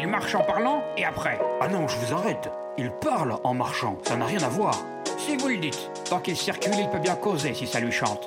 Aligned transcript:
Il 0.00 0.06
marche 0.06 0.36
en 0.36 0.44
parlant 0.44 0.84
et 0.96 1.04
après 1.04 1.40
Ah 1.60 1.66
non, 1.66 1.88
je 1.88 1.96
vous 1.96 2.14
arrête. 2.14 2.48
Il 2.78 2.92
parle 3.00 3.36
en 3.42 3.52
marchant, 3.52 3.98
ça 4.04 4.16
n'a 4.16 4.26
rien 4.26 4.40
à 4.44 4.48
voir. 4.48 4.78
Si 5.18 5.36
vous 5.36 5.48
le 5.48 5.56
dites. 5.56 5.90
Tant 6.08 6.20
qu'il 6.20 6.36
circule, 6.36 6.74
il 6.78 6.88
peut 6.88 7.00
bien 7.00 7.16
causer 7.16 7.52
si 7.52 7.66
ça 7.66 7.80
lui 7.80 7.90
chante. 7.90 8.20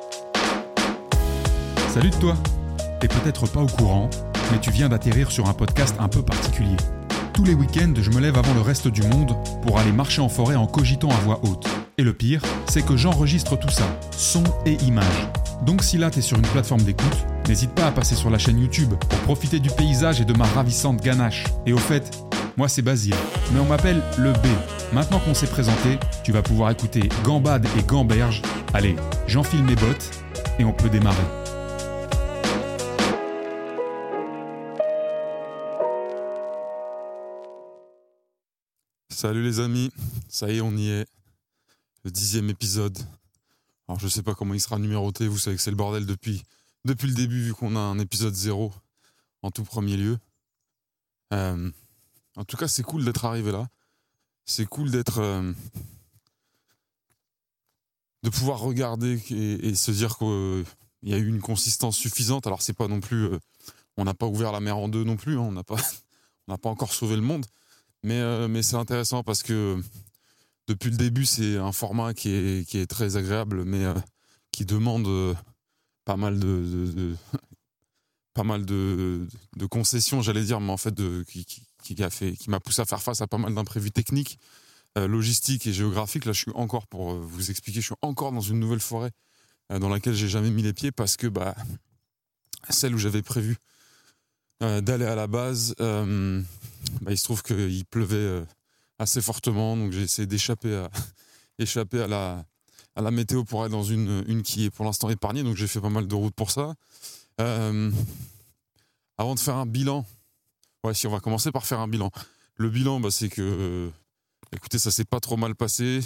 Salut 1.88 2.10
de 2.10 2.16
toi 2.18 2.36
T'es 3.00 3.08
peut-être 3.08 3.48
pas 3.48 3.62
au 3.62 3.68
courant, 3.68 4.10
mais 4.52 4.60
tu 4.60 4.70
viens 4.70 4.90
d'atterrir 4.90 5.32
sur 5.32 5.48
un 5.48 5.54
podcast 5.54 5.96
un 5.98 6.10
peu 6.10 6.22
particulier. 6.22 6.76
Tous 7.34 7.46
les 7.46 7.54
week-ends, 7.54 7.94
je 7.96 8.10
me 8.10 8.20
lève 8.20 8.38
avant 8.38 8.54
le 8.54 8.62
reste 8.62 8.90
du 8.90 9.04
monde 9.04 9.34
pour 9.62 9.80
aller 9.80 9.94
marcher 9.94 10.22
en 10.22 10.28
forêt 10.28 10.56
en 10.56 10.68
cogitant 10.68 11.10
à 11.10 11.22
voix 11.22 11.40
haute. 11.44 11.66
Et 11.98 12.04
le 12.04 12.12
pire, 12.12 12.42
c'est 12.68 12.86
que 12.86 12.98
j'enregistre 12.98 13.56
tout 13.56 13.70
ça, 13.70 13.86
son 14.12 14.44
et 14.66 14.74
image. 14.84 15.30
Donc 15.66 15.84
si 15.84 15.98
là 15.98 16.12
t'es 16.12 16.22
sur 16.22 16.38
une 16.38 16.48
plateforme 16.48 16.82
d'écoute, 16.82 17.26
n'hésite 17.48 17.72
pas 17.72 17.88
à 17.88 17.92
passer 17.92 18.16
sur 18.16 18.30
la 18.30 18.38
chaîne 18.38 18.60
YouTube 18.60 18.94
pour 19.10 19.20
profiter 19.20 19.60
du 19.60 19.70
paysage 19.70 20.22
et 20.22 20.26
de 20.26 20.34
ma 20.34 20.46
ravissante 20.46 21.02
ganache. 21.02 21.46
Et 21.66 21.74
au 21.74 21.78
fait, 21.78 22.12
moi 22.58 22.68
c'est 22.70 22.82
Basile, 22.82 23.16
mais 23.54 23.60
on 23.60 23.66
m'appelle 23.66 24.02
le 24.18 24.34
B. 24.34 24.48
Maintenant 24.94 25.20
qu'on 25.20 25.34
s'est 25.34 25.48
présenté, 25.48 25.98
tu 26.24 26.32
vas 26.32 26.42
pouvoir 26.42 26.72
écouter 26.72 27.10
Gambade 27.24 27.66
et 27.78 27.84
Gamberge. 27.84 28.42
Allez, 28.74 28.96
j'enfile 29.28 29.64
mes 29.64 29.76
bottes 29.76 30.12
et 30.60 30.66
on 30.66 30.74
peut 30.74 30.90
démarrer. 30.90 31.18
Salut 39.10 39.44
les 39.44 39.60
amis, 39.60 39.92
ça 40.28 40.50
y 40.50 40.58
est, 40.58 40.62
on 40.62 40.76
y 40.76 40.90
est. 40.90 41.06
Le 42.04 42.10
dixième 42.10 42.50
épisode. 42.50 42.98
Alors 43.88 44.00
je 44.00 44.08
sais 44.08 44.24
pas 44.24 44.34
comment 44.34 44.56
il 44.56 44.60
sera 44.60 44.80
numéroté, 44.80 45.28
vous 45.28 45.38
savez 45.38 45.56
que 45.58 45.62
c'est 45.62 45.70
le 45.70 45.76
bordel 45.76 46.06
depuis, 46.08 46.44
depuis 46.86 47.08
le 47.08 47.14
début 47.14 47.42
vu 47.42 47.54
qu'on 47.54 47.76
a 47.76 47.80
un 47.80 48.00
épisode 48.00 48.34
zéro 48.34 48.74
en 49.42 49.52
tout 49.52 49.64
premier 49.64 49.98
lieu. 49.98 50.18
Euh, 51.34 51.72
en 52.36 52.46
tout 52.46 52.58
cas, 52.58 52.68
c'est 52.68 52.84
cool 52.84 53.06
d'être 53.06 53.26
arrivé 53.26 53.52
là. 53.52 53.68
C'est 54.46 54.66
cool 54.66 54.92
d'être... 54.92 55.20
euh, 55.20 55.54
de 58.24 58.30
pouvoir 58.30 58.60
regarder 58.60 59.20
et, 59.32 59.74
se 59.74 59.90
dire 59.90 60.18
qu'il 60.18 60.66
y 61.04 61.14
a 61.14 61.18
eu 61.18 61.28
une 61.28 61.42
consistance 61.42 61.98
suffisante. 61.98 62.48
Alors 62.48 62.62
c'est 62.62 62.74
pas 62.74 62.88
non 62.88 63.00
plus... 63.00 63.26
euh, 63.26 63.40
on 63.98 64.06
n'a 64.06 64.14
pas 64.14 64.28
ouvert 64.28 64.52
la 64.52 64.60
mer 64.60 64.78
en 64.78 64.88
deux 64.88 65.04
non 65.04 65.18
plus, 65.18 65.38
hein, 65.38 65.42
on 65.42 65.52
n'a 65.52 65.64
pas, 65.64 65.78
pas 66.48 66.70
encore 66.70 66.94
sauvé 66.94 67.16
le 67.16 67.22
monde. 67.22 67.46
Mais, 68.04 68.20
euh, 68.20 68.48
mais 68.48 68.64
c'est 68.64 68.76
intéressant 68.76 69.24
parce 69.24 69.44
que 69.44 69.82
depuis 70.68 70.90
le 70.90 70.98
début, 70.98 71.26
c'est 71.26 71.58
un 71.58 71.72
format 71.72 72.14
qui 72.14 72.30
est, 72.30 72.68
qui 72.68 72.80
est 72.80 72.88
très 72.88 73.18
agréable, 73.18 73.64
mais 73.64 73.86
euh, 73.86 73.94
qui 74.52 74.66
demande 74.66 75.08
euh, 75.08 75.36
pas 76.06 76.18
mal 76.18 76.40
de, 76.40 77.16
pas 78.34 78.44
mal 78.44 78.66
de, 78.66 79.28
concessions, 79.70 80.22
j'allais 80.22 80.44
dire, 80.44 80.60
mais 80.60 80.72
en 80.72 80.78
fait, 80.78 80.94
de, 80.94 81.24
qui, 81.28 81.46
qui, 81.84 82.04
a 82.04 82.10
fait, 82.10 82.34
qui 82.34 82.50
m'a 82.50 82.60
poussé 82.60 82.82
à 82.82 82.86
faire 82.86 83.02
face 83.02 83.22
à 83.22 83.28
pas 83.28 83.38
mal 83.38 83.54
d'imprévus 83.54 83.92
techniques, 83.92 84.40
euh, 84.98 85.08
logistiques 85.08 85.68
et 85.68 85.74
géographiques. 85.74 86.26
Là, 86.26 86.34
je 86.34 86.40
suis 86.40 86.52
encore, 86.54 86.88
pour 86.88 87.14
euh, 87.14 87.20
vous 87.22 87.50
expliquer, 87.50 87.80
je 87.80 87.86
suis 87.86 87.96
encore 88.02 88.34
dans 88.34 88.42
une 88.42 88.60
nouvelle 88.60 88.82
forêt 88.82 89.12
euh, 89.72 89.80
dans 89.80 89.88
laquelle 89.88 90.14
j'ai 90.14 90.28
jamais 90.28 90.52
mis 90.52 90.64
les 90.64 90.74
pieds 90.74 90.92
parce 90.92 91.16
que 91.16 91.28
bah, 91.28 91.56
celle 92.70 92.94
où 92.96 92.98
j'avais 92.98 93.22
prévu 93.22 93.58
d'aller 94.60 95.06
à 95.06 95.16
la 95.16 95.26
base, 95.26 95.74
bah, 95.80 97.10
il 97.10 97.18
se 97.18 97.24
trouve 97.24 97.42
qu'il 97.42 97.84
pleuvait 97.86 98.44
assez 99.00 99.20
fortement, 99.20 99.76
donc 99.76 99.92
j'ai 99.92 100.04
essayé 100.04 100.28
d'échapper 100.28 100.76
à, 100.76 100.92
échapper 101.58 102.02
à, 102.02 102.08
la, 102.08 102.46
à 102.96 103.02
la 103.02 103.12
météo 103.12 103.44
pour 103.44 103.64
aller 103.64 103.72
dans 103.72 103.84
une, 103.84 104.24
une 104.28 104.44
qui 104.44 104.66
est 104.66 104.70
pour 104.70 104.86
l'instant 104.86 105.10
épargnée, 105.10 105.44
donc 105.44 105.56
j'ai 105.56 105.68
fait 105.68 105.82
pas 105.82 105.90
mal 105.90 106.08
de 106.08 106.16
routes 106.16 106.36
pour 106.36 106.52
ça. 106.52 106.76
Euh, 107.40 107.92
avant 109.18 109.36
de 109.36 109.40
faire 109.40 109.56
un 109.56 109.66
bilan, 109.66 110.06
ouais, 110.84 110.94
si 110.94 111.08
on 111.08 111.12
va 111.12 111.20
commencer 111.20 111.52
par 111.52 111.66
faire 111.66 111.80
un 111.80 111.88
bilan. 111.88 112.12
Le 112.56 112.70
bilan, 112.70 113.00
bah, 113.00 113.12
c'est 113.12 113.30
que, 113.30 113.42
euh, 113.42 113.90
écoutez, 114.52 114.78
ça 114.78 114.92
s'est 114.92 115.06
pas 115.06 115.20
trop 115.20 115.38
mal 115.38 115.56
passé. 115.56 116.02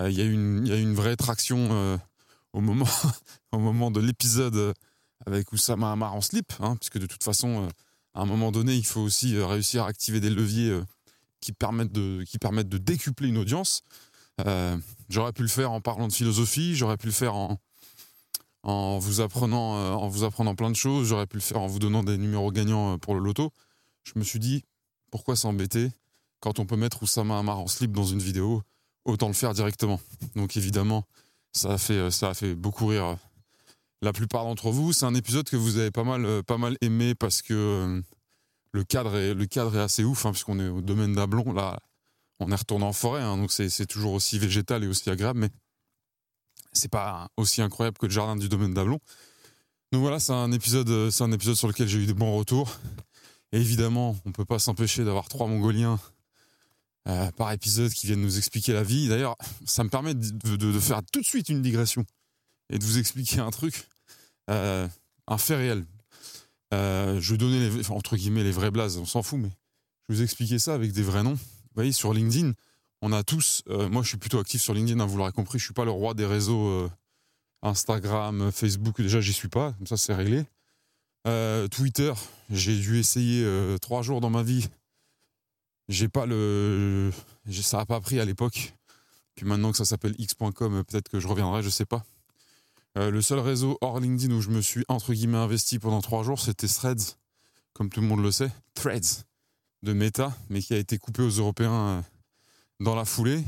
Euh, 0.00 0.10
Il 0.10 0.18
y, 0.18 0.22
y 0.22 0.72
a 0.72 0.76
une 0.76 0.94
vraie 0.94 1.16
traction 1.16 2.00
au, 2.52 2.60
moment, 2.60 2.88
au 3.52 3.58
moment 3.58 3.90
de 3.90 4.00
l'épisode 4.00 4.74
avec 5.24 5.52
Oussama 5.52 5.92
Hamar 5.92 6.14
en 6.14 6.20
slip, 6.20 6.52
hein, 6.60 6.76
puisque 6.76 6.98
de 6.98 7.06
toute 7.06 7.22
façon, 7.22 7.68
à 8.14 8.22
un 8.22 8.26
moment 8.26 8.50
donné, 8.50 8.74
il 8.74 8.84
faut 8.84 9.00
aussi 9.00 9.38
réussir 9.40 9.84
à 9.84 9.88
activer 9.88 10.20
des 10.20 10.30
leviers 10.30 10.80
qui, 11.40 11.52
permettent 11.52 11.92
de, 11.92 12.24
qui 12.24 12.38
permettent 12.38 12.68
de 12.68 12.78
décupler 12.78 13.28
une 13.28 13.38
audience. 13.38 13.82
J'aurais 15.12 15.34
pu 15.34 15.42
le 15.42 15.48
faire 15.48 15.70
en 15.72 15.82
parlant 15.82 16.08
de 16.08 16.12
philosophie, 16.12 16.74
j'aurais 16.74 16.96
pu 16.96 17.04
le 17.04 17.12
faire 17.12 17.34
en, 17.34 17.58
en, 18.62 18.98
vous 18.98 19.20
apprenant, 19.20 19.76
euh, 19.76 19.92
en 19.92 20.08
vous 20.08 20.24
apprenant 20.24 20.54
plein 20.54 20.70
de 20.70 20.74
choses, 20.76 21.06
j'aurais 21.06 21.26
pu 21.26 21.36
le 21.36 21.42
faire 21.42 21.60
en 21.60 21.66
vous 21.66 21.78
donnant 21.78 22.02
des 22.02 22.16
numéros 22.16 22.50
gagnants 22.50 22.94
euh, 22.94 22.96
pour 22.96 23.14
le 23.14 23.20
loto. 23.20 23.52
Je 24.04 24.12
me 24.16 24.24
suis 24.24 24.38
dit, 24.38 24.64
pourquoi 25.10 25.36
s'embêter 25.36 25.90
quand 26.40 26.60
on 26.60 26.64
peut 26.64 26.76
mettre 26.76 27.02
Oussama 27.02 27.38
Hamar 27.38 27.58
en 27.58 27.66
slip 27.66 27.92
dans 27.92 28.06
une 28.06 28.20
vidéo 28.20 28.62
Autant 29.04 29.26
le 29.28 29.34
faire 29.34 29.52
directement. 29.52 30.00
Donc 30.34 30.56
évidemment, 30.56 31.04
ça 31.52 31.72
a 31.72 31.78
fait, 31.78 31.92
euh, 31.92 32.10
ça 32.10 32.30
a 32.30 32.34
fait 32.34 32.54
beaucoup 32.54 32.86
rire 32.86 33.18
la 34.00 34.14
plupart 34.14 34.44
d'entre 34.44 34.70
vous. 34.70 34.94
C'est 34.94 35.04
un 35.04 35.14
épisode 35.14 35.46
que 35.46 35.56
vous 35.56 35.76
avez 35.76 35.90
pas 35.90 36.04
mal, 36.04 36.42
pas 36.44 36.56
mal 36.56 36.78
aimé 36.80 37.14
parce 37.14 37.42
que 37.42 38.02
le, 38.72 38.84
cadre 38.84 39.16
est, 39.16 39.34
le 39.34 39.44
cadre 39.44 39.76
est 39.76 39.82
assez 39.82 40.04
ouf, 40.04 40.24
hein, 40.24 40.30
puisqu'on 40.30 40.58
est 40.58 40.68
au 40.68 40.80
domaine 40.80 41.12
d'Ablon. 41.12 41.52
Là, 41.52 41.78
on 42.46 42.50
est 42.52 42.56
retourné 42.56 42.84
en 42.84 42.92
forêt, 42.92 43.22
hein, 43.22 43.36
donc 43.36 43.52
c'est 43.52 43.86
toujours 43.86 44.12
aussi 44.12 44.38
végétal 44.38 44.84
et 44.84 44.86
aussi 44.86 45.08
agréable, 45.10 45.40
mais 45.40 45.50
c'est 46.72 46.90
pas 46.90 47.28
aussi 47.36 47.62
incroyable 47.62 47.98
que 47.98 48.06
le 48.06 48.12
jardin 48.12 48.36
du 48.36 48.48
domaine 48.48 48.74
d'Ablon. 48.74 48.98
Donc 49.92 50.00
voilà, 50.00 50.18
c'est 50.20 50.32
un 50.32 50.52
épisode, 50.52 50.88
euh, 50.88 51.10
c'est 51.10 51.22
un 51.22 51.32
épisode 51.32 51.56
sur 51.56 51.68
lequel 51.68 51.86
j'ai 51.86 51.98
eu 51.98 52.06
des 52.06 52.14
bons 52.14 52.34
retours. 52.36 52.78
Et 53.52 53.60
évidemment, 53.60 54.16
on 54.24 54.32
peut 54.32 54.46
pas 54.46 54.58
s'empêcher 54.58 55.04
d'avoir 55.04 55.28
trois 55.28 55.46
Mongoliens 55.46 56.00
euh, 57.08 57.30
par 57.32 57.52
épisode 57.52 57.92
qui 57.92 58.06
viennent 58.06 58.22
nous 58.22 58.38
expliquer 58.38 58.72
la 58.72 58.82
vie. 58.82 59.08
D'ailleurs, 59.08 59.36
ça 59.66 59.84
me 59.84 59.90
permet 59.90 60.14
de, 60.14 60.30
de- 60.30 60.56
de 60.56 60.80
faire 60.80 61.02
tout 61.12 61.20
de 61.20 61.26
suite 61.26 61.50
une 61.50 61.60
digression 61.60 62.06
et 62.70 62.78
de 62.78 62.84
vous 62.84 62.96
expliquer 62.96 63.40
un 63.40 63.50
truc, 63.50 63.86
euh, 64.48 64.88
un 65.26 65.36
fait 65.38 65.56
réel. 65.56 65.84
Je 66.72 67.30
vais 67.32 67.36
donner 67.36 67.68
les, 67.68 67.90
entre 67.90 68.16
guillemets 68.16 68.44
les 68.44 68.50
vrais 68.50 68.70
blazes, 68.70 68.96
on 68.96 69.04
s'en 69.04 69.22
fout, 69.22 69.38
mais 69.38 69.50
je 70.08 70.14
vais 70.14 70.16
vous 70.16 70.22
expliquer 70.22 70.58
ça 70.58 70.72
avec 70.72 70.92
des 70.92 71.02
vrais 71.02 71.22
noms. 71.22 71.38
Vous 71.72 71.80
voyez, 71.80 71.92
sur 71.92 72.12
LinkedIn, 72.12 72.52
on 73.00 73.12
a 73.12 73.22
tous. 73.22 73.62
euh, 73.68 73.88
moi, 73.88 74.02
je 74.02 74.08
suis 74.08 74.18
plutôt 74.18 74.38
actif 74.38 74.60
sur 74.60 74.74
LinkedIn, 74.74 75.00
hein, 75.00 75.06
vous 75.06 75.16
l'aurez 75.16 75.32
compris. 75.32 75.58
Je 75.58 75.64
suis 75.64 75.72
pas 75.72 75.86
le 75.86 75.90
roi 75.90 76.12
des 76.12 76.26
réseaux 76.26 76.66
euh, 76.66 76.90
Instagram, 77.62 78.52
Facebook. 78.52 79.00
Déjà, 79.00 79.22
j'y 79.22 79.32
suis 79.32 79.48
pas. 79.48 79.72
Comme 79.72 79.86
ça, 79.86 79.96
c'est 79.96 80.14
réglé. 80.14 80.44
Euh, 81.26 81.66
Twitter, 81.68 82.12
j'ai 82.50 82.76
dû 82.78 82.98
essayer 82.98 83.46
trois 83.80 84.02
jours 84.02 84.20
dans 84.20 84.28
ma 84.28 84.42
vie. 84.42 84.68
J'ai 85.88 86.08
pas 86.08 86.26
le, 86.26 87.10
ça 87.50 87.80
a 87.80 87.86
pas 87.86 88.00
pris 88.00 88.20
à 88.20 88.26
l'époque. 88.26 88.74
Puis 89.34 89.46
maintenant 89.46 89.70
que 89.70 89.78
ça 89.78 89.86
s'appelle 89.86 90.14
x.com, 90.18 90.84
peut-être 90.84 91.08
que 91.08 91.20
je 91.20 91.26
reviendrai, 91.26 91.62
je 91.62 91.70
sais 91.70 91.86
pas. 91.86 92.04
Le 92.96 93.22
seul 93.22 93.38
réseau 93.38 93.78
hors 93.80 93.98
LinkedIn 93.98 94.34
où 94.34 94.42
je 94.42 94.50
me 94.50 94.60
suis 94.60 94.84
entre 94.88 95.14
guillemets 95.14 95.38
investi 95.38 95.78
pendant 95.78 96.02
trois 96.02 96.22
jours, 96.22 96.38
c'était 96.38 96.68
Threads, 96.68 97.16
comme 97.72 97.88
tout 97.88 98.02
le 98.02 98.06
monde 98.06 98.22
le 98.22 98.30
sait. 98.30 98.50
Threads 98.74 99.24
de 99.82 99.92
Meta, 99.92 100.32
mais 100.48 100.62
qui 100.62 100.74
a 100.74 100.78
été 100.78 100.98
coupé 100.98 101.22
aux 101.22 101.30
Européens 101.30 101.72
euh, 101.72 102.02
dans 102.80 102.94
la 102.94 103.04
foulée 103.04 103.44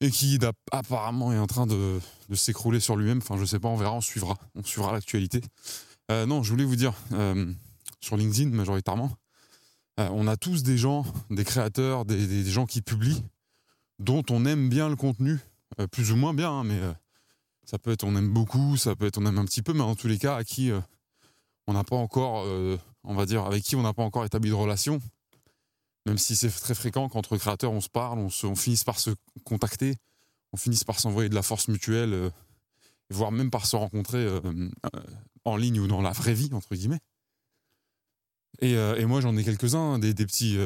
et 0.00 0.10
qui 0.10 0.38
apparemment 0.72 1.32
est 1.32 1.38
en 1.38 1.46
train 1.46 1.66
de, 1.66 2.00
s'écrouler 2.32 2.80
sur 2.80 2.96
lui-même. 2.96 3.18
Enfin, 3.18 3.36
je 3.36 3.44
sais 3.44 3.58
pas, 3.58 3.68
on 3.68 3.76
verra, 3.76 3.92
on 3.92 4.00
suivra, 4.00 4.36
on 4.54 4.64
suivra 4.64 4.92
l'actualité. 4.92 5.42
Euh, 6.10 6.26
non, 6.26 6.42
je 6.42 6.50
voulais 6.50 6.64
vous 6.64 6.76
dire 6.76 6.94
euh, 7.12 7.52
sur 8.00 8.16
LinkedIn 8.16 8.50
majoritairement, 8.50 9.10
on 9.98 10.26
a 10.26 10.38
tous 10.38 10.62
des 10.62 10.78
gens, 10.78 11.04
des 11.28 11.44
créateurs, 11.44 12.06
des, 12.06 12.44
gens 12.46 12.64
qui 12.64 12.80
publient, 12.80 13.22
dont 13.98 14.24
on 14.30 14.46
aime 14.46 14.70
bien 14.70 14.88
le 14.88 14.96
contenu, 14.96 15.38
plus 15.92 16.10
ou 16.10 16.16
moins 16.16 16.32
bien, 16.32 16.50
hein, 16.50 16.64
mais 16.64 16.80
ça 17.66 17.78
peut 17.78 17.90
être 17.90 18.04
on 18.04 18.16
aime 18.16 18.30
beaucoup, 18.30 18.78
ça 18.78 18.96
peut 18.96 19.04
être 19.04 19.18
on 19.18 19.26
aime 19.26 19.36
un 19.36 19.44
petit 19.44 19.60
peu, 19.60 19.74
mais 19.74 19.82
en 19.82 19.94
tous 19.94 20.08
les 20.08 20.16
cas 20.16 20.36
à 20.36 20.44
qui 20.44 20.70
on 21.66 21.74
n'a 21.74 21.84
pas 21.84 21.96
encore, 21.96 22.46
on 23.04 23.14
va 23.14 23.26
dire, 23.26 23.44
avec 23.44 23.62
qui 23.62 23.76
on 23.76 23.82
n'a 23.82 23.92
pas 23.92 24.02
encore 24.02 24.24
établi 24.24 24.48
de 24.48 24.54
relation, 24.54 25.02
même 26.06 26.18
si 26.18 26.36
c'est 26.36 26.50
très 26.50 26.74
fréquent 26.74 27.08
qu'entre 27.08 27.36
créateurs 27.36 27.72
on 27.72 27.80
se 27.80 27.88
parle, 27.88 28.18
on, 28.18 28.30
se, 28.30 28.46
on 28.46 28.56
finisse 28.56 28.84
par 28.84 28.98
se 28.98 29.10
contacter, 29.44 29.96
on 30.52 30.56
finisse 30.56 30.84
par 30.84 30.98
s'envoyer 30.98 31.28
de 31.28 31.34
la 31.34 31.42
force 31.42 31.68
mutuelle, 31.68 32.12
euh, 32.14 32.30
voire 33.10 33.32
même 33.32 33.50
par 33.50 33.66
se 33.66 33.76
rencontrer 33.76 34.18
euh, 34.18 34.40
euh, 34.44 35.00
en 35.44 35.56
ligne 35.56 35.80
ou 35.80 35.86
dans 35.86 36.02
la 36.02 36.12
vraie 36.12 36.34
vie, 36.34 36.50
entre 36.52 36.74
guillemets. 36.74 37.00
Et, 38.62 38.74
moi, 39.06 39.20
j'en 39.22 39.36
ai 39.38 39.44
quelques-uns, 39.44 39.98
des, 39.98 40.12
des 40.12 40.26
petits, 40.26 40.58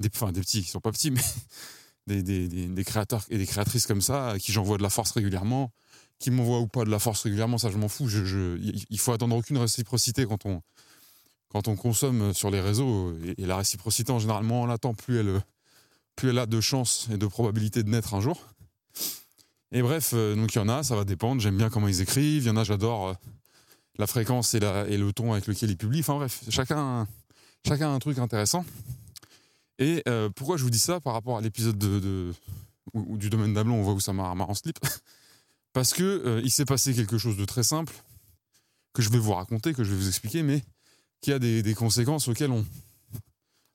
des, 0.00 0.08
enfin 0.12 0.32
des 0.32 0.40
petits, 0.40 0.60
ils 0.60 0.64
sont 0.64 0.80
pas 0.80 0.90
petits, 0.90 1.12
mais 1.12 1.20
des, 2.08 2.22
des- 2.22 2.84
créateurs 2.84 3.24
et 3.28 3.38
des 3.38 3.46
créatrices 3.46 3.86
comme 3.86 4.00
ça, 4.00 4.30
à 4.30 4.38
qui 4.38 4.50
j'envoie 4.50 4.76
de 4.76 4.82
la 4.82 4.90
force 4.90 5.12
régulièrement, 5.12 5.70
qui 6.18 6.32
m'envoient 6.32 6.58
ou 6.58 6.66
pas 6.66 6.84
de 6.84 6.90
la 6.90 6.98
force 6.98 7.22
régulièrement, 7.22 7.58
ça 7.58 7.70
je 7.70 7.76
m'en 7.78 7.88
fous. 7.88 8.08
Je, 8.08 8.24
je- 8.24 8.56
il 8.90 8.98
faut 8.98 9.12
attendre 9.12 9.36
aucune 9.36 9.58
réciprocité 9.58 10.26
quand 10.26 10.46
on, 10.46 10.62
quand 11.48 11.68
on 11.68 11.76
consomme 11.76 12.32
sur 12.34 12.50
les 12.50 12.60
réseaux. 12.60 13.14
Et, 13.38 13.46
la 13.46 13.56
réciprocité, 13.56 14.12
en 14.12 14.18
général, 14.18 14.44
moins 14.44 14.62
on 14.62 14.66
l'attend, 14.66 14.94
plus 14.94 15.18
elle, 15.18 15.40
plus 16.16 16.30
elle 16.30 16.38
a 16.38 16.46
de 16.46 16.60
chances 16.60 17.08
et 17.12 17.16
de 17.16 17.26
probabilités 17.26 17.82
de 17.82 17.90
naître 17.90 18.14
un 18.14 18.20
jour. 18.20 18.44
Et 19.70 19.82
bref, 19.82 20.12
euh, 20.14 20.34
donc 20.34 20.54
il 20.54 20.58
y 20.58 20.60
en 20.60 20.68
a, 20.68 20.82
ça 20.82 20.96
va 20.96 21.04
dépendre. 21.04 21.40
J'aime 21.40 21.56
bien 21.56 21.68
comment 21.68 21.88
ils 21.88 22.00
écrivent. 22.00 22.44
Il 22.44 22.46
y 22.46 22.50
en 22.50 22.56
a, 22.56 22.64
j'adore 22.64 23.08
euh, 23.08 23.14
la 23.98 24.06
fréquence 24.06 24.54
et, 24.54 24.60
le 24.60 25.12
ton 25.12 25.32
avec 25.32 25.46
lequel 25.46 25.70
ils 25.70 25.76
publient. 25.76 26.00
Enfin 26.00 26.14
bref, 26.14 26.42
chacun, 26.48 27.06
chacun 27.66 27.90
a 27.90 27.92
un 27.92 27.98
truc 27.98 28.18
intéressant. 28.18 28.64
Et 29.78 30.02
euh, 30.08 30.28
pourquoi 30.34 30.56
je 30.56 30.64
vous 30.64 30.70
dis 30.70 30.78
ça 30.78 31.00
par 31.00 31.12
rapport 31.12 31.38
à 31.38 31.40
l'épisode 31.40 31.78
de, 31.78 32.32
du 32.94 33.30
domaine 33.30 33.54
d'Ablon, 33.54 33.76
on 33.76 33.82
voit 33.82 33.94
où 33.94 34.00
ça 34.00 34.12
m'a 34.12 34.34
m'a 34.34 34.44
en 34.44 34.54
slip 34.54 34.78
Parce 35.72 35.92
que 35.92 36.02
euh, 36.02 36.40
il 36.42 36.50
s'est 36.50 36.64
passé 36.64 36.94
quelque 36.94 37.18
chose 37.18 37.36
de 37.36 37.44
très 37.44 37.62
simple 37.62 37.94
que 38.94 39.02
je 39.02 39.10
vais 39.10 39.18
vous 39.18 39.34
raconter, 39.34 39.74
que 39.74 39.84
je 39.84 39.90
vais 39.90 39.96
vous 39.96 40.08
expliquer, 40.08 40.42
mais 40.42 40.62
qui 41.20 41.32
a 41.32 41.38
des, 41.38 41.74
conséquences 41.74 42.28
auxquelles 42.28 42.50
on. 42.50 42.64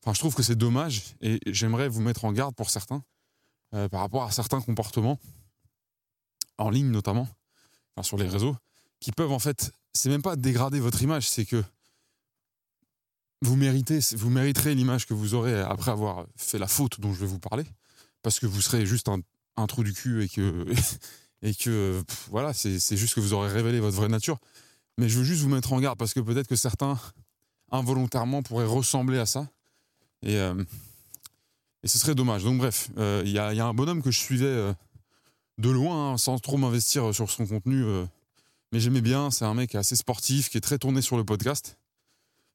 Enfin, 0.01 0.13
je 0.13 0.19
trouve 0.19 0.35
que 0.35 0.43
c'est 0.43 0.55
dommage 0.55 1.15
et 1.21 1.39
j'aimerais 1.47 1.87
vous 1.87 2.01
mettre 2.01 2.25
en 2.25 2.31
garde 2.31 2.55
pour 2.55 2.69
certains 2.69 3.03
euh, 3.73 3.87
par 3.89 4.01
rapport 4.01 4.23
à 4.23 4.31
certains 4.31 4.61
comportements 4.61 5.19
en 6.57 6.69
ligne 6.69 6.91
notamment, 6.91 7.27
sur 8.01 8.17
les 8.17 8.27
réseaux, 8.27 8.55
qui 8.99 9.11
peuvent 9.11 9.31
en 9.31 9.39
fait, 9.39 9.71
c'est 9.93 10.09
même 10.09 10.21
pas 10.21 10.35
dégrader 10.35 10.79
votre 10.79 11.01
image, 11.01 11.29
c'est 11.29 11.45
que 11.45 11.63
vous 13.41 13.55
méritez, 13.55 13.99
vous 14.15 14.29
mériterez 14.29 14.75
l'image 14.75 15.05
que 15.05 15.13
vous 15.13 15.33
aurez 15.33 15.59
après 15.59 15.91
avoir 15.91 16.25
fait 16.37 16.59
la 16.59 16.67
faute 16.67 16.99
dont 16.99 17.13
je 17.13 17.19
vais 17.19 17.25
vous 17.25 17.39
parler, 17.39 17.65
parce 18.21 18.39
que 18.39 18.45
vous 18.45 18.61
serez 18.61 18.85
juste 18.85 19.09
un, 19.09 19.19
un 19.57 19.67
trou 19.67 19.83
du 19.83 19.93
cul 19.93 20.23
et 20.23 20.29
que 20.29 20.65
et 21.41 21.53
que 21.53 22.01
voilà, 22.29 22.53
c'est 22.53 22.79
c'est 22.79 22.95
juste 22.95 23.15
que 23.15 23.19
vous 23.19 23.33
aurez 23.33 23.49
révélé 23.49 23.79
votre 23.79 23.97
vraie 23.97 24.07
nature. 24.07 24.39
Mais 24.97 25.09
je 25.09 25.17
veux 25.17 25.25
juste 25.25 25.41
vous 25.41 25.49
mettre 25.49 25.73
en 25.73 25.79
garde 25.79 25.97
parce 25.97 26.13
que 26.13 26.19
peut-être 26.19 26.47
que 26.47 26.55
certains 26.55 26.99
involontairement 27.73 28.43
pourraient 28.43 28.65
ressembler 28.65 29.17
à 29.17 29.25
ça 29.25 29.49
et 30.21 30.37
euh, 30.37 30.63
et 31.83 31.89
ce 31.89 31.99
serait 31.99 32.15
dommage. 32.15 32.45
Donc 32.45 32.59
bref, 32.59 32.89
euh, 32.97 33.23
il 33.25 33.31
y, 33.31 33.39
a, 33.39 33.53
y 33.53 33.59
a 33.59 33.65
un 33.65 33.73
bonhomme 33.73 34.01
que 34.01 34.11
je 34.11 34.17
suivais 34.17 34.45
euh, 34.45 34.73
de 35.57 35.69
loin, 35.69 36.13
hein, 36.13 36.17
sans 36.17 36.39
trop 36.39 36.55
m'investir 36.55 37.13
sur 37.13 37.29
son 37.29 37.45
contenu, 37.45 37.83
mais 38.71 38.79
j'aimais 38.79 39.01
bien. 39.01 39.31
C'est 39.31 39.43
un 39.43 39.53
mec 39.53 39.75
assez 39.75 39.97
sportif, 39.97 40.49
qui 40.49 40.57
est 40.57 40.61
très 40.61 40.77
tourné 40.77 41.01
sur 41.01 41.17
le 41.17 41.25
podcast. 41.25 41.77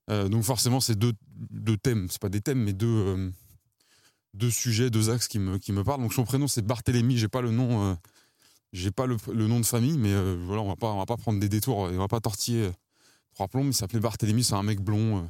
Donc 0.08 0.42
forcément, 0.42 0.80
c'est 0.80 0.98
deux, 0.98 1.12
deux 1.50 1.76
thèmes, 1.76 2.08
c'est 2.10 2.20
pas 2.20 2.30
des 2.30 2.40
thèmes, 2.40 2.64
mais 2.64 2.72
deux, 2.72 3.30
deux 4.32 4.50
sujets, 4.50 4.88
deux 4.88 5.10
axes 5.10 5.28
qui 5.28 5.38
me, 5.38 5.58
qui 5.58 5.72
me 5.72 5.84
parlent. 5.84 6.00
Donc 6.00 6.14
son 6.14 6.24
prénom 6.24 6.48
c'est 6.48 6.62
Barthélemy, 6.62 7.18
j'ai 7.18 7.28
pas 7.28 7.42
le 7.42 7.50
nom, 7.50 7.96
j'ai 8.72 8.90
pas 8.90 9.06
le, 9.06 9.16
le 9.32 9.46
nom 9.46 9.60
de 9.60 9.66
famille, 9.66 9.98
mais 9.98 10.14
voilà, 10.46 10.62
on 10.62 10.68
va 10.68 10.76
pas, 10.76 10.90
on 10.90 10.98
va 10.98 11.06
pas 11.06 11.18
prendre 11.18 11.38
des 11.38 11.50
détours, 11.50 11.76
on 11.76 11.98
va 11.98 12.08
pas 12.08 12.20
tortiller 12.20 12.70
plombs. 13.46 13.66
Il 13.66 13.74
s'appelait 13.74 14.00
Barthélemy, 14.00 14.42
c'est 14.42 14.54
un 14.54 14.62
mec 14.64 14.80
blond, 14.80 15.18
euh, 15.18 15.22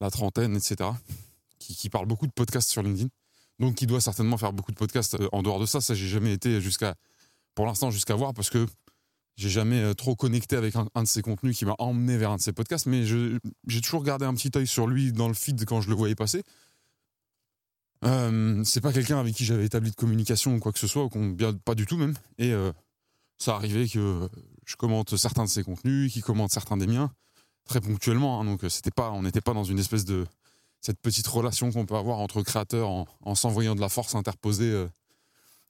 la 0.00 0.10
trentaine, 0.10 0.56
etc., 0.56 0.90
qui, 1.58 1.90
parle 1.90 2.06
beaucoup 2.06 2.26
de 2.26 2.32
podcasts 2.32 2.70
sur 2.70 2.82
LinkedIn. 2.82 3.08
Donc 3.58 3.74
qui 3.74 3.86
doit 3.86 4.00
certainement 4.00 4.38
faire 4.38 4.52
beaucoup 4.52 4.72
de 4.72 4.76
podcasts 4.76 5.14
euh, 5.14 5.28
en 5.32 5.42
dehors 5.42 5.60
de 5.60 5.66
ça. 5.66 5.80
Ça, 5.80 5.94
j'ai 5.94 6.06
jamais 6.06 6.32
été 6.32 6.60
jusqu'à, 6.60 6.94
pour 7.54 7.66
l'instant, 7.66 7.90
jusqu'à 7.90 8.14
voir 8.14 8.34
parce 8.34 8.50
que 8.50 8.66
j'ai 9.36 9.48
jamais 9.48 9.80
euh, 9.80 9.94
trop 9.94 10.14
connecté 10.14 10.56
avec 10.56 10.74
un, 10.76 11.02
de 11.02 11.08
ses 11.08 11.22
contenus 11.22 11.56
qui 11.56 11.64
m'a 11.64 11.74
emmené 11.78 12.16
vers 12.16 12.30
un 12.30 12.36
de 12.36 12.40
ses 12.40 12.52
podcasts, 12.52 12.86
mais 12.86 13.04
j'ai 13.04 13.80
toujours 13.80 14.04
gardé 14.04 14.24
un 14.24 14.34
petit 14.34 14.50
œil 14.56 14.66
sur 14.66 14.86
lui 14.86 15.12
dans 15.12 15.28
le 15.28 15.34
feed 15.34 15.64
quand 15.64 15.80
je 15.80 15.88
le 15.88 15.94
voyais 15.94 16.14
passer. 16.14 16.42
Euh, 18.04 18.62
c'est 18.64 18.80
pas 18.80 18.92
quelqu'un 18.92 19.18
avec 19.18 19.34
qui 19.34 19.44
j'avais 19.44 19.64
établi 19.64 19.90
de 19.90 19.96
communication 19.96 20.54
ou 20.54 20.60
quoi 20.60 20.72
que 20.72 20.78
ce 20.78 20.86
soit, 20.86 21.04
ou 21.04 21.34
bien 21.34 21.52
pas 21.52 21.74
du 21.74 21.84
tout 21.86 21.96
même. 21.96 22.14
Et 22.38 22.52
ça 23.38 23.56
arrivait 23.56 23.88
que 23.88 24.28
je 24.64 24.76
commente 24.76 25.16
certains 25.16 25.44
de 25.44 25.48
ses 25.48 25.64
contenus, 25.64 26.12
qu'il 26.12 26.22
commente 26.22 26.52
certains 26.52 26.76
des 26.76 26.86
miens, 26.86 27.10
très 27.68 27.80
ponctuellement. 27.80 28.40
hein. 28.40 28.44
donc 28.44 28.64
euh, 28.64 28.68
c'était 28.68 28.90
pas, 28.90 29.12
on 29.12 29.22
n'était 29.22 29.40
pas 29.40 29.54
dans 29.54 29.62
une 29.62 29.78
espèce 29.78 30.04
de 30.04 30.26
cette 30.80 31.00
petite 31.00 31.26
relation 31.26 31.70
qu'on 31.70 31.86
peut 31.86 31.96
avoir 31.96 32.18
entre 32.18 32.42
créateurs 32.42 32.88
en, 32.88 33.06
en 33.22 33.34
s'envoyant 33.34 33.76
de 33.76 33.80
la 33.80 33.88
force 33.88 34.14
interposée 34.16 34.70
euh, 34.70 34.88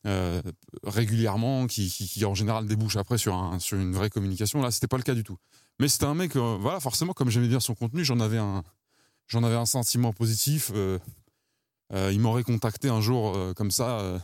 euh, 0.06 0.40
régulièrement, 0.84 1.66
qui, 1.66 1.90
qui, 1.90 2.24
en 2.24 2.34
général 2.34 2.66
débouche 2.66 2.96
après 2.96 3.18
sur, 3.18 3.56
sur 3.58 3.78
une 3.78 3.92
vraie 3.92 4.10
communication. 4.10 4.62
Là, 4.62 4.70
c'était 4.70 4.86
pas 4.86 4.96
le 4.96 5.02
cas 5.02 5.14
du 5.14 5.24
tout. 5.24 5.36
Mais 5.80 5.88
c'était 5.88 6.06
un 6.06 6.14
mec, 6.14 6.36
voilà, 6.36 6.80
forcément, 6.80 7.12
comme 7.12 7.30
j'aimais 7.30 7.48
bien 7.48 7.60
son 7.60 7.74
contenu, 7.74 8.04
j'en 8.04 8.20
avais 8.20 8.38
un, 8.38 8.62
j'en 9.26 9.42
avais 9.42 9.56
un 9.56 9.66
sentiment 9.66 10.12
positif. 10.12 10.72
il 11.92 12.20
m'aurait 12.20 12.42
contacté 12.44 12.88
un 12.88 13.00
jour 13.00 13.36
comme 13.54 13.70
ça 13.70 14.20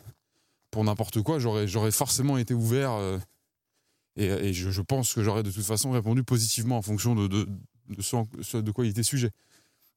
pour 0.70 0.84
n'importe 0.84 1.22
quoi, 1.22 1.38
j'aurais, 1.38 1.66
j'aurais 1.68 1.92
forcément 1.92 2.38
été 2.38 2.54
ouvert. 2.54 2.98
Euh, 4.18 4.40
et 4.42 4.48
et 4.48 4.52
je, 4.52 4.80
pense 4.80 5.12
que 5.12 5.22
j'aurais 5.22 5.42
de 5.42 5.50
toute 5.50 5.64
façon 5.64 5.90
répondu 5.90 6.22
positivement 6.22 6.78
en 6.78 6.82
fonction 6.82 7.14
de, 7.14 7.26
de, 7.26 7.48
de 7.88 8.02
ce, 8.02 8.56
de 8.56 8.70
quoi 8.70 8.86
il 8.86 8.90
était 8.90 9.02
sujet. 9.02 9.30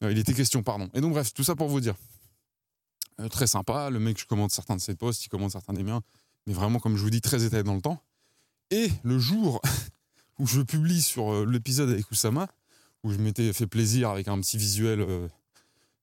Euh, 0.04 0.12
il 0.12 0.18
était 0.18 0.34
question, 0.34 0.64
pardon. 0.64 0.90
Et 0.94 1.02
donc, 1.02 1.14
bref, 1.14 1.34
tout 1.34 1.44
ça 1.44 1.56
pour 1.56 1.70
vous 1.70 1.80
dire. 1.80 1.96
Euh, 3.20 3.30
très 3.30 3.48
sympa, 3.48 3.90
le 3.90 4.00
mec, 4.00 4.20
je 4.20 4.26
commande 4.26 4.52
certains 4.52 4.76
de 4.76 4.82
ses 4.82 4.96
posts, 4.96 5.26
il 5.26 5.30
commande 5.30 5.52
certains 5.52 5.74
des 5.74 5.84
miens, 5.84 6.02
mais 6.46 6.54
vraiment, 6.54 6.80
comme 6.80 6.96
je 6.98 7.02
vous 7.02 7.10
dis, 7.10 7.22
très 7.22 7.44
étalé 7.44 7.64
dans 7.64 7.76
le 7.76 7.82
temps. 7.82 8.02
Et 8.70 8.90
le 9.04 9.18
jour 9.18 9.62
où 10.40 10.46
je 10.46 10.62
publie 10.62 11.02
sur 11.02 11.34
euh, 11.34 11.46
l'épisode 11.46 11.90
avec 11.90 12.10
Oussama, 12.12 12.48
où 13.04 13.12
je 13.12 13.18
m'étais 13.18 13.54
fait 13.54 13.68
plaisir 13.68 14.10
avec 14.10 14.28
un 14.28 14.40
petit 14.40 14.58
visuel 14.58 15.02
euh, 15.02 15.28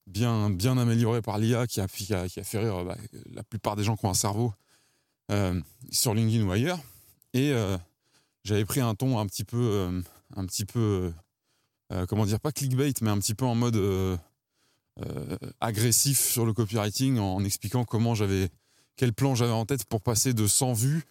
bien, 0.07 0.51
bien 0.51 0.79
amélioré 0.79 1.23
par 1.23 1.39
l'IA 1.39 1.67
qui 1.67 1.81
a, 1.81 1.89
fait 1.89 2.59
rire 2.59 2.77
euh, 2.77 2.85
bah, 2.85 2.97
la 3.33 3.43
plupart 3.43 3.77
des 3.77 3.85
gens 3.85 3.97
qui 3.97 4.07
ont 4.07 4.11
un 4.11 4.15
cerveau 4.15 4.53
euh, 5.31 5.61
sur 5.91 6.15
LinkedIn 6.15 6.45
ou 6.45 6.53
ailleurs. 6.53 6.79
Et 7.33 7.53
euh, 7.53 7.77
j'avais 8.45 8.65
pris 8.65 8.81
un 8.81 8.95
ton 8.95 9.19
un 9.19 9.27
petit 9.27 9.45
peu, 9.45 9.59
euh, 9.59 10.03
un 10.37 10.47
petit 10.47 10.65
peu 10.65 10.79
euh, 10.79 11.11
euh, 11.93 12.07
comment 12.07 12.27
dire, 12.27 12.41
pas 12.41 12.53
clickbait, 12.53 12.93
mais 13.01 13.11
un 13.11 13.19
petit 13.19 13.35
peu 13.35 13.45
en 13.45 13.55
mode 13.55 13.81
agressif 15.61 16.21
sur 16.21 16.47
le 16.47 16.53
copywriting 16.53 17.19
en, 17.19 17.43
expliquant 17.45 17.85
comment 17.85 18.15
j'avais, 18.15 18.49
quel 18.97 19.13
plan 19.13 19.35
j'avais 19.35 19.53
en 19.53 19.67
tête 19.67 19.85
pour 19.87 20.01
passer 20.01 20.35
de 20.35 20.47
100 20.47 20.73
vues 20.75 21.03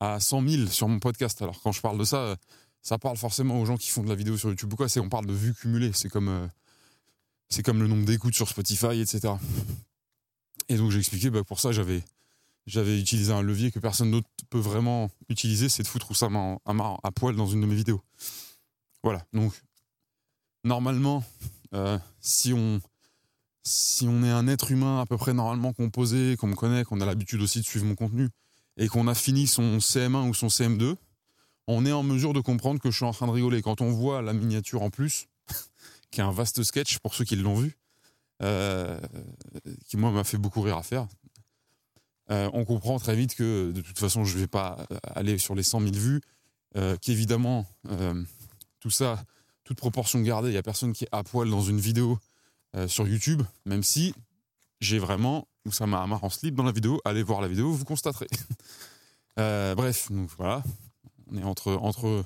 à 0.00 0.20
100 0.20 0.48
000 0.48 0.66
sur 0.66 0.88
mon 0.88 0.98
podcast. 0.98 1.40
Alors 1.40 1.60
quand 1.62 1.72
je 1.72 1.80
parle 1.80 1.98
de 1.98 2.04
ça, 2.04 2.36
ça 2.82 2.98
parle 2.98 3.16
forcément 3.16 3.60
aux 3.60 3.64
gens 3.64 3.76
qui 3.76 3.88
font 3.88 4.02
de 4.02 4.08
la 4.08 4.14
vidéo 4.14 4.36
sur 4.36 4.50
YouTube 4.50 4.72
ou 4.72 4.76
quoi. 4.76 4.88
C'est 4.88 5.00
on 5.00 5.08
parle 5.08 5.26
de 5.26 5.32
vues 5.32 5.54
cumulées. 5.54 5.92
C'est 5.94 6.10
comme 6.10 6.50
c'est 7.48 7.62
comme 7.62 7.80
le 7.80 7.86
nombre 7.86 8.04
d'écoutes 8.04 8.34
sur 8.34 8.48
Spotify, 8.48 9.00
etc. 9.00 9.34
Et 10.68 10.76
donc 10.76 10.90
j'ai 10.90 10.98
expliqué, 10.98 11.30
bah, 11.30 11.44
pour 11.44 11.60
ça 11.60 11.72
j'avais 11.72 12.02
j'avais 12.66 12.98
utilisé 13.00 13.32
un 13.32 13.42
levier 13.42 13.70
que 13.70 13.78
personne 13.78 14.10
d'autre 14.10 14.28
peut 14.50 14.58
vraiment 14.58 15.10
utiliser, 15.28 15.68
c'est 15.68 15.82
de 15.82 15.88
foutre 15.88 16.10
Oussama 16.10 16.38
en- 16.38 16.60
à, 16.66 16.98
à 17.02 17.10
poil 17.10 17.36
dans 17.36 17.46
une 17.46 17.60
de 17.60 17.66
mes 17.66 17.74
vidéos. 17.74 18.00
Voilà. 19.02 19.24
Donc 19.32 19.52
normalement, 20.64 21.24
euh, 21.74 21.98
si 22.20 22.52
on 22.52 22.80
si 23.64 24.06
on 24.08 24.24
est 24.24 24.30
un 24.30 24.48
être 24.48 24.72
humain 24.72 25.00
à 25.00 25.06
peu 25.06 25.16
près 25.16 25.32
normalement 25.34 25.72
composé, 25.72 26.36
qu'on 26.36 26.48
me 26.48 26.56
connaît, 26.56 26.82
qu'on 26.84 27.00
a 27.00 27.06
l'habitude 27.06 27.40
aussi 27.42 27.60
de 27.60 27.64
suivre 27.64 27.86
mon 27.86 27.94
contenu, 27.94 28.28
et 28.76 28.88
qu'on 28.88 29.06
a 29.06 29.14
fini 29.14 29.46
son 29.46 29.78
CM1 29.78 30.28
ou 30.28 30.34
son 30.34 30.48
CM2, 30.48 30.96
on 31.68 31.86
est 31.86 31.92
en 31.92 32.02
mesure 32.02 32.32
de 32.32 32.40
comprendre 32.40 32.80
que 32.80 32.90
je 32.90 32.96
suis 32.96 33.04
en 33.04 33.12
train 33.12 33.28
de 33.28 33.32
rigoler. 33.32 33.62
Quand 33.62 33.80
on 33.80 33.90
voit 33.92 34.20
la 34.20 34.32
miniature 34.32 34.82
en 34.82 34.90
plus, 34.90 35.28
qui 36.10 36.20
est 36.20 36.24
un 36.24 36.32
vaste 36.32 36.64
sketch 36.64 36.98
pour 36.98 37.14
ceux 37.14 37.24
qui 37.24 37.36
l'ont 37.36 37.54
vu, 37.54 37.78
euh, 38.42 38.98
qui 39.86 39.96
moi 39.96 40.10
m'a 40.10 40.24
fait 40.24 40.38
beaucoup 40.38 40.60
rire 40.62 40.76
à 40.76 40.82
faire, 40.82 41.06
euh, 42.30 42.48
on 42.52 42.64
comprend 42.64 42.98
très 42.98 43.16
vite 43.16 43.34
que 43.34 43.72
de 43.72 43.80
toute 43.80 43.98
façon 43.98 44.24
je 44.24 44.34
ne 44.36 44.40
vais 44.40 44.46
pas 44.46 44.86
aller 45.02 45.38
sur 45.38 45.54
les 45.54 45.62
100 45.62 45.80
000 45.80 45.92
vues, 45.92 46.20
euh, 46.76 46.96
qu'évidemment 46.96 47.66
euh, 47.90 48.22
tout 48.80 48.90
ça, 48.90 49.22
toute 49.64 49.76
proportion 49.76 50.20
gardée, 50.20 50.48
il 50.48 50.52
n'y 50.52 50.58
a 50.58 50.62
personne 50.62 50.92
qui 50.92 51.04
est 51.04 51.08
à 51.12 51.22
poil 51.22 51.48
dans 51.48 51.60
une 51.60 51.80
vidéo 51.80 52.18
euh, 52.74 52.88
sur 52.88 53.06
YouTube, 53.06 53.42
même 53.66 53.82
si 53.82 54.14
j'ai 54.80 54.98
vraiment, 54.98 55.46
ou 55.66 55.72
ça 55.72 55.86
m'a 55.86 56.06
marre 56.06 56.24
en 56.24 56.30
slip 56.30 56.54
dans 56.54 56.64
la 56.64 56.72
vidéo, 56.72 57.00
allez 57.04 57.22
voir 57.22 57.40
la 57.40 57.48
vidéo, 57.48 57.72
vous 57.72 57.84
constaterez. 57.84 58.28
Euh, 59.38 59.74
bref, 59.74 60.12
donc 60.12 60.28
voilà, 60.36 60.62
on 61.30 61.38
est 61.38 61.42
entre, 61.42 61.72
entre. 61.80 62.22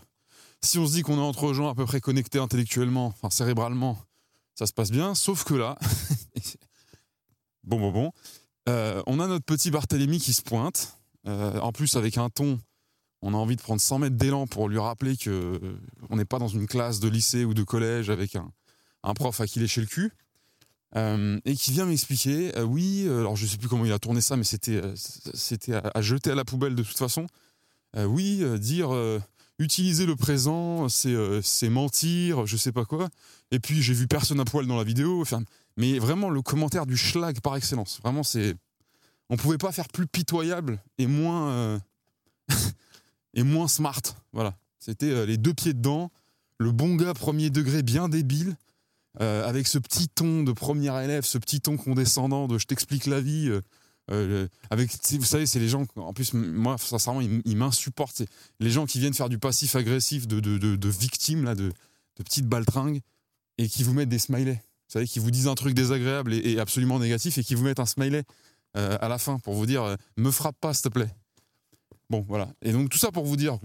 Si 0.61 0.77
on 0.77 0.89
se 0.89 0.93
dit 0.95 1.03
qu'on 1.03 1.19
est 1.19 1.21
entre 1.21 1.53
gens 1.53 1.69
à 1.69 1.75
peu 1.77 1.87
près 1.87 2.01
connectés 2.01 2.41
intellectuellement, 2.41 3.07
enfin 3.07 3.31
cérébralement, 3.31 3.97
ça 4.57 4.67
se 4.67 4.73
passe 4.73 4.91
bien, 4.91 5.15
sauf 5.15 5.45
que 5.45 5.55
là, 5.55 5.79
bon, 7.63 7.79
bon, 7.79 7.93
bon, 7.93 8.13
euh, 8.69 9.03
on 9.07 9.21
a 9.21 9.27
notre 9.27 9.45
petit 9.45 9.71
Barthélemy 9.71 10.19
qui 10.19 10.33
se 10.33 10.43
pointe, 10.43 10.99
euh, 11.27 11.59
en 11.61 11.73
plus 11.73 11.97
avec 11.97 12.19
un 12.19 12.29
ton, 12.29 12.59
on 13.23 13.33
a 13.33 13.37
envie 13.37 13.57
de 13.57 13.63
prendre 13.63 13.81
100 13.81 14.01
mètres 14.01 14.17
d'élan 14.17 14.47
pour 14.47 14.69
lui 14.69 14.79
rappeler 14.79 15.17
que 15.17 15.31
euh, 15.31 15.81
on 16.11 16.17
n'est 16.17 16.25
pas 16.25 16.39
dans 16.39 16.49
une 16.49 16.67
classe 16.67 17.01
de 17.01 17.09
lycée 17.09 17.45
ou 17.45 17.55
de 17.55 17.63
collège 17.63 18.11
avec 18.11 18.37
un, 18.37 18.53
prof 19.15 19.41
à 19.41 19.47
qui 19.47 19.61
lécher 19.61 19.81
le 19.81 19.87
cul. 19.87 20.13
Et 20.95 21.55
qui 21.57 21.73
vient 21.73 21.85
m'expliquer, 21.85 22.59
oui, 22.63 23.07
alors 23.07 23.37
je 23.37 23.45
sais 23.45 23.59
plus 23.59 23.69
comment 23.69 23.85
il 23.85 23.93
a 23.93 23.99
tourné 23.99 24.23
ça, 24.23 24.35
mais 24.39 24.45
c'était 24.45 24.81
à, 24.81 26.01
jeter 26.01 26.31
à 26.31 26.35
la 26.35 26.45
poubelle 26.45 26.75
de 26.75 26.83
toute 26.83 26.97
façon. 26.97 27.27
Oui, 27.95 28.43
dire 28.59 28.89
utiliser 29.59 30.07
le 30.07 30.17
présent, 30.17 30.89
c'est 30.89 31.69
mentir, 31.69 32.47
je 32.47 32.57
sais 32.57 32.73
pas 32.73 32.87
quoi. 32.87 33.11
Et 33.51 33.61
puis 33.61 33.83
j'ai 33.83 33.93
vu 33.93 34.07
personne 34.07 34.41
à 34.41 34.47
poil 34.47 34.67
dans 34.67 34.77
la 34.77 34.85
vidéo. 34.85 35.23
Mais 35.77 35.99
vraiment 35.99 36.31
le 36.31 36.43
commentaire 36.43 36.87
du 36.87 36.97
schlag 36.97 37.41
par 37.41 37.57
excellence. 37.57 38.01
Vraiment, 38.03 38.23
c'est 38.23 38.57
on 39.29 39.37
pouvait 39.37 39.59
pas 39.59 39.73
faire 39.73 39.89
plus 39.89 40.07
pitoyable 40.07 40.81
et 40.99 41.07
moins 41.07 41.51
euh, 41.51 41.79
et 43.35 43.43
moins 43.43 43.69
smart. 43.69 44.01
Voilà, 44.33 44.57
c'était 44.79 45.11
euh, 45.11 45.27
les 45.27 45.37
deux 45.37 45.55
pieds 45.55 45.75
dedans, 45.75 46.11
le 46.59 46.73
bon 46.73 46.95
gars 46.95 47.15
premier 47.15 47.51
degré 47.51 47.83
bien 47.83 48.09
débile. 48.09 48.57
Euh, 49.23 49.49
avec 49.49 49.67
ce 49.67 49.79
petit 49.79 50.09
ton 50.09 50.43
de 50.43 50.53
première 50.53 50.99
élève, 50.99 51.25
ce 51.25 51.39
petit 51.39 51.63
ton 51.63 51.79
condescendant 51.79 52.49
de 52.49 52.59
je 52.59 52.67
t'explique 52.67 53.07
la 53.07 53.23
vie. 53.23 53.51
avec, 54.69 54.91
vous 55.13 55.25
savez, 55.25 55.47
c'est 55.47 55.59
les 55.59 55.71
gens. 55.71 55.87
En 55.97 56.13
plus, 56.13 56.35
moi, 56.35 56.77
sincèrement, 56.77 57.23
ils, 57.23 57.41
ils 57.47 57.57
m'insupportent. 57.57 58.25
Les 58.61 58.69
gens 58.69 58.85
qui 58.85 58.99
viennent 58.99 59.15
faire 59.15 59.31
du 59.31 59.39
passif 59.39 59.75
agressif 59.75 60.29
de, 60.29 60.39
de, 60.41 60.59
de, 60.59 60.77
de 60.77 60.89
victimes, 60.91 61.45
là, 61.45 61.55
de, 61.55 61.73
de 62.19 62.23
petites 62.23 62.47
baltringues, 62.47 63.01
et 63.57 63.71
qui 63.71 63.85
vous 63.85 63.95
mettent 63.95 64.11
des 64.11 64.19
smileys. 64.19 64.61
Vous 64.89 64.93
savez, 64.93 65.07
qui 65.07 65.19
vous 65.19 65.31
disent 65.31 65.49
un 65.49 65.55
truc 65.55 65.75
désagréable 65.75 66.33
et, 66.33 66.59
absolument 66.59 66.99
négatif 66.99 67.39
et 67.39 67.45
qui 67.45 67.55
vous 67.55 67.65
mettent 67.65 67.81
un 67.81 67.87
smiley 67.87 68.25
euh, 68.77 68.97
à 69.01 69.09
la 69.09 69.19
fin 69.19 69.39
pour 69.41 69.55
vous 69.55 69.67
dire 69.67 69.83
euh, 69.83 69.97
me 70.17 70.31
frappe 70.31 70.57
pas, 70.61 70.75
s'il 70.75 70.85
te 70.85 70.89
plaît. 70.91 71.11
Bon, 72.09 72.25
voilà. 72.29 72.49
Et 72.63 72.73
donc, 72.73 72.89
tout 72.89 72.99
ça 72.99 73.11
pour 73.11 73.25
vous 73.25 73.37
dire 73.37 73.59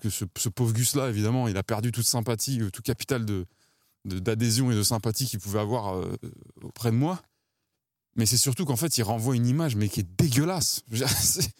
que, 0.00 0.10
ce, 0.10 0.48
pauvre 0.48 0.72
Gus-là, 0.72 1.08
évidemment, 1.08 1.46
il 1.46 1.56
a 1.56 1.62
perdu 1.62 1.92
toute 1.92 2.06
sympathie, 2.06 2.60
tout 2.72 2.82
capital 2.82 3.24
de, 3.24 3.46
d'adhésion 4.04 4.72
et 4.72 4.74
de 4.74 4.82
sympathie 4.82 5.26
qu'il 5.26 5.38
pouvait 5.38 5.60
avoir 5.60 6.04
auprès 6.62 6.90
de 6.90 6.96
moi. 6.96 7.22
Mais 8.16 8.26
c'est 8.26 8.36
surtout 8.36 8.64
qu'en 8.64 8.74
fait, 8.74 8.98
il 8.98 9.02
renvoie 9.02 9.36
une 9.36 9.46
image, 9.46 9.76
mais 9.76 9.88
qui 9.88 10.00
est 10.00 10.08
dégueulasse. 10.18 10.82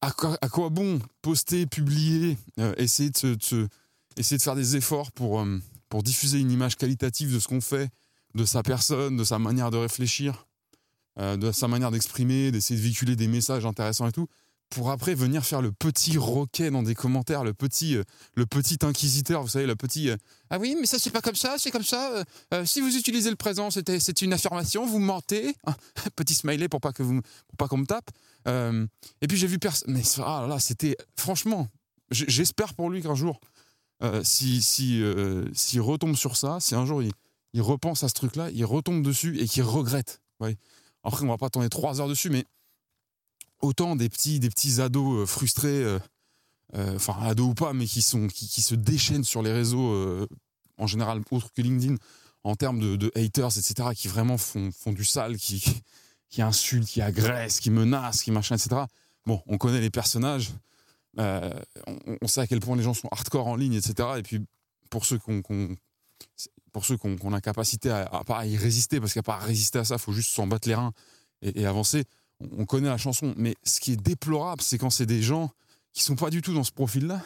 à, 0.00 0.10
quoi, 0.12 0.70
bon 0.70 1.00
poster, 1.20 1.66
publier, 1.66 2.38
essayer 2.78 3.10
de, 3.10 3.36
se, 3.40 3.68
essayer 4.16 4.38
de 4.38 4.42
faire 4.42 4.56
des 4.56 4.76
efforts 4.76 5.12
pour, 5.12 5.40
euh, 5.40 5.58
pour 5.90 6.02
diffuser 6.02 6.38
une 6.38 6.50
image 6.50 6.76
qualitative 6.76 7.34
de 7.34 7.38
ce 7.38 7.48
qu'on 7.48 7.60
fait, 7.60 7.90
de 8.34 8.46
sa 8.46 8.62
personne, 8.62 9.18
de 9.18 9.24
sa 9.24 9.38
manière 9.38 9.70
de 9.70 9.76
réfléchir, 9.76 10.46
euh, 11.18 11.36
de 11.36 11.52
sa 11.52 11.68
manière 11.68 11.90
d'exprimer, 11.90 12.50
d'essayer 12.52 12.78
de 12.78 12.82
véhiculer 12.82 13.16
des 13.16 13.26
messages 13.26 13.66
intéressants 13.66 14.06
et 14.06 14.12
tout, 14.12 14.28
pour 14.70 14.92
après 14.92 15.16
venir 15.16 15.44
faire 15.44 15.60
le 15.60 15.72
petit 15.72 16.16
roquet 16.16 16.70
dans 16.70 16.84
des 16.84 16.94
commentaires, 16.94 17.42
le 17.42 17.52
petit, 17.52 17.96
euh, 17.96 18.04
le 18.36 18.46
petit 18.46 18.78
inquisiteur, 18.82 19.42
vous 19.42 19.48
savez, 19.48 19.66
le 19.66 19.74
petit 19.74 20.10
Ah 20.48 20.60
oui, 20.60 20.76
mais 20.78 20.86
ça 20.86 21.00
c'est 21.00 21.10
pas 21.10 21.20
comme 21.20 21.34
ça, 21.34 21.56
c'est 21.58 21.72
comme 21.72 21.82
ça. 21.82 22.24
si 22.64 22.80
vous 22.80 22.96
utilisez 22.96 23.30
le 23.30 23.36
présent, 23.36 23.68
c'est 23.70 24.22
une 24.22 24.32
affirmation, 24.32 24.86
vous 24.86 25.00
mentez. 25.00 25.56
petit 26.14 26.34
smiley 26.34 26.68
pour 26.68 26.80
pas 26.80 26.92
que 26.92 27.02
vous, 27.02 27.20
pas 27.58 27.66
qu'on 27.66 27.78
me 27.78 27.86
tape. 27.86 28.12
et 28.46 29.26
puis 29.26 29.36
j'ai 29.36 29.48
vu 29.48 29.58
personne. 29.58 29.92
Mais 29.92 30.02
ah 30.18 30.46
là, 30.48 30.60
c'était 30.60 30.96
franchement, 31.16 31.66
j'espère 32.12 32.74
pour 32.74 32.90
lui 32.90 33.02
qu'un 33.02 33.16
jour 33.16 33.40
euh, 34.02 34.22
si 34.24 34.62
si 34.62 35.02
euh, 35.02 35.46
s'il 35.52 35.80
retombe 35.80 36.16
sur 36.16 36.36
ça, 36.36 36.58
si 36.60 36.74
un 36.74 36.86
jour 36.86 37.02
il, 37.02 37.12
il 37.52 37.62
repense 37.62 38.02
à 38.02 38.08
ce 38.08 38.14
truc-là, 38.14 38.50
il 38.50 38.64
retombe 38.64 39.02
dessus 39.02 39.38
et 39.38 39.46
qu'il 39.46 39.62
regrette. 39.62 40.20
Après, 41.02 41.24
on 41.24 41.28
va 41.28 41.38
pas 41.38 41.50
tourner 41.50 41.68
trois 41.68 42.00
heures 42.00 42.08
dessus, 42.08 42.30
mais 42.30 42.44
autant 43.60 43.96
des 43.96 44.08
petits 44.08 44.40
des 44.40 44.48
petits 44.48 44.80
ados 44.80 45.22
euh, 45.22 45.26
frustrés, 45.26 45.98
enfin 46.74 47.16
ados 47.22 47.50
ou 47.50 47.54
pas, 47.54 47.72
mais 47.72 47.86
qui 47.86 48.02
sont 48.02 48.28
qui, 48.28 48.48
qui 48.48 48.62
se 48.62 48.74
déchaînent 48.74 49.24
sur 49.24 49.42
les 49.42 49.52
réseaux 49.52 50.26
en 50.78 50.86
général 50.86 51.20
autres 51.30 51.52
que 51.52 51.62
LinkedIn 51.62 51.96
en 52.44 52.56
termes 52.56 52.80
de, 52.80 52.96
de, 52.96 53.12
haters, 53.14 53.58
etc., 53.58 53.90
qui 53.94 54.08
vraiment 54.08 54.38
font, 54.38 54.70
font 54.72 54.92
du 54.92 55.04
sale, 55.04 55.36
qui, 55.36 55.62
qui 56.28 56.42
insultent, 56.42 56.88
qui 56.88 57.02
agressent, 57.02 57.60
qui 57.60 57.70
menacent, 57.70 58.22
qui 58.22 58.30
machin, 58.30 58.56
etc. 58.56 58.82
Bon, 59.26 59.42
on 59.46 59.58
connaît 59.58 59.80
les 59.80 59.90
personnages. 59.90 60.52
Euh, 61.18 61.52
on, 62.22 62.28
sait 62.28 62.40
à 62.40 62.46
quel 62.46 62.60
point 62.60 62.76
les 62.76 62.82
gens 62.82 62.94
sont 62.94 63.08
hardcore 63.10 63.46
en 63.46 63.56
ligne, 63.56 63.74
etc. 63.74 64.08
Et 64.18 64.22
puis, 64.22 64.40
pour 64.90 65.04
ceux 65.04 65.18
qu'on 65.18 65.42
pour 66.72 66.84
ceux 66.84 66.96
qu'on 66.96 67.32
a 67.32 67.40
capacité 67.40 67.90
à, 67.90 68.06
à, 68.06 68.24
pas 68.24 68.46
y 68.46 68.56
résister, 68.56 69.00
parce 69.00 69.12
qu'à 69.12 69.22
pas 69.22 69.36
résister 69.36 69.80
à 69.80 69.84
ça, 69.84 69.98
faut 69.98 70.12
juste 70.12 70.30
s'en 70.30 70.46
battre 70.46 70.68
les 70.68 70.74
reins 70.74 70.92
et, 71.42 71.66
avancer. 71.66 72.04
On, 72.56 72.64
connaît 72.64 72.88
la 72.88 72.96
chanson, 72.96 73.34
mais 73.36 73.54
ce 73.64 73.80
qui 73.80 73.92
est 73.92 73.96
déplorable, 73.96 74.62
c'est 74.62 74.78
quand 74.78 74.90
c'est 74.90 75.06
des 75.06 75.22
gens 75.22 75.50
qui 75.92 76.02
sont 76.02 76.16
pas 76.16 76.30
du 76.30 76.42
tout 76.42 76.54
dans 76.54 76.64
ce 76.64 76.72
profil-là 76.72 77.20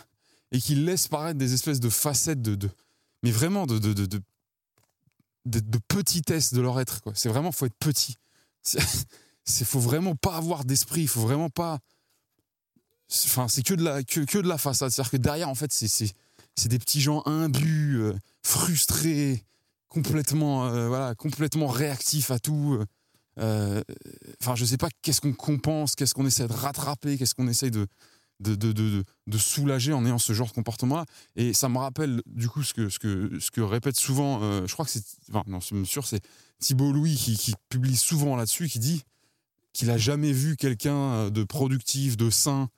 et 0.51 0.61
qui 0.61 0.75
laissent 0.75 1.09
paraître 1.09 1.39
des 1.39 1.53
espèces 1.53 1.81
de 1.81 1.91
facettes 1.91 2.41
de, 2.41 2.55
de 2.55 2.71
mais 3.23 3.31
vraiment 3.31 3.67
de 3.67 3.79
de, 3.79 3.93
de, 3.93 4.07
de, 4.07 5.61
de 5.61 5.79
petitesse 5.89 6.53
de 6.53 6.61
leur 6.61 6.81
être. 6.81 7.01
C'est 7.15 7.29
vraiment, 7.29 7.53
faut 7.53 7.67
être 7.67 7.77
petit. 7.79 8.17
C'est 8.63 8.81
faut 9.65 9.81
vraiment 9.81 10.17
pas 10.17 10.37
avoir 10.37 10.65
d'esprit, 10.65 11.03
il 11.03 11.09
faut 11.09 11.21
vraiment 11.21 11.51
pas 11.51 11.81
enfin 13.27 13.49
c'est 13.49 13.63
que 13.63 13.75
de 13.75 13.83
la 13.83 14.03
que, 14.03 14.21
que 14.21 14.39
de 14.39 14.49
la 14.49 14.59
façade. 14.59 14.91
C'est 14.91 15.01
à 15.01 15.05
dire 15.05 15.11
que 15.11 15.17
derrière 15.17 15.49
en 15.49 15.55
fait 15.55 15.73
c'est 15.73 16.69
des 16.69 16.79
petits 16.79 17.01
gens 17.01 17.23
imbus 17.27 18.01
euh, 18.01 18.15
frustrés 18.43 19.45
complètement 19.89 20.67
euh, 20.67 20.89
voilà 20.89 21.15
complètement 21.15 21.69
réactifs 21.69 22.31
à 22.31 22.39
tout 22.39 22.79
euh, 23.39 23.83
enfin 24.41 24.55
je 24.55 24.65
sais 24.65 24.77
pas 24.77 24.89
qu'est-ce 25.03 25.21
qu'on 25.21 25.33
compense 25.33 25.95
qu'est-ce 25.95 26.15
qu'on 26.15 26.27
essaie 26.27 26.47
de 26.47 26.53
rattraper 26.53 27.17
qu'est-ce 27.17 27.35
qu'on 27.35 27.49
essaie 27.49 27.71
de 27.71 27.87
de, 28.41 28.57
de, 28.57 28.73
de, 28.73 29.05
de, 29.29 29.39
soulager 29.39 29.93
en 29.93 30.05
ayant 30.05 30.19
ce 30.19 30.33
genre 30.33 30.49
de 30.49 30.53
comportement 30.53 30.97
là 30.97 31.05
et 31.37 31.53
ça 31.53 31.69
me 31.69 31.79
rappelle 31.79 32.21
du 32.27 32.49
coup 32.49 32.65
ce 32.65 32.75
que 32.75 32.89
ce 32.89 32.99
que 32.99 33.39
ce 33.39 33.53
que 33.53 33.61
répète 33.61 33.97
souvent 33.97 34.41
je 34.67 34.73
crois 34.73 34.85
que 34.85 34.91
c'est 34.91 35.05
enfin 35.31 35.45
non 35.47 35.61
c'est 35.61 35.85
sûr 35.85 36.05
c'est 36.05 36.21
Thibault 36.59 36.91
Louis 36.91 37.15
qui, 37.15 37.37
qui 37.37 37.55
publie 37.69 37.97
souvent 37.97 38.35
là-dessus 38.35 38.69
qui 38.69 38.81
dit 38.81 39.05
qu'il 39.73 39.91
a 39.91 39.99
jamais 39.99 40.33
vu 40.33 40.57
quelqu'un 40.57 41.31
de 41.31 41.45
productif 41.45 42.17
de 42.17 42.29
sain 42.29 42.69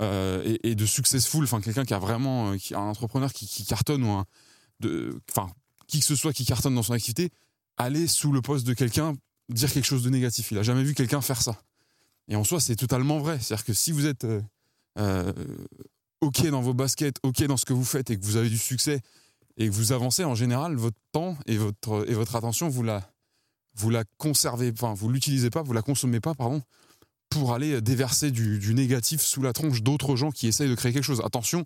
euh, 0.00 0.56
et, 0.62 0.74
de 0.74 0.86
successful, 0.86 1.42
enfin 1.44 1.60
quelqu'un 1.60 1.84
qui 1.84 1.94
a 1.94 1.98
vraiment, 1.98 2.52
euh, 2.52 2.56
qui, 2.56 2.74
un 2.74 2.80
entrepreneur 2.80 3.32
qui, 3.32 3.64
cartonne 3.64 4.04
ou 4.04 4.10
un, 4.10 4.24
enfin 5.30 5.50
qui 5.88 6.00
que 6.00 6.06
ce 6.06 6.14
soit 6.14 6.32
qui 6.32 6.44
cartonne 6.44 6.74
dans 6.74 6.82
son 6.82 6.92
activité, 6.92 7.30
aller 7.76 8.06
sous 8.06 8.32
le 8.32 8.40
poste 8.40 8.66
de 8.66 8.74
quelqu'un 8.74 9.14
dire 9.48 9.72
quelque 9.72 9.86
chose 9.86 10.04
de 10.04 10.10
négatif. 10.10 10.50
Il 10.50 10.58
a 10.58 10.62
jamais 10.62 10.84
vu 10.84 10.94
quelqu'un 10.94 11.20
faire 11.20 11.40
ça. 11.40 11.60
Et 12.28 12.36
en 12.36 12.44
soi, 12.44 12.60
c'est 12.60 12.76
totalement 12.76 13.18
vrai. 13.18 13.38
C'est-à-dire 13.40 13.64
que 13.64 13.72
si 13.72 13.90
vous 13.90 14.06
êtes 14.06 14.26
euh, 14.98 15.32
ok 16.20 16.46
dans 16.48 16.60
vos 16.60 16.74
baskets, 16.74 17.16
ok 17.22 17.44
dans 17.44 17.56
ce 17.56 17.64
que 17.64 17.72
vous 17.72 17.84
faites 17.84 18.10
et 18.10 18.18
que 18.18 18.24
vous 18.24 18.36
avez 18.36 18.50
du 18.50 18.58
succès 18.58 19.00
et 19.56 19.68
que 19.68 19.72
vous 19.72 19.92
avancez, 19.92 20.24
en 20.24 20.34
général, 20.34 20.76
votre 20.76 20.98
temps 21.12 21.36
et 21.46 21.56
votre 21.56 22.08
et 22.08 22.14
votre 22.14 22.36
attention, 22.36 22.68
vous 22.68 22.82
la 22.82 23.10
vous 23.74 23.90
la 23.90 24.04
conservez, 24.18 24.72
enfin 24.72 24.94
vous 24.94 25.08
l'utilisez 25.08 25.50
pas, 25.50 25.62
vous 25.62 25.72
la 25.72 25.82
consommez 25.82 26.20
pas, 26.20 26.34
pardon, 26.34 26.62
pour 27.28 27.52
aller 27.52 27.80
déverser 27.80 28.30
du, 28.30 28.74
négatif 28.74 29.20
sous 29.20 29.42
la 29.42 29.52
tronche 29.52 29.82
d'autres 29.82 30.16
gens 30.16 30.30
qui 30.30 30.46
essayent 30.46 30.68
de 30.68 30.74
créer 30.74 30.92
quelque 30.92 31.04
chose. 31.04 31.22
Attention, 31.24 31.64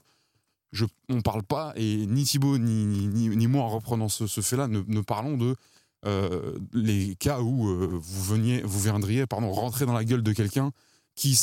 je, 0.72 0.84
on 1.08 1.16
ne 1.16 1.20
parle 1.20 1.42
pas, 1.42 1.72
et 1.76 2.06
ni 2.06 2.24
Thibaut 2.24 2.58
ni, 2.58 2.86
ni, 2.86 3.46
moi 3.46 3.62
en 3.62 3.68
reprenant 3.68 4.08
ce, 4.08 4.40
fait-là, 4.40 4.68
ne, 4.68 5.00
parlons 5.00 5.36
de 5.36 5.54
euh, 6.04 6.58
les 6.72 7.14
cas 7.16 7.40
où 7.40 7.68
euh, 7.68 7.88
vous, 7.92 8.24
veniez, 8.24 8.62
vous 8.62 8.80
viendriez 8.80 9.26
pardon, 9.26 9.52
rentrer 9.52 9.86
dans 9.86 9.92
la 9.92 10.04
gueule 10.04 10.22
de 10.22 10.32
quelqu'un 10.32 10.72
qui, 11.14 11.38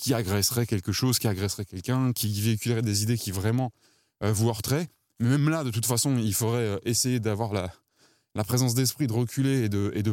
qui 0.00 0.14
agresserait 0.14 0.66
quelque 0.66 0.92
chose, 0.92 1.18
qui 1.18 1.28
agresserait 1.28 1.64
quelqu'un, 1.64 2.12
qui 2.12 2.40
véhiculerait 2.40 2.82
des 2.82 3.02
idées 3.02 3.18
qui 3.18 3.32
vraiment 3.32 3.72
euh, 4.22 4.32
vous 4.32 4.48
heurteraient. 4.48 4.88
Mais 5.20 5.28
même 5.28 5.48
là, 5.48 5.64
de 5.64 5.70
toute 5.70 5.86
façon, 5.86 6.16
il 6.16 6.32
faudrait 6.32 6.80
essayer 6.84 7.18
d'avoir 7.18 7.52
la, 7.52 7.72
la 8.36 8.44
présence 8.44 8.74
d'esprit, 8.74 9.08
de 9.08 9.12
reculer 9.12 9.64
et 9.64 9.68
de 9.68 9.92
ne 9.94 10.12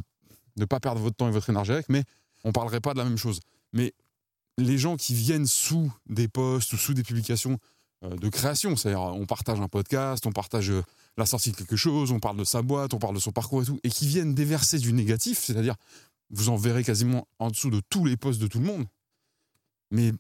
de 0.57 0.65
pas 0.65 0.79
perdre 0.79 0.99
votre 0.99 1.15
temps 1.15 1.27
et 1.27 1.31
votre 1.31 1.49
énergie 1.49 1.71
avec. 1.71 1.89
Mais 1.89 2.03
on 2.45 2.53
parlerait 2.53 2.79
pas 2.79 2.93
de 2.93 2.99
la 2.99 3.03
même 3.03 3.17
chose. 3.17 3.41
Mais 3.73 3.93
les 4.57 4.77
gens 4.77 4.95
qui 4.95 5.13
viennent 5.13 5.47
sous 5.47 5.91
des 6.07 6.29
posts 6.29 6.71
ou 6.71 6.77
sous 6.77 6.93
des 6.93 7.03
publications 7.03 7.59
euh, 8.03 8.15
de 8.15 8.29
création, 8.29 8.77
c'est-à-dire 8.77 9.01
on 9.01 9.25
partage 9.25 9.59
un 9.59 9.67
podcast, 9.67 10.25
on 10.25 10.31
partage 10.31 10.69
euh, 10.69 10.83
la 11.17 11.25
sortie 11.25 11.51
de 11.51 11.57
quelque 11.57 11.75
chose, 11.75 12.11
on 12.11 12.19
parle 12.19 12.37
de 12.37 12.45
sa 12.45 12.61
boîte, 12.61 12.93
on 12.93 12.99
parle 12.99 13.15
de 13.15 13.19
son 13.19 13.31
parcours 13.31 13.63
et 13.63 13.65
tout, 13.65 13.79
et 13.83 13.89
qui 13.89 14.07
viennent 14.07 14.33
déverser 14.33 14.79
du 14.79 14.93
négatif, 14.93 15.43
c'est-à-dire 15.43 15.75
vous 16.29 16.49
en 16.49 16.55
verrez 16.55 16.83
quasiment 16.83 17.27
en 17.39 17.49
dessous 17.49 17.69
de 17.69 17.81
tous 17.89 18.05
les 18.05 18.15
posts 18.15 18.39
de 18.39 18.47
tout 18.47 18.59
le 18.59 18.65
monde. 18.65 18.85
Mais 19.91 20.13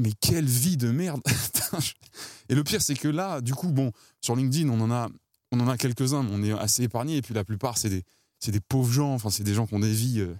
mais 0.00 0.12
quelle 0.20 0.46
vie 0.46 0.76
de 0.76 0.90
merde 0.90 1.20
Et 2.48 2.54
le 2.54 2.64
pire, 2.64 2.82
c'est 2.82 2.94
que 2.94 3.08
là, 3.08 3.40
du 3.40 3.54
coup, 3.54 3.68
bon, 3.68 3.92
sur 4.20 4.34
LinkedIn, 4.34 4.68
on 4.70 4.80
en 4.80 4.90
a, 4.90 5.08
on 5.52 5.60
en 5.60 5.68
a 5.68 5.76
quelques-uns, 5.76 6.22
mais 6.22 6.30
on 6.32 6.42
est 6.42 6.58
assez 6.58 6.84
épargnés. 6.84 7.18
Et 7.18 7.22
puis 7.22 7.34
la 7.34 7.44
plupart, 7.44 7.78
c'est 7.78 7.90
des, 7.90 8.02
des 8.48 8.60
pauvres 8.60 8.92
gens. 8.92 9.14
Enfin, 9.14 9.30
c'est 9.30 9.44
des 9.44 9.54
gens 9.54 9.66
qui 9.66 9.74
ont 9.74 9.80
des 9.80 9.92
vies 9.92 10.20
euh, 10.20 10.34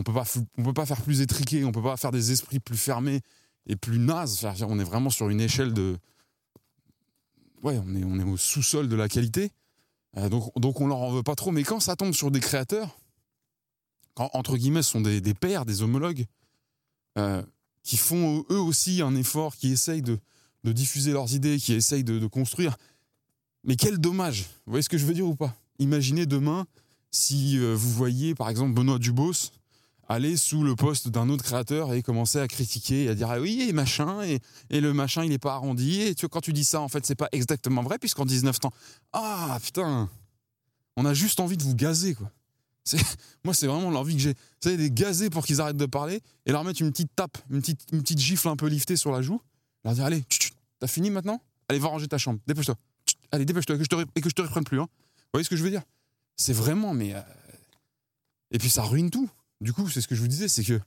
on 0.00 0.02
peut 0.02 0.14
pas 0.14 0.24
on 0.56 0.62
peut 0.62 0.72
pas 0.72 0.86
faire 0.86 1.02
plus 1.02 1.20
étriqué, 1.20 1.64
on 1.64 1.72
peut 1.72 1.82
pas 1.82 1.96
faire 1.98 2.10
des 2.10 2.32
esprits 2.32 2.58
plus 2.58 2.78
fermés 2.78 3.20
et 3.66 3.76
plus 3.76 3.98
nazes. 3.98 4.46
On 4.66 4.78
est 4.78 4.84
vraiment 4.84 5.10
sur 5.10 5.28
une 5.28 5.40
échelle 5.40 5.74
de 5.74 5.98
ouais, 7.62 7.78
on 7.84 7.94
est 7.94 8.04
on 8.04 8.18
est 8.18 8.24
au 8.24 8.38
sous-sol 8.38 8.88
de 8.88 8.96
la 8.96 9.08
qualité. 9.08 9.52
Euh, 10.16 10.30
donc 10.30 10.58
donc 10.58 10.80
on 10.80 10.86
leur 10.86 10.98
en 10.98 11.12
veut 11.12 11.22
pas 11.22 11.34
trop. 11.34 11.52
Mais 11.52 11.64
quand 11.64 11.80
ça 11.80 11.96
tombe 11.96 12.14
sur 12.14 12.30
des 12.30 12.40
créateurs, 12.40 12.98
quand 14.14 14.30
entre 14.32 14.56
guillemets 14.56 14.82
ce 14.82 14.92
sont 14.92 15.02
des, 15.02 15.20
des 15.20 15.34
pairs, 15.34 15.66
des 15.66 15.82
homologues, 15.82 16.24
euh, 17.18 17.42
qui 17.82 17.98
font 17.98 18.44
eux 18.50 18.58
aussi 18.60 19.02
un 19.02 19.14
effort, 19.14 19.54
qui 19.54 19.70
essayent 19.70 20.02
de, 20.02 20.18
diffuser 20.64 21.12
leurs 21.12 21.34
idées, 21.34 21.58
qui 21.58 21.74
essayent 21.74 22.04
de, 22.04 22.18
de 22.18 22.26
construire. 22.26 22.76
Mais 23.64 23.76
quel 23.76 23.98
dommage 23.98 24.42
Vous 24.64 24.72
voyez 24.72 24.82
ce 24.82 24.88
que 24.88 24.98
je 24.98 25.04
veux 25.04 25.14
dire 25.14 25.26
ou 25.26 25.36
pas? 25.36 25.54
Imaginez 25.78 26.24
demain 26.24 26.66
si 27.10 27.58
euh, 27.58 27.74
vous 27.74 27.90
voyez 27.90 28.34
par 28.34 28.48
exemple 28.48 28.72
Benoît 28.72 28.98
Dubos 28.98 29.50
aller 30.10 30.36
sous 30.36 30.64
le 30.64 30.74
poste 30.74 31.08
d'un 31.08 31.28
autre 31.28 31.44
créateur 31.44 31.94
et 31.94 32.02
commencer 32.02 32.40
à 32.40 32.48
critiquer 32.48 33.04
et 33.04 33.08
à 33.10 33.14
dire 33.14 33.30
ah 33.30 33.40
oui 33.40 33.66
et 33.68 33.72
machin 33.72 34.22
et, 34.22 34.40
le 34.80 34.92
machin 34.92 35.24
il 35.24 35.30
est 35.30 35.38
pas 35.38 35.54
arrondi. 35.54 36.00
Et 36.00 36.16
tu 36.16 36.22
vois, 36.22 36.30
quand 36.30 36.40
tu 36.40 36.52
dis 36.52 36.64
ça 36.64 36.80
en 36.80 36.88
fait 36.88 37.06
c'est 37.06 37.14
pas 37.14 37.28
exactement 37.30 37.80
vrai 37.82 37.96
puisqu'en 37.98 38.26
19 38.26 38.58
temps 38.58 38.72
ah 39.12 39.56
putain 39.62 40.10
on 40.96 41.06
a 41.06 41.14
juste 41.14 41.38
envie 41.38 41.56
de 41.56 41.62
vous 41.62 41.76
gazer 41.76 42.14
quoi. 42.14 42.30
Moi 43.44 43.54
c'est 43.54 43.68
vraiment 43.68 43.90
l'envie 43.90 44.16
que 44.16 44.20
j'ai. 44.20 44.34
Savez 44.58 44.76
les 44.76 44.90
gazer 44.90 45.30
pour 45.30 45.46
qu'ils 45.46 45.60
arrêtent 45.60 45.76
de 45.76 45.86
parler 45.86 46.20
et 46.44 46.50
leur 46.50 46.64
mettre 46.64 46.82
une 46.82 46.90
petite 46.90 47.14
tape 47.14 47.38
une 47.48 47.60
petite 47.60 47.86
une 47.92 48.02
petite 48.02 48.18
gifle 48.18 48.48
un 48.48 48.56
peu 48.56 48.66
liftée 48.66 48.96
sur 48.96 49.12
la 49.12 49.22
joue 49.22 49.40
leur 49.84 49.94
dire 49.94 50.04
allez 50.04 50.24
t'as 50.80 50.88
fini 50.88 51.10
maintenant? 51.10 51.40
Allez 51.68 51.78
va 51.78 51.86
ranger 51.86 52.08
ta 52.08 52.18
chambre 52.18 52.40
dépêche-toi. 52.48 52.74
Allez 53.30 53.44
dépêche-toi 53.44 53.76
et 53.76 53.78
que 53.78 53.84
je 53.84 53.88
te 53.88 54.04
et 54.16 54.20
que 54.20 54.28
je 54.28 54.34
te 54.34 54.42
reprenne 54.42 54.64
plus 54.64 54.80
hein. 54.80 54.88
Vous 54.90 55.34
voyez 55.34 55.44
ce 55.44 55.50
que 55.50 55.56
je 55.56 55.62
veux 55.62 55.70
dire? 55.70 55.84
C'est 56.36 56.52
vraiment 56.52 56.94
mais 56.94 57.14
euh, 57.14 57.20
et 58.50 58.58
puis 58.58 58.70
ça 58.70 58.82
ruine 58.82 59.10
tout 59.10 59.30
du 59.60 59.72
coup, 59.72 59.88
c'est 59.88 60.00
ce 60.00 60.08
que 60.08 60.14
je 60.14 60.20
vous 60.20 60.28
disais, 60.28 60.48
c'est 60.48 60.64
que 60.64 60.80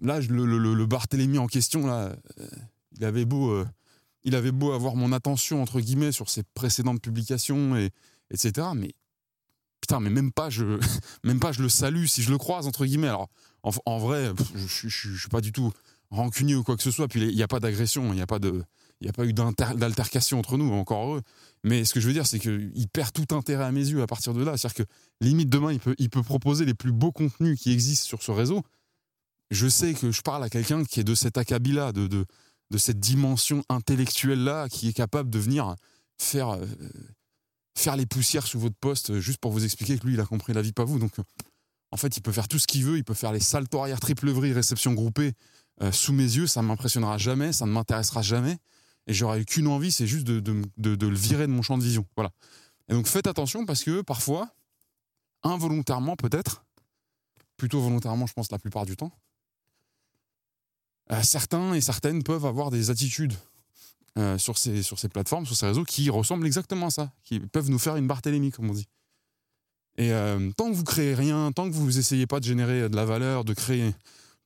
là, 0.00 0.20
le, 0.20 0.46
le, 0.46 0.74
le, 0.74 0.86
Barthélemy 0.86 1.38
en 1.38 1.46
question, 1.46 1.86
là, 1.86 2.16
euh, 2.38 2.48
il 2.96 3.04
avait 3.04 3.24
beau, 3.24 3.50
euh, 3.50 3.66
il 4.24 4.34
avait 4.34 4.52
beau 4.52 4.72
avoir 4.72 4.96
mon 4.96 5.12
attention 5.12 5.62
entre 5.62 5.80
guillemets 5.80 6.12
sur 6.12 6.30
ses 6.30 6.42
précédentes 6.42 7.02
publications 7.02 7.76
et 7.76 7.90
etc. 8.30 8.68
Mais 8.74 8.94
putain, 9.80 10.00
mais 10.00 10.10
même 10.10 10.32
pas, 10.32 10.50
je, 10.50 10.78
même 11.24 11.40
pas, 11.40 11.52
je 11.52 11.62
le 11.62 11.68
salue 11.68 12.06
si 12.06 12.22
je 12.22 12.30
le 12.30 12.38
croise 12.38 12.66
entre 12.66 12.86
guillemets. 12.86 13.08
Alors, 13.08 13.28
en, 13.62 13.98
vrai, 13.98 14.32
je, 14.54 14.88
je, 14.88 15.16
suis 15.16 15.28
pas 15.28 15.40
du 15.40 15.52
tout 15.52 15.72
rancunier 16.10 16.54
ou 16.54 16.62
quoi 16.62 16.76
que 16.76 16.82
ce 16.82 16.90
soit. 16.90 17.08
Puis 17.08 17.20
il 17.20 17.34
n'y 17.34 17.42
a 17.42 17.48
pas 17.48 17.60
d'agression, 17.60 18.12
il 18.12 18.16
n'y 18.16 18.22
a 18.22 18.26
pas 18.26 18.38
de, 18.38 18.62
il 19.00 19.08
a 19.08 19.12
pas 19.12 19.24
eu 19.24 19.32
d'altercation 19.32 20.38
entre 20.38 20.58
nous, 20.58 20.70
encore 20.72 21.06
heureux. 21.06 21.22
Mais 21.64 21.84
ce 21.84 21.94
que 21.94 22.00
je 22.00 22.06
veux 22.06 22.12
dire, 22.12 22.26
c'est 22.26 22.38
qu'il 22.38 22.88
perd 22.92 23.12
tout 23.12 23.34
intérêt 23.34 23.64
à 23.64 23.72
mes 23.72 23.86
yeux 23.86 24.02
à 24.02 24.06
partir 24.06 24.34
de 24.34 24.42
là. 24.44 24.56
C'est-à-dire 24.56 24.84
que 24.84 24.90
limite 25.20 25.48
demain, 25.48 25.72
il 25.98 26.10
peut, 26.10 26.22
proposer 26.22 26.66
les 26.66 26.74
plus 26.74 26.92
beaux 26.92 27.12
contenus 27.12 27.58
qui 27.58 27.72
existent 27.72 28.06
sur 28.06 28.22
ce 28.22 28.30
réseau. 28.30 28.62
Je 29.50 29.68
sais 29.68 29.94
que 29.94 30.10
je 30.10 30.20
parle 30.20 30.44
à 30.44 30.50
quelqu'un 30.50 30.84
qui 30.84 31.00
est 31.00 31.04
de 31.04 31.14
cet 31.14 31.38
acabit-là, 31.38 31.92
de, 31.92 32.26
cette 32.76 33.00
dimension 33.00 33.64
intellectuelle-là, 33.70 34.68
qui 34.68 34.88
est 34.88 34.92
capable 34.92 35.30
de 35.30 35.38
venir 35.38 35.74
faire, 36.18 36.50
euh, 36.50 36.66
les 37.96 38.06
poussières 38.06 38.46
sous 38.46 38.60
votre 38.60 38.76
poste 38.76 39.18
juste 39.18 39.38
pour 39.38 39.50
vous 39.50 39.64
expliquer 39.64 39.98
que 39.98 40.06
lui, 40.06 40.14
il 40.14 40.20
a 40.20 40.26
compris 40.26 40.52
la 40.52 40.60
vie, 40.60 40.72
pas 40.72 40.84
vous. 40.84 40.98
Donc, 40.98 41.12
en 41.90 41.96
fait, 41.96 42.18
il 42.18 42.20
peut 42.20 42.32
faire 42.32 42.48
tout 42.48 42.58
ce 42.58 42.66
qu'il 42.66 42.84
veut. 42.84 42.98
Il 42.98 43.04
peut 43.04 43.14
faire 43.14 43.32
les 43.32 43.40
saltos 43.40 43.80
arrière 43.80 43.98
triple 43.98 44.30
vrille, 44.30 44.52
réception 44.52 44.92
groupée 44.92 45.32
euh, 45.82 45.90
sous 45.90 46.12
mes 46.12 46.22
yeux. 46.22 46.46
Ça 46.46 46.60
ne 46.60 46.66
m'impressionnera 46.66 47.16
jamais, 47.16 47.54
ça 47.54 47.64
ne 47.64 47.72
m'intéressera 47.72 48.20
jamais. 48.20 48.58
Et 49.06 49.14
j'aurais 49.14 49.40
eu 49.40 49.44
qu'une 49.44 49.66
envie, 49.66 49.92
c'est 49.92 50.06
juste 50.06 50.26
de, 50.26 50.62
le 50.76 51.14
virer 51.14 51.46
de 51.46 51.52
mon 51.52 51.62
champ 51.62 51.78
de 51.78 51.82
vision. 51.82 52.06
Voilà. 52.16 52.30
Et 52.88 52.92
donc 52.92 53.06
faites 53.06 53.26
attention 53.26 53.66
parce 53.66 53.82
que 53.82 54.02
parfois, 54.02 54.48
involontairement 55.42 56.16
peut-être, 56.16 56.64
plutôt 57.56 57.80
volontairement, 57.80 58.26
je 58.26 58.32
pense 58.32 58.50
la 58.50 58.58
plupart 58.58 58.86
du 58.86 58.96
temps, 58.96 59.12
euh, 61.12 61.22
certains 61.22 61.74
et 61.74 61.80
certaines 61.80 62.22
peuvent 62.22 62.46
avoir 62.46 62.70
des 62.70 62.90
attitudes 62.90 63.34
euh, 64.18 64.38
sur, 64.38 64.58
ces, 64.58 64.82
plateformes, 65.08 65.46
sur 65.46 65.56
ces 65.56 65.66
réseaux, 65.66 65.84
qui 65.84 66.08
ressemblent 66.10 66.46
exactement 66.46 66.86
à 66.86 66.90
ça, 66.90 67.12
qui 67.24 67.40
peuvent 67.40 67.70
nous 67.70 67.78
faire 67.78 67.96
une 67.96 68.06
Barthélemy, 68.06 68.50
comme 68.50 68.70
on 68.70 68.74
dit. 68.74 68.88
Et 69.96 70.12
euh, 70.12 70.50
tant 70.56 70.70
que 70.70 70.74
vous 70.74 70.84
créez 70.84 71.14
rien, 71.14 71.52
tant 71.52 71.68
que 71.68 71.74
vous 71.74 71.98
essayez 71.98 72.26
pas 72.26 72.38
de 72.38 72.44
générer 72.44 72.88
de 72.88 72.96
la 72.96 73.04
valeur, 73.04 73.44
de 73.44 73.54
créer, 73.54 73.92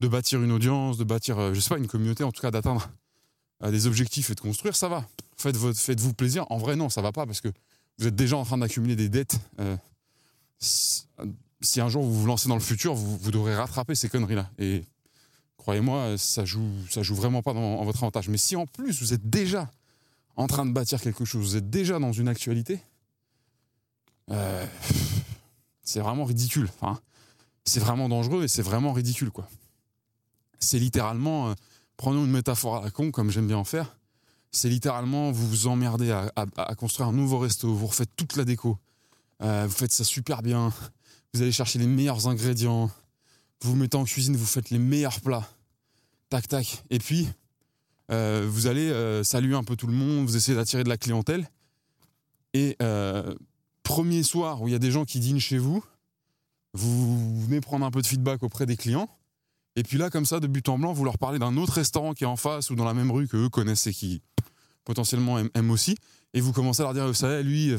de 0.01 0.09
bâtir 0.09 0.43
une 0.43 0.53
audience, 0.53 0.97
de 0.97 1.05
bâtir, 1.05 1.55
je 1.55 1.61
sais 1.61 1.69
pas, 1.69 1.79
une 1.79 1.87
communauté, 1.87 2.25
en 2.25 2.33
tout 2.33 2.41
cas 2.41 2.51
d'atteindre 2.51 2.89
des 3.63 3.87
objectifs 3.87 4.31
et 4.31 4.35
de 4.35 4.41
construire, 4.41 4.77
ça 4.77 4.89
va. 4.89 5.07
Faites-vous 5.37 6.15
plaisir. 6.15 6.47
En 6.51 6.59
vrai, 6.59 6.77
non, 6.77 6.89
ça 6.89 7.03
va 7.03 7.13
pas 7.13 7.27
parce 7.27 7.41
que 7.41 7.49
vous 7.99 8.07
êtes 8.07 8.17
déjà 8.17 8.37
en 8.37 8.45
train 8.45 8.59
d'accumuler 8.59 8.97
des 8.97 9.09
dettes. 9.09 9.39
si 10.59 11.81
un 11.81 11.89
jour 11.89 12.05
vous 12.05 12.21
vous 12.21 12.27
lancez 12.27 12.49
dans 12.49 12.57
le 12.57 12.61
futur, 12.61 12.95
vous, 12.95 13.17
vous 13.17 13.31
devrez 13.31 13.55
rattraper 13.55 13.95
ces 13.95 14.09
conneries-là. 14.09 14.51
Et 14.59 14.85
croyez-moi, 15.57 16.19
ça 16.19 16.45
joue, 16.45 16.69
ça 16.91 17.03
joue 17.03 17.15
vraiment 17.15 17.43
pas 17.43 17.55
dans, 17.55 17.79
en 17.81 17.85
votre 17.85 18.03
avantage. 18.03 18.29
Mais 18.29 18.37
si 18.37 18.57
en 18.57 18.67
plus 18.67 19.01
vous 19.01 19.15
êtes 19.15 19.29
déjà 19.29 19.71
en 20.37 20.47
train 20.47 20.67
de 20.67 20.73
bâtir 20.73 21.01
quelque 21.01 21.25
chose, 21.25 21.43
vous 21.43 21.57
êtes 21.57 21.71
déjà 21.71 21.99
dans 21.99 22.13
une 22.13 22.29
actualité, 22.29 22.81
euh, 24.31 24.67
c'est 25.83 26.01
vraiment 26.01 26.25
ridicule. 26.25 26.69
Enfin, 26.81 27.01
c'est 27.65 27.81
vraiment 27.81 28.09
dangereux 28.09 28.45
et 28.45 28.49
c'est 28.49 28.63
vraiment 28.63 28.93
ridicule, 28.93 29.31
quoi. 29.31 29.49
C'est 30.59 30.79
littéralement, 30.79 31.51
euh, 31.51 31.55
prenons 31.97 32.25
une 32.25 32.31
métaphore 32.31 32.77
à 32.77 32.85
la 32.85 32.91
con, 32.91 33.11
comme 33.11 33.31
j'aime 33.31 33.47
bien 33.47 33.57
en 33.57 33.65
faire. 33.65 33.97
C'est 34.51 34.69
littéralement, 34.69 35.33
vous 35.33 35.49
vous 35.49 35.67
emmerdez 35.67 36.11
à, 36.13 36.75
construire 36.77 37.09
un 37.09 37.13
nouveau 37.13 37.39
resto, 37.39 37.75
vous 37.75 37.87
refaites 37.87 38.11
toute 38.15 38.37
la 38.37 38.45
déco, 38.45 38.79
euh, 39.43 39.65
vous 39.67 39.75
faites 39.75 39.91
ça 39.91 40.05
super 40.05 40.43
bien, 40.43 40.73
vous 41.33 41.43
allez 41.43 41.51
chercher 41.51 41.81
les 41.81 41.89
meilleurs 41.89 42.29
ingrédients, 42.29 42.89
vous 43.61 43.71
vous 43.71 43.77
mettez 43.77 43.97
en 43.97 44.05
cuisine, 44.05 44.37
vous 44.37 44.47
faites 44.47 44.71
les 44.71 44.79
meilleurs 44.79 45.21
plats. 45.21 45.49
Tac, 46.29 46.47
tac. 46.47 46.85
Et 46.91 46.99
puis, 46.99 47.29
euh, 48.13 48.47
vous 48.49 48.69
allez 48.69 48.91
euh, 48.91 49.25
saluer 49.25 49.57
un 49.57 49.65
peu 49.65 49.75
tout 49.75 49.89
le 49.89 49.93
monde, 49.93 50.27
vous 50.27 50.37
essayez 50.37 50.57
d'attirer 50.57 50.85
de 50.85 50.89
la 50.89 50.99
clientèle. 50.99 51.51
Et 52.53 52.77
premier 53.83 54.23
soir 54.23 54.63
où 54.63 54.69
il 54.69 54.71
y 54.71 54.77
a 54.77 54.79
des 54.79 54.93
gens 54.93 55.05
qui 55.05 55.19
dînent 55.19 55.41
chez 55.41 55.59
vous, 55.59 55.85
vous 56.75 57.41
venez 57.43 57.61
prendre 57.61 57.85
un 57.85 57.91
peu 57.91 58.03
de 58.03 58.07
feedback 58.07 58.45
auprès 58.45 58.67
des 58.67 58.77
clients. 58.77 59.09
Et 59.77 59.83
puis 59.83 59.99
là, 59.99 60.11
comme 60.11 60.25
ça, 60.25 60.41
de 60.41 60.47
but 60.47 60.69
en 60.69 60.79
blanc, 60.79 60.93
vous 60.93 61.05
leur 61.05 61.19
parlez 61.19 61.39
d'un 61.39 61.57
autre 61.57 61.75
restaurant 61.75 62.15
qui 62.15 62.25
est 62.25 62.29
en 62.29 62.37
face 62.37 62.71
ou 62.71 62.77
dans 62.77 62.85
la 62.85 62.95
même 62.95 63.11
rue 63.11 63.27
que 63.27 63.37
eux 63.37 63.49
connaissent 63.49 63.87
et 63.87 63.93
qui 63.93 64.23
potentiellement 64.85 65.39
aiment, 65.39 65.71
aussi. 65.71 65.97
Et 66.33 66.41
vous 66.41 66.53
commencez 66.53 66.83
à 66.83 66.85
leur 66.85 66.95
dire, 66.95 67.07
vous 67.07 67.15
savez, 67.15 67.43
lui, 67.43 67.75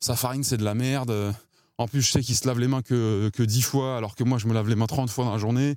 sa 0.00 0.16
farine, 0.16 0.44
c'est 0.44 0.56
de 0.56 0.64
la 0.64 0.74
merde. 0.74 1.34
En 1.78 1.86
plus, 1.88 2.02
je 2.02 2.10
sais 2.10 2.22
qu'il 2.22 2.36
se 2.36 2.46
lave 2.46 2.58
les 2.58 2.68
mains 2.68 2.82
que, 2.82 3.30
que 3.32 3.42
10 3.42 3.62
fois, 3.62 3.96
alors 3.96 4.14
que 4.14 4.24
moi, 4.24 4.38
je 4.38 4.46
me 4.46 4.54
lave 4.54 4.68
les 4.68 4.74
mains 4.74 4.86
30 4.86 5.10
fois 5.10 5.24
dans 5.24 5.32
la 5.32 5.38
journée. 5.38 5.76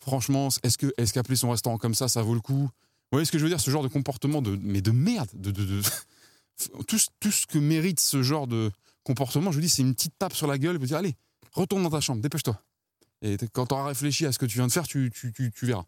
Franchement, 0.00 0.48
est-ce 0.62 0.76
que 0.76 0.92
est 0.98 1.10
qu'appeler 1.12 1.36
son 1.36 1.50
restaurant 1.50 1.78
comme 1.78 1.94
ça, 1.94 2.08
ça 2.08 2.22
vaut 2.22 2.34
le 2.34 2.40
coup? 2.40 2.68
Vous 3.14 3.16
voyez 3.16 3.24
ce 3.24 3.32
que 3.32 3.38
je 3.38 3.44
veux 3.44 3.48
dire? 3.48 3.60
Ce 3.60 3.70
genre 3.70 3.82
de 3.82 3.88
comportement, 3.88 4.42
de, 4.42 4.58
mais 4.62 4.82
de 4.82 4.90
merde. 4.90 5.30
De, 5.34 5.50
de, 5.50 5.80
tout, 6.86 6.98
ce 6.98 7.46
que 7.46 7.58
mérite 7.58 8.00
ce 8.00 8.22
genre 8.22 8.46
de 8.46 8.70
comportement, 9.02 9.50
je 9.50 9.56
vous 9.56 9.62
dis, 9.62 9.68
c'est 9.68 9.82
une 9.82 9.94
petite 9.94 10.18
tape 10.18 10.34
sur 10.34 10.46
la 10.46 10.58
gueule. 10.58 10.76
Vous 10.76 10.86
dire, 10.86 10.98
allez, 10.98 11.14
retourne 11.52 11.82
dans 11.82 11.90
ta 11.90 12.00
chambre, 12.00 12.20
dépêche-toi. 12.20 12.60
Et 13.24 13.38
quand 13.52 13.66
tu 13.66 13.74
auras 13.74 13.86
réfléchi 13.86 14.26
à 14.26 14.32
ce 14.32 14.38
que 14.38 14.46
tu 14.46 14.58
viens 14.58 14.66
de 14.66 14.72
faire, 14.72 14.86
tu, 14.86 15.10
verras. 15.62 15.84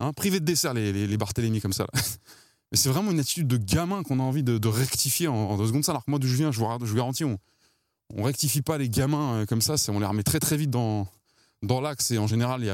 Hein 0.00 0.12
Privé 0.12 0.40
de 0.40 0.44
dessert, 0.44 0.74
les, 0.74 0.92
les, 1.06 1.16
Barthélemy 1.16 1.60
comme 1.60 1.72
ça. 1.72 1.86
Mais 2.72 2.76
c'est 2.76 2.88
vraiment 2.88 3.12
une 3.12 3.20
attitude 3.20 3.46
de 3.46 3.56
gamin 3.56 4.02
qu'on 4.02 4.18
a 4.18 4.22
envie 4.22 4.42
de, 4.42 4.68
rectifier 4.68 5.28
en, 5.28 5.56
deux 5.56 5.68
secondes. 5.68 5.88
Alors 5.88 6.04
que 6.04 6.10
moi, 6.10 6.18
d'où 6.18 6.26
je 6.26 6.36
viens, 6.36 6.50
je 6.50 6.58
vous, 6.58 6.66
je 6.80 6.90
vous 6.90 6.96
garantis, 6.96 7.24
on, 7.24 7.38
on 8.16 8.24
rectifie 8.24 8.62
pas 8.62 8.76
les 8.76 8.88
gamins 8.88 9.34
euh, 9.34 9.46
comme 9.46 9.60
ça, 9.60 9.76
on 9.88 10.00
les 10.00 10.06
remet 10.06 10.22
très 10.22 10.40
très 10.40 10.56
vite 10.56 10.70
dans, 10.70 11.06
l'axe 11.62 12.10
et 12.10 12.18
en 12.18 12.26
général, 12.26 12.62
il 12.62 12.64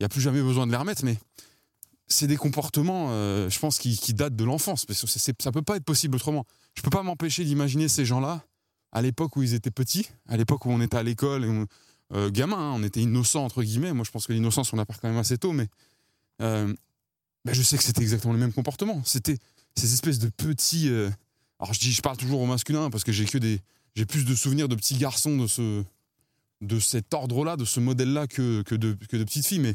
n'y 0.00 0.04
a, 0.04 0.08
plus 0.08 0.20
jamais 0.20 0.42
besoin 0.42 0.66
de 0.66 0.72
les 0.72 0.78
remettre, 0.78 1.04
mais 1.04 1.18
c'est 2.08 2.26
des 2.26 2.36
comportements, 2.36 3.08
euh, 3.10 3.48
je 3.48 3.58
pense, 3.60 3.78
qui, 3.78 4.14
datent 4.14 4.36
de 4.36 4.44
l'enfance. 4.44 4.86
Ça 4.90 5.32
ça 5.38 5.52
peut 5.52 5.62
pas 5.62 5.76
être 5.76 5.84
possible 5.84 6.16
autrement. 6.16 6.44
Je 6.74 6.82
peux 6.82 6.90
pas 6.90 7.02
m'empêcher 7.02 7.44
d'imaginer 7.44 7.88
ces 7.88 8.04
gens-là 8.04 8.44
à 8.92 9.02
l'époque 9.02 9.36
où 9.36 9.42
ils 9.42 9.54
étaient 9.54 9.70
petits, 9.70 10.08
à 10.28 10.36
l'époque 10.36 10.66
où 10.66 10.70
on 10.70 10.80
était 10.80 10.96
à 10.96 11.04
l'école, 11.04 11.44
euh, 12.12 12.30
gamin, 12.30 12.56
hein, 12.56 12.72
on 12.74 12.82
était 12.82 13.00
innocent 13.00 13.44
entre 13.44 13.62
guillemets. 13.62 13.92
Moi, 13.92 14.04
je 14.04 14.10
pense 14.10 14.26
que 14.26 14.32
l'innocence, 14.32 14.72
on 14.72 14.76
la 14.76 14.86
perd 14.86 15.00
quand 15.00 15.08
même 15.08 15.18
assez 15.18 15.38
tôt, 15.38 15.52
mais 15.52 15.68
ben, 16.38 17.52
je 17.52 17.62
sais 17.62 17.76
que 17.76 17.82
c'était 17.82 18.02
exactement 18.02 18.32
le 18.32 18.38
même 18.38 18.52
comportement. 18.52 19.02
C'était 19.04 19.38
ces 19.74 19.92
espèces 19.92 20.18
de 20.18 20.28
petits. 20.28 20.88
alors 21.58 21.72
je 21.72 21.80
dis, 21.80 21.92
je 21.92 22.02
parle 22.02 22.16
toujours 22.16 22.40
au 22.40 22.46
masculin 22.46 22.90
parce 22.90 23.04
que 23.04 23.12
j'ai 23.12 23.24
que 23.24 23.38
des 23.38 23.60
j'ai 23.94 24.06
plus 24.06 24.24
de 24.24 24.34
souvenirs 24.34 24.68
de 24.68 24.74
petits 24.74 24.96
garçons 24.96 25.36
de 25.36 25.46
ce 25.46 25.84
de 26.60 26.78
cet 26.78 27.14
ordre-là, 27.14 27.56
de 27.56 27.64
ce 27.64 27.80
modèle-là 27.80 28.26
que, 28.26 28.62
que, 28.62 28.74
de, 28.74 28.96
que 29.08 29.16
de 29.16 29.24
petites 29.24 29.46
filles, 29.46 29.60
mais 29.60 29.74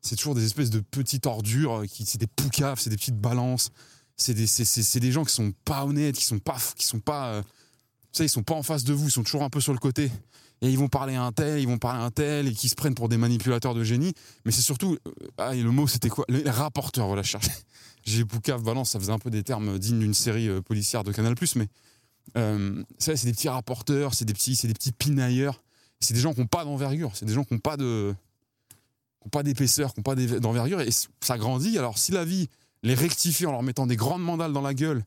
c'est 0.00 0.16
toujours 0.16 0.34
des 0.34 0.44
espèces 0.44 0.70
de 0.70 0.80
petites 0.80 1.26
ordures, 1.26 1.84
qui, 1.86 2.06
c'est 2.06 2.18
des 2.18 2.26
poucaves, 2.26 2.80
c'est 2.80 2.90
des 2.90 2.96
petites 2.96 3.20
balances, 3.20 3.70
c'est 4.16 4.34
des, 4.34 4.46
c'est, 4.46 5.00
des 5.00 5.12
gens 5.12 5.24
qui 5.24 5.34
sont 5.34 5.52
pas 5.64 5.84
honnêtes, 5.84 6.16
qui 6.16 6.24
sont 6.24 6.38
pas, 6.38 6.56
qui 6.76 6.86
sont 6.86 7.00
pas, 7.00 7.28
euh, 7.28 7.42
ils 8.18 8.28
sont 8.28 8.42
pas 8.42 8.54
en 8.54 8.62
face 8.62 8.84
de 8.84 8.92
vous, 8.92 9.08
ils 9.08 9.10
sont 9.10 9.22
toujours 9.22 9.42
un 9.42 9.50
peu 9.50 9.60
sur 9.60 9.72
le 9.72 9.78
côté. 9.78 10.10
Et 10.62 10.70
ils 10.70 10.78
vont 10.78 10.88
parler 10.88 11.16
à 11.16 11.24
un 11.24 11.32
tel, 11.32 11.60
ils 11.60 11.66
vont 11.66 11.78
parler 11.78 12.00
à 12.00 12.04
un 12.04 12.10
tel, 12.10 12.46
et 12.46 12.52
qui 12.52 12.68
se 12.68 12.76
prennent 12.76 12.94
pour 12.94 13.08
des 13.08 13.16
manipulateurs 13.16 13.74
de 13.74 13.82
génie. 13.82 14.14
Mais 14.44 14.52
c'est 14.52 14.62
surtout, 14.62 14.96
euh, 15.06 15.10
ah, 15.36 15.54
le 15.54 15.70
mot 15.70 15.88
c'était 15.88 16.08
quoi? 16.08 16.24
Les 16.28 16.48
rapporteurs, 16.48 17.08
voilà, 17.08 17.22
je 17.22 17.36
J'ai 18.04 18.24
poucave, 18.24 18.62
balance, 18.62 18.90
ça 18.90 19.00
faisait 19.00 19.12
un 19.12 19.18
peu 19.18 19.30
des 19.30 19.42
termes 19.42 19.78
dignes 19.78 19.98
d'une 19.98 20.14
série 20.14 20.48
euh, 20.48 20.60
policière 20.60 21.04
de 21.04 21.12
Canal+, 21.12 21.34
mais 21.56 21.68
euh, 22.36 22.82
ça, 22.98 23.16
c'est 23.16 23.26
des 23.26 23.32
petits 23.32 23.48
rapporteurs, 23.48 24.14
c'est 24.14 24.24
des 24.24 24.32
petits, 24.32 24.56
c'est 24.56 24.68
des 24.68 24.74
petits 24.74 24.92
pinailleurs. 24.92 25.62
C'est 26.00 26.14
des 26.14 26.20
gens 26.20 26.32
qui 26.32 26.40
n'ont 26.40 26.46
pas 26.46 26.64
d'envergure. 26.64 27.12
C'est 27.14 27.26
des 27.26 27.34
gens 27.34 27.44
qui 27.44 27.54
n'ont 27.54 27.60
pas 27.60 27.76
de, 27.76 28.14
qui 29.22 29.28
pas 29.28 29.42
d'épaisseur, 29.42 29.94
qui 29.94 30.00
n'ont 30.00 30.04
pas 30.04 30.14
d'envergure. 30.14 30.80
Et 30.80 30.90
ça 31.20 31.38
grandit. 31.38 31.78
Alors, 31.78 31.98
si 31.98 32.12
la 32.12 32.24
vie 32.24 32.48
les 32.82 32.94
rectifie 32.94 33.46
en 33.46 33.52
leur 33.52 33.62
mettant 33.62 33.86
des 33.86 33.96
grandes 33.96 34.22
mandales 34.22 34.52
dans 34.52 34.62
la 34.62 34.74
gueule 34.74 35.04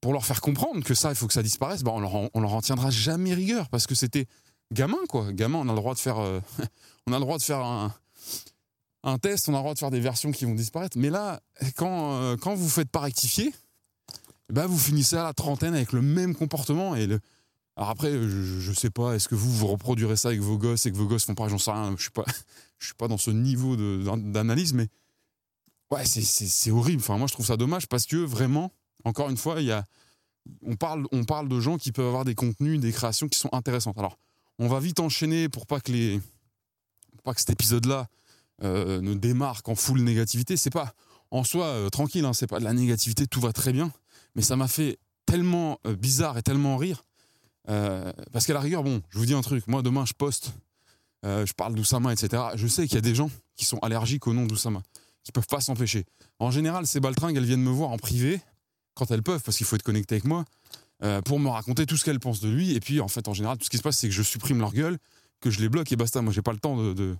pour 0.00 0.12
leur 0.12 0.26
faire 0.26 0.42
comprendre 0.42 0.84
que 0.84 0.94
ça, 0.94 1.10
il 1.10 1.14
faut 1.14 1.26
que 1.26 1.32
ça 1.32 1.42
disparaisse, 1.42 1.82
bah 1.82 1.92
on, 1.94 2.00
leur, 2.00 2.14
on 2.34 2.40
leur 2.40 2.52
en 2.52 2.60
tiendra 2.60 2.90
jamais 2.90 3.32
rigueur 3.32 3.68
parce 3.70 3.86
que 3.86 3.94
c'était 3.94 4.26
gamin, 4.72 4.98
quoi. 5.08 5.32
Gamin, 5.32 5.58
on 5.58 5.68
a 5.68 5.72
le 5.72 5.78
droit 5.78 5.94
de 5.94 5.98
faire, 5.98 6.18
euh, 6.18 6.40
on 7.06 7.12
a 7.12 7.16
le 7.16 7.24
droit 7.24 7.38
de 7.38 7.42
faire 7.42 7.60
un, 7.60 9.18
test, 9.18 9.48
on 9.48 9.54
a 9.54 9.56
le 9.56 9.62
droit 9.62 9.74
de 9.74 9.78
faire 9.78 9.90
des 9.90 10.00
versions 10.00 10.32
qui 10.32 10.44
vont 10.44 10.54
disparaître. 10.54 10.98
Mais 10.98 11.10
là, 11.10 11.40
quand, 11.76 12.14
euh, 12.14 12.36
quand 12.36 12.54
vous 12.54 12.64
ne 12.64 12.70
faites 12.70 12.90
pas 12.90 13.00
rectifier, 13.00 13.54
bah 14.52 14.66
vous 14.66 14.78
finissez 14.78 15.16
à 15.16 15.24
la 15.24 15.32
trentaine 15.32 15.74
avec 15.74 15.92
le 15.92 16.02
même 16.02 16.34
comportement. 16.34 16.94
Et. 16.96 17.08
Alors 17.78 17.90
après, 17.90 18.10
je, 18.10 18.70
ne 18.70 18.74
sais 18.74 18.88
pas, 18.88 19.14
est-ce 19.14 19.28
que 19.28 19.34
vous 19.34 19.50
vous 19.50 19.66
reproduirez 19.66 20.16
ça 20.16 20.28
avec 20.28 20.40
vos 20.40 20.56
gosses 20.56 20.86
et 20.86 20.92
que 20.92 20.96
vos 20.96 21.06
gosses 21.06 21.26
font 21.26 21.34
pareil, 21.34 21.50
j'en 21.50 21.58
sais 21.58 21.70
rien. 21.70 21.94
Je 21.96 22.02
suis 22.02 22.10
pas, 22.10 22.24
je 22.78 22.86
suis 22.86 22.94
pas 22.94 23.06
dans 23.06 23.18
ce 23.18 23.30
niveau 23.30 23.76
d'analyse, 23.76 24.72
mais 24.72 24.88
ouais, 25.90 26.04
c'est 26.06 26.70
horrible. 26.70 27.02
Enfin, 27.02 27.18
moi, 27.18 27.26
je 27.26 27.34
trouve 27.34 27.44
ça 27.44 27.58
dommage 27.58 27.86
parce 27.86 28.06
que 28.06 28.16
vraiment, 28.16 28.72
encore 29.04 29.28
une 29.28 29.36
fois, 29.36 29.60
il 29.60 29.66
y 29.66 29.72
a, 29.72 29.84
on 30.62 30.76
parle, 30.76 31.06
on 31.12 31.24
parle 31.24 31.48
de 31.48 31.60
gens 31.60 31.76
qui 31.76 31.92
peuvent 31.92 32.06
avoir 32.06 32.24
des 32.24 32.34
contenus, 32.34 32.80
des 32.80 32.92
créations 32.92 33.28
qui 33.28 33.38
sont 33.38 33.50
intéressantes. 33.52 33.98
Alors, 33.98 34.16
on 34.58 34.68
va 34.68 34.80
vite 34.80 35.00
enchaîner 35.00 35.48
pour 35.48 35.66
pas 35.66 35.80
que 35.80 35.92
les, 35.92 36.20
pas 37.24 37.34
que 37.34 37.40
cet 37.40 37.50
épisode-là 37.50 38.08
euh, 38.62 39.00
ne 39.00 39.14
démarque 39.14 39.68
en 39.68 39.74
full 39.74 40.00
négativité. 40.00 40.56
C'est 40.56 40.70
pas 40.70 40.94
en 41.30 41.44
soi 41.44 41.66
euh, 41.66 41.88
tranquille, 41.90 42.24
hein, 42.24 42.32
c'est 42.32 42.46
pas 42.46 42.58
de 42.58 42.64
la 42.64 42.72
négativité, 42.72 43.26
tout 43.26 43.40
va 43.40 43.52
très 43.52 43.72
bien 43.72 43.92
mais 44.34 44.42
ça 44.42 44.54
m'a 44.54 44.68
fait 44.68 44.98
tellement 45.24 45.80
euh, 45.86 45.96
bizarre 45.96 46.36
et 46.36 46.42
tellement 46.42 46.76
rire. 46.76 47.04
Parce 48.32 48.46
qu'à 48.46 48.52
la 48.52 48.60
rigueur, 48.60 48.84
bon, 48.84 49.02
je 49.08 49.18
vous 49.18 49.26
dis 49.26 49.34
un 49.34 49.40
truc, 49.40 49.66
moi 49.66 49.82
demain 49.82 50.04
je 50.04 50.12
poste, 50.12 50.52
je 51.24 51.52
parle 51.54 51.74
d'Oussama, 51.74 52.12
etc. 52.12 52.40
Je 52.54 52.68
sais 52.68 52.86
qu'il 52.86 52.94
y 52.94 52.98
a 52.98 53.00
des 53.00 53.16
gens 53.16 53.28
qui 53.56 53.64
sont 53.64 53.78
allergiques 53.78 54.28
au 54.28 54.32
nom 54.32 54.46
d'Oussama, 54.46 54.82
qui 55.24 55.32
peuvent 55.32 55.48
pas 55.48 55.60
s'empêcher. 55.60 56.04
En 56.38 56.52
général, 56.52 56.86
ces 56.86 57.00
baltringues, 57.00 57.36
elles 57.36 57.44
viennent 57.44 57.64
me 57.64 57.70
voir 57.70 57.90
en 57.90 57.96
privé, 57.96 58.40
quand 58.94 59.10
elles 59.10 59.24
peuvent, 59.24 59.42
parce 59.42 59.56
qu'il 59.56 59.66
faut 59.66 59.74
être 59.74 59.82
connecté 59.82 60.14
avec 60.14 60.26
moi. 60.26 60.44
Euh, 61.02 61.20
pour 61.22 61.38
me 61.38 61.48
raconter 61.48 61.86
tout 61.86 61.96
ce 61.96 62.04
qu'elles 62.04 62.20
pensent 62.20 62.40
de 62.40 62.48
lui. 62.48 62.74
Et 62.74 62.80
puis, 62.80 63.00
en 63.00 63.08
fait, 63.08 63.28
en 63.28 63.34
général, 63.34 63.58
tout 63.58 63.64
ce 63.64 63.70
qui 63.70 63.78
se 63.78 63.82
passe, 63.82 63.98
c'est 63.98 64.08
que 64.08 64.14
je 64.14 64.22
supprime 64.22 64.58
leur 64.58 64.72
gueule, 64.72 64.98
que 65.40 65.50
je 65.50 65.60
les 65.60 65.68
bloque 65.68 65.90
et 65.92 65.96
basta. 65.96 66.22
Moi, 66.22 66.32
j'ai 66.32 66.42
pas 66.42 66.52
le 66.52 66.58
temps 66.58 66.76
de, 66.76 67.16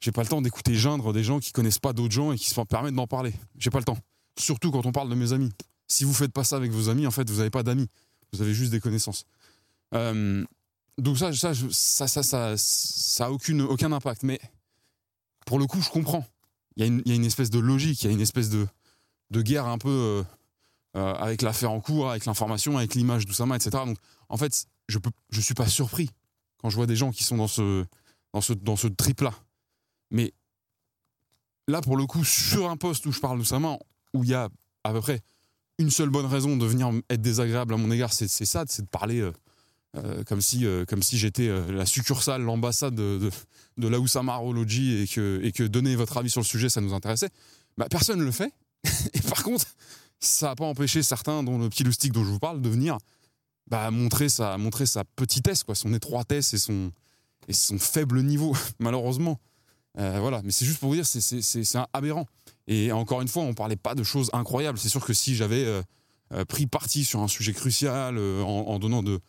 j'ai 0.00 0.12
pas 0.12 0.22
le 0.22 0.28
temps 0.28 0.42
d'écouter 0.42 0.74
geindre 0.74 1.12
des 1.12 1.24
gens 1.24 1.40
qui 1.40 1.52
connaissent 1.52 1.78
pas 1.78 1.92
d'autres 1.92 2.14
gens 2.14 2.32
et 2.32 2.36
qui 2.36 2.50
se 2.50 2.60
permettent 2.62 2.94
d'en 2.94 3.06
parler. 3.06 3.34
J'ai 3.58 3.70
pas 3.70 3.78
le 3.78 3.84
temps. 3.84 3.98
Surtout 4.38 4.70
quand 4.70 4.84
on 4.86 4.92
parle 4.92 5.08
de 5.08 5.14
mes 5.14 5.32
amis. 5.32 5.50
Si 5.88 6.04
vous 6.04 6.12
faites 6.12 6.32
pas 6.32 6.44
ça 6.44 6.56
avec 6.56 6.70
vos 6.72 6.88
amis, 6.88 7.06
en 7.06 7.10
fait, 7.10 7.28
vous 7.30 7.38
n'avez 7.38 7.50
pas 7.50 7.62
d'amis. 7.62 7.88
Vous 8.32 8.42
avez 8.42 8.52
juste 8.52 8.72
des 8.72 8.80
connaissances. 8.80 9.24
Euh, 9.94 10.44
donc 10.98 11.18
ça, 11.18 11.32
ça, 11.32 11.52
ça, 11.54 12.08
ça, 12.08 12.54
ça, 12.56 13.26
a 13.26 13.30
aucun 13.30 13.92
impact. 13.92 14.22
Mais 14.24 14.40
pour 15.46 15.58
le 15.58 15.66
coup, 15.66 15.80
je 15.80 15.88
comprends. 15.88 16.26
Il 16.76 16.80
y, 16.80 16.84
a 16.84 16.86
une, 16.86 17.02
il 17.06 17.10
y 17.10 17.12
a 17.12 17.14
une 17.14 17.24
espèce 17.24 17.50
de 17.50 17.58
logique, 17.58 18.02
il 18.02 18.06
y 18.06 18.10
a 18.10 18.12
une 18.12 18.20
espèce 18.20 18.50
de, 18.50 18.66
de 19.30 19.42
guerre 19.42 19.66
un 19.66 19.78
peu 19.78 19.88
euh, 19.88 20.22
euh, 20.96 21.12
avec 21.14 21.42
l'affaire 21.42 21.70
en 21.72 21.80
cours, 21.80 22.10
avec 22.10 22.24
l'information, 22.24 22.78
avec 22.78 22.94
l'image 22.94 23.26
d'Oussama, 23.26 23.56
etc. 23.56 23.70
Donc, 23.84 23.98
en 24.30 24.38
fait, 24.38 24.66
je 24.88 24.98
je 25.28 25.40
suis 25.42 25.52
pas 25.52 25.66
surpris 25.66 26.08
quand 26.58 26.70
je 26.70 26.76
vois 26.76 26.86
des 26.86 26.96
gens 26.96 27.10
qui 27.10 27.22
sont 27.22 27.36
dans 27.36 27.46
ce, 27.48 28.86
trip-là. 28.88 29.34
Mais 30.10 30.32
là, 31.68 31.82
pour 31.82 31.98
le 31.98 32.06
coup, 32.06 32.24
sur 32.24 32.70
un 32.70 32.78
poste 32.78 33.04
où 33.04 33.12
je 33.12 33.20
parle 33.20 33.38
d'Oussama, 33.38 33.76
où 34.14 34.24
il 34.24 34.30
y 34.30 34.34
a 34.34 34.48
à 34.84 34.92
peu 34.92 35.02
près 35.02 35.20
une 35.78 35.90
seule 35.90 36.08
bonne 36.08 36.24
raison 36.24 36.56
de 36.56 36.64
venir 36.64 36.90
être 37.10 37.20
désagréable 37.20 37.74
à 37.74 37.76
mon 37.76 37.90
égard, 37.90 38.12
c'est 38.14 38.28
ça, 38.28 38.64
c'est 38.66 38.82
de 38.82 38.88
parler 38.88 39.20
euh, 39.96 40.24
comme 40.24 40.40
si, 40.40 40.64
euh, 40.64 40.86
comme 40.86 41.02
si 41.02 41.18
j'étais 41.18 41.50
la 41.70 41.84
succursale, 41.84 42.40
l'ambassade 42.40 42.94
de, 42.94 43.18
de, 43.18 43.30
de 43.76 43.88
la 43.88 44.00
Oussama 44.00 44.40
et 44.40 45.06
que, 45.06 45.40
et 45.42 45.52
que 45.52 45.62
donner 45.62 45.94
votre 45.94 46.16
avis 46.16 46.30
sur 46.30 46.40
le 46.40 46.46
sujet, 46.46 46.70
ça 46.70 46.80
nous 46.80 46.94
intéressait. 46.94 47.28
Bah, 47.76 47.86
personne 47.90 48.18
ne 48.18 48.24
le 48.24 48.32
fait. 48.32 48.50
et 49.12 49.20
par 49.20 49.42
contre, 49.42 49.66
ça 50.20 50.48
n'a 50.48 50.56
pas 50.56 50.64
empêché 50.64 51.02
certains, 51.02 51.42
dont 51.42 51.58
le 51.58 51.68
petit 51.68 51.84
loustic 51.84 52.12
dont 52.12 52.24
je 52.24 52.30
vous 52.30 52.38
parle, 52.38 52.60
de 52.60 52.68
venir 52.68 52.98
bah, 53.68 53.90
montrer, 53.90 54.28
sa, 54.28 54.58
montrer 54.58 54.86
sa 54.86 55.04
petitesse, 55.04 55.62
quoi, 55.62 55.74
son 55.74 55.92
étroitesse 55.92 56.54
et 56.54 56.58
son, 56.58 56.92
et 57.48 57.52
son 57.52 57.78
faible 57.78 58.22
niveau, 58.22 58.56
malheureusement. 58.78 59.38
voilà, 59.94 60.42
mais 60.44 60.50
c'est 60.52 60.64
juste 60.64 60.78
pour 60.78 60.90
vous 60.90 60.96
dire, 60.96 61.06
c'est 61.06 61.78
aberrant. 61.92 62.26
Et 62.66 62.92
encore 62.92 63.22
une 63.22 63.28
fois, 63.28 63.42
on 63.42 63.54
parlait 63.54 63.76
pas 63.76 63.94
de 63.94 64.02
choses 64.02 64.30
incroyables. 64.32 64.78
C'est 64.78 64.88
sûr 64.88 65.04
que 65.04 65.12
si 65.12 65.34
j'avais 65.36 65.64
euh, 65.64 65.82
euh, 66.32 66.44
pris 66.44 66.66
parti 66.66 67.04
sur 67.04 67.20
un 67.20 67.28
sujet 67.28 67.52
crucial 67.52 68.18
euh, 68.18 68.42
en, 68.42 68.78
donnant 68.78 69.02
de. 69.02 69.20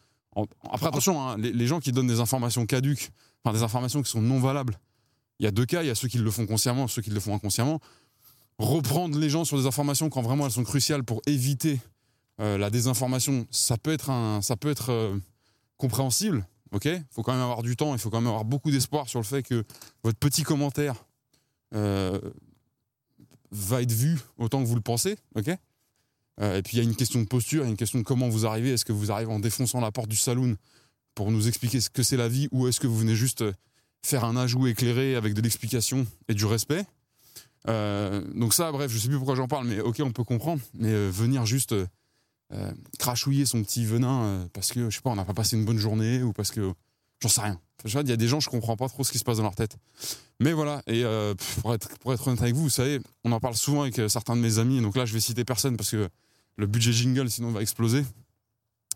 Après, 0.71 0.87
attention, 0.87 1.21
hein, 1.21 1.37
les, 1.37 1.67
gens 1.67 1.79
qui 1.79 1.91
donnent 1.91 2.07
des 2.07 2.19
informations 2.19 2.65
caduques, 2.65 3.11
enfin 3.43 3.55
des 3.55 3.63
informations 3.63 4.01
qui 4.03 4.09
sont 4.09 4.21
non 4.21 4.39
valables, 4.39 4.79
il 5.39 5.45
y 5.45 5.47
a 5.47 5.51
deux 5.51 5.65
cas. 5.65 5.83
Il 5.83 5.87
y 5.87 5.91
a 5.91 5.95
ceux 5.95 6.07
qui 6.07 6.17
le 6.17 6.31
font 6.31 6.45
consciemment, 6.45 6.87
ceux 6.87 7.01
qui 7.01 7.09
le 7.09 7.19
font 7.19 7.33
inconsciemment. 7.35 7.79
Reprendre 8.59 9.19
les 9.19 9.29
gens 9.29 9.45
sur 9.45 9.57
des 9.57 9.67
informations 9.67 10.09
quand 10.09 10.21
vraiment 10.21 10.45
elles 10.45 10.51
sont 10.51 10.63
cruciales 10.63 11.03
pour 11.03 11.21
éviter 11.25 11.79
la 12.39 12.69
désinformation, 12.69 13.47
ça 13.51 13.77
peut 13.77 13.91
être, 13.91 14.09
un, 14.09 14.41
ça 14.41 14.55
peut 14.55 14.69
être 14.69 15.19
compréhensible. 15.77 16.47
Ok, 16.71 16.85
il 16.85 17.05
faut 17.11 17.23
quand 17.23 17.31
même 17.31 17.41
avoir 17.41 17.63
du 17.63 17.75
temps, 17.75 17.93
il 17.93 17.99
faut 17.99 18.09
quand 18.09 18.19
même 18.19 18.27
avoir 18.27 18.45
beaucoup 18.45 18.71
d'espoir 18.71 19.07
sur 19.07 19.19
le 19.19 19.25
fait 19.25 19.41
que 19.41 19.63
votre 20.03 20.19
petit 20.19 20.43
commentaire 20.43 21.05
va 21.71 22.19
être 23.81 23.91
vu 23.91 24.19
autant 24.37 24.61
que 24.61 24.67
vous 24.67 24.75
le 24.75 24.81
pensez, 24.81 25.17
ok? 25.35 25.49
Euh, 26.39 26.57
Et 26.57 26.61
puis 26.61 26.77
il 26.77 26.79
y 26.79 26.81
a 26.81 26.83
une 26.83 26.95
question 26.95 27.21
de 27.21 27.25
posture, 27.25 27.63
il 27.63 27.65
y 27.65 27.67
a 27.67 27.71
une 27.71 27.77
question 27.77 27.99
de 27.99 28.03
comment 28.03 28.29
vous 28.29 28.45
arrivez. 28.45 28.71
Est-ce 28.71 28.85
que 28.85 28.91
vous 28.91 29.11
arrivez 29.11 29.31
en 29.31 29.39
défonçant 29.39 29.79
la 29.79 29.91
porte 29.91 30.09
du 30.09 30.17
saloon 30.17 30.55
pour 31.15 31.31
nous 31.31 31.47
expliquer 31.47 31.81
ce 31.81 31.89
que 31.89 32.03
c'est 32.03 32.17
la 32.17 32.27
vie, 32.27 32.47
ou 32.51 32.67
est-ce 32.67 32.79
que 32.79 32.87
vous 32.87 32.97
venez 32.97 33.15
juste 33.15 33.41
euh, 33.41 33.53
faire 34.05 34.23
un 34.23 34.37
ajout 34.37 34.67
éclairé 34.67 35.15
avec 35.15 35.33
de 35.33 35.41
l'explication 35.41 36.05
et 36.27 36.35
du 36.35 36.45
respect? 36.45 36.85
Euh, 37.69 38.21
Donc 38.33 38.53
ça, 38.53 38.71
bref, 38.71 38.91
je 38.91 38.97
sais 38.97 39.07
plus 39.07 39.17
pourquoi 39.17 39.35
j'en 39.35 39.47
parle, 39.47 39.67
mais 39.67 39.79
ok, 39.79 40.01
on 40.03 40.11
peut 40.11 40.23
comprendre. 40.23 40.61
Mais 40.73 40.93
venir 41.09 41.45
juste 41.45 41.75
crachouiller 42.97 43.45
son 43.45 43.61
petit 43.61 43.85
venin 43.85 44.47
parce 44.53 44.71
que 44.71 44.89
je 44.89 44.95
sais 44.95 45.01
pas, 45.01 45.09
on 45.09 45.15
n'a 45.15 45.25
pas 45.25 45.33
passé 45.33 45.57
une 45.57 45.65
bonne 45.65 45.77
journée 45.77 46.23
ou 46.23 46.31
parce 46.31 46.51
que 46.51 46.73
j'en 47.21 47.29
sais 47.29 47.41
rien. 47.41 47.59
Il 47.85 48.09
y 48.09 48.11
a 48.11 48.17
des 48.17 48.27
gens, 48.27 48.39
je 48.39 48.49
comprends 48.49 48.75
pas 48.75 48.89
trop 48.89 49.03
ce 49.03 49.11
qui 49.11 49.19
se 49.19 49.23
passe 49.23 49.37
dans 49.37 49.43
leur 49.43 49.55
tête. 49.55 49.77
Mais 50.39 50.51
voilà, 50.51 50.81
et 50.87 51.03
euh, 51.03 51.35
pour, 51.61 51.73
être, 51.73 51.89
honnête 52.27 52.41
avec 52.41 52.55
vous, 52.55 52.63
vous 52.63 52.69
savez, 52.69 52.99
on 53.23 53.31
en 53.31 53.39
parle 53.39 53.55
souvent 53.55 53.83
avec 53.83 53.99
euh, 53.99 54.09
certains 54.09 54.35
de 54.35 54.41
mes 54.41 54.59
amis, 54.59 54.81
donc 54.81 54.95
là 54.95 55.05
je 55.05 55.13
vais 55.13 55.19
citer 55.19 55.45
personne 55.45 55.77
parce 55.77 55.91
que 55.91 56.09
le 56.57 56.67
budget 56.67 56.91
jingle 56.91 57.29
sinon 57.29 57.51
va 57.51 57.61
exploser. 57.61 58.03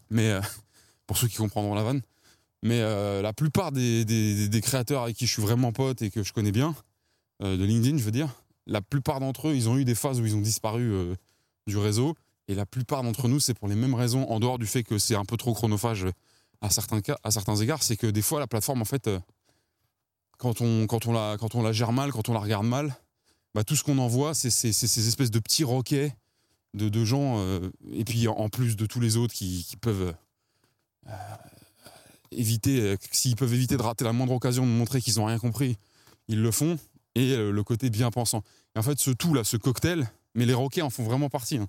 Mais 0.10 0.32
euh, 0.32 0.42
pour 1.08 1.18
ceux 1.18 1.28
qui 1.28 1.38
comprendront 1.38 1.76
la 1.76 1.84
vanne. 1.84 2.02
Mais 2.64 2.80
la 3.24 3.34
plupart 3.34 3.72
des, 3.72 4.06
des, 4.06 4.62
créateurs 4.62 5.02
avec 5.02 5.18
qui 5.18 5.26
je 5.26 5.34
suis 5.34 5.42
vraiment 5.42 5.72
pote 5.72 6.04
et 6.04 6.12
que 6.12 6.22
je 6.22 6.32
connais 6.32 6.52
bien, 6.52 6.76
de 7.42 7.64
LinkedIn 7.64 7.98
je 7.98 8.04
veux 8.04 8.12
dire, 8.12 8.30
la 8.68 8.82
plupart 8.82 9.20
d'entre 9.20 9.50
eux, 9.50 9.56
ils 9.56 9.70
ont 9.70 9.78
eu 9.78 9.86
des 9.86 9.96
phases 9.96 10.20
où 10.20 10.26
ils 10.26 10.36
ont 10.36 10.42
disparu 10.42 11.16
du 11.68 11.78
réseau. 11.78 12.16
Et 12.48 12.56
la 12.56 12.66
plupart 12.66 13.04
d'entre 13.04 13.28
nous, 13.28 13.40
c'est 13.40 13.54
pour 13.54 13.68
les 13.68 13.76
mêmes 13.76 13.94
raisons, 13.94 14.30
en 14.30 14.40
dehors 14.40 14.60
du 14.60 14.68
fait 14.68 14.84
que 14.84 14.98
c'est 14.98 15.16
un 15.16 15.26
peu 15.26 15.38
trop 15.38 15.54
chronophage 15.54 16.08
à 16.62 16.70
certains 16.70 17.56
égards, 17.56 17.84
c'est 17.84 17.98
que 17.98 18.08
des 18.08 18.22
fois 18.22 18.40
la 18.40 18.48
plateforme 18.48 18.82
en 18.82 18.86
fait, 18.86 19.08
euh, 19.08 19.20
quand 20.38 20.62
on 20.62 21.62
la 21.62 21.72
gère 21.72 21.92
mal, 21.92 22.12
quand 22.12 22.30
on 22.30 22.34
la 22.34 22.40
regarde 22.40 22.66
mal, 22.66 22.96
bah, 23.54 23.64
tout 23.64 23.76
ce 23.76 23.84
qu'on 23.84 23.98
envoie, 23.98 24.34
c'est 24.34 24.50
ces 24.50 25.08
espèces 25.08 25.32
de 25.32 25.40
petits 25.40 25.64
roquets 25.64 26.16
de, 26.74 26.88
de 26.88 27.04
gens, 27.04 27.40
euh, 27.40 27.70
et 27.92 28.06
puis 28.06 28.28
en 28.28 28.50
plus 28.50 28.76
de 28.76 28.86
tous 28.86 29.00
les 29.00 29.18
autres 29.18 29.34
qui, 29.34 29.66
peuvent 29.82 30.14
euh, 31.08 31.12
éviter, 32.32 32.96
s'ils 33.12 33.36
peuvent 33.36 33.54
éviter 33.54 33.76
de 33.76 33.82
rater 33.82 34.06
la 34.06 34.14
moindre 34.14 34.34
occasion 34.34 34.66
de 34.66 34.72
montrer 34.72 35.02
qu'ils 35.02 35.18
n'ont 35.18 35.26
rien 35.26 35.40
compris, 35.40 35.78
ils 36.28 36.42
le 36.42 36.52
font, 36.52 36.78
et 37.16 37.36
le 37.36 37.64
côté 37.64 37.90
bien 37.90 38.10
pensant. 38.12 38.42
Et 38.76 38.80
en 38.80 38.84
fait, 38.84 39.00
ce 39.00 39.12
tout 39.12 39.34
là, 39.34 39.44
ce 39.44 39.58
cocktail, 39.58 40.10
mais 40.36 40.46
les 40.46 40.54
roquets 40.54 40.82
en 40.82 40.90
font 40.90 41.04
vraiment 41.04 41.30
partie. 41.30 41.58
Hein. 41.58 41.68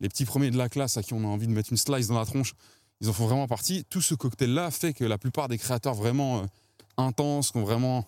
Les 0.00 0.08
petits 0.08 0.24
premiers 0.24 0.50
de 0.50 0.56
la 0.56 0.68
classe 0.68 0.96
à 0.96 1.02
qui 1.02 1.14
on 1.14 1.24
a 1.24 1.26
envie 1.26 1.46
de 1.46 1.52
mettre 1.52 1.70
une 1.70 1.76
slice 1.76 2.08
dans 2.08 2.18
la 2.18 2.26
tronche, 2.26 2.54
ils 3.00 3.08
en 3.08 3.12
font 3.12 3.26
vraiment 3.26 3.46
partie. 3.46 3.84
Tout 3.90 4.00
ce 4.00 4.14
cocktail-là 4.14 4.70
fait 4.70 4.92
que 4.92 5.04
la 5.04 5.18
plupart 5.18 5.48
des 5.48 5.58
créateurs 5.58 5.94
vraiment 5.94 6.40
euh, 6.40 6.44
intenses, 6.96 7.50
qui 7.50 7.58
ont 7.58 7.64
vraiment 7.64 8.06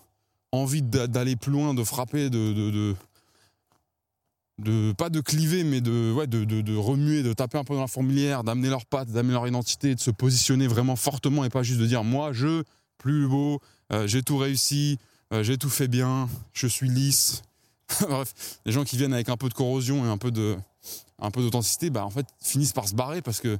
envie 0.51 0.81
d'aller 0.81 1.35
plus 1.35 1.51
loin, 1.51 1.73
de 1.73 1.83
frapper, 1.83 2.29
de, 2.29 2.95
de, 4.59 4.93
pas 4.93 5.09
de 5.09 5.19
cliver, 5.19 5.63
mais 5.63 5.81
de, 5.81 6.25
de, 6.25 6.75
remuer, 6.75 7.21
de 7.21 7.33
taper 7.33 7.57
un 7.57 7.63
peu 7.63 7.75
dans 7.75 7.81
la 7.81 7.87
fourmilière, 7.87 8.43
d'amener 8.43 8.69
leurs 8.69 8.85
pattes, 8.85 9.09
d'amener 9.09 9.33
leur 9.33 9.47
identité, 9.47 9.93
de 9.93 9.99
se 9.99 10.11
positionner 10.11 10.67
vraiment 10.67 10.95
fortement 10.95 11.43
et 11.43 11.49
pas 11.49 11.63
juste 11.63 11.79
de 11.79 11.85
dire 11.85 12.03
moi, 12.03 12.31
je, 12.31 12.63
plus 12.97 13.27
beau, 13.27 13.59
euh, 13.91 14.07
j'ai 14.07 14.23
tout 14.23 14.37
réussi, 14.37 14.97
euh, 15.01 15.05
j'ai 15.31 15.57
tout 15.57 15.69
fait 15.69 15.87
bien, 15.87 16.29
je 16.53 16.67
suis 16.67 16.89
lisse. 16.89 17.41
Bref, 18.01 18.59
les 18.65 18.71
gens 18.71 18.83
qui 18.83 18.97
viennent 18.97 19.13
avec 19.13 19.29
un 19.29 19.37
peu 19.37 19.49
de 19.49 19.53
corrosion 19.53 20.05
et 20.05 20.09
un 20.09 20.17
peu 20.17 20.31
de, 20.31 20.57
un 21.19 21.31
peu 21.31 21.41
d'authenticité, 21.41 21.89
bah 21.89 22.05
en 22.05 22.09
fait 22.09 22.25
finissent 22.41 22.73
par 22.73 22.87
se 22.87 22.95
barrer 22.95 23.21
parce 23.21 23.39
que 23.39 23.57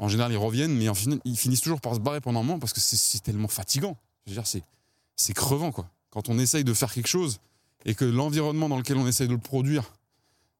en 0.00 0.08
général, 0.08 0.32
ils 0.32 0.38
reviennent, 0.38 0.74
mais 0.74 0.86
ils 1.26 1.36
finissent 1.36 1.60
toujours 1.60 1.82
par 1.82 1.94
se 1.94 2.00
barrer 2.00 2.22
pendant 2.22 2.40
un 2.40 2.42
moment 2.42 2.58
parce 2.58 2.72
que 2.72 2.80
c'est 2.80 3.22
tellement 3.22 3.48
fatigant. 3.48 3.98
Dire, 4.26 4.44
c'est 4.46 5.34
crevant, 5.34 5.72
quoi. 5.72 5.90
Quand 6.08 6.30
on 6.30 6.38
essaye 6.38 6.64
de 6.64 6.72
faire 6.72 6.92
quelque 6.92 7.06
chose 7.06 7.38
et 7.84 7.94
que 7.94 8.06
l'environnement 8.06 8.70
dans 8.70 8.78
lequel 8.78 8.96
on 8.96 9.06
essaye 9.06 9.28
de 9.28 9.34
le 9.34 9.38
produire 9.38 9.92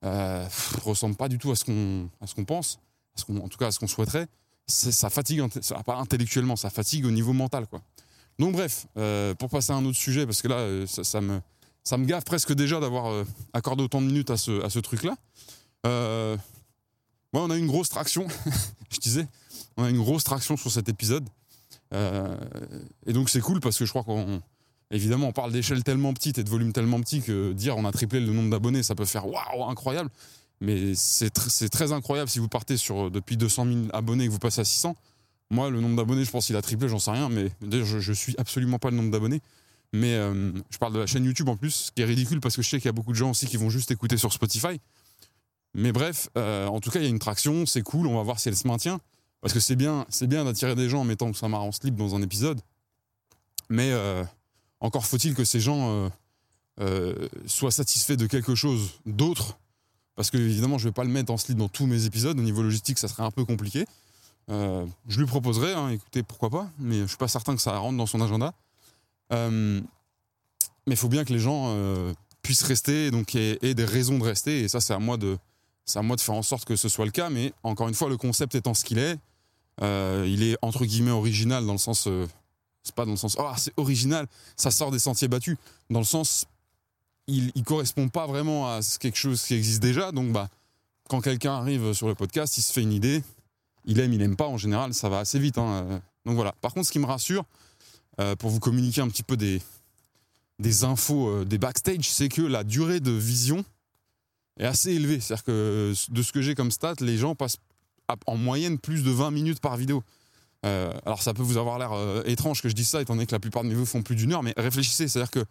euh, 0.04 0.46
ressemble 0.82 1.16
pas 1.16 1.28
du 1.28 1.38
tout 1.38 1.50
à 1.50 1.56
ce 1.56 1.64
qu'on 1.64 2.10
qu'on 2.34 2.44
pense, 2.44 2.80
à 3.16 3.20
ce 3.20 3.32
en 3.32 3.48
tout 3.48 3.56
cas 3.56 3.68
à 3.68 3.72
ce 3.72 3.78
qu'on 3.78 3.86
souhaiterait, 3.86 4.28
ça 4.66 5.08
fatigue, 5.08 5.42
pas 5.86 5.96
intellectuellement, 5.96 6.56
ça 6.56 6.68
fatigue 6.68 7.06
au 7.06 7.10
niveau 7.10 7.32
mental, 7.32 7.66
quoi. 7.66 7.80
Donc 8.40 8.52
bref, 8.52 8.86
euh, 8.96 9.34
pour 9.34 9.50
passer 9.50 9.70
à 9.70 9.76
un 9.76 9.84
autre 9.84 9.98
sujet, 9.98 10.24
parce 10.24 10.40
que 10.40 10.48
là, 10.48 10.56
euh, 10.56 10.86
ça, 10.86 11.20
me, 11.20 11.40
ça 11.84 11.98
gaffe 11.98 12.24
presque 12.24 12.54
déjà 12.54 12.80
d'avoir 12.80 13.08
euh, 13.08 13.26
accordé 13.52 13.82
autant 13.82 14.00
de 14.00 14.06
minutes 14.06 14.30
à 14.30 14.38
ce, 14.38 14.78
truc-là. 14.78 15.14
Ouais, 15.84 17.40
on 17.40 17.50
a 17.50 17.56
une 17.56 17.66
grosse 17.66 17.90
traction, 17.90 18.26
je 18.90 18.98
disais, 18.98 19.28
on 19.76 19.84
a 19.84 19.90
une 19.90 19.98
grosse 19.98 20.24
traction 20.24 20.56
sur 20.56 20.72
cet 20.72 20.88
épisode. 20.88 21.28
Et 21.92 23.12
donc 23.12 23.28
c'est 23.28 23.40
cool 23.40 23.60
parce 23.60 23.78
que 23.78 23.84
je 23.84 23.90
crois 23.90 24.04
qu'on. 24.04 24.40
Évidemment, 24.92 25.28
on 25.28 25.32
parle 25.32 25.52
d'échelle 25.52 25.84
tellement 25.84 26.12
petite 26.14 26.38
et 26.38 26.44
de 26.44 26.48
volume 26.48 26.72
tellement 26.72 27.00
petit 27.00 27.20
que 27.20 27.52
dire 27.52 27.76
on 27.76 27.84
a 27.84 27.92
triplé 27.92 28.20
le 28.20 28.32
nombre 28.32 28.50
d'abonnés, 28.50 28.82
ça 28.82 28.94
peut 28.94 29.04
faire 29.04 29.26
waouh, 29.26 29.68
incroyable. 29.68 30.10
Mais 30.60 30.94
c'est 30.94 31.30
très 31.30 31.92
incroyable 31.92 32.30
si 32.30 32.38
vous 32.38 32.48
partez 32.48 32.76
sur 32.76 33.10
depuis 33.10 33.36
200 33.36 33.66
000 33.66 33.76
abonnés 33.92 34.24
et 34.24 34.26
que 34.28 34.32
vous 34.32 34.38
passez 34.38 34.62
à 34.62 34.64
600. 34.64 34.96
Moi, 35.50 35.70
le 35.70 35.80
nombre 35.80 35.96
d'abonnés, 35.96 36.24
je 36.24 36.30
pense 36.30 36.46
qu'il 36.46 36.56
a 36.56 36.62
triplé, 36.62 36.88
j'en 36.88 36.98
sais 36.98 37.10
rien, 37.10 37.28
mais 37.28 37.50
d'ailleurs, 37.60 37.86
je, 37.86 37.98
je 37.98 38.12
suis 38.12 38.34
absolument 38.38 38.78
pas 38.78 38.90
le 38.90 38.96
nombre 38.96 39.10
d'abonnés. 39.10 39.40
Mais 39.92 40.14
euh, 40.14 40.52
je 40.70 40.78
parle 40.78 40.92
de 40.92 41.00
la 41.00 41.06
chaîne 41.06 41.24
YouTube 41.24 41.48
en 41.48 41.56
plus, 41.56 41.70
ce 41.70 41.92
qui 41.92 42.02
est 42.02 42.04
ridicule 42.04 42.40
parce 42.40 42.54
que 42.54 42.62
je 42.62 42.68
sais 42.68 42.78
qu'il 42.78 42.86
y 42.86 42.90
a 42.90 42.92
beaucoup 42.92 43.10
de 43.10 43.16
gens 43.16 43.30
aussi 43.30 43.46
qui 43.46 43.56
vont 43.56 43.70
juste 43.70 43.90
écouter 43.90 44.16
sur 44.16 44.32
Spotify. 44.32 44.80
Mais 45.74 45.92
bref, 45.92 46.28
euh, 46.36 46.66
en 46.66 46.80
tout 46.80 46.90
cas, 46.90 47.00
il 47.00 47.04
y 47.04 47.06
a 47.06 47.08
une 47.08 47.18
traction, 47.18 47.66
c'est 47.66 47.82
cool, 47.82 48.06
on 48.06 48.16
va 48.16 48.22
voir 48.22 48.38
si 48.38 48.48
elle 48.48 48.56
se 48.56 48.68
maintient. 48.68 49.00
Parce 49.40 49.54
que 49.54 49.60
c'est 49.60 49.76
bien, 49.76 50.06
bien 50.22 50.44
d'attirer 50.44 50.74
des 50.74 50.88
gens 50.88 51.00
en 51.00 51.04
mettant 51.04 51.32
ça 51.32 51.46
en 51.46 51.72
slip 51.72 51.96
dans 51.96 52.14
un 52.14 52.22
épisode. 52.22 52.60
Mais 53.68 53.90
euh, 53.90 54.22
encore 54.80 55.06
faut-il 55.06 55.34
que 55.34 55.44
ces 55.44 55.60
gens 55.60 56.10
soient 57.46 57.70
satisfaits 57.70 58.14
de 58.14 58.26
quelque 58.26 58.54
chose 58.54 59.00
d'autre. 59.06 59.58
Parce 60.14 60.30
que 60.30 60.38
évidemment, 60.38 60.78
je 60.78 60.84
ne 60.84 60.90
vais 60.90 60.94
pas 60.94 61.04
le 61.04 61.10
mettre 61.10 61.32
en 61.32 61.36
slip 61.36 61.56
dans 61.56 61.68
tous 61.68 61.86
mes 61.86 62.04
épisodes. 62.04 62.38
Au 62.38 62.42
niveau 62.42 62.62
logistique, 62.62 62.98
ça 62.98 63.08
serait 63.08 63.22
un 63.22 63.30
peu 63.30 63.44
compliqué. 63.44 63.86
Je 64.50 65.18
lui 65.18 65.26
proposerai, 65.26 65.72
hein, 65.74 65.90
écoutez, 65.90 66.22
pourquoi 66.22 66.50
pas, 66.50 66.70
mais 66.78 66.96
je 66.96 67.02
ne 67.02 67.06
suis 67.06 67.16
pas 67.16 67.28
certain 67.28 67.54
que 67.54 67.62
ça 67.62 67.78
rentre 67.78 67.96
dans 67.96 68.06
son 68.06 68.20
agenda. 68.20 68.52
mais 69.30 69.82
il 70.86 70.96
faut 70.96 71.08
bien 71.08 71.24
que 71.24 71.32
les 71.32 71.38
gens 71.38 71.74
puissent 72.42 72.62
rester, 72.64 73.10
donc 73.10 73.34
aient 73.34 73.74
des 73.74 73.84
raisons 73.84 74.18
de 74.18 74.24
rester. 74.24 74.60
Et 74.60 74.68
ça, 74.68 74.80
c'est 74.80 74.94
à 74.94 74.98
moi 74.98 75.16
de, 75.16 75.38
à 75.94 76.02
moi 76.02 76.16
de 76.16 76.20
faire 76.20 76.34
en 76.34 76.42
sorte 76.42 76.64
que 76.64 76.76
ce 76.76 76.88
soit 76.88 77.04
le 77.04 77.10
cas, 77.10 77.30
mais 77.30 77.52
encore 77.62 77.88
une 77.88 77.94
fois, 77.94 78.08
le 78.08 78.16
concept 78.16 78.54
étant 78.54 78.74
ce 78.74 78.84
qu'il 78.84 78.98
est, 78.98 79.18
Euh, 79.82 80.26
il 80.28 80.42
est 80.42 80.58
entre 80.60 80.84
guillemets 80.84 81.10
original 81.10 81.64
dans 81.64 81.72
le 81.72 81.78
sens. 81.78 82.06
euh, 82.06 82.26
c'est 82.82 82.94
pas 82.94 83.06
dans 83.06 83.12
le 83.12 83.16
sens. 83.16 83.36
Oh, 83.38 83.50
c'est 83.56 83.72
original, 83.78 84.26
ça 84.56 84.70
sort 84.70 84.90
des 84.90 84.98
sentiers 84.98 85.28
battus. 85.28 85.56
Dans 85.88 86.00
le 86.00 86.04
sens. 86.04 86.44
Il, 87.26 87.50
il 87.54 87.62
correspond 87.62 88.08
pas 88.08 88.26
vraiment 88.26 88.68
à 88.68 88.80
quelque 88.98 89.16
chose 89.16 89.40
qui 89.42 89.54
existe 89.54 89.80
déjà. 89.80 90.12
Donc, 90.12 90.32
bah, 90.32 90.48
quand 91.08 91.20
quelqu'un 91.22 91.54
arrive 91.54 91.92
sur 91.94 92.08
le 92.08 92.14
podcast, 92.14 92.58
il 92.58 92.62
se 92.62 92.72
fait 92.72 92.82
une 92.82 92.92
idée. 92.92 93.22
Il 93.84 94.00
aime, 94.00 94.12
il 94.12 94.22
aime 94.22 94.36
pas. 94.36 94.46
En 94.46 94.58
général, 94.58 94.94
ça 94.94 95.08
va 95.08 95.20
assez 95.20 95.38
vite. 95.38 95.58
hein. 95.58 95.86
Euh, 95.90 95.98
Donc 96.26 96.36
voilà. 96.36 96.52
Par 96.60 96.74
contre, 96.74 96.86
ce 96.86 96.92
qui 96.92 96.98
me 96.98 97.06
rassure, 97.06 97.44
euh, 98.20 98.36
pour 98.36 98.50
vous 98.50 98.60
communiquer 98.60 99.00
un 99.00 99.08
petit 99.08 99.22
peu 99.22 99.36
des, 99.36 99.62
infos 100.84 101.28
euh, 101.28 101.44
des 101.44 101.58
backstage, 101.58 102.08
c'est 102.10 102.28
que 102.28 102.42
la 102.42 102.64
durée 102.64 103.00
de 103.00 103.10
vision 103.12 103.64
est 104.58 104.66
assez 104.66 104.92
élevée. 104.92 105.20
C'est-à-dire 105.20 105.44
que 105.44 105.94
de 106.10 106.22
ce 106.22 106.32
que 106.32 106.42
j'ai 106.42 106.54
comme 106.54 106.70
stat, 106.70 106.94
les 107.00 107.16
gens 107.16 107.34
passent 107.34 107.58
en 108.26 108.36
moyenne 108.36 108.78
plus 108.78 109.02
de 109.02 109.10
20 109.10 109.30
minutes 109.30 109.60
par 109.60 109.76
vidéo. 109.76 110.02
Alors 110.62 111.22
ça 111.22 111.32
peut 111.32 111.42
vous 111.42 111.56
avoir 111.56 111.78
l'air 111.78 112.26
étrange 112.26 112.60
que 112.60 112.68
je 112.68 112.74
dise 112.74 112.88
ça, 112.88 113.00
étant 113.00 113.14
donné 113.14 113.24
que 113.24 113.32
la 113.32 113.38
plupart 113.38 113.62
de 113.62 113.68
mes 113.68 113.74
vidéos 113.74 113.86
font 113.86 114.02
plus 114.02 114.16
d'une 114.16 114.32
heure, 114.32 114.42
mais 114.42 114.52
réfléchissez, 114.58 115.08
c'est-à-dire 115.08 115.30
que 115.30 115.44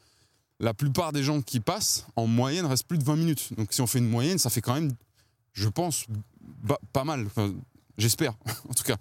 la 0.60 0.74
plupart 0.74 1.14
des 1.14 1.24
gens 1.24 1.42
qui 1.42 1.60
passent, 1.60 2.06
en 2.16 2.28
moyenne, 2.28 2.66
restent 2.66 2.86
plus 2.88 2.98
de 2.98 3.04
20 3.04 3.16
minutes. 3.16 3.54
Donc 3.58 3.72
si 3.72 3.82
on 3.82 3.88
fait 3.88 4.00
une 4.00 4.10
moyenne, 4.10 4.38
ça 4.38 4.50
fait 4.50 4.62
quand 4.62 4.74
même, 4.74 4.92
je 5.54 5.70
pense, 5.70 6.06
pas 6.94 7.04
mal. 7.04 7.28
J'espère, 8.00 8.34
en 8.70 8.74
tout 8.74 8.84
cas. 8.84 8.96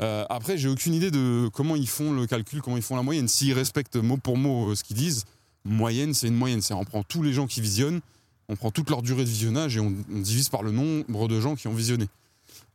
Euh, 0.00 0.24
après, 0.30 0.56
j'ai 0.56 0.68
aucune 0.68 0.94
idée 0.94 1.10
de 1.10 1.50
comment 1.52 1.76
ils 1.76 1.88
font 1.88 2.12
le 2.12 2.26
calcul, 2.26 2.62
comment 2.62 2.78
ils 2.78 2.82
font 2.82 2.96
la 2.96 3.02
moyenne. 3.02 3.28
S'ils 3.28 3.52
respectent 3.52 3.96
mot 3.96 4.16
pour 4.16 4.38
mot 4.38 4.70
euh, 4.70 4.74
ce 4.74 4.82
qu'ils 4.82 4.96
disent, 4.96 5.26
moyenne, 5.64 6.14
c'est 6.14 6.26
une 6.26 6.34
moyenne. 6.34 6.62
On 6.70 6.84
prend 6.84 7.02
tous 7.02 7.22
les 7.22 7.34
gens 7.34 7.46
qui 7.46 7.60
visionnent, 7.60 8.00
on 8.48 8.56
prend 8.56 8.70
toute 8.70 8.88
leur 8.88 9.02
durée 9.02 9.24
de 9.24 9.28
visionnage 9.28 9.76
et 9.76 9.80
on, 9.80 9.90
divise 10.08 10.48
par 10.48 10.62
le 10.62 10.72
nombre 10.72 11.28
de 11.28 11.38
gens 11.38 11.54
qui 11.54 11.68
ont 11.68 11.74
visionné. 11.74 12.06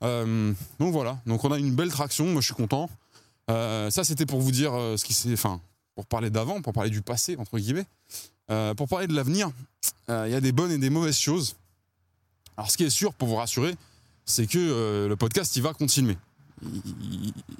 Euh, 0.04 0.54
donc 0.80 0.94
voilà, 0.94 1.20
donc 1.26 1.44
on 1.44 1.52
a 1.52 1.58
une 1.58 1.74
belle 1.74 1.90
traction, 1.90 2.28
moi 2.28 2.42
je 2.42 2.46
suis 2.46 2.54
content. 2.54 2.90
Euh, 3.50 3.90
ça 3.90 4.04
c'était 4.04 4.26
pour 4.26 4.42
vous 4.42 4.52
dire 4.52 4.72
ce 4.74 5.04
qui 5.04 5.14
s'est, 5.14 5.34
enfin, 5.34 5.60
pour 5.96 6.06
parler 6.06 6.30
d'avant, 6.30 6.62
pour 6.62 6.74
parler 6.74 6.92
du 6.92 7.02
passé 7.02 7.36
entre 7.40 7.58
guillemets. 7.58 7.86
Pour 8.78 8.88
parler 8.88 9.08
de 9.08 9.14
l'avenir, 9.14 9.50
il 10.10 10.30
y 10.30 10.36
a 10.36 10.42
des 10.42 10.52
bonnes 10.52 10.72
et 10.72 10.78
des 10.78 10.92
mauvaises 10.92 11.18
choses. 11.18 11.56
Alors 12.56 12.70
ce 12.70 12.78
qui 12.78 12.84
est 12.84 12.90
sûr 12.92 13.14
pour 13.14 13.28
vous 13.28 13.36
rassurer, 13.36 13.76
c'est 14.26 14.48
que 14.48 14.58
euh, 14.60 15.08
le 15.08 15.16
podcast 15.16 15.56
il 15.56 15.62
va 15.64 15.74
continuer. 15.74 16.18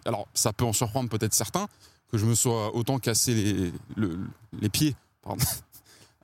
Alors 0.06 0.28
ça 0.34 0.54
peut 0.54 0.66
en 0.66 0.74
surprendre 0.74 1.10
peut-être 1.10 1.34
certains 1.34 1.68
que 2.12 2.18
je 2.18 2.26
me 2.26 2.36
sois 2.36 2.76
autant 2.76 2.98
cassé 3.00 3.34
les, 3.34 3.74
le- 3.96 4.20
les 4.62 4.70
pieds 4.70 4.96
pardon, 5.22 5.44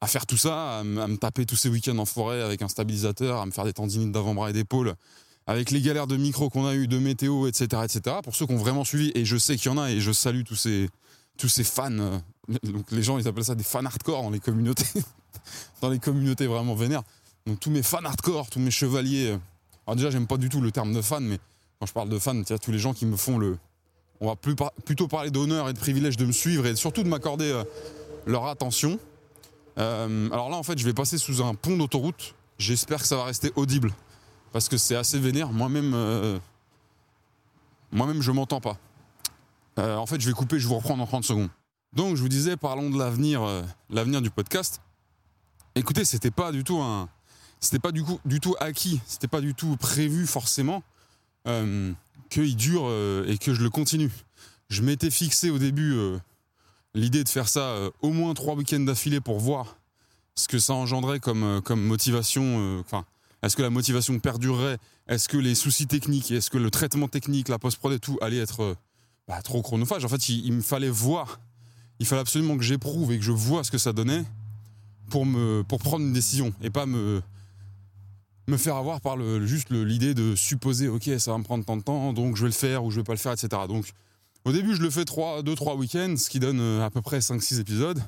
à, 0.00 0.06
faire 0.06 0.26
tout 0.26 0.36
ça, 0.36 0.78
à, 0.80 0.84
me- 0.84 1.16
taper 1.16 1.46
tous 1.46 1.56
ces 1.56 1.68
week-ends 1.68 1.98
en 1.98 2.04
forêt 2.04 2.42
avec 2.42 2.62
un 2.62 2.68
stabilisateur, 2.68 3.40
à 3.40 3.46
me 3.46 3.50
faire 3.50 3.64
des 3.64 3.72
tendinites 3.72 4.12
d'avant-bras 4.12 4.50
et 4.50 4.52
d'épaule, 4.52 4.94
avec 5.46 5.70
les 5.70 5.80
galères 5.80 6.06
de 6.06 6.16
micro 6.16 6.50
qu'on 6.50 6.66
a 6.66 6.74
eu, 6.74 6.86
de 6.88 6.98
météo, 6.98 7.46
etc., 7.46 7.82
etc. 7.84 8.16
Pour 8.22 8.34
ceux 8.34 8.46
qui 8.46 8.52
ont 8.52 8.58
vraiment 8.58 8.84
suivi, 8.84 9.12
et 9.14 9.24
je 9.24 9.36
sais 9.36 9.56
qu'il 9.56 9.70
y 9.70 9.74
en 9.74 9.78
a, 9.78 9.90
et 9.90 10.00
je 10.00 10.12
salue 10.12 10.42
tous 10.44 10.56
ces, 10.56 10.88
tous 11.38 11.48
ces 11.48 11.64
fans. 11.64 11.90
euh, 11.92 12.18
Donc 12.64 12.90
les 12.92 13.02
gens 13.02 13.18
ils 13.18 13.26
appellent 13.28 13.44
ça 13.44 13.54
des 13.54 13.64
fans 13.64 13.84
hardcore 13.84 14.22
dans 14.22 14.30
les 14.30 14.40
communautés, 14.40 14.86
dans 15.80 15.88
les 15.90 15.98
communautés 15.98 16.46
vraiment 16.46 16.74
vénères. 16.74 17.02
Donc 17.46 17.60
tous 17.60 17.70
mes 17.70 17.82
fans 17.82 18.02
hardcore, 18.04 18.48
tous 18.48 18.58
mes 18.58 18.70
chevaliers. 18.70 19.32
euh, 19.32 19.38
Alors 19.86 19.96
déjà 19.96 20.10
j'aime 20.10 20.26
pas 20.26 20.38
du 20.38 20.48
tout 20.48 20.62
le 20.62 20.72
terme 20.72 20.94
de 20.94 21.02
fan, 21.02 21.22
mais 21.24 21.38
quand 21.78 21.84
je 21.86 21.92
parle 21.92 22.08
de 22.08 22.18
fan, 22.18 22.42
tu 22.42 22.58
tous 22.58 22.72
les 22.72 22.78
gens 22.78 22.94
qui 22.94 23.04
me 23.04 23.16
font 23.16 23.36
le. 23.36 23.58
On 24.20 24.28
va 24.28 24.36
plutôt 24.36 25.08
parler 25.08 25.30
d'honneur 25.30 25.68
et 25.68 25.74
de 25.74 25.78
privilège 25.78 26.16
de 26.16 26.24
me 26.24 26.32
suivre 26.32 26.64
et 26.64 26.74
surtout 26.76 27.02
de 27.02 27.08
m'accorder 27.08 27.50
euh, 27.50 27.64
leur 28.26 28.46
attention. 28.46 28.98
Euh, 29.76 30.30
alors 30.30 30.48
là, 30.48 30.56
en 30.56 30.62
fait, 30.62 30.78
je 30.78 30.84
vais 30.84 30.94
passer 30.94 31.18
sous 31.18 31.42
un 31.42 31.54
pont 31.54 31.76
d'autoroute. 31.76 32.34
J'espère 32.58 33.00
que 33.00 33.06
ça 33.06 33.16
va 33.16 33.24
rester 33.24 33.52
audible 33.56 33.92
parce 34.52 34.68
que 34.70 34.78
c'est 34.78 34.96
assez 34.96 35.18
vénère. 35.18 35.50
Moi-même, 35.50 36.40
moi-même, 37.90 38.22
je 38.22 38.30
m'entends 38.30 38.60
pas. 38.60 38.78
En 39.76 40.06
fait, 40.06 40.20
je 40.20 40.28
vais 40.28 40.32
couper, 40.32 40.60
je 40.60 40.68
vais 40.68 40.68
vous 40.68 40.78
reprendre 40.78 41.02
en 41.02 41.06
30 41.06 41.24
secondes. 41.24 41.48
Donc, 41.92 42.14
je 42.14 42.22
vous 42.22 42.28
disais, 42.28 42.56
parlons 42.56 42.88
de 42.88 42.96
l'avenir, 42.96 43.42
l'avenir 43.90 44.22
du 44.22 44.30
podcast. 44.30 44.80
Écoutez, 45.74 46.04
c'était 46.04 46.30
pas 46.30 46.52
du 46.52 46.62
tout 46.62 46.78
un, 46.78 47.08
c'était 47.64 47.78
pas 47.78 47.92
du, 47.92 48.04
coup, 48.04 48.20
du 48.24 48.40
tout 48.40 48.54
acquis, 48.60 49.00
c'était 49.06 49.26
pas 49.26 49.40
du 49.40 49.54
tout 49.54 49.76
prévu 49.76 50.26
forcément 50.26 50.82
euh, 51.48 51.92
qu'il 52.28 52.56
dure 52.56 52.82
euh, 52.84 53.26
et 53.26 53.38
que 53.38 53.54
je 53.54 53.62
le 53.62 53.70
continue. 53.70 54.10
Je 54.68 54.82
m'étais 54.82 55.10
fixé 55.10 55.48
au 55.48 55.58
début 55.58 55.94
euh, 55.94 56.18
l'idée 56.94 57.24
de 57.24 57.28
faire 57.28 57.48
ça 57.48 57.74
au 58.02 58.10
moins 58.10 58.34
trois 58.34 58.54
week-ends 58.54 58.80
d'affilée 58.80 59.20
pour 59.20 59.38
voir 59.38 59.76
ce 60.34 60.46
que 60.46 60.58
ça 60.58 60.74
engendrait 60.74 61.20
comme, 61.20 61.62
comme 61.64 61.82
motivation. 61.82 62.80
Enfin, 62.80 63.06
est-ce 63.42 63.56
que 63.56 63.62
la 63.62 63.70
motivation 63.70 64.18
perdurerait? 64.18 64.78
Est-ce 65.08 65.28
que 65.28 65.36
les 65.38 65.54
soucis 65.54 65.86
techniques, 65.86 66.30
est-ce 66.32 66.50
que 66.50 66.58
le 66.58 66.70
traitement 66.70 67.08
technique, 67.08 67.48
la 67.48 67.58
post-prod 67.58 67.92
et 67.92 67.98
tout 67.98 68.18
allait 68.20 68.38
être 68.38 68.76
bah, 69.26 69.40
trop 69.42 69.62
chronophage 69.62 70.04
En 70.04 70.08
fait, 70.08 70.28
il, 70.28 70.44
il 70.44 70.52
me 70.52 70.62
fallait 70.62 70.90
voir, 70.90 71.40
il 71.98 72.06
fallait 72.06 72.22
absolument 72.22 72.56
que 72.56 72.62
j'éprouve 72.62 73.12
et 73.12 73.18
que 73.18 73.24
je 73.24 73.32
vois 73.32 73.64
ce 73.64 73.70
que 73.70 73.78
ça 73.78 73.92
donnait 73.92 74.24
pour, 75.08 75.24
me, 75.24 75.62
pour 75.62 75.78
prendre 75.78 76.04
une 76.04 76.12
décision 76.12 76.52
et 76.62 76.70
pas 76.70 76.86
me, 76.86 77.22
me 78.46 78.56
faire 78.56 78.76
avoir 78.76 79.00
par 79.00 79.16
le, 79.16 79.46
juste 79.46 79.70
l'idée 79.70 80.14
de 80.14 80.34
supposer, 80.34 80.88
ok, 80.88 81.10
ça 81.18 81.32
va 81.32 81.38
me 81.38 81.44
prendre 81.44 81.64
tant 81.64 81.76
de 81.76 81.82
temps, 81.82 82.12
donc 82.12 82.36
je 82.36 82.42
vais 82.42 82.48
le 82.48 82.54
faire 82.54 82.84
ou 82.84 82.90
je 82.90 82.96
vais 82.96 83.04
pas 83.04 83.12
le 83.12 83.18
faire, 83.18 83.32
etc. 83.32 83.48
Donc, 83.68 83.86
au 84.44 84.52
début, 84.52 84.74
je 84.74 84.82
le 84.82 84.90
fais 84.90 85.02
2-3 85.02 85.76
week-ends, 85.76 86.14
ce 86.18 86.28
qui 86.28 86.38
donne 86.38 86.60
euh, 86.60 86.84
à 86.84 86.90
peu 86.90 87.00
près 87.00 87.18
5-6 87.18 87.60
épisodes. 87.60 88.02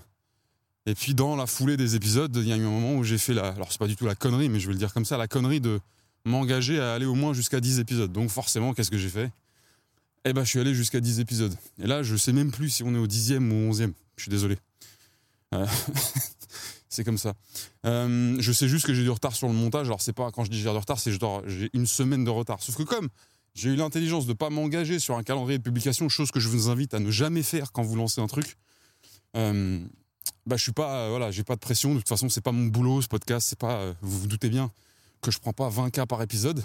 Et 0.84 0.94
puis, 0.94 1.14
dans 1.14 1.34
la 1.34 1.46
foulée 1.46 1.76
des 1.76 1.96
épisodes, 1.96 2.34
il 2.36 2.46
y 2.46 2.52
a 2.52 2.56
eu 2.56 2.64
un 2.64 2.70
moment 2.70 2.94
où 2.94 3.04
j'ai 3.04 3.18
fait 3.18 3.34
la. 3.34 3.48
Alors, 3.48 3.72
c'est 3.72 3.78
pas 3.78 3.88
du 3.88 3.96
tout 3.96 4.04
la 4.04 4.14
connerie, 4.14 4.48
mais 4.48 4.60
je 4.60 4.66
vais 4.66 4.74
le 4.74 4.78
dire 4.78 4.92
comme 4.92 5.04
ça, 5.04 5.16
la 5.16 5.28
connerie 5.28 5.60
de 5.60 5.80
m'engager 6.24 6.78
à 6.78 6.92
aller 6.92 7.06
au 7.06 7.14
moins 7.14 7.32
jusqu'à 7.32 7.60
10 7.60 7.80
épisodes. 7.80 8.12
Donc, 8.12 8.28
forcément, 8.28 8.74
qu'est-ce 8.74 8.90
que 8.90 8.98
j'ai 8.98 9.08
fait? 9.08 9.30
Eh 10.26 10.32
ben, 10.32 10.44
je 10.44 10.50
suis 10.50 10.60
allé 10.60 10.74
jusqu'à 10.74 11.00
10 11.00 11.20
épisodes. 11.20 11.56
Et 11.82 11.86
là, 11.86 12.02
je 12.02 12.16
sais 12.16 12.32
même 12.32 12.50
plus 12.50 12.68
si 12.68 12.82
on 12.82 12.94
est 12.94 12.98
au 12.98 13.06
10e 13.06 13.50
ou 13.50 13.70
au 13.70 13.72
11e. 13.72 13.92
Je 14.16 14.22
suis 14.22 14.30
désolé. 14.30 14.58
Euh, 15.54 15.66
c'est 16.96 17.04
comme 17.04 17.18
ça. 17.18 17.34
Euh, 17.84 18.36
je 18.38 18.52
sais 18.52 18.68
juste 18.68 18.86
que 18.86 18.94
j'ai 18.94 19.02
du 19.02 19.10
retard 19.10 19.36
sur 19.36 19.48
le 19.48 19.54
montage. 19.54 19.86
Alors, 19.86 20.00
c'est 20.00 20.14
pas 20.14 20.30
quand 20.30 20.44
je 20.44 20.50
dis 20.50 20.56
j'ai 20.56 20.70
du 20.70 20.76
retard, 20.76 20.98
c'est 20.98 21.12
j'ai 21.46 21.70
une 21.74 21.86
semaine 21.86 22.24
de 22.24 22.30
retard. 22.30 22.62
Sauf 22.62 22.74
que, 22.76 22.82
comme 22.82 23.08
j'ai 23.54 23.70
eu 23.70 23.76
l'intelligence 23.76 24.24
de 24.24 24.32
ne 24.32 24.36
pas 24.36 24.50
m'engager 24.50 24.98
sur 24.98 25.16
un 25.16 25.22
calendrier 25.22 25.58
de 25.58 25.62
publication, 25.62 26.08
chose 26.08 26.30
que 26.30 26.40
je 26.40 26.48
vous 26.48 26.68
invite 26.68 26.94
à 26.94 26.98
ne 26.98 27.10
jamais 27.10 27.42
faire 27.42 27.72
quand 27.72 27.82
vous 27.82 27.96
lancez 27.96 28.20
un 28.20 28.26
truc. 28.26 28.56
Euh, 29.36 29.78
bah, 30.46 30.56
je 30.56 30.62
suis 30.62 30.72
pas, 30.72 31.04
euh, 31.04 31.10
voilà, 31.10 31.30
j'ai 31.30 31.44
pas 31.44 31.54
de 31.54 31.60
pression. 31.60 31.92
De 31.92 31.98
toute 31.98 32.08
façon, 32.08 32.30
c'est 32.30 32.40
pas 32.40 32.52
mon 32.52 32.66
boulot, 32.66 33.02
ce 33.02 33.08
podcast. 33.08 33.46
C'est 33.48 33.58
pas, 33.58 33.92
vous 34.00 34.20
vous 34.20 34.26
doutez 34.26 34.48
bien 34.48 34.72
que 35.20 35.30
je 35.30 35.38
prends 35.38 35.52
pas 35.52 35.68
20 35.68 35.90
cas 35.90 36.06
par 36.06 36.22
épisode. 36.22 36.64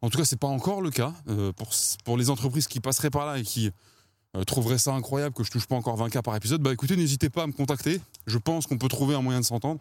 En 0.00 0.08
tout 0.08 0.18
cas, 0.18 0.24
c'est 0.24 0.38
pas 0.38 0.48
encore 0.48 0.80
le 0.80 0.90
cas 0.90 1.14
pour 1.56 1.70
pour 2.04 2.16
les 2.16 2.30
entreprises 2.30 2.66
qui 2.66 2.80
passeraient 2.80 3.10
par 3.10 3.26
là 3.26 3.38
et 3.38 3.42
qui 3.42 3.70
euh, 4.36 4.44
trouveraient 4.44 4.78
ça 4.78 4.92
incroyable 4.94 5.34
que 5.34 5.44
je 5.44 5.50
touche 5.50 5.66
pas 5.66 5.76
encore 5.76 5.96
20 5.96 6.10
cas 6.10 6.22
par 6.22 6.34
épisode. 6.36 6.62
Bah, 6.62 6.72
écoutez, 6.72 6.96
n'hésitez 6.96 7.30
pas 7.30 7.44
à 7.44 7.46
me 7.46 7.52
contacter. 7.52 8.00
Je 8.26 8.38
pense 8.38 8.66
qu'on 8.66 8.78
peut 8.78 8.88
trouver 8.88 9.14
un 9.14 9.22
moyen 9.22 9.40
de 9.40 9.44
s'entendre. 9.44 9.80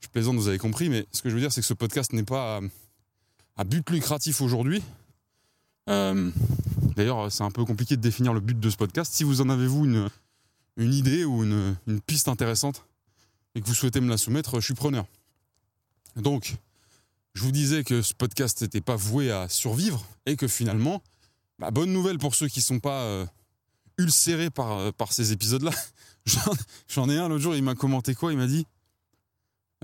Je 0.00 0.08
plaisante, 0.08 0.36
vous 0.36 0.48
avez 0.48 0.58
compris, 0.58 0.88
mais 0.88 1.06
ce 1.12 1.22
que 1.22 1.28
je 1.30 1.34
veux 1.34 1.40
dire, 1.40 1.52
c'est 1.52 1.60
que 1.60 1.66
ce 1.66 1.74
podcast 1.74 2.12
n'est 2.12 2.22
pas 2.22 2.58
à, 2.58 2.60
à 3.58 3.64
but 3.64 3.88
lucratif 3.90 4.40
aujourd'hui. 4.40 4.82
Euh, 5.88 6.30
D'ailleurs, 6.96 7.30
c'est 7.32 7.44
un 7.44 7.50
peu 7.50 7.64
compliqué 7.64 7.96
de 7.96 8.02
définir 8.02 8.34
le 8.34 8.40
but 8.40 8.58
de 8.58 8.70
ce 8.70 8.76
podcast. 8.76 9.12
Si 9.14 9.24
vous 9.24 9.40
en 9.40 9.48
avez, 9.48 9.66
vous, 9.66 9.84
une, 9.84 10.08
une 10.76 10.92
idée 10.92 11.24
ou 11.24 11.44
une, 11.44 11.76
une 11.86 12.00
piste 12.00 12.28
intéressante 12.28 12.84
et 13.54 13.60
que 13.60 13.66
vous 13.66 13.74
souhaitez 13.74 14.00
me 14.00 14.10
la 14.10 14.18
soumettre, 14.18 14.60
je 14.60 14.64
suis 14.66 14.74
preneur. 14.74 15.06
Donc, 16.16 16.56
je 17.34 17.42
vous 17.42 17.52
disais 17.52 17.84
que 17.84 18.02
ce 18.02 18.12
podcast 18.12 18.60
n'était 18.62 18.80
pas 18.80 18.96
voué 18.96 19.30
à 19.30 19.48
survivre 19.48 20.04
et 20.26 20.36
que 20.36 20.48
finalement, 20.48 21.02
bah, 21.58 21.70
bonne 21.70 21.92
nouvelle 21.92 22.18
pour 22.18 22.34
ceux 22.34 22.48
qui 22.48 22.58
ne 22.58 22.64
sont 22.64 22.80
pas 22.80 23.02
euh, 23.02 23.24
ulcérés 24.00 24.50
par, 24.50 24.72
euh, 24.72 24.92
par 24.92 25.12
ces 25.12 25.32
épisodes-là. 25.32 25.70
J'en- 26.88 27.08
ai 27.08 27.16
un 27.16 27.28
l'autre 27.28 27.42
jour, 27.42 27.54
il 27.56 27.62
m'a 27.62 27.74
commenté 27.74 28.14
quoi? 28.14 28.32
Il 28.32 28.38
m'a 28.38 28.46
dit, 28.46 28.66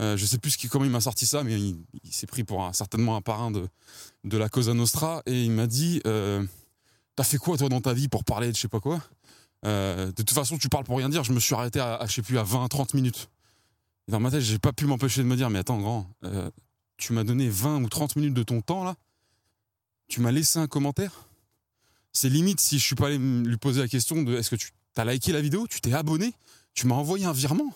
euh, 0.01 0.17
je 0.17 0.27
sais 0.27 0.39
plus 0.39 0.51
ce 0.53 0.59
qui- 0.59 0.69
comment 0.69 0.85
il 0.85 0.91
m'a 0.91 1.01
sorti 1.01 1.27
ça, 1.27 1.43
mais 1.43 1.59
il, 1.59 1.77
s'est 2.11 2.27
pris 2.27 2.45
pour 2.45 2.65
un- 2.65 2.73
certainement 2.73 3.17
un 3.17 3.23
parrain 3.23 3.51
de, 3.51 3.69
de 4.25 4.37
la 4.37 4.49
Cosa 4.49 4.75
Nostra 4.75 5.23
et 5.27 5.45
il 5.45 5.51
m'a 5.51 5.67
dit 5.67 6.01
euh, 6.07 6.45
T'as 7.17 7.25
fait 7.25 7.39
quoi 7.39 7.57
toi 7.57 7.69
dans 7.71 7.81
ta 7.81 7.95
vie 7.95 8.09
pour 8.09 8.25
parler 8.25 8.51
de 8.51 8.57
je 8.57 8.61
sais 8.61 8.69
pas 8.69 8.81
quoi? 8.81 9.01
De 9.65 10.13
toute 10.15 10.31
façon, 10.31 10.59
tu 10.59 10.69
parles 10.69 10.85
pour 10.85 10.99
rien 10.99 11.09
dire. 11.09 11.25
Je 11.25 11.33
me 11.33 11.41
suis 11.41 11.55
arrêté 11.55 11.81
à, 11.81 11.97
à, 11.97 12.07
je 12.07 12.13
sais 12.13 12.23
plus 12.23 12.39
à 12.39 12.45
20-30 12.45 12.95
minutes. 12.95 13.29
Dans 14.07 14.21
ma 14.21 14.31
tête, 14.31 14.43
j'ai 14.43 14.59
pas 14.61 14.73
pu 14.73 14.85
m'empêcher 14.87 15.23
de 15.23 15.27
me 15.27 15.35
dire 15.35 15.51
Mais 15.51 15.59
attends, 15.59 15.79
grand, 15.81 16.07
tu 16.99 17.13
m'as 17.15 17.25
donné 17.25 17.49
20 17.49 17.83
ou 17.83 17.89
30 17.89 18.15
minutes 18.17 18.35
de 18.35 18.43
ton 18.45 18.61
temps 18.61 18.85
là? 18.85 18.95
Tu 20.09 20.21
m'as 20.21 20.31
laissé 20.31 20.59
un 20.61 20.67
commentaire? 20.69 21.25
C'est 22.17 22.31
limite 22.31 22.61
si 22.61 22.79
je 22.79 22.83
suis 22.83 22.95
pas 22.95 23.09
allé 23.09 23.19
lui 23.19 23.59
poser 23.59 23.83
la 23.83 23.89
question 23.89 24.23
de 24.23 24.39
Est-ce 24.39 24.49
que 24.49 24.57
tu 24.57 24.71
as 24.97 25.05
liké 25.05 25.33
la 25.33 25.43
vidéo? 25.43 25.67
Tu 25.69 25.83
t'es 25.83 25.93
abonné? 25.93 26.33
Tu 26.73 26.87
m'as 26.87 26.95
envoyé 26.95 27.27
un 27.27 27.33
virement? 27.33 27.75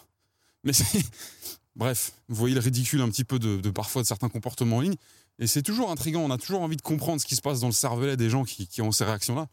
Mais 0.65 0.73
c'est. 0.73 1.05
Bref, 1.77 2.13
vous 2.29 2.37
voyez 2.37 2.55
le 2.55 2.61
ridicule 2.63 3.03
un 3.03 3.11
petit 3.11 3.25
peu 3.25 3.39
de, 3.39 3.69
parfois 3.69 4.01
de 4.01 4.07
certains 4.07 4.31
comportements 4.31 4.79
en 4.79 4.81
ligne. 4.81 4.95
Et 5.41 5.47
c'est 5.47 5.61
toujours 5.61 5.91
intriguant, 5.91 6.23
on 6.23 6.31
a 6.31 6.39
toujours 6.39 6.63
envie 6.63 6.79
de 6.79 6.83
comprendre 6.83 7.21
ce 7.21 7.27
qui 7.27 7.37
se 7.37 7.43
passe 7.43 7.61
dans 7.61 7.67
le 7.67 7.75
cervelet 7.75 8.17
des 8.17 8.31
gens 8.31 8.45
qui, 8.45 8.67
qui 8.67 8.81
ont 8.81 8.93
ces 8.93 9.05
réactions-là. 9.05 9.47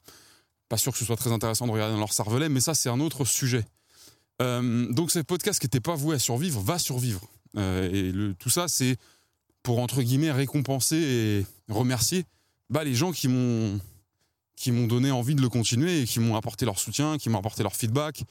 Pas 0.69 0.77
sûr 0.77 0.93
que 0.93 0.97
ce 0.97 1.03
soit 1.03 1.17
très 1.17 1.33
intéressant 1.33 1.67
de 1.67 1.71
regarder 1.73 1.93
dans 1.93 1.99
leur 1.99 2.13
cervelet, 2.13 2.47
mais 2.47 2.61
ça 2.61 2.73
c'est 2.73 2.89
un 2.89 3.01
autre 3.01 3.25
sujet. 3.25 3.65
Euh, 4.41 4.89
donc 4.93 5.11
ce 5.11 5.19
podcast 5.19 5.59
qui 5.59 5.65
n'était 5.65 5.81
pas 5.81 5.95
voué 5.95 6.15
à 6.15 6.19
survivre 6.19 6.61
va 6.61 6.79
survivre. 6.79 7.27
Euh, 7.57 8.31
et 8.31 8.35
tout 8.35 8.49
ça 8.49 8.69
c'est 8.69 8.95
pour 9.63 9.79
entre 9.79 10.01
guillemets 10.01 10.31
récompenser 10.31 10.95
et 10.95 11.45
remercier 11.69 12.23
bah, 12.69 12.85
les 12.85 12.95
gens 12.95 13.11
qui 13.11 13.27
m'ont 13.27 13.81
qui 14.57 14.71
m'ont 14.71 14.87
donné 14.87 15.11
envie 15.11 15.35
de 15.35 15.41
le 15.41 15.47
continuer 15.47 16.01
et 16.01 16.05
qui 16.05 16.19
m'ont 16.19 16.35
apporté 16.35 16.65
leur 16.65 16.79
soutien, 16.79 17.17
qui 17.17 17.29
m'ont 17.29 17.37
apporté 17.37 17.63
leur 17.63 17.75
feedback, 17.75 18.23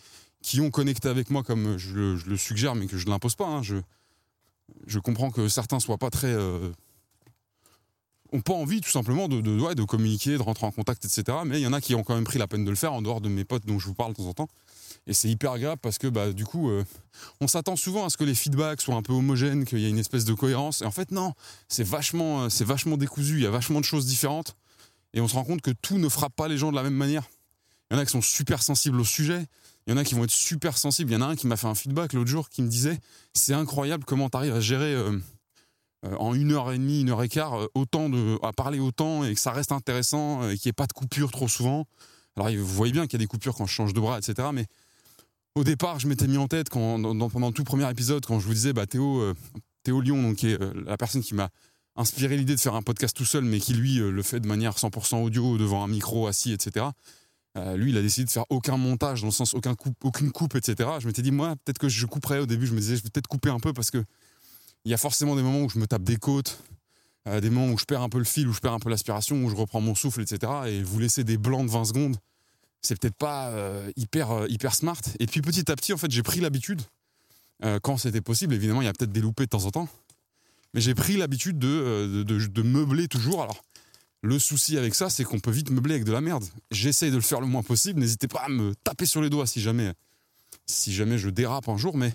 qui 0.42 0.60
ont 0.60 0.70
connecté 0.70 1.08
avec 1.08 1.30
moi 1.30 1.42
comme 1.42 1.78
je 1.78 2.18
le, 2.26 2.36
suggère, 2.36 2.74
mais 2.74 2.86
que 2.86 2.98
je 2.98 3.06
ne 3.06 3.10
l'impose 3.10 3.36
pas. 3.36 3.46
Hein. 3.46 3.62
Je, 3.62 4.98
comprends 4.98 5.30
que 5.30 5.48
certains 5.48 5.80
soient 5.80 5.98
pas 5.98 6.10
très 6.10 6.32
euh, 6.32 6.72
ont 8.32 8.40
pas 8.40 8.54
envie 8.54 8.80
tout 8.80 8.90
simplement 8.90 9.28
de, 9.28 9.40
de, 9.40 9.74
de, 9.74 9.84
communiquer, 9.84 10.36
de 10.36 10.42
rentrer 10.42 10.66
en 10.66 10.72
contact, 10.72 11.04
etc. 11.04 11.38
Mais 11.46 11.60
il 11.60 11.62
y 11.62 11.66
en 11.66 11.72
a 11.72 11.80
qui 11.80 11.94
ont 11.94 12.02
quand 12.02 12.16
même 12.16 12.24
pris 12.24 12.40
la 12.40 12.48
peine 12.48 12.64
de 12.64 12.70
le 12.70 12.76
faire 12.76 12.92
en 12.92 13.02
dehors 13.02 13.20
de 13.20 13.28
mes 13.28 13.44
potes 13.44 13.64
dont 13.64 13.78
je 13.78 13.86
vous 13.86 13.94
parle 13.94 14.12
de 14.12 14.16
temps 14.16 14.26
en 14.26 14.34
temps. 14.34 14.48
Et 15.06 15.12
c'est 15.12 15.28
hyper 15.28 15.52
agréable 15.52 15.80
parce 15.80 15.98
que 15.98 16.08
bah, 16.08 16.32
du 16.32 16.44
coup, 16.44 16.70
euh, 16.70 16.84
on 17.40 17.46
s'attend 17.46 17.76
souvent 17.76 18.04
à 18.04 18.10
ce 18.10 18.16
que 18.16 18.24
les 18.24 18.34
feedbacks 18.34 18.80
soient 18.80 18.96
un 18.96 19.02
peu 19.02 19.12
homogènes, 19.12 19.64
qu'il 19.64 19.78
y 19.78 19.86
ait 19.86 19.90
une 19.90 19.98
espèce 19.98 20.24
de 20.24 20.34
cohérence. 20.34 20.82
Et 20.82 20.86
en 20.86 20.90
fait, 20.90 21.12
non, 21.12 21.34
c'est 21.68 21.86
vachement, 21.86 22.44
euh, 22.44 22.48
c'est 22.48 22.64
vachement 22.64 22.96
décousu, 22.96 23.34
il 23.34 23.42
y 23.42 23.46
a 23.46 23.50
vachement 23.50 23.80
de 23.80 23.84
choses 23.84 24.06
différentes. 24.06 24.56
Et 25.14 25.20
on 25.20 25.28
se 25.28 25.34
rend 25.34 25.44
compte 25.44 25.62
que 25.62 25.70
tout 25.70 25.98
ne 25.98 26.08
frappe 26.08 26.34
pas 26.34 26.48
les 26.48 26.58
gens 26.58 26.70
de 26.70 26.76
la 26.76 26.82
même 26.82 26.94
manière. 26.94 27.24
Il 27.90 27.94
y 27.94 27.96
en 27.96 28.00
a 28.00 28.04
qui 28.04 28.12
sont 28.12 28.22
super 28.22 28.62
sensibles 28.62 29.00
au 29.00 29.04
sujet, 29.04 29.46
il 29.86 29.92
y 29.92 29.94
en 29.94 29.96
a 29.96 30.04
qui 30.04 30.14
vont 30.14 30.24
être 30.24 30.30
super 30.30 30.76
sensibles. 30.76 31.12
Il 31.12 31.14
y 31.14 31.16
en 31.16 31.22
a 31.22 31.26
un 31.26 31.36
qui 31.36 31.46
m'a 31.46 31.56
fait 31.56 31.68
un 31.68 31.74
feedback 31.74 32.12
l'autre 32.12 32.30
jour 32.30 32.48
qui 32.48 32.62
me 32.62 32.68
disait 32.68 32.98
C'est 33.34 33.54
incroyable 33.54 34.04
comment 34.04 34.28
tu 34.28 34.36
arrives 34.36 34.54
à 34.54 34.60
gérer. 34.60 34.92
Euh, 34.92 35.18
en 36.18 36.34
une 36.34 36.52
heure 36.52 36.70
et 36.70 36.78
demie, 36.78 37.00
une 37.00 37.10
heure 37.10 37.22
et 37.22 37.28
quart, 37.28 37.58
autant 37.74 38.08
de, 38.08 38.38
à 38.42 38.52
parler 38.52 38.78
autant 38.78 39.24
et 39.24 39.34
que 39.34 39.40
ça 39.40 39.50
reste 39.50 39.72
intéressant 39.72 40.48
et 40.48 40.56
qu'il 40.56 40.68
n'y 40.68 40.70
ait 40.70 40.72
pas 40.72 40.86
de 40.86 40.92
coupure 40.92 41.32
trop 41.32 41.48
souvent. 41.48 41.86
Alors 42.36 42.50
vous 42.50 42.64
voyez 42.66 42.92
bien 42.92 43.06
qu'il 43.06 43.14
y 43.14 43.16
a 43.16 43.24
des 43.24 43.26
coupures 43.26 43.56
quand 43.56 43.66
je 43.66 43.72
change 43.72 43.92
de 43.92 43.98
bras, 43.98 44.18
etc. 44.18 44.48
Mais 44.52 44.66
au 45.56 45.64
départ, 45.64 45.98
je 45.98 46.06
m'étais 46.06 46.28
mis 46.28 46.36
en 46.36 46.48
tête 46.48 46.68
quand, 46.68 47.00
pendant 47.30 47.50
tout 47.50 47.64
premier 47.64 47.90
épisode, 47.90 48.24
quand 48.26 48.38
je 48.38 48.46
vous 48.46 48.52
disais, 48.52 48.72
bah, 48.74 48.86
Théo, 48.86 49.20
euh, 49.20 49.34
Théo 49.82 50.02
Lyon, 50.02 50.22
donc, 50.22 50.36
qui 50.36 50.50
est 50.50 50.60
euh, 50.60 50.72
la 50.84 50.98
personne 50.98 51.22
qui 51.22 51.34
m'a 51.34 51.48
inspiré 51.96 52.36
l'idée 52.36 52.54
de 52.54 52.60
faire 52.60 52.74
un 52.74 52.82
podcast 52.82 53.16
tout 53.16 53.24
seul, 53.24 53.44
mais 53.44 53.60
qui 53.60 53.74
lui 53.74 54.00
euh, 54.00 54.10
le 54.10 54.22
fait 54.22 54.40
de 54.40 54.46
manière 54.46 54.76
100% 54.76 55.22
audio, 55.22 55.58
devant 55.58 55.82
un 55.84 55.88
micro 55.88 56.26
assis, 56.26 56.52
etc. 56.52 56.86
lui, 57.74 57.90
il 57.90 57.96
a 57.96 58.02
décidé 58.02 58.26
de 58.26 58.30
faire 58.30 58.44
aucun 58.50 58.76
montage, 58.76 59.22
dans 59.22 59.28
le 59.28 59.32
sens 59.32 59.54
aucun 59.54 59.74
aucune 60.02 60.30
coupe, 60.30 60.56
etc. 60.56 60.90
Je 61.00 61.06
m'étais 61.06 61.22
dit, 61.22 61.32
moi, 61.32 61.56
peut-être 61.64 61.78
que 61.78 61.88
je 61.88 62.04
couperais 62.06 62.38
au 62.38 62.46
début. 62.46 62.66
Je 62.66 62.74
me 62.74 62.80
disais, 62.80 62.96
je 62.96 63.02
vais 63.02 63.08
peut-être 63.08 63.28
couper 63.28 63.48
un 63.48 63.60
peu 63.60 63.72
parce 63.72 63.90
que 63.90 64.04
il 64.84 64.90
y 64.90 64.94
a 64.94 64.98
forcément 64.98 65.34
des 65.34 65.42
moments 65.42 65.62
où 65.62 65.70
je 65.70 65.78
me 65.78 65.86
tape 65.86 66.02
des 66.02 66.16
côtes, 66.16 66.58
des 67.26 67.50
moments 67.50 67.72
où 67.72 67.78
je 67.78 67.86
perds 67.86 68.02
un 68.02 68.08
peu 68.08 68.18
le 68.18 68.24
fil, 68.24 68.46
où 68.46 68.52
je 68.52 68.60
perds 68.60 68.74
un 68.74 68.78
peu 68.78 68.90
l'aspiration, 68.90 69.42
où 69.42 69.48
je 69.50 69.56
reprends 69.56 69.80
mon 69.80 69.94
souffle, 69.94 70.20
etc. 70.20 70.52
Et 70.66 70.82
vous 70.82 71.00
laisser 71.00 71.24
des 71.24 71.38
blancs 71.38 71.66
de 71.66 71.70
20 71.70 71.86
secondes 71.86 72.16
c'est 72.86 72.98
peut-être 73.00 73.16
pas 73.16 73.48
euh, 73.48 73.90
hyper, 73.96 74.30
euh, 74.30 74.46
hyper 74.48 74.74
smart. 74.74 75.00
Et 75.18 75.26
puis 75.26 75.42
petit 75.42 75.70
à 75.70 75.76
petit, 75.76 75.92
en 75.92 75.96
fait, 75.96 76.10
j'ai 76.10 76.22
pris 76.22 76.40
l'habitude, 76.40 76.82
euh, 77.64 77.78
quand 77.82 77.96
c'était 77.96 78.20
possible, 78.20 78.54
évidemment, 78.54 78.82
il 78.82 78.84
y 78.84 78.88
a 78.88 78.92
peut-être 78.92 79.12
des 79.12 79.20
loupés 79.20 79.44
de 79.44 79.50
temps 79.50 79.64
en 79.64 79.70
temps, 79.70 79.88
mais 80.76 80.82
j'ai 80.82 80.94
pris 80.94 81.16
l'habitude 81.16 81.58
de, 81.58 82.22
de, 82.22 82.62
meubler 82.62 83.08
toujours. 83.08 83.42
Alors, 83.42 83.64
le 84.20 84.38
souci 84.38 84.76
avec 84.76 84.94
ça, 84.94 85.08
c'est 85.08 85.24
qu'on 85.24 85.40
peut 85.40 85.50
vite 85.50 85.70
meubler 85.70 85.94
avec 85.94 86.04
de 86.04 86.12
la 86.12 86.20
merde. 86.20 86.44
J'essaye 86.70 87.10
de 87.10 87.16
le 87.16 87.22
faire 87.22 87.40
le 87.40 87.46
moins 87.46 87.62
possible. 87.62 87.98
N'hésitez 87.98 88.28
pas 88.28 88.40
à 88.40 88.50
me 88.50 88.74
taper 88.84 89.06
sur 89.06 89.22
les 89.22 89.30
doigts 89.30 89.46
si 89.46 89.62
jamais, 89.62 89.94
si 90.66 90.92
jamais 90.92 91.16
je 91.16 91.30
dérape 91.30 91.70
un 91.70 91.78
jour, 91.78 91.96
mais 91.96 92.12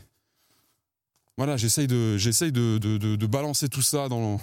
voilà, 1.37 1.57
j'essaye 1.57 1.87
de, 1.87 2.17
j'essaye 2.17 2.51
de, 2.51 2.77
de, 2.77 3.25
balancer 3.25 3.67
tout 3.67 3.81
ça 3.81 4.07
dans, 4.09 4.39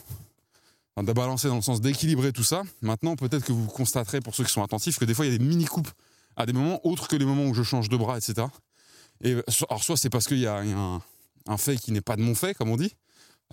de 0.96 1.12
balancer 1.12 1.46
dans 1.46 1.54
le 1.54 1.62
sens 1.62 1.80
d'équilibrer 1.80 2.32
tout 2.32 2.42
ça. 2.42 2.64
Maintenant, 2.82 3.14
peut-être 3.14 3.44
que 3.44 3.52
vous 3.52 3.68
constaterez, 3.68 4.20
pour 4.20 4.34
ceux 4.34 4.42
qui 4.42 4.52
sont 4.52 4.64
attentifs, 4.64 4.98
que 4.98 5.04
des 5.04 5.14
fois, 5.14 5.26
il 5.26 5.32
y 5.32 5.34
a 5.36 5.38
des 5.38 5.44
mini-coupes 5.44 5.90
à 6.34 6.44
des 6.44 6.52
moments 6.52 6.84
autres 6.84 7.06
que 7.06 7.14
les 7.14 7.24
moments 7.24 7.46
où 7.46 7.54
je 7.54 7.62
change 7.62 7.88
de 7.88 7.96
bras, 7.96 8.18
etc. 8.18 8.48
Et 9.22 9.36
alors, 9.70 9.84
soit 9.84 9.96
c'est 9.96 10.10
parce 10.10 10.26
qu'il 10.26 10.40
y 10.40 10.46
a 10.48 10.56
un, 10.56 11.56
fait 11.56 11.76
qui 11.76 11.92
n'est 11.92 12.00
pas 12.00 12.16
de 12.16 12.22
mon 12.22 12.34
fait, 12.34 12.54
comme 12.54 12.70
on 12.70 12.76
dit. 12.76 12.92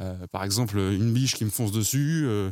Euh, 0.01 0.27
par 0.27 0.43
exemple, 0.43 0.77
une 0.77 1.13
biche 1.13 1.35
qui 1.35 1.45
me 1.45 1.49
fonce 1.49 1.71
dessus, 1.71 2.23
euh, 2.25 2.51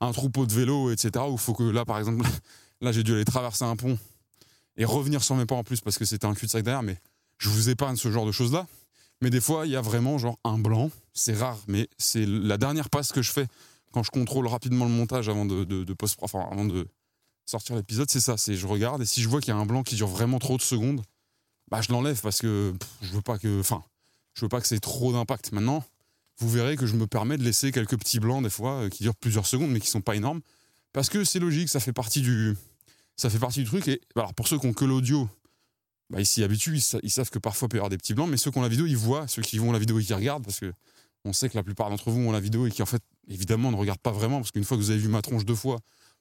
un 0.00 0.12
troupeau 0.12 0.46
de 0.46 0.52
vélos, 0.52 0.90
etc. 0.90 1.24
Où 1.28 1.36
faut 1.36 1.54
que 1.54 1.62
là, 1.62 1.84
par 1.84 1.98
exemple, 1.98 2.26
là, 2.80 2.92
j'ai 2.92 3.02
dû 3.02 3.14
aller 3.14 3.24
traverser 3.24 3.64
un 3.64 3.76
pont 3.76 3.98
et 4.76 4.84
revenir 4.84 5.22
sur 5.22 5.36
mes 5.36 5.46
pas 5.46 5.54
en 5.54 5.64
plus 5.64 5.80
parce 5.80 5.98
que 5.98 6.04
c'était 6.04 6.26
un 6.26 6.34
cul-de-sac 6.34 6.64
derrière. 6.64 6.82
Mais 6.82 6.98
je 7.38 7.48
vous 7.48 7.70
épargne 7.70 7.96
ce 7.96 8.10
genre 8.10 8.26
de 8.26 8.32
choses-là. 8.32 8.66
Mais 9.20 9.30
des 9.30 9.40
fois, 9.40 9.66
il 9.66 9.72
y 9.72 9.76
a 9.76 9.80
vraiment 9.80 10.18
genre 10.18 10.38
un 10.44 10.58
blanc. 10.58 10.90
C'est 11.12 11.34
rare, 11.34 11.58
mais 11.68 11.88
c'est 11.98 12.26
la 12.26 12.56
dernière 12.56 12.90
passe 12.90 13.12
que 13.12 13.22
je 13.22 13.30
fais 13.30 13.46
quand 13.92 14.02
je 14.02 14.10
contrôle 14.10 14.46
rapidement 14.46 14.86
le 14.86 14.90
montage 14.90 15.28
avant 15.28 15.44
de, 15.44 15.86
enfin, 16.22 16.48
avant 16.50 16.64
de 16.64 16.88
sortir 17.46 17.76
l'épisode, 17.76 18.10
c'est 18.10 18.20
ça. 18.20 18.36
C'est 18.36 18.56
je 18.56 18.66
regarde 18.66 19.02
et 19.02 19.04
si 19.04 19.22
je 19.22 19.28
vois 19.28 19.40
qu'il 19.40 19.54
y 19.54 19.56
a 19.56 19.60
un 19.60 19.66
blanc 19.66 19.82
qui 19.82 19.94
dure 19.94 20.08
vraiment 20.08 20.38
trop 20.38 20.56
de 20.56 20.62
secondes, 20.62 21.02
bah 21.70 21.80
je 21.82 21.92
l'enlève 21.92 22.20
parce 22.20 22.40
que 22.40 22.74
je 23.02 23.12
veux 23.12 23.22
pas 23.22 23.38
que, 23.38 23.60
enfin, 23.60 23.84
je 24.34 24.44
veux 24.44 24.48
pas 24.48 24.60
que 24.60 24.66
c'est 24.66 24.80
trop 24.80 25.12
d'impact. 25.12 25.52
Maintenant, 25.52 25.84
vous 26.42 26.50
verrez 26.50 26.76
que 26.76 26.86
je 26.86 26.94
me 26.94 27.06
permets 27.06 27.38
de 27.38 27.44
laisser 27.44 27.72
quelques 27.72 27.98
petits 27.98 28.20
blancs 28.20 28.42
des 28.42 28.50
fois 28.50 28.82
euh, 28.82 28.88
qui 28.88 29.02
durent 29.02 29.14
plusieurs 29.14 29.46
secondes 29.46 29.70
mais 29.70 29.80
qui 29.80 29.88
sont 29.88 30.00
pas 30.00 30.16
énormes 30.16 30.40
parce 30.92 31.08
que 31.08 31.24
c'est 31.24 31.38
logique, 31.38 31.68
ça 31.68 31.80
fait 31.80 31.92
partie 31.92 32.20
du, 32.20 32.54
ça 33.16 33.30
fait 33.30 33.38
partie 33.38 33.60
du 33.60 33.66
truc. 33.66 33.88
Et 33.88 34.00
alors 34.14 34.34
pour 34.34 34.48
ceux 34.48 34.58
qui 34.58 34.66
ont 34.66 34.72
que 34.72 34.84
l'audio, 34.84 35.28
bah, 36.10 36.20
ils 36.20 36.26
s'y 36.26 36.42
habituent, 36.42 36.76
ils, 37.02 37.10
savent 37.10 37.30
que 37.30 37.38
parfois 37.38 37.66
il 37.66 37.70
peut 37.70 37.76
y 37.76 37.80
avoir 37.80 37.90
des 37.90 37.96
petits 37.96 38.14
blancs, 38.14 38.28
mais 38.28 38.36
ceux 38.36 38.50
qui 38.50 38.58
ont 38.58 38.62
la 38.62 38.68
vidéo, 38.68 38.86
ils 38.86 38.96
voient, 38.96 39.26
ceux 39.28 39.42
qui 39.42 39.58
vont 39.58 39.72
la 39.72 39.78
vidéo 39.78 39.98
et 39.98 40.04
qui 40.04 40.12
regardent, 40.12 40.44
parce 40.44 40.60
que 40.60 40.72
on 41.24 41.32
sait 41.32 41.48
que 41.48 41.56
la 41.56 41.62
plupart 41.62 41.88
d'entre 41.88 42.10
vous 42.10 42.20
ont 42.20 42.32
la 42.32 42.40
vidéo 42.40 42.66
et 42.66 42.70
qui 42.70 42.82
en 42.82 42.86
fait, 42.86 43.02
évidemment, 43.28 43.70
ne 43.70 43.76
regardent 43.76 44.00
pas 44.00 44.10
vraiment, 44.10 44.38
parce 44.38 44.50
qu'une 44.50 44.64
fois 44.64 44.76
que 44.76 44.82
vous 44.82 44.90
avez 44.90 44.98
vu 44.98 45.08
ma 45.08 45.22
tronche 45.22 45.44
deux 45.44 45.54
fois, 45.54 45.78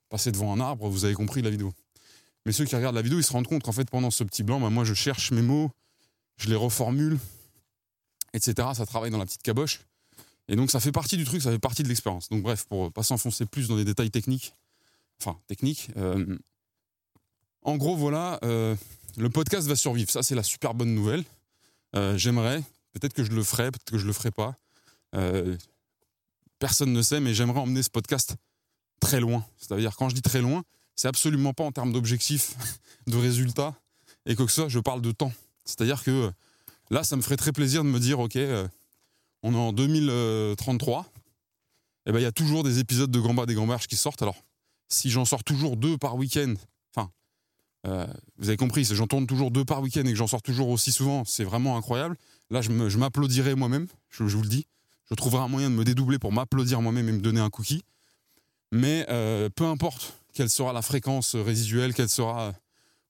passer 0.10 0.32
devant 0.32 0.54
un 0.54 0.60
arbre, 0.60 0.88
vous 0.88 1.06
avez 1.06 1.16
compris 1.16 1.42
la 1.42 1.50
vidéo. 1.50 1.74
Mais 2.46 2.52
ceux 2.52 2.66
qui 2.66 2.76
regardent 2.76 2.96
la 2.96 3.02
vidéo, 3.02 3.20
ils 3.20 3.24
se 3.24 3.34
rendent 3.34 3.48
compte 3.48 3.64
qu'en 3.64 3.72
fait, 3.72 3.90
pendant 3.90 4.12
ce 4.12 4.24
petit 4.24 4.44
blanc, 4.44 4.60
bah, 4.60 4.70
moi, 4.70 4.84
je 4.84 4.94
cherche 4.94 5.32
mes 5.32 5.42
mots, 5.42 5.72
je 6.38 6.50
les 6.50 6.56
reformule, 6.56 7.18
etc. 8.34 8.70
Ça 8.74 8.86
travaille 8.86 9.12
dans 9.12 9.18
la 9.18 9.26
petite 9.26 9.44
caboche. 9.44 9.82
Et 10.52 10.58
donc, 10.58 10.70
ça 10.70 10.82
fait 10.82 10.92
partie 10.92 11.16
du 11.16 11.24
truc, 11.24 11.42
ça 11.42 11.50
fait 11.50 11.60
partie 11.60 11.82
de 11.82 11.88
l'expérience. 11.88 12.28
Donc, 12.28 12.44
bref, 12.44 12.66
pour 12.66 12.92
pas 12.92 13.04
s'enfoncer 13.04 13.46
plus 13.46 13.70
dans 13.70 13.78
des 13.78 13.86
détails 13.86 14.12
techniques, 14.12 14.54
enfin, 15.22 15.40
techniques, 15.48 15.90
euh, 15.96 16.38
en 17.62 17.78
gros, 17.78 17.96
voilà, 17.96 18.38
euh, 18.44 18.76
le 19.16 19.30
podcast 19.30 19.66
va 19.70 19.78
survivre. 19.78 20.12
Ça, 20.12 20.24
c'est 20.24 20.36
la 20.36 20.44
super 20.44 20.74
bonne 20.74 20.94
nouvelle. 20.94 21.24
Euh, 21.96 22.18
j'aimerais, 22.18 22.62
peut-être 22.92 23.14
que 23.14 23.24
je 23.24 23.32
le 23.32 23.44
ferai, 23.44 23.72
peut-être 23.72 23.92
que 23.92 23.98
je 23.98 24.06
le 24.06 24.12
ferai 24.12 24.30
pas. 24.32 24.58
personne 26.60 26.92
ne 26.92 27.02
sait, 27.02 27.22
mais 27.22 27.34
j'aimerais 27.34 27.62
emmener 27.62 27.82
ce 27.82 27.90
podcast 27.90 28.36
très 29.00 29.22
loin. 29.22 29.46
C'est-à-dire, 29.58 29.96
quand 29.96 30.10
je 30.10 30.16
dis 30.16 30.22
très 30.22 30.42
loin, 30.42 30.64
c'est 30.98 31.08
absolument 31.08 31.54
pas 31.54 31.64
en 31.64 31.72
termes 31.72 31.94
d'objectifs, 31.94 32.56
de 33.08 33.16
résultats, 33.16 33.74
et 34.26 34.36
que, 34.36 34.44
que 34.44 34.52
ça, 34.52 34.68
je 34.68 34.80
parle 34.80 35.02
de 35.02 35.14
temps. 35.14 35.32
C'est-à-dire 35.64 36.04
que 36.04 36.30
là, 36.90 37.06
ça 37.06 37.16
me 37.16 37.22
ferait 37.22 37.38
très 37.38 37.54
plaisir 37.54 37.86
de 37.86 37.90
me 37.90 38.00
dire, 38.00 38.20
OK, 38.20 38.36
euh, 38.36 38.68
on 39.44 39.54
est 39.54 39.58
en 39.58 39.74
2033, 39.74 41.02
et 42.06 42.10
eh 42.10 42.12
ben 42.12 42.20
il 42.20 42.24
y 42.24 42.26
a 42.26 42.32
toujours 42.32 42.64
des 42.64 42.80
épisodes 42.80 43.12
de 43.12 43.20
Gamba 43.20 43.46
des 43.46 43.54
Gamberges 43.54 43.88
qui 43.88 43.96
sortent. 43.96 44.22
Alors, 44.24 44.38
si 44.90 45.10
j'en 45.10 45.24
sors 45.24 45.44
toujours 45.44 45.78
deux 45.78 45.98
par 45.98 46.16
week-end, 46.16 46.56
enfin, 46.96 47.12
euh, 47.86 48.08
vous 48.38 48.50
avez 48.50 48.58
compris, 48.58 48.86
si 48.86 48.96
j'en 48.96 49.06
tourne 49.06 49.28
toujours 49.28 49.52
deux 49.52 49.66
par 49.66 49.82
week-end 49.82 50.02
et 50.02 50.12
que 50.12 50.16
j'en 50.16 50.28
sors 50.28 50.42
toujours 50.42 50.70
aussi 50.70 50.92
souvent, 50.92 51.26
c'est 51.26 51.44
vraiment 51.44 51.78
incroyable. 51.78 52.18
Là, 52.50 52.62
je 52.62 52.98
m'applaudirais 52.98 53.56
moi-même, 53.56 53.88
je, 54.10 54.28
je, 54.28 54.36
vous 54.36 54.44
le 54.44 54.50
dis. 54.50 54.66
Je 55.10 55.16
trouverai 55.16 55.44
un 55.44 55.48
moyen 55.48 55.70
de 55.70 55.76
me 55.76 55.84
dédoubler 55.84 56.18
pour 56.18 56.32
m'applaudir 56.32 56.82
moi-même 56.82 57.08
et 57.08 57.12
me 57.12 57.22
donner 57.22 57.40
un 57.40 57.50
cookie. 57.50 57.84
Mais 58.72 59.06
euh, 59.10 59.50
peu 59.50 59.66
importe 59.66 60.14
quelle 60.34 60.50
sera 60.50 60.74
la 60.74 60.82
fréquence 60.82 61.36
résiduelle, 61.36 61.94
quelle 61.94 62.10
sera 62.10 62.54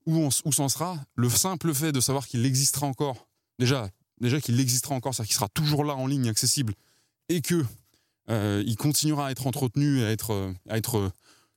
où 0.05 0.17
on 0.17 0.29
où 0.45 0.51
s'en 0.51 0.67
sera, 0.67 0.97
le 1.15 1.29
simple 1.29 1.73
fait 1.73 1.91
de 1.91 1.99
savoir 1.99 2.27
qu'il 2.27 2.45
existera 2.45 2.87
encore, 2.87 3.27
déjà, 3.59 3.89
déjà 4.21 4.39
qu'il 4.39 4.59
existera 4.59 4.95
encore, 4.95 5.13
c'est-à-dire 5.13 5.27
qu'il 5.27 5.35
sera 5.35 5.49
toujours 5.49 5.83
là 5.83 5.95
en 5.95 6.07
ligne, 6.07 6.29
accessible, 6.29 6.73
et 7.29 7.41
que 7.41 7.65
euh, 8.29 8.63
il 8.65 8.77
continuera 8.77 9.27
à 9.27 9.31
être 9.31 9.47
entretenu, 9.47 10.03
à 10.03 10.11
être, 10.11 10.53
à 10.69 10.77
être 10.77 11.11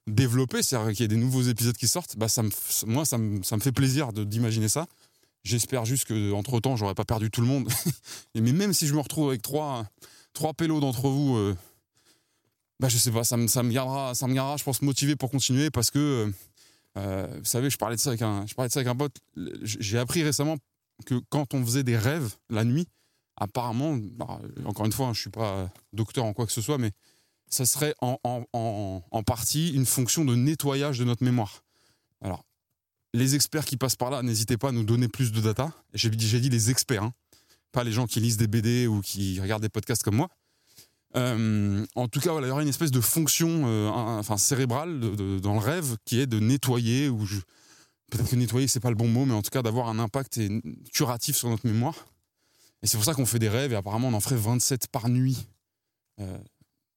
développé, 0.07 0.63
c'est-à-dire 0.63 0.93
qu'il 0.93 1.01
y 1.01 1.05
ait 1.05 1.09
des 1.09 1.17
nouveaux 1.17 1.43
épisodes 1.43 1.77
qui 1.77 1.89
sortent, 1.89 2.17
bah 2.17 2.29
ça 2.29 2.43
moi 2.87 3.05
ça 3.05 3.19
me, 3.19 3.43
fait 3.61 3.73
plaisir 3.73 4.13
d'imaginer 4.13 4.69
ça. 4.69 4.87
J'espère 5.45 5.85
juste 5.85 6.07
que 6.07 6.33
entre 6.33 6.59
temps 6.61 6.75
j'aurais 6.77 6.95
pas 6.95 7.05
perdu 7.05 7.31
tout 7.31 7.43
le 7.43 7.47
monde. 7.47 7.69
Mais 8.35 8.53
même 8.53 8.73
si 8.73 8.87
je 8.87 8.95
me 8.95 9.01
retrouve 9.01 9.29
avec 9.29 9.43
trois, 9.43 9.87
trois 10.33 10.55
pélos 10.55 10.81
d'entre 10.81 11.09
vous 11.09 11.37
euh, 11.37 11.55
bah, 12.81 12.89
je 12.89 12.99
sais 12.99 13.11
pas, 13.11 13.25
ça 13.25 13.37
me, 13.37 13.47
ça 13.47 13.63
me 13.63 13.73
gardera, 13.73 14.15
ça 14.15 14.27
me 14.27 14.35
gardera, 14.35 14.57
je 14.57 14.65
pense, 14.65 14.83
motivé 14.83 15.17
pour 15.17 15.31
continuer 15.31 15.71
parce 15.71 15.91
que, 15.91 16.33
euh, 16.99 17.27
vous 17.39 17.45
savez, 17.45 17.71
je 17.71 17.79
parlais 17.79 17.97
de 17.97 18.01
ça 18.01 18.11
avec 18.11 18.23
un, 18.23 18.45
je 18.47 18.55
parlais 18.55 18.69
de 18.69 18.73
ça 18.73 18.81
avec 18.81 18.89
un 18.89 18.97
pote. 18.97 19.17
J'ai 19.63 19.99
appris 19.99 20.23
récemment 20.23 20.57
que 21.07 21.21
quand 21.29 21.55
on 21.55 21.65
faisait 21.65 21.85
des 21.85 21.99
rêves 21.99 22.37
la 22.51 22.65
nuit, 22.65 22.89
apparemment, 23.37 23.97
bah, 23.97 24.41
encore 24.65 24.87
une 24.87 24.93
fois, 24.93 25.07
je 25.07 25.11
hein, 25.11 25.15
je 25.15 25.21
suis 25.21 25.31
pas 25.31 25.73
docteur 25.93 26.25
en 26.25 26.33
quoi 26.33 26.47
que 26.47 26.53
ce 26.53 26.61
soit, 26.61 26.79
mais 26.79 26.93
ça 27.49 27.67
serait 27.67 27.95
en, 28.01 28.19
en, 28.25 29.03
en, 29.11 29.23
partie 29.23 29.73
une 29.73 29.87
fonction 29.87 30.25
de 30.25 30.35
nettoyage 30.35 30.99
de 30.99 31.05
notre 31.05 31.23
mémoire. 31.23 31.63
Alors, 32.21 32.45
les 33.13 33.35
experts 33.35 33.65
qui 33.65 33.77
passent 33.77 33.97
par 33.97 34.11
là, 34.11 34.23
n'hésitez 34.23 34.57
pas 34.57 34.71
à 34.71 34.73
nous 34.73 34.85
donner 34.85 35.09
plus 35.09 35.31
de 35.31 35.41
data. 35.41 35.73
J'ai 35.93 36.11
dit 36.11 36.51
les 36.51 36.71
experts, 36.71 37.05
hein, 37.05 37.13
pas 37.71 37.85
les 37.85 37.93
gens 37.93 38.07
qui 38.07 38.21
lisent 38.21 38.37
des 38.37 38.49
BD 38.49 38.87
ou 38.87 39.01
qui 39.03 39.41
regardent 39.41 39.63
des 39.63 39.69
podcasts 39.69 40.03
comme 40.03 40.17
moi. 40.17 40.31
Euh, 41.17 41.87
en 41.95 42.09
tout 42.09 42.19
cas, 42.19 42.37
il 42.41 42.47
y 42.47 42.51
aura 42.51 42.63
une 42.63 42.69
espèce 42.69 42.91
de 42.91 43.01
fonction 43.01 43.65
euh, 43.67 43.89
enfin, 43.89 44.37
cérébrale 44.37 44.99
dans 45.41 45.53
le 45.53 45.61
rêve 45.61 45.97
qui 46.05 46.19
est 46.19 46.27
de 46.27 46.41
nettoyer, 46.41 47.09
ou 47.09 47.25
peut-être 48.11 48.31
que 48.31 48.37
nettoyer, 48.37 48.69
c'est 48.69 48.81
pas 48.81 48.91
le 48.91 48.97
bon 48.97 49.09
mot, 49.09 49.25
mais 49.25 49.35
en 49.35 49.43
tout 49.43 49.51
cas 49.51 49.63
d'avoir 49.63 49.89
un 49.89 49.99
impact 49.99 50.41
curatif 50.93 51.37
sur 51.37 51.49
notre 51.49 51.67
mémoire. 51.67 51.95
Et 52.83 52.87
c'est 52.87 52.97
pour 52.97 53.05
ça 53.05 53.15
qu'on 53.15 53.27
fait 53.27 53.39
des 53.39 53.49
rêves, 53.49 53.73
et 53.73 53.77
apparemment 53.77 54.09
on 54.09 54.15
en 54.15 54.21
ferait 54.21 54.37
27 54.37 54.89
par 54.89 55.09
nuit. 55.09 55.47
Euh, 56.21 56.39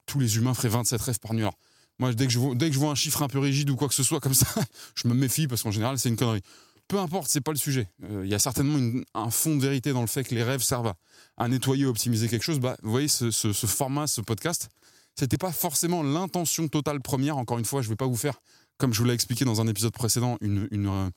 tous 0.06 0.20
les 0.20 0.38
humains 0.38 0.54
feraient 0.54 0.70
27 0.70 1.02
rêves 1.02 1.20
par 1.20 1.34
nuit. 1.34 1.42
Alors, 1.44 1.58
Moi, 2.00 2.14
dès 2.14 2.28
que, 2.28 2.34
je 2.34 2.40
vois, 2.80 2.92
un 2.92 2.96
chiffre 2.96 3.22
un 3.24 3.28
peu 3.28 3.40
rigide 3.40 3.70
ou 3.70 3.76
quoi 3.76 3.88
que 3.88 3.94
ce 3.94 4.04
soit 4.04 4.20
comme 4.22 4.34
ça, 4.34 4.48
je 4.96 5.08
me 5.08 5.14
méfie 5.14 5.48
parce 5.48 5.64
qu'en 5.64 5.72
général, 5.72 5.98
c'est 5.98 6.10
une 6.10 6.18
connerie. 6.18 6.42
Peu 6.88 7.00
importe, 7.00 7.30
c'est 7.30 7.42
pas 7.42 7.52
le 7.52 7.58
sujet. 7.58 7.90
Euh, 8.04 8.22
Il 8.26 8.30
y 8.32 8.34
a 8.34 8.40
certainement 8.40 9.02
un 9.14 9.30
fond 9.30 9.56
de 9.58 9.62
vérité 9.62 9.92
dans 9.92 10.02
le 10.02 10.08
fait 10.08 10.24
que 10.24 10.34
les 10.36 10.44
rêves 10.44 10.62
servent 10.62 10.88
à, 10.88 10.96
à 11.38 11.48
nettoyer, 11.50 11.86
optimiser 11.86 12.30
quelque 12.30 12.44
chose. 12.44 12.60
Bah, 12.60 12.78
vous 12.84 12.92
voyez, 12.92 13.08
ce, 13.10 13.30
ce- 13.32 13.52
ce 13.52 13.66
format, 13.68 14.08
ce 14.08 14.22
podcast, 14.22 14.70
c'était 15.16 15.38
pas 15.38 15.52
forcément 15.52 16.02
l'intention 16.04 16.68
totale 16.70 17.02
première. 17.02 17.38
Encore 17.38 17.58
une 17.60 17.66
fois, 17.66 17.82
je 17.82 17.90
vais 17.90 17.98
pas 17.98 18.08
vous 18.08 18.16
faire, 18.16 18.40
comme 18.78 18.94
je 18.94 19.00
vous 19.00 19.06
l'ai 19.06 19.14
expliqué 19.14 19.46
dans 19.46 19.62
un 19.62 19.68
épisode 19.68 19.94
précédent, 19.94 20.38
une, 20.42 20.68
une, 20.72 20.88
euh, 20.88 21.10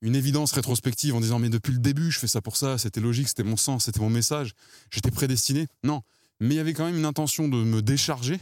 une 0.00 0.16
évidence 0.16 0.52
rétrospective 0.52 1.14
en 1.14 1.20
disant 1.20 1.38
mais 1.38 1.48
depuis 1.48 1.72
le 1.72 1.78
début, 1.78 2.10
je 2.10 2.18
fais 2.18 2.26
ça 2.26 2.40
pour 2.40 2.56
ça, 2.56 2.78
c'était 2.78 3.00
logique, 3.00 3.28
c'était 3.28 3.44
mon 3.44 3.56
sens, 3.56 3.84
c'était 3.84 4.00
mon 4.00 4.10
message, 4.10 4.52
j'étais 4.90 5.10
prédestiné. 5.10 5.66
Non, 5.84 6.02
mais 6.40 6.54
il 6.54 6.56
y 6.56 6.60
avait 6.60 6.72
quand 6.72 6.86
même 6.86 6.96
une 6.96 7.04
intention 7.04 7.48
de 7.48 7.56
me 7.56 7.82
décharger, 7.82 8.40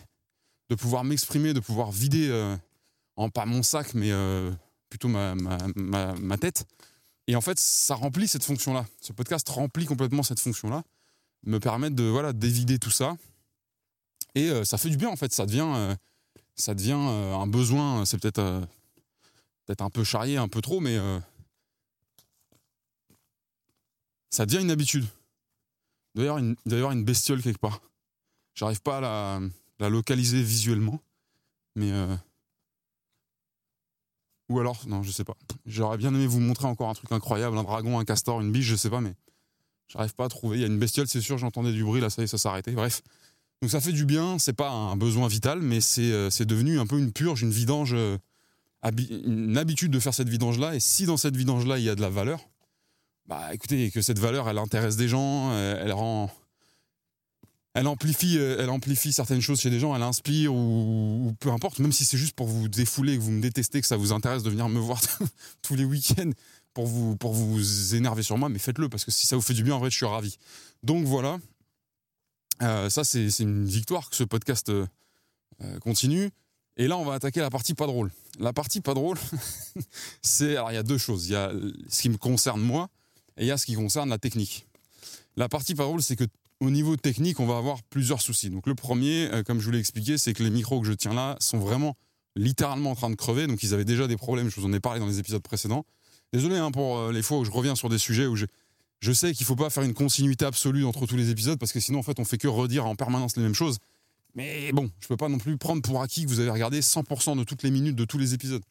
de 0.69 0.75
pouvoir 0.75 1.05
m'exprimer, 1.05 1.53
de 1.53 1.61
pouvoir 1.61 1.91
vider, 1.91 2.29
euh, 2.29 2.57
en 3.17 3.29
pas 3.29 3.45
mon 3.45 3.63
sac, 3.63 3.95
mais 3.95 4.13
euh, 4.13 4.51
plutôt 4.89 5.09
ma, 5.09 5.35
ma, 5.35 6.15
ma, 6.15 6.39
tête. 6.39 6.65
Et 7.27 7.37
en 7.37 7.41
fait, 7.41 7.59
ça 7.61 7.95
remplit 7.95 8.29
cette 8.29 8.45
fonction-là. 8.45 8.87
Ce 9.01 9.13
podcast 9.13 9.49
remplit 9.49 9.85
complètement 9.85 10.23
cette 10.23 10.41
fonction-là, 10.41 10.85
me 11.45 11.59
permettre 11.59 11.97
de 11.97 12.05
voilà 12.05 12.33
d'évider 12.33 12.79
tout 12.79 12.91
ça. 12.91 13.17
Et 14.35 14.51
ça 14.65 14.79
fait 14.79 14.89
du 14.89 14.97
bien 14.97 15.09
en 15.09 15.17
fait. 15.17 15.33
Ça 15.33 15.45
devient, 15.45 15.97
ça 16.61 16.75
devient 16.75 16.93
euh, 16.93 17.35
un 17.35 17.47
besoin. 17.47 18.05
C'est 18.05 18.19
peut-être 18.19 18.39
euh, 18.39 18.61
peut-être 19.67 19.83
un 19.83 19.91
peu 19.91 20.05
charrié, 20.05 20.37
un 20.37 20.49
peu 20.49 20.61
trop, 20.61 20.81
mais 20.81 20.97
euh, 20.97 21.19
ça 24.31 24.47
devient 24.47 24.63
une 24.63 24.71
habitude. 24.71 25.07
D'ailleurs, 26.15 26.39
une, 26.39 26.57
d'ailleurs 26.67 26.93
une 26.93 27.05
bestiole 27.05 27.43
quelque 27.43 27.59
part. 27.59 27.81
J'arrive 28.55 28.83
pas 28.83 28.99
à 28.99 29.41
la, 29.79 29.89
localiser 29.89 30.43
visuellement, 30.43 31.01
mais 31.77 31.93
ou 34.49 34.59
alors 34.59 34.83
non, 34.87 35.03
je 35.03 35.13
sais 35.13 35.25
pas. 35.25 35.37
J'aurais 35.65 35.97
bien 35.97 36.13
aimé 36.13 36.27
vous 36.27 36.41
montrer 36.41 36.67
encore 36.67 36.91
un 36.91 36.95
truc 36.95 37.11
incroyable, 37.13 37.57
un 37.57 37.63
dragon, 37.63 37.99
un 37.99 38.05
castor, 38.05 38.41
une 38.41 38.53
biche, 38.53 38.67
je 38.67 38.77
sais 38.77 38.91
pas, 38.91 39.01
mais 39.01 39.15
j'arrive 39.87 40.15
pas 40.15 40.25
à 40.25 40.29
trouver. 40.29 40.59
Il 40.59 40.61
y 40.61 40.65
a 40.65 40.67
une 40.67 40.81
bestiole, 40.81 41.07
c'est 41.07 41.21
sûr, 41.21 41.39
j'entendais 41.39 41.73
du 41.73 41.85
bruit 41.85 42.01
là, 42.01 42.11
ça 42.11 42.21
y 42.21 42.25
est, 42.25 42.37
ça 42.37 42.51
arrêté. 42.51 42.73
Bref, 42.73 43.03
donc 43.61 43.71
ça 43.71 43.81
fait 43.81 43.93
du 43.93 44.05
bien. 44.05 44.39
C'est 44.39 44.53
pas 44.53 44.71
un 44.71 44.97
besoin 44.97 45.29
vital, 45.29 45.61
mais 45.61 45.81
c'est 45.81 46.13
euh, 46.13 46.31
devenu 46.41 46.79
un 46.79 46.87
peu 46.87 46.99
une 46.99 47.13
purge, 47.13 47.43
une 47.43 47.51
vidange, 47.51 47.95
euh, 47.95 48.17
une 48.83 49.59
habitude 49.59 49.93
de 49.93 50.01
faire 50.01 50.15
cette 50.15 50.29
vidange 50.29 50.59
là. 50.59 50.75
Et 50.75 50.81
si 50.81 51.05
dans 51.07 51.17
cette 51.17 51.37
vidange 51.37 51.67
là 51.67 51.79
il 51.79 51.85
y 51.85 51.91
a 51.91 51.95
de 51.95 52.01
la 52.01 52.11
valeur, 52.11 52.49
bah 53.27 53.53
écoutez, 53.53 53.91
que 53.91 54.01
cette 54.01 54.19
valeur 54.19 54.49
elle 54.49 54.59
intéresse 54.59 54.97
des 54.97 55.09
gens, 55.09 55.51
euh, 55.53 55.83
elle 55.85 55.93
rend 55.93 56.31
elle 57.73 57.87
amplifie, 57.87 58.37
elle 58.37 58.69
amplifie 58.69 59.13
certaines 59.13 59.41
choses 59.41 59.61
chez 59.61 59.71
des 59.71 59.79
gens, 59.79 59.95
elle 59.95 60.03
inspire 60.03 60.53
ou, 60.53 61.29
ou 61.29 61.33
peu 61.39 61.53
importe, 61.53 61.79
même 61.79 61.93
si 61.93 62.05
c'est 62.05 62.19
juste 62.19 62.35
pour 62.35 62.49
vous 62.49 62.69
défouler, 62.69 63.17
que 63.17 63.23
vous 63.23 63.31
me 63.31 63.41
détestez, 63.41 63.81
que 63.81 63.87
ça 63.87 63.97
vous 63.97 64.11
intéresse 64.11 64.43
de 64.43 64.51
venir 64.51 64.69
me 64.69 64.81
voir 64.81 65.01
tous 65.63 65.77
les 65.77 65.85
week-ends 65.85 66.33
pour 66.75 66.87
vous, 66.87 67.17
pour 67.17 67.33
vous 67.33 67.95
énerver 67.95 68.25
sur 68.25 68.39
moi, 68.39 68.49
mais 68.49 68.59
faites-le 68.59 68.89
parce 68.89 69.05
que 69.05 69.13
si 69.13 69.27
ça 69.27 69.37
vous 69.37 69.43
fait 69.43 69.55
du 69.55 69.63
bien, 69.63 69.77
en 69.77 69.79
vrai, 69.79 69.91
je 69.91 69.97
suis 69.97 70.07
ravi. 70.07 70.37
Donc 70.83 71.05
voilà, 71.05 71.39
ça 72.61 73.05
c'est 73.05 73.41
une 73.41 73.65
victoire 73.65 74.11
que 74.11 74.17
ce 74.17 74.25
podcast 74.25 74.69
euh, 74.69 74.87
euh, 75.63 75.79
continue. 75.79 76.31
Et 76.77 76.87
là, 76.87 76.97
on 76.97 77.05
va 77.05 77.15
attaquer 77.15 77.41
la 77.41 77.51
partie 77.51 77.75
pas 77.75 77.87
drôle. 77.87 78.11
La 78.39 78.53
partie 78.53 78.81
pas 78.81 78.95
drôle, 78.95 79.19
c'est 80.23 80.57
alors 80.57 80.71
il 80.71 80.75
y 80.75 80.79
a 80.79 80.83
deux 80.83 80.99
choses. 80.99 81.27
Il 81.27 81.33
y 81.33 81.37
a 81.37 81.53
ce 81.89 82.03
qui 82.03 82.09
me 82.09 82.17
concerne 82.17 82.61
moi 82.61 82.89
et 83.37 83.43
il 83.43 83.47
y 83.47 83.51
a 83.51 83.59
ce 83.59 83.67
qui 83.67 83.75
concerne 83.75 84.09
la 84.09 84.19
technique. 84.19 84.67
La 85.37 85.49
partie 85.49 85.75
pas 85.75 85.85
drôle, 85.85 86.03
c'est 86.03 86.17
que 86.17 86.25
au 86.61 86.71
niveau 86.71 86.97
technique, 86.97 87.41
on 87.41 87.47
va 87.47 87.57
avoir 87.57 87.83
plusieurs 87.83 88.21
soucis. 88.21 88.51
Donc 88.51 88.67
le 88.67 88.75
premier, 88.75 89.31
euh, 89.33 89.43
comme 89.43 89.61
je 89.61 89.65
vous 89.65 89.71
l'ai 89.71 89.79
expliqué, 89.79 90.19
c'est 90.19 90.33
que 90.33 90.43
les 90.43 90.51
micros 90.51 90.81
que 90.81 90.87
je 90.87 90.93
tiens 90.93 91.15
là 91.15 91.37
sont 91.41 91.59
vraiment 91.59 91.97
littéralement 92.37 92.93
en 92.93 92.95
train 92.95 93.11
de 93.11 93.15
crever. 93.15 93.47
Donc 93.47 93.63
ils 93.63 93.75
avaient 93.75 93.85
déjà 93.85 94.07
des 94.07 94.17
problèmes, 94.17 94.51
je 94.51 94.61
vous 94.61 94.67
en 94.67 94.73
ai 94.73 94.81
parlé 94.81 95.01
dans 95.01 95.07
les 95.07 95.19
épisodes 95.19 95.43
précédents. 95.43 95.85
Désolé 96.33 96.57
hein, 96.57 96.71
pour 96.71 96.99
euh, 96.99 97.13
les 97.13 97.23
fois 97.23 97.39
où 97.39 97.45
je 97.45 97.51
reviens 97.51 97.75
sur 97.75 97.89
des 97.89 97.99
sujets 97.99 98.27
où 98.27 98.37
je, 98.37 98.47
je 99.01 99.13
sais 99.13 99.33
qu'il 99.33 99.47
faut 99.47 99.57
pas 99.57 99.71
faire 99.71 99.83
une 99.83 99.95
continuité 99.95 100.45
absolue 100.45 100.85
entre 100.85 101.07
tous 101.07 101.17
les 101.17 101.31
épisodes 101.31 101.59
parce 101.59 101.73
que 101.73 101.81
sinon 101.81 102.01
en 102.01 102.03
fait 102.03 102.19
on 102.19 102.25
fait 102.25 102.39
que 102.39 102.49
redire 102.49 102.87
en 102.87 102.95
permanence 102.95 103.37
les 103.37 103.43
mêmes 103.43 103.55
choses. 103.55 103.79
Mais 104.35 104.71
bon, 104.73 104.91
je 105.01 105.09
peux 105.09 105.17
pas 105.17 105.29
non 105.29 105.39
plus 105.39 105.57
prendre 105.57 105.83
pour 105.83 106.01
acquis 106.01 106.25
que 106.25 106.29
vous 106.29 106.39
avez 106.39 106.51
regardé 106.51 106.81
100% 106.81 107.37
de 107.37 107.45
toutes 107.45 107.63
les 107.63 107.71
minutes 107.71 107.97
de 107.97 108.05
tous 108.05 108.19
les 108.19 108.35
épisodes. 108.35 108.63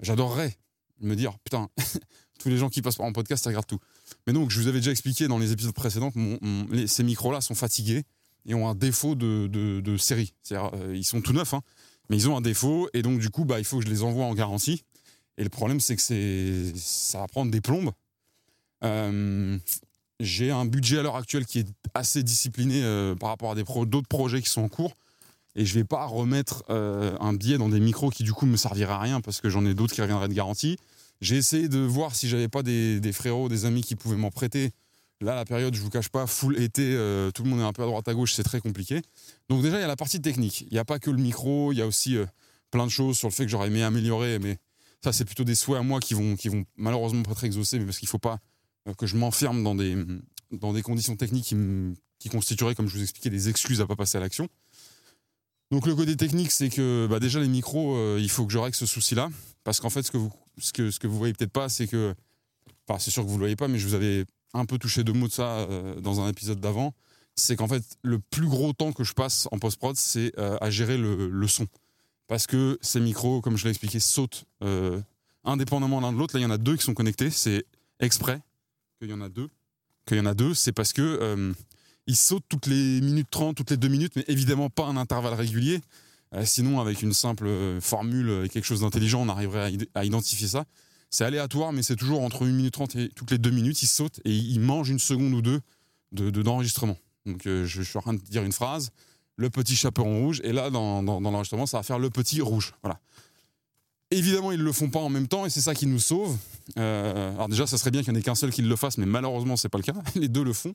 J'adorerais 0.00 0.56
me 1.00 1.16
dire 1.16 1.38
putain, 1.40 1.68
tous 2.38 2.48
les 2.48 2.58
gens 2.58 2.68
qui 2.68 2.82
passent 2.82 2.96
par 2.96 3.06
mon 3.06 3.12
podcast 3.12 3.44
ils 3.44 3.48
regardent 3.48 3.66
tout. 3.66 3.80
Mais 4.26 4.32
donc, 4.32 4.50
je 4.50 4.60
vous 4.60 4.66
avais 4.66 4.78
déjà 4.78 4.90
expliqué 4.90 5.28
dans 5.28 5.38
les 5.38 5.52
épisodes 5.52 5.74
précédents 5.74 6.12
ces 6.86 7.02
micros-là 7.02 7.40
sont 7.40 7.54
fatigués 7.54 8.04
et 8.46 8.54
ont 8.54 8.68
un 8.68 8.74
défaut 8.74 9.14
de, 9.14 9.96
série. 9.98 10.32
C'est-à-dire, 10.42 10.70
euh, 10.74 10.96
ils 10.96 11.04
sont 11.04 11.20
tout 11.20 11.32
neufs, 11.32 11.54
hein, 11.54 11.62
mais 12.08 12.16
ils 12.16 12.28
ont 12.28 12.36
un 12.36 12.40
défaut 12.40 12.88
et 12.94 13.02
donc, 13.02 13.20
du 13.20 13.30
coup, 13.30 13.44
bah, 13.44 13.58
il 13.58 13.64
faut 13.64 13.78
que 13.78 13.84
je 13.84 13.90
les 13.90 14.02
envoie 14.02 14.24
en 14.24 14.34
garantie. 14.34 14.84
Et 15.38 15.44
le 15.44 15.48
problème, 15.48 15.80
c'est 15.80 15.96
que 15.96 16.72
ça 16.76 17.20
va 17.20 17.26
prendre 17.28 17.50
des 17.50 17.60
plombes. 17.60 17.92
Euh, 18.84 19.58
j'ai 20.18 20.50
un 20.50 20.66
budget 20.66 20.98
à 20.98 21.02
l'heure 21.02 21.16
actuelle 21.16 21.46
qui 21.46 21.60
est 21.60 21.68
assez 21.94 22.22
discipliné 22.22 22.82
euh, 22.82 23.14
par 23.14 23.30
rapport 23.30 23.52
à 23.52 23.54
d'autres 23.54 24.08
projets 24.08 24.42
qui 24.42 24.48
sont 24.48 24.62
en 24.62 24.68
cours. 24.68 24.96
Et 25.56 25.64
je 25.64 25.74
vais 25.74 25.84
pas 25.84 26.06
remettre 26.06 26.62
euh, 26.70 27.16
un 27.20 27.32
billet 27.32 27.58
dans 27.58 27.68
des 27.68 27.80
micros 27.80 28.10
qui, 28.10 28.22
du 28.22 28.32
coup, 28.32 28.46
me 28.46 28.56
serviraient 28.56 28.92
à 28.92 28.98
rien 28.98 29.20
parce 29.20 29.40
que 29.40 29.48
j'en 29.48 29.64
ai 29.64 29.74
d'autres 29.74 29.94
qui 29.94 30.00
reviendraient 30.00 30.28
de 30.28 30.34
garantie. 30.34 30.78
J'ai 31.20 31.36
essayé 31.36 31.68
de 31.68 31.80
voir 31.80 32.14
si 32.14 32.28
j'avais 32.28 32.48
pas 32.48 32.62
des, 32.62 33.12
frérots, 33.12 33.48
des 33.48 33.64
amis 33.64 33.82
qui 33.82 33.96
pouvaient 33.96 34.16
m'en 34.16 34.30
prêter. 34.30 34.70
Là, 35.20 35.34
la 35.34 35.44
période, 35.44 35.74
je 35.74 35.80
vous 35.80 35.90
cache 35.90 36.08
pas, 36.08 36.26
full 36.26 36.58
été, 36.62 36.94
tout 37.34 37.42
le 37.42 37.50
monde 37.50 37.60
est 37.60 37.64
un 37.64 37.74
peu 37.74 37.82
à 37.82 37.86
droite 37.86 38.08
à 38.08 38.14
gauche, 38.14 38.32
c'est 38.32 38.42
très 38.42 38.60
compliqué. 38.60 39.02
Donc 39.50 39.60
déjà, 39.60 39.76
il 39.76 39.82
y 39.82 39.84
a 39.84 39.88
la 39.88 39.96
partie 39.96 40.22
technique. 40.22 40.62
Il 40.62 40.72
n'y 40.72 40.78
a 40.78 40.84
pas 40.86 40.98
que 40.98 41.10
le 41.10 41.18
micro, 41.18 41.72
il 41.72 41.78
y 41.78 41.82
a 41.82 41.86
aussi 41.86 42.16
plein 42.70 42.86
de 42.86 42.90
choses 42.90 43.18
sur 43.18 43.28
le 43.28 43.34
fait 43.34 43.44
que 43.44 43.50
j'aurais 43.50 43.66
aimé 43.66 43.82
améliorer, 43.82 44.38
mais 44.38 44.56
ça, 45.02 45.12
c'est 45.12 45.24
plutôt 45.24 45.44
des 45.44 45.54
souhaits 45.54 45.80
à 45.80 45.82
moi 45.82 45.98
qui 46.00 46.14
vont, 46.14 46.36
malheureusement 46.76 47.22
pas 47.22 47.32
être 47.32 47.44
exaucés, 47.44 47.78
mais 47.78 47.86
parce 47.86 47.98
qu'il 47.98 48.08
faut 48.08 48.18
pas 48.18 48.38
que 48.96 49.06
je 49.06 49.16
m'enferme 49.16 49.62
dans 49.62 49.74
des, 49.74 49.96
dans 50.50 50.72
des 50.72 50.82
conditions 50.82 51.16
techniques 51.16 51.44
qui, 51.44 51.56
qui 52.18 52.28
constitueraient, 52.28 52.74
comme 52.74 52.88
je 52.88 52.96
vous 52.96 53.02
expliquais, 53.02 53.30
des 53.30 53.48
excuses 53.48 53.80
à 53.80 53.86
pas 53.86 53.96
passer 53.96 54.18
à 54.18 54.20
l'action. 54.20 54.48
Donc 55.70 55.86
le 55.86 55.94
côté 55.94 56.16
technique, 56.16 56.50
c'est 56.50 56.68
que 56.68 57.06
bah, 57.08 57.20
déjà 57.20 57.38
les 57.40 57.48
micros, 57.48 57.94
euh, 57.94 58.18
il 58.20 58.28
faut 58.28 58.44
que 58.44 58.52
je 58.52 58.58
règle 58.58 58.74
ce 58.74 58.86
souci-là. 58.86 59.30
Parce 59.62 59.80
qu'en 59.80 59.90
fait, 59.90 60.02
ce 60.02 60.10
que 60.10 60.16
vous, 60.16 60.32
ce 60.58 60.72
que, 60.72 60.90
ce 60.90 60.98
que 60.98 61.06
vous 61.06 61.16
voyez 61.16 61.32
peut-être 61.32 61.52
pas, 61.52 61.68
c'est 61.68 61.86
que. 61.86 62.14
Enfin, 62.88 62.98
c'est 62.98 63.10
sûr 63.10 63.22
que 63.22 63.28
vous 63.28 63.36
le 63.36 63.42
voyez 63.42 63.56
pas, 63.56 63.68
mais 63.68 63.78
je 63.78 63.86
vous 63.86 63.94
avais 63.94 64.24
un 64.52 64.64
peu 64.64 64.78
touché 64.78 65.04
deux 65.04 65.12
mots 65.12 65.28
de 65.28 65.32
ça 65.32 65.58
euh, 65.58 66.00
dans 66.00 66.20
un 66.20 66.28
épisode 66.28 66.60
d'avant. 66.60 66.92
C'est 67.36 67.54
qu'en 67.54 67.68
fait, 67.68 67.84
le 68.02 68.18
plus 68.18 68.48
gros 68.48 68.72
temps 68.72 68.92
que 68.92 69.04
je 69.04 69.12
passe 69.12 69.46
en 69.52 69.58
post-prod, 69.60 69.96
c'est 69.96 70.32
euh, 70.38 70.58
à 70.60 70.70
gérer 70.70 70.98
le, 70.98 71.28
le 71.28 71.48
son. 71.48 71.66
Parce 72.26 72.48
que 72.48 72.78
ces 72.82 72.98
micros, 72.98 73.40
comme 73.40 73.56
je 73.56 73.64
l'ai 73.64 73.70
expliqué, 73.70 74.00
sautent 74.00 74.44
indépendamment 75.44 76.00
l'un 76.00 76.12
de 76.12 76.18
l'autre. 76.18 76.34
Là, 76.34 76.40
il 76.40 76.42
y 76.44 76.46
en 76.46 76.50
a 76.50 76.58
deux 76.58 76.76
qui 76.76 76.84
sont 76.84 76.94
connectés. 76.94 77.30
C'est 77.30 77.64
exprès 77.98 78.40
qu'il 79.00 79.10
y 79.10 79.14
en 79.14 79.20
a 79.22 79.28
deux. 79.30 79.48
Qu'il 80.06 80.18
y 80.18 80.20
en 80.20 80.26
a 80.26 80.34
deux, 80.34 80.54
c'est 80.54 80.72
parce 80.72 80.92
que. 80.92 81.02
euh, 81.02 81.52
ils 82.06 82.16
sautent 82.16 82.44
toutes 82.48 82.66
les 82.66 83.00
minutes 83.02 83.28
30, 83.30 83.56
toutes 83.56 83.70
les 83.70 83.76
deux 83.76 83.86
minutes, 83.88 84.14
mais 84.16 84.24
évidemment 84.26 84.68
pas 84.68 84.86
un 84.86 84.96
intervalle 84.96 85.34
régulier. 85.34 85.80
Euh, 86.34 86.44
sinon, 86.44 86.80
avec 86.80 87.02
une 87.02 87.12
simple 87.12 87.46
euh, 87.46 87.80
formule 87.80 88.42
et 88.44 88.48
quelque 88.48 88.64
chose 88.64 88.80
d'intelligent, 88.80 89.20
on 89.20 89.28
arriverait 89.28 89.60
à, 89.60 89.70
id- 89.70 89.88
à 89.94 90.04
identifier 90.04 90.48
ça. 90.48 90.64
C'est 91.10 91.24
aléatoire, 91.24 91.72
mais 91.72 91.82
c'est 91.82 91.94
toujours 91.96 92.22
entre 92.22 92.46
1 92.46 92.50
minute 92.50 92.72
30 92.74 92.96
et 92.96 93.08
toutes 93.10 93.30
les 93.30 93.38
deux 93.38 93.50
minutes, 93.50 93.82
ils 93.82 93.86
sautent 93.86 94.18
et 94.24 94.34
ils 94.34 94.58
mangent 94.60 94.88
une 94.90 94.98
seconde 94.98 95.32
ou 95.34 95.42
deux 95.42 95.60
de- 96.12 96.30
de- 96.30 96.42
d'enregistrement. 96.42 96.96
Donc, 97.26 97.42
je, 97.44 97.64
je 97.64 97.82
suis 97.82 97.98
en 97.98 98.02
train 98.02 98.14
de 98.14 98.20
dire 98.22 98.42
une 98.42 98.52
phrase, 98.52 98.90
le 99.36 99.48
petit 99.50 99.76
chaperon 99.76 100.20
rouge, 100.22 100.40
et 100.42 100.52
là, 100.52 100.70
dans, 100.70 101.02
dans- 101.04 101.20
dans 101.20 101.30
l'enregistrement, 101.30 101.66
ça 101.66 101.76
va 101.78 101.82
faire 101.84 101.98
le 102.00 102.10
petit 102.10 102.40
rouge. 102.40 102.72
Voilà. 102.82 102.98
Évidemment, 104.12 104.50
ils 104.50 104.60
le 104.60 104.72
font 104.72 104.90
pas 104.90 104.98
en 104.98 105.08
même 105.08 105.28
temps, 105.28 105.46
et 105.46 105.50
c'est 105.50 105.60
ça 105.60 105.74
qui 105.74 105.86
nous 105.86 106.00
sauve. 106.00 106.36
Euh, 106.78 107.32
alors 107.34 107.48
déjà, 107.48 107.66
ça 107.66 107.78
serait 107.78 107.92
bien 107.92 108.02
qu'il 108.02 108.12
n'y 108.12 108.18
en 108.18 108.20
ait 108.20 108.24
qu'un 108.24 108.34
seul 108.34 108.50
qui 108.50 108.62
le 108.62 108.76
fasse, 108.76 108.98
mais 108.98 109.06
malheureusement, 109.06 109.56
c'est 109.56 109.68
pas 109.68 109.78
le 109.78 109.84
cas. 109.84 109.94
Les 110.16 110.28
deux 110.28 110.42
le 110.42 110.52
font, 110.52 110.74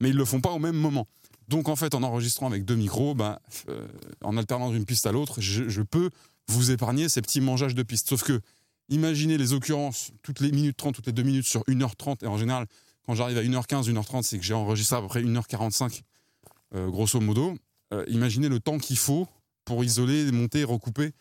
mais 0.00 0.10
ils 0.10 0.16
le 0.16 0.24
font 0.24 0.40
pas 0.40 0.50
au 0.50 0.58
même 0.58 0.76
moment. 0.76 1.06
Donc 1.48 1.68
en 1.68 1.76
fait, 1.76 1.94
en 1.94 2.02
enregistrant 2.02 2.46
avec 2.46 2.64
deux 2.64 2.76
micros, 2.76 3.14
bah, 3.14 3.40
euh, 3.68 3.86
en 4.22 4.36
alternant 4.36 4.70
d'une 4.70 4.84
piste 4.84 5.06
à 5.06 5.12
l'autre, 5.12 5.40
je, 5.40 5.82
peux 5.82 6.10
vous 6.48 6.70
épargner 6.70 7.08
ces 7.08 7.22
petits 7.22 7.40
mangeages 7.40 7.74
de 7.74 7.82
pistes. 7.82 8.08
Sauf 8.08 8.22
que, 8.22 8.40
imaginez 8.90 9.38
les 9.38 9.54
occurrences, 9.54 10.12
toutes 10.22 10.40
les 10.40 10.52
minutes 10.52 10.76
30, 10.76 10.94
toutes 10.94 11.06
les 11.06 11.12
deux 11.12 11.22
minutes 11.22 11.46
sur 11.46 11.62
1h30, 11.62 12.22
et 12.22 12.26
en 12.26 12.36
général, 12.36 12.66
quand 13.06 13.14
j'arrive 13.14 13.38
à 13.38 13.42
1h15, 13.42 13.90
1h30, 13.90 14.22
c'est 14.24 14.38
que 14.38 14.44
j'ai 14.44 14.54
enregistré 14.54 14.96
à 14.96 15.00
peu 15.00 15.08
près 15.08 15.22
1h45, 15.22 16.02
euh, 16.74 16.88
grosso 16.90 17.18
modo. 17.20 17.54
Imaginez 18.08 18.48
le 18.48 18.58
temps 18.58 18.78
qu'il 18.78 18.98
faut 18.98 19.28
pour 19.64 19.84
isoler, 19.84 20.32
monter, 20.32 20.64
recouper. 20.64 21.12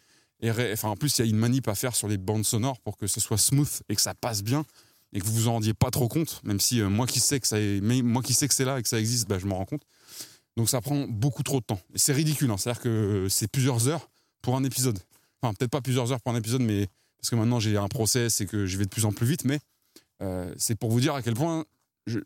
Enfin, 0.43 0.89
en 0.89 0.95
plus, 0.95 1.17
il 1.17 1.25
y 1.25 1.27
a 1.27 1.29
une 1.29 1.37
manip 1.37 1.67
à 1.67 1.75
faire 1.75 1.95
sur 1.95 2.07
les 2.07 2.17
bandes 2.17 2.45
sonores 2.45 2.79
pour 2.81 2.97
que 2.97 3.07
ce 3.07 3.19
soit 3.19 3.37
smooth 3.37 3.81
et 3.89 3.95
que 3.95 4.01
ça 4.01 4.13
passe 4.13 4.43
bien 4.43 4.65
et 5.13 5.19
que 5.19 5.25
vous 5.25 5.33
vous 5.33 5.47
en 5.47 5.53
rendiez 5.53 5.73
pas 5.73 5.91
trop 5.91 6.07
compte, 6.07 6.41
même 6.43 6.59
si 6.59 6.81
euh, 6.81 6.89
moi 6.89 7.05
qui 7.05 7.19
sais 7.19 7.39
que 7.39 7.47
ça 7.47 7.59
est, 7.59 7.81
moi 7.81 8.21
qui 8.23 8.33
sais 8.33 8.47
que 8.47 8.53
c'est 8.53 8.65
là 8.65 8.79
et 8.79 8.83
que 8.83 8.89
ça 8.89 8.99
existe, 8.99 9.27
bah, 9.27 9.37
je 9.39 9.45
m'en 9.45 9.57
rends 9.57 9.65
compte. 9.65 9.83
Donc 10.57 10.69
ça 10.69 10.81
prend 10.81 11.07
beaucoup 11.07 11.43
trop 11.43 11.59
de 11.59 11.65
temps. 11.65 11.79
C'est 11.95 12.13
ridicule, 12.13 12.49
hein. 12.51 12.57
c'est-à-dire 12.57 12.81
que 12.81 13.27
c'est 13.29 13.47
plusieurs 13.47 13.87
heures 13.87 14.09
pour 14.41 14.55
un 14.55 14.63
épisode. 14.63 14.99
Enfin, 15.41 15.53
peut-être 15.53 15.71
pas 15.71 15.81
plusieurs 15.81 16.11
heures 16.11 16.21
pour 16.21 16.33
un 16.33 16.37
épisode, 16.37 16.61
mais 16.61 16.87
parce 17.19 17.29
que 17.29 17.35
maintenant 17.35 17.59
j'ai 17.59 17.77
un 17.77 17.87
process 17.87 18.41
et 18.41 18.45
que 18.45 18.65
je 18.65 18.77
vais 18.77 18.85
de 18.85 18.89
plus 18.89 19.05
en 19.05 19.11
plus 19.11 19.27
vite, 19.27 19.45
mais 19.45 19.59
euh, 20.21 20.51
c'est 20.57 20.75
pour 20.75 20.91
vous 20.91 20.99
dire 20.99 21.15
à 21.15 21.21
quel 21.21 21.35
point 21.35 21.63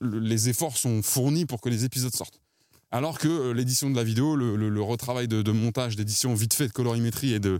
les 0.01 0.49
efforts 0.49 0.77
sont 0.77 1.03
fournis 1.03 1.45
pour 1.45 1.61
que 1.61 1.69
les 1.69 1.85
épisodes 1.85 2.15
sortent. 2.15 2.39
Alors 2.89 3.19
que 3.19 3.27
euh, 3.27 3.53
l'édition 3.53 3.89
de 3.89 3.95
la 3.95 4.03
vidéo, 4.03 4.35
le 4.35 4.81
retravail 4.81 5.27
de, 5.27 5.41
de 5.41 5.51
montage, 5.51 5.95
d'édition 5.95 6.33
vite 6.33 6.53
fait, 6.53 6.67
de 6.67 6.73
colorimétrie 6.73 7.33
et 7.33 7.39
de, 7.39 7.59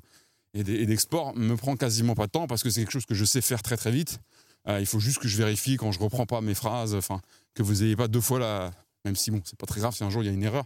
et 0.54 0.64
d'export 0.86 1.36
me 1.36 1.56
prend 1.56 1.76
quasiment 1.76 2.16
pas 2.16 2.26
de 2.26 2.32
temps 2.32 2.48
parce 2.48 2.64
que 2.64 2.70
c'est 2.70 2.82
quelque 2.82 2.92
chose 2.92 3.06
que 3.06 3.14
je 3.14 3.26
sais 3.26 3.42
faire 3.42 3.62
très 3.62 3.78
très 3.78 3.92
vite. 3.92 4.20
il 4.68 4.86
faut 4.86 5.00
juste 5.00 5.20
que 5.20 5.28
je 5.28 5.38
vérifie 5.38 5.78
quand 5.78 5.92
je 5.92 6.00
reprends 6.00 6.26
pas 6.26 6.42
mes 6.42 6.56
phrases, 6.56 6.96
enfin 6.96 7.22
que 7.54 7.64
vous 7.64 7.76
n'ayez 7.76 7.96
pas 7.96 8.08
deux 8.08 8.22
fois 8.22 8.40
la, 8.40 8.72
même 9.08 9.16
si 9.16 9.32
bon, 9.32 9.42
c'est 9.44 9.58
pas 9.58 9.66
très 9.66 9.80
grave 9.80 9.96
si 9.96 10.04
un 10.04 10.10
jour 10.10 10.24
il 10.24 10.28
y 10.28 10.30
a 10.30 10.34
une 10.34 10.44
erreur, 10.44 10.66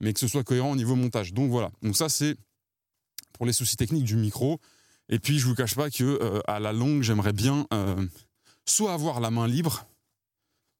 mais 0.00 0.12
que 0.12 0.20
ce 0.20 0.28
soit 0.28 0.44
cohérent 0.44 0.72
au 0.72 0.76
niveau 0.76 0.96
montage. 0.96 1.32
Donc 1.32 1.50
voilà. 1.50 1.70
Donc 1.82 1.96
ça 1.96 2.08
c'est 2.08 2.36
pour 3.32 3.46
les 3.46 3.52
soucis 3.52 3.76
techniques 3.76 4.04
du 4.04 4.16
micro. 4.16 4.60
Et 5.08 5.18
puis 5.18 5.38
je 5.38 5.46
vous 5.46 5.54
cache 5.54 5.74
pas 5.74 5.90
que 5.90 6.04
euh, 6.04 6.40
à 6.46 6.60
la 6.60 6.72
longue 6.72 7.02
j'aimerais 7.02 7.32
bien 7.32 7.66
euh, 7.72 8.06
soit 8.66 8.92
avoir 8.92 9.20
la 9.20 9.30
main 9.30 9.46
libre. 9.46 9.86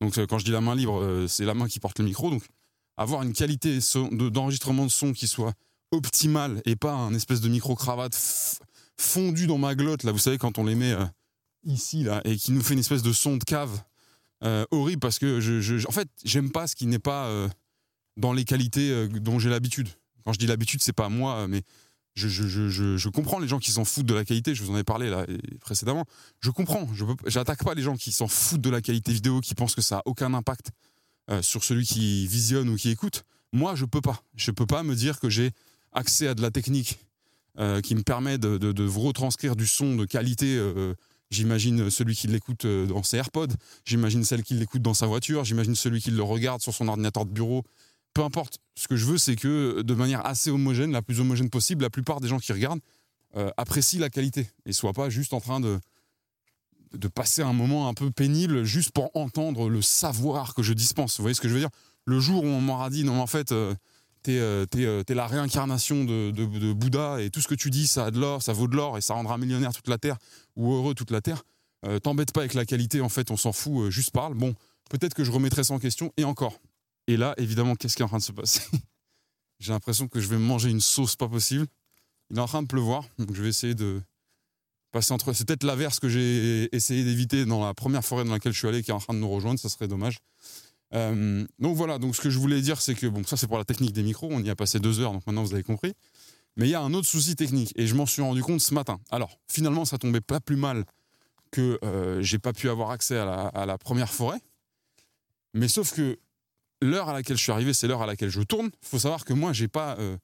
Donc 0.00 0.18
euh, 0.18 0.26
quand 0.26 0.38
je 0.38 0.44
dis 0.44 0.50
la 0.50 0.60
main 0.60 0.74
libre, 0.74 1.26
c'est 1.28 1.44
la 1.44 1.54
main 1.54 1.68
qui 1.68 1.80
porte 1.80 1.98
le 1.98 2.04
micro. 2.04 2.30
Donc 2.30 2.44
avoir 2.96 3.22
une 3.22 3.32
qualité 3.32 3.78
d'enregistrement 4.10 4.84
de 4.84 4.90
son 4.90 5.12
qui 5.12 5.28
soit 5.28 5.54
optimale 5.90 6.62
et 6.64 6.76
pas 6.76 6.92
un 6.92 7.14
espèce 7.14 7.40
de 7.40 7.48
micro 7.48 7.74
cravate 7.74 8.16
fondu 8.96 9.46
dans 9.46 9.58
ma 9.58 9.74
glotte 9.74 10.02
là. 10.02 10.12
Vous 10.12 10.18
savez 10.18 10.38
quand 10.38 10.58
on 10.58 10.64
les 10.64 10.74
met 10.74 10.94
ici 11.64 12.04
là 12.04 12.20
et 12.24 12.36
qui 12.36 12.52
nous 12.52 12.62
fait 12.62 12.74
une 12.74 12.80
espèce 12.80 13.02
de 13.02 13.12
son 13.12 13.36
de 13.36 13.44
cave 13.44 13.82
euh, 14.44 14.64
horrible 14.70 15.00
parce 15.00 15.18
que 15.18 15.40
je, 15.40 15.86
en 15.88 15.90
fait, 15.90 16.08
j'aime 16.24 16.50
pas 16.50 16.66
ce 16.66 16.76
qui 16.76 16.86
n'est 16.86 17.00
pas 17.00 17.26
euh, 17.26 17.48
dans 18.16 18.32
les 18.32 18.44
qualités 18.44 18.90
euh, 18.90 19.08
dont 19.08 19.38
j'ai 19.38 19.50
l'habitude. 19.50 19.88
Quand 20.24 20.32
je 20.32 20.38
dis 20.38 20.46
l'habitude, 20.46 20.82
c'est 20.82 20.92
pas 20.92 21.08
moi, 21.08 21.48
mais 21.48 21.62
je, 22.14 22.28
je, 22.28 23.08
comprends 23.08 23.38
les 23.38 23.48
gens 23.48 23.58
qui 23.58 23.70
s'en 23.70 23.84
foutent 23.84 24.06
de 24.06 24.14
la 24.14 24.24
qualité. 24.24 24.54
Je 24.54 24.62
vous 24.62 24.70
en 24.72 24.76
ai 24.76 24.84
parlé 24.84 25.08
là 25.08 25.24
précédemment. 25.60 26.04
Je 26.40 26.50
comprends. 26.50 26.88
Je 26.92 27.04
j'attaque 27.26 27.64
pas 27.64 27.74
les 27.74 27.82
gens 27.82 27.96
qui 27.96 28.12
s'en 28.12 28.28
foutent 28.28 28.60
de 28.60 28.70
la 28.70 28.82
qualité 28.82 29.12
vidéo, 29.12 29.40
qui 29.40 29.54
pensent 29.54 29.74
que 29.74 29.80
ça 29.80 29.98
a 29.98 30.02
aucun 30.04 30.34
impact 30.34 30.70
sur 31.40 31.62
celui 31.62 31.86
qui 31.86 32.26
visionne 32.26 32.68
ou 32.68 32.76
qui 32.76 32.90
écoute. 32.90 33.24
Moi, 33.52 33.74
je 33.76 33.84
peux 33.84 34.00
pas. 34.00 34.22
Je 34.34 34.50
peux 34.50 34.66
pas 34.66 34.82
me 34.82 34.94
dire 34.94 35.20
que 35.20 35.30
j'ai 35.30 35.52
accès 35.98 36.28
à 36.28 36.34
de 36.34 36.42
la 36.42 36.50
technique 36.50 36.98
qui 37.82 37.96
me 37.96 38.02
permet 38.02 38.38
de, 38.38 38.86
retranscrire 38.86 39.56
du 39.56 39.66
son 39.66 39.96
de 39.96 40.04
qualité 40.04 40.60
J'imagine 41.30 41.90
celui 41.90 42.16
qui 42.16 42.26
l'écoute 42.26 42.64
euh, 42.64 42.86
dans 42.86 43.02
ses 43.02 43.18
AirPods, 43.18 43.52
j'imagine 43.84 44.24
celle 44.24 44.42
qui 44.42 44.54
l'écoute 44.54 44.80
dans 44.80 44.94
sa 44.94 45.06
voiture, 45.06 45.44
j'imagine 45.44 45.74
celui 45.74 46.00
qui 46.00 46.10
le 46.10 46.22
regarde 46.22 46.62
sur 46.62 46.72
son 46.72 46.88
ordinateur 46.88 47.26
de 47.26 47.30
bureau. 47.30 47.64
Peu 48.14 48.22
importe. 48.22 48.58
Ce 48.74 48.88
que 48.88 48.96
je 48.96 49.04
veux, 49.04 49.18
c'est 49.18 49.36
que 49.36 49.82
de 49.82 49.94
manière 49.94 50.24
assez 50.24 50.50
homogène, 50.50 50.90
la 50.90 51.02
plus 51.02 51.20
homogène 51.20 51.50
possible, 51.50 51.82
la 51.82 51.90
plupart 51.90 52.20
des 52.20 52.28
gens 52.28 52.38
qui 52.38 52.52
regardent 52.52 52.80
euh, 53.36 53.50
apprécient 53.58 54.00
la 54.00 54.08
qualité 54.08 54.48
et 54.64 54.72
soient 54.72 54.94
pas 54.94 55.10
juste 55.10 55.34
en 55.34 55.40
train 55.40 55.60
de, 55.60 55.78
de 56.94 57.08
passer 57.08 57.42
un 57.42 57.52
moment 57.52 57.88
un 57.88 57.94
peu 57.94 58.10
pénible 58.10 58.64
juste 58.64 58.92
pour 58.92 59.10
entendre 59.14 59.68
le 59.68 59.82
savoir 59.82 60.54
que 60.54 60.62
je 60.62 60.72
dispense. 60.72 61.18
Vous 61.18 61.24
voyez 61.24 61.34
ce 61.34 61.42
que 61.42 61.48
je 61.48 61.54
veux 61.54 61.60
dire? 61.60 61.70
Le 62.06 62.20
jour 62.20 62.42
où 62.42 62.46
on 62.46 62.62
m'aura 62.62 62.88
dit, 62.88 63.04
non, 63.04 63.20
en 63.20 63.26
fait, 63.26 63.52
euh, 63.52 63.74
t'es 64.22 64.34
es, 64.34 65.14
la 65.14 65.26
réincarnation 65.26 66.04
de, 66.04 66.72
Bouddha 66.72 67.20
et 67.22 67.30
tout 67.30 67.40
ce 67.40 67.48
que 67.48 67.54
tu 67.54 67.70
dis, 67.70 67.86
ça 67.86 68.06
a 68.06 68.10
de 68.10 68.18
l'or, 68.18 68.42
ça 68.42 68.52
vaut 68.52 68.68
de 68.68 68.76
l'or 68.76 68.98
et 68.98 69.00
ça 69.00 69.14
rendra 69.14 69.38
millionnaire 69.38 69.72
toute 69.72 69.88
la 69.88 69.98
terre 69.98 70.18
ou 70.56 70.72
heureux 70.72 70.94
toute 70.94 71.10
la 71.10 71.20
terre. 71.20 71.42
Euh, 71.86 71.98
t'embête 71.98 72.32
pas 72.32 72.40
avec 72.40 72.54
la 72.54 72.64
qualité, 72.64 73.00
en 73.00 73.08
fait, 73.08 73.30
on 73.30 73.36
s'en 73.36 73.52
fout, 73.52 73.86
euh, 73.86 73.90
juste 73.90 74.10
parle. 74.10 74.34
Bon, 74.34 74.54
peut-être 74.90 75.14
que 75.14 75.22
je 75.22 75.30
remettrai 75.30 75.62
ça 75.62 75.74
en 75.74 75.78
question, 75.78 76.12
et 76.16 76.24
encore. 76.24 76.60
Et 77.06 77.16
là, 77.16 77.34
évidemment, 77.36 77.76
qu'est-ce 77.76 77.96
qui 77.96 78.02
est 78.02 78.04
en 78.04 78.08
train 78.08 78.18
de 78.18 78.22
se 78.22 78.32
passer? 78.32 78.62
J'ai 79.60 79.72
l'impression 79.72 80.08
que 80.08 80.20
je 80.20 80.28
vais 80.28 80.38
manger 80.38 80.70
une 80.70 80.80
sauce 80.80 81.16
pas 81.16 81.28
possible. 81.28 81.66
Il 82.30 82.38
est 82.38 82.40
en 82.40 82.46
train 82.46 82.62
de 82.62 82.68
pleuvoir, 82.68 83.04
donc 83.18 83.34
je 83.34 83.42
vais 83.42 83.48
essayer 83.48 83.74
de 83.74 84.00
passer 84.92 85.12
entre. 85.12 85.32
C'est 85.32 85.46
peut-être 85.46 85.64
l'averse 85.64 85.98
que 85.98 86.08
j'ai 86.08 86.74
essayé 86.74 87.02
d'éviter 87.02 87.44
dans 87.44 87.64
la 87.64 87.74
première 87.74 88.04
forêt 88.04 88.24
dans 88.24 88.32
laquelle 88.32 88.52
je 88.52 88.58
suis 88.58 88.68
allé 88.68 88.82
qui 88.82 88.90
est 88.90 88.94
en 88.94 89.00
train 89.00 89.14
de 89.14 89.18
nous 89.18 89.30
rejoindre, 89.30 89.58
ça 89.58 89.68
serait 89.68 89.88
dommage. 89.88 90.18
Euh, 90.94 91.46
donc 91.58 91.76
voilà, 91.76 91.98
donc 91.98 92.16
ce 92.16 92.20
que 92.20 92.30
je 92.30 92.38
voulais 92.38 92.60
dire, 92.60 92.80
c'est 92.80 92.94
que 92.94 93.06
bon, 93.06 93.24
ça 93.24 93.36
c'est 93.36 93.46
pour 93.46 93.58
la 93.58 93.64
technique 93.64 93.92
des 93.92 94.02
micros, 94.02 94.28
on 94.30 94.42
y 94.42 94.50
a 94.50 94.56
passé 94.56 94.78
deux 94.80 95.00
heures, 95.00 95.12
donc 95.12 95.26
maintenant 95.26 95.42
vous 95.42 95.52
avez 95.52 95.62
compris. 95.62 95.92
Mais 96.58 96.66
il 96.66 96.70
y 96.70 96.74
a 96.74 96.80
un 96.80 96.92
autre 96.92 97.06
souci 97.06 97.36
technique 97.36 97.72
et 97.76 97.86
je 97.86 97.94
m'en 97.94 98.04
suis 98.04 98.20
rendu 98.20 98.42
compte 98.42 98.60
ce 98.60 98.74
matin. 98.74 99.00
Alors, 99.10 99.38
finalement, 99.48 99.84
ça 99.84 99.96
tombait 99.96 100.20
pas 100.20 100.40
plus 100.40 100.56
mal 100.56 100.84
que 101.52 101.78
euh, 101.84 102.20
j'ai 102.20 102.38
pas 102.40 102.52
pu 102.52 102.68
avoir 102.68 102.90
accès 102.90 103.16
à 103.16 103.64
la, 103.64 103.78
première 103.78 104.12
forêt. 104.12 104.40
Mais 105.54 105.68
sauf 105.68 105.94
que 105.94 106.18
l'heure 106.82 107.08
à 107.08 107.12
laquelle 107.12 107.36
je 107.36 107.42
suis 107.42 107.52
arrivé, 107.52 107.72
c'est 107.72 107.86
l'heure 107.86 108.02
à 108.02 108.06
laquelle 108.06 108.30
je 108.30 108.40
tourne. 108.40 108.70
Il 108.82 108.88
faut 108.88 108.98
savoir 108.98 109.24
que 109.24 109.32
moi, 109.32 109.52
j'ai 109.52 109.68
pas. 109.68 109.96
Euh, 109.98 110.18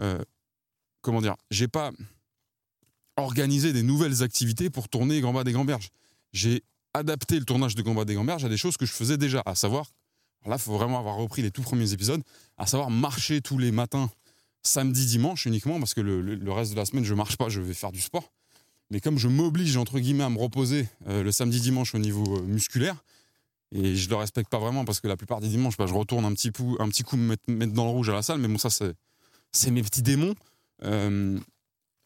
euh, 0.00 0.22
comment 1.00 1.20
dire 1.20 1.36
J'ai 1.50 1.68
pas 1.68 1.90
organisé 3.16 3.72
des 3.72 3.82
nouvelles 3.82 4.22
activités 4.22 4.70
pour 4.70 4.88
tourner 4.88 5.20
Gamba 5.20 5.42
des 5.42 5.52
Gamberges. 5.52 5.90
J'ai 6.32 6.62
adapté 6.94 7.40
le 7.40 7.44
tournage 7.44 7.74
de 7.74 7.82
Gamba 7.82 8.04
des 8.04 8.14
Gamberges 8.14 8.44
à 8.44 8.48
des 8.48 8.56
choses 8.56 8.76
que 8.76 8.86
je 8.86 8.92
faisais 8.92 9.18
déjà, 9.18 9.42
à 9.46 9.56
savoir. 9.56 9.86
Là, 10.46 10.56
il 10.56 10.58
faut 10.58 10.76
vraiment 10.76 10.98
avoir 10.98 11.16
repris 11.16 11.42
les 11.42 11.50
tout 11.50 11.62
premiers 11.62 11.92
épisodes, 11.92 12.22
à 12.58 12.66
savoir 12.66 12.90
marcher 12.90 13.40
tous 13.40 13.58
les 13.58 13.72
matins 13.72 14.10
samedi, 14.62 15.06
dimanche 15.06 15.46
uniquement, 15.46 15.78
parce 15.78 15.94
que 15.94 16.00
le, 16.00 16.52
reste 16.52 16.72
de 16.72 16.76
la 16.76 16.84
semaine, 16.84 17.04
je 17.04 17.14
marche 17.14 17.36
pas, 17.36 17.48
je 17.48 17.60
vais 17.60 17.74
faire 17.74 17.92
du 17.92 18.00
sport. 18.00 18.32
Mais 18.90 19.00
comme 19.00 19.18
je 19.18 19.28
m'oblige, 19.28 19.76
entre 19.76 19.98
guillemets, 19.98 20.24
à 20.24 20.30
me 20.30 20.38
reposer 20.38 20.88
euh, 21.08 21.22
le 21.22 21.32
samedi, 21.32 21.60
dimanche 21.60 21.94
au 21.94 21.98
niveau 21.98 22.38
euh, 22.38 22.42
musculaire, 22.42 23.02
et 23.74 23.96
je 23.96 24.08
le 24.08 24.16
respecte 24.16 24.50
pas 24.50 24.58
vraiment 24.58 24.84
parce 24.84 25.00
que 25.00 25.08
la 25.08 25.16
plupart 25.16 25.40
des 25.40 25.48
dimanches, 25.48 25.78
bah, 25.78 25.86
je 25.86 25.94
retourne 25.94 26.24
un 26.26 26.32
petit, 26.34 26.52
coup, 26.52 26.76
un 26.78 26.88
petit 26.88 27.02
coup 27.02 27.16
me 27.16 27.36
mettre, 27.48 27.72
dans 27.72 27.84
le 27.84 27.90
rouge 27.90 28.10
à 28.10 28.12
la 28.12 28.22
salle, 28.22 28.38
mais 28.38 28.48
bon, 28.48 28.58
ça, 28.58 28.68
c'est 28.70 29.70
mes 29.70 29.82
petits 29.82 30.02
démons. 30.02 30.34
Euh, 30.84 31.38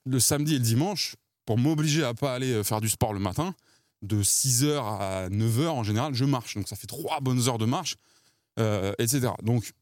le 0.04 0.20
samedi 0.20 0.54
et 0.54 0.58
le 0.58 0.64
dimanche, 0.64 1.16
pour 1.44 1.58
m'obliger 1.58 2.04
à 2.04 2.14
pas 2.14 2.34
aller 2.34 2.62
faire 2.62 2.80
du 2.80 2.88
sport 2.88 3.12
le 3.12 3.18
matin, 3.18 3.54
de 4.02 4.22
6h 4.22 4.76
à 4.78 5.28
9h 5.28 5.68
en 5.68 5.82
général, 5.82 6.14
je 6.14 6.24
marche. 6.24 6.54
Donc 6.54 6.68
ça 6.68 6.76
fait 6.76 6.86
trois 6.86 7.20
bonnes 7.20 7.48
heures 7.48 7.58
de 7.58 7.66
marche, 7.66 7.96
etc. 8.56 9.28
Donc 9.42 9.72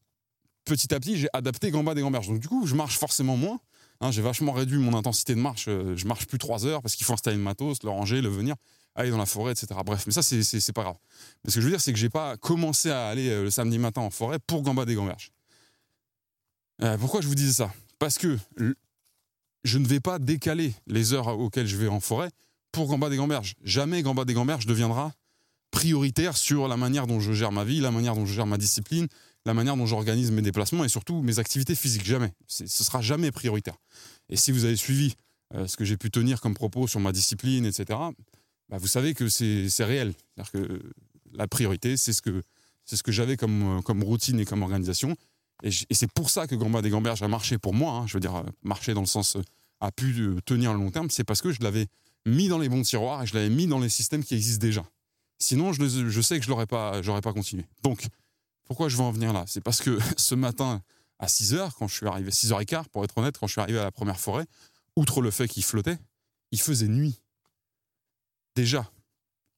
petit 0.64 0.92
à 0.94 1.00
petit, 1.00 1.16
j'ai 1.16 1.28
adapté 1.32 1.70
Gamba 1.70 1.94
des 1.94 2.00
Gamberges. 2.00 2.28
Donc 2.28 2.40
du 2.40 2.48
coup, 2.48 2.66
je 2.66 2.74
marche 2.74 2.98
forcément 2.98 3.36
moins. 3.36 3.60
Hein, 4.00 4.10
j'ai 4.10 4.22
vachement 4.22 4.52
réduit 4.52 4.78
mon 4.78 4.96
intensité 4.96 5.34
de 5.34 5.40
marche. 5.40 5.66
Euh, 5.68 5.96
je 5.96 6.06
marche 6.06 6.26
plus 6.26 6.38
trois 6.38 6.66
heures 6.66 6.82
parce 6.82 6.96
qu'il 6.96 7.06
faut 7.06 7.12
installer 7.12 7.36
le 7.36 7.42
matos, 7.42 7.82
le 7.82 7.90
ranger, 7.90 8.20
le 8.20 8.28
venir, 8.28 8.56
aller 8.94 9.10
dans 9.10 9.18
la 9.18 9.26
forêt, 9.26 9.52
etc. 9.52 9.68
Bref, 9.84 10.04
mais 10.06 10.12
ça, 10.12 10.22
c'est 10.22 10.72
pas 10.72 10.82
grave. 10.82 10.96
Mais 11.44 11.50
ce 11.50 11.56
que 11.56 11.60
je 11.60 11.66
veux 11.66 11.70
dire, 11.70 11.80
c'est 11.80 11.92
que 11.92 11.98
j'ai 11.98 12.10
pas 12.10 12.36
commencé 12.36 12.90
à 12.90 13.08
aller 13.08 13.28
euh, 13.28 13.44
le 13.44 13.50
samedi 13.50 13.78
matin 13.78 14.00
en 14.00 14.10
forêt 14.10 14.38
pour 14.38 14.62
Gamba 14.62 14.84
des 14.84 14.94
Gamberges. 14.94 15.30
Euh, 16.82 16.98
pourquoi 16.98 17.20
je 17.20 17.28
vous 17.28 17.34
disais 17.34 17.52
ça? 17.52 17.72
Parce 17.98 18.18
que 18.18 18.36
je 19.62 19.78
ne 19.78 19.86
vais 19.86 20.00
pas 20.00 20.18
décaler 20.18 20.74
les 20.86 21.12
heures 21.12 21.28
auxquelles 21.28 21.68
je 21.68 21.76
vais 21.76 21.88
en 21.88 22.00
forêt 22.00 22.30
pour 22.72 22.88
Gamba 22.88 23.08
des 23.08 23.16
Gamberges. 23.16 23.54
Jamais 23.62 24.02
Gamba 24.02 24.24
des 24.24 24.34
Gamberges 24.34 24.66
deviendra 24.66 25.12
prioritaire 25.74 26.36
sur 26.36 26.68
la 26.68 26.76
manière 26.76 27.08
dont 27.08 27.18
je 27.18 27.32
gère 27.32 27.50
ma 27.50 27.64
vie, 27.64 27.80
la 27.80 27.90
manière 27.90 28.14
dont 28.14 28.24
je 28.24 28.32
gère 28.32 28.46
ma 28.46 28.58
discipline, 28.58 29.08
la 29.44 29.54
manière 29.54 29.76
dont 29.76 29.86
j'organise 29.86 30.30
mes 30.30 30.40
déplacements 30.40 30.84
et 30.84 30.88
surtout 30.88 31.20
mes 31.20 31.40
activités 31.40 31.74
physiques. 31.74 32.06
Jamais. 32.06 32.32
Ce 32.46 32.66
sera 32.66 33.00
jamais 33.00 33.32
prioritaire. 33.32 33.74
Et 34.28 34.36
si 34.36 34.52
vous 34.52 34.64
avez 34.64 34.76
suivi 34.76 35.14
euh, 35.54 35.66
ce 35.66 35.76
que 35.76 35.84
j'ai 35.84 35.96
pu 35.96 36.12
tenir 36.12 36.40
comme 36.40 36.54
propos 36.54 36.86
sur 36.86 37.00
ma 37.00 37.10
discipline, 37.10 37.66
etc., 37.66 37.98
bah, 38.68 38.78
vous 38.78 38.86
savez 38.86 39.14
que 39.14 39.28
c'est 39.28 39.68
réel. 39.80 40.14
C'est-à-dire 40.36 40.52
que 40.52 40.82
la 41.32 41.48
priorité, 41.48 41.96
c'est 41.96 42.12
ce 42.12 42.22
que, 42.22 43.12
j'avais 43.12 43.36
comme, 43.36 43.82
comme 43.82 44.04
routine 44.04 44.38
et 44.38 44.44
comme 44.44 44.62
organisation. 44.62 45.16
Et, 45.64 45.70
c'est 45.90 46.10
pour 46.12 46.30
ça 46.30 46.46
que 46.46 46.54
Gamba 46.54 46.82
des 46.82 46.90
Gamberges 46.90 47.22
a 47.22 47.28
marché 47.28 47.58
pour 47.58 47.74
moi. 47.74 47.94
Hein. 47.94 48.06
je 48.06 48.14
veux 48.14 48.20
dire, 48.20 48.36
euh, 48.36 48.44
marcher 48.62 48.94
dans 48.94 49.00
le 49.00 49.06
sens 49.08 49.36
a 49.80 49.90
pu 49.90 50.14
euh, 50.20 50.40
tenir 50.46 50.72
le 50.72 50.78
long 50.78 50.92
terme. 50.92 51.10
C'est 51.10 51.24
parce 51.24 51.42
que 51.42 51.50
je 51.50 51.62
l'avais 51.62 51.88
mis 52.26 52.46
dans 52.46 52.58
les 52.58 52.68
bons 52.68 52.82
tiroirs 52.82 53.24
et 53.24 53.26
je 53.26 53.34
l'avais 53.34 53.50
mis 53.50 53.66
dans 53.66 53.80
les 53.80 53.88
systèmes 53.88 54.22
qui 54.22 54.34
existent 54.34 54.64
déjà. 54.64 54.84
Sinon, 55.38 55.72
je, 55.72 56.20
sais 56.20 56.38
que 56.38 56.44
je 56.44 56.50
n'aurais 56.50 56.66
pas, 56.66 57.00
continué. 57.32 57.66
Donc, 57.82 58.06
pourquoi 58.64 58.88
je 58.88 58.96
veux 58.96 59.02
en 59.02 59.10
venir 59.10 59.32
là? 59.32 59.44
C'est 59.46 59.60
parce 59.60 59.80
que 59.80 59.98
ce 60.16 60.34
matin, 60.34 60.82
à 61.18 61.26
6h, 61.26 61.70
quand 61.78 61.88
je 61.88 61.94
suis 61.94 62.06
arrivé, 62.06 62.30
6h15 62.30 62.88
pour 62.88 63.04
être 63.04 63.16
honnête, 63.18 63.38
quand 63.38 63.46
je 63.46 63.52
suis 63.52 63.60
arrivé 63.60 63.78
à 63.78 63.84
la 63.84 63.92
première 63.92 64.18
forêt, 64.18 64.46
outre 64.96 65.20
le 65.20 65.30
fait 65.30 65.48
qu'il 65.48 65.64
flottait, 65.64 65.98
il 66.50 66.60
faisait 66.60 66.88
nuit. 66.88 67.20
Déjà, 68.54 68.90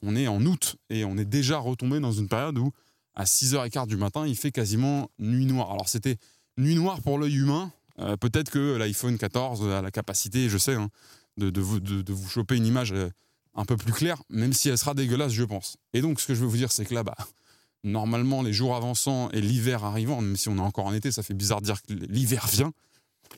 on 0.03 0.17
est 0.17 0.27
en 0.27 0.45
août 0.45 0.77
et 0.91 1.05
on 1.05 1.17
est 1.19 1.25
déjà 1.25 1.59
retombé 1.59 2.01
dans 2.01 2.13
une 2.13 2.29
période 2.29 2.59
où, 2.59 2.73
à 3.15 3.25
6h15 3.25 3.87
du 3.87 3.97
matin, 3.97 4.27
il 4.27 4.37
fait 4.37 4.53
quasiment 4.53 5.11
nuit 5.19 5.47
noire. 5.47 5.73
Alors, 5.73 5.89
c'était 5.89 6.17
nuit 6.59 6.75
noire 6.75 7.03
pour 7.03 7.19
l'œil 7.19 7.37
humain. 7.37 7.73
Euh, 7.99 8.17
peut-être 8.17 8.51
que 8.51 8.77
l'iPhone 8.77 9.17
14 9.17 9.69
a 9.69 9.83
la 9.83 9.91
capacité, 9.91 10.49
je 10.49 10.59
sais, 10.59 10.75
hein, 10.75 10.91
de, 11.39 11.61
vous, 11.61 11.81
de, 11.81 12.13
vous, 12.13 12.29
choper 12.29 12.57
une 12.57 12.67
image 12.67 12.93
euh, 12.93 13.11
un 13.57 13.65
peu 13.65 13.77
plus 13.77 13.93
claire, 13.93 14.23
même 14.29 14.53
si 14.53 14.69
elle 14.69 14.79
sera 14.79 14.95
dégueulasse, 14.95 15.33
je 15.33 15.45
pense. 15.45 15.77
Et 15.93 16.03
donc, 16.03 16.21
ce 16.21 16.27
que 16.27 16.35
je 16.35 16.41
veux 16.41 16.47
vous 16.47 16.57
dire, 16.57 16.71
c'est 16.71 16.85
que 16.85 16.95
là-bas, 16.95 17.17
normalement, 17.85 18.43
les 18.43 18.53
jours 18.53 18.77
avançant 18.77 19.31
et 19.31 19.41
l'hiver 19.41 19.85
arrivant, 19.85 20.21
même 20.21 20.37
si 20.37 20.49
on 20.49 20.57
est 20.57 20.61
encore 20.61 20.87
en 20.87 20.93
été, 20.93 21.11
ça 21.11 21.23
fait 21.23 21.35
bizarre 21.35 21.61
de 21.61 21.67
dire 21.67 21.83
que 21.83 21.93
l'hiver 21.93 22.47
vient. 22.47 22.73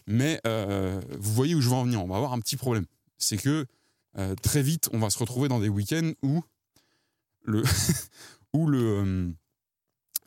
Mais 0.06 0.40
euh, 0.46 1.00
vous 1.18 1.32
voyez 1.32 1.54
où 1.54 1.60
je 1.60 1.68
veux 1.68 1.74
en 1.74 1.84
venir. 1.84 2.02
On 2.02 2.08
va 2.08 2.16
avoir 2.16 2.32
un 2.32 2.40
petit 2.40 2.56
problème. 2.56 2.86
C'est 3.16 3.36
que 3.36 3.66
euh, 4.18 4.34
très 4.36 4.62
vite, 4.62 4.88
on 4.92 4.98
va 4.98 5.10
se 5.10 5.18
retrouver 5.18 5.48
dans 5.48 5.60
des 5.60 5.68
week-ends 5.68 6.12
où 6.22 6.42
le. 7.42 7.62
où 8.52 8.66
le, 8.66 8.78
euh, 8.78 9.30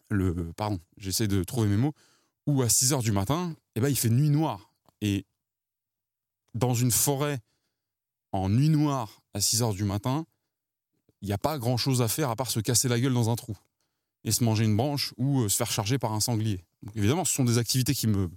le 0.09 0.51
pardon, 0.53 0.79
j'essaie 0.97 1.27
de 1.27 1.43
trouver 1.43 1.67
mes 1.67 1.77
mots. 1.77 1.93
Où 2.47 2.61
à 2.61 2.69
6 2.69 2.93
heures 2.93 3.03
du 3.03 3.11
matin, 3.11 3.55
eh 3.75 3.81
ben, 3.81 3.89
il 3.89 3.95
fait 3.95 4.09
nuit 4.09 4.29
noire. 4.29 4.71
Et 5.01 5.25
dans 6.53 6.73
une 6.73 6.91
forêt 6.91 7.39
en 8.31 8.49
nuit 8.49 8.69
noire 8.69 9.21
à 9.33 9.41
6 9.41 9.61
heures 9.61 9.73
du 9.73 9.83
matin, 9.83 10.25
il 11.21 11.27
n'y 11.27 11.33
a 11.33 11.37
pas 11.37 11.57
grand 11.57 11.77
chose 11.77 12.01
à 12.01 12.07
faire 12.07 12.29
à 12.29 12.35
part 12.35 12.49
se 12.49 12.59
casser 12.59 12.87
la 12.87 12.99
gueule 12.99 13.13
dans 13.13 13.29
un 13.29 13.35
trou 13.35 13.55
et 14.23 14.31
se 14.31 14.43
manger 14.43 14.65
une 14.65 14.75
branche 14.75 15.13
ou 15.17 15.41
euh, 15.41 15.49
se 15.49 15.55
faire 15.55 15.71
charger 15.71 15.97
par 15.97 16.13
un 16.13 16.19
sanglier. 16.19 16.63
évidemment, 16.95 17.25
ce 17.25 17.33
sont 17.33 17.43
des 17.43 17.57
activités 17.57 17.93
qui 17.93 18.07
me, 18.07 18.29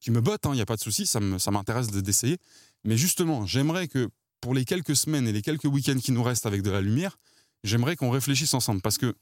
qui 0.00 0.10
me 0.10 0.20
botte, 0.20 0.40
il 0.44 0.48
hein, 0.48 0.54
n'y 0.54 0.60
a 0.60 0.66
pas 0.66 0.76
de 0.76 0.80
souci, 0.80 1.06
ça 1.06 1.20
m'intéresse 1.20 1.88
d'essayer. 1.88 2.38
Mais 2.84 2.96
justement, 2.96 3.46
j'aimerais 3.46 3.88
que 3.88 4.08
pour 4.40 4.54
les 4.54 4.64
quelques 4.64 4.96
semaines 4.96 5.28
et 5.28 5.32
les 5.32 5.42
quelques 5.42 5.64
week-ends 5.64 5.98
qui 5.98 6.12
nous 6.12 6.22
restent 6.22 6.46
avec 6.46 6.62
de 6.62 6.70
la 6.70 6.80
lumière, 6.80 7.18
j'aimerais 7.62 7.96
qu'on 7.96 8.10
réfléchisse 8.10 8.54
ensemble. 8.54 8.80
Parce 8.80 8.98
que, 8.98 9.14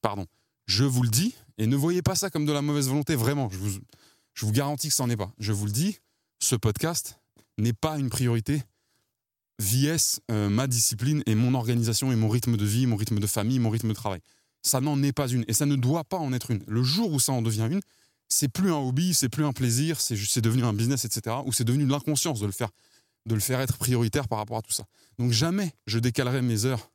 pardon, 0.00 0.26
je 0.66 0.84
vous 0.84 1.02
le 1.02 1.08
dis, 1.08 1.34
et 1.58 1.66
ne 1.66 1.76
voyez 1.76 2.02
pas 2.02 2.14
ça 2.14 2.30
comme 2.30 2.46
de 2.46 2.52
la 2.52 2.62
mauvaise 2.62 2.88
volonté, 2.88 3.16
vraiment, 3.16 3.50
je 3.50 3.58
vous, 3.58 3.80
je 4.34 4.46
vous 4.46 4.52
garantis 4.52 4.88
que 4.88 4.94
ça 4.94 5.04
n'en 5.04 5.10
est 5.10 5.16
pas. 5.16 5.32
Je 5.38 5.52
vous 5.52 5.66
le 5.66 5.72
dis, 5.72 5.98
ce 6.38 6.54
podcast 6.54 7.18
n'est 7.58 7.72
pas 7.72 7.98
une 7.98 8.10
priorité 8.10 8.62
VS, 9.62 10.20
euh, 10.30 10.48
ma 10.48 10.66
discipline 10.66 11.22
et 11.26 11.34
mon 11.34 11.54
organisation 11.54 12.12
et 12.12 12.16
mon 12.16 12.28
rythme 12.28 12.56
de 12.56 12.64
vie, 12.64 12.86
mon 12.86 12.96
rythme 12.96 13.20
de 13.20 13.26
famille, 13.26 13.60
mon 13.60 13.70
rythme 13.70 13.88
de 13.88 13.94
travail. 13.94 14.20
Ça 14.62 14.80
n'en 14.80 15.00
est 15.02 15.12
pas 15.12 15.28
une 15.28 15.44
et 15.48 15.52
ça 15.52 15.66
ne 15.66 15.76
doit 15.76 16.04
pas 16.04 16.18
en 16.18 16.32
être 16.32 16.50
une. 16.50 16.62
Le 16.66 16.82
jour 16.82 17.12
où 17.12 17.20
ça 17.20 17.32
en 17.32 17.42
devient 17.42 17.68
une, 17.70 17.80
c'est 18.28 18.48
plus 18.48 18.72
un 18.72 18.76
hobby, 18.76 19.14
c'est 19.14 19.28
plus 19.28 19.44
un 19.44 19.52
plaisir, 19.52 20.00
c'est 20.00 20.40
devenu 20.40 20.64
un 20.64 20.72
business, 20.72 21.04
etc. 21.04 21.36
Ou 21.46 21.52
c'est 21.52 21.64
devenu 21.64 21.86
l'inconscience 21.86 22.40
de 22.40 22.46
le 22.46 22.52
faire, 22.52 22.70
de 23.26 23.34
le 23.34 23.40
faire 23.40 23.60
être 23.60 23.76
prioritaire 23.78 24.26
par 24.26 24.38
rapport 24.38 24.56
à 24.56 24.62
tout 24.62 24.72
ça. 24.72 24.84
Donc 25.18 25.32
jamais 25.32 25.72
je 25.86 25.98
décalerai 25.98 26.42
mes 26.42 26.64
heures 26.64 26.90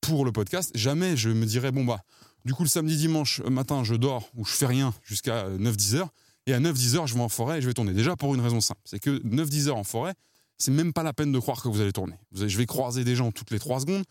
pour 0.00 0.24
le 0.24 0.32
podcast. 0.32 0.70
Jamais 0.74 1.16
je 1.16 1.30
me 1.30 1.46
dirais 1.46 1.72
bon 1.72 1.84
bah 1.84 2.02
du 2.44 2.52
coup 2.52 2.62
le 2.62 2.68
samedi 2.68 2.96
dimanche 2.96 3.40
matin 3.42 3.84
je 3.84 3.94
dors 3.94 4.28
ou 4.34 4.44
je 4.44 4.52
fais 4.52 4.66
rien 4.66 4.92
jusqu'à 5.02 5.48
9-10 5.50 5.96
heures 5.96 6.08
et 6.46 6.52
à 6.52 6.60
9-10 6.60 6.96
heures 6.96 7.06
je 7.06 7.14
vais 7.14 7.20
en 7.20 7.28
forêt 7.28 7.58
et 7.58 7.62
je 7.62 7.68
vais 7.68 7.74
tourner. 7.74 7.94
Déjà 7.94 8.16
pour 8.16 8.34
une 8.34 8.40
raison 8.40 8.60
simple, 8.60 8.80
c'est 8.84 8.98
que 8.98 9.22
9-10 9.22 9.68
heures 9.68 9.78
en 9.78 9.84
forêt, 9.84 10.14
c'est 10.58 10.70
même 10.70 10.92
pas 10.92 11.02
la 11.02 11.12
peine 11.12 11.32
de 11.32 11.38
croire 11.38 11.62
que 11.62 11.68
vous 11.68 11.80
allez 11.80 11.92
tourner. 11.92 12.16
Je 12.32 12.56
vais 12.56 12.66
croiser 12.66 13.04
des 13.04 13.16
gens 13.16 13.32
toutes 13.32 13.50
les 13.50 13.58
trois 13.58 13.80
secondes. 13.80 14.04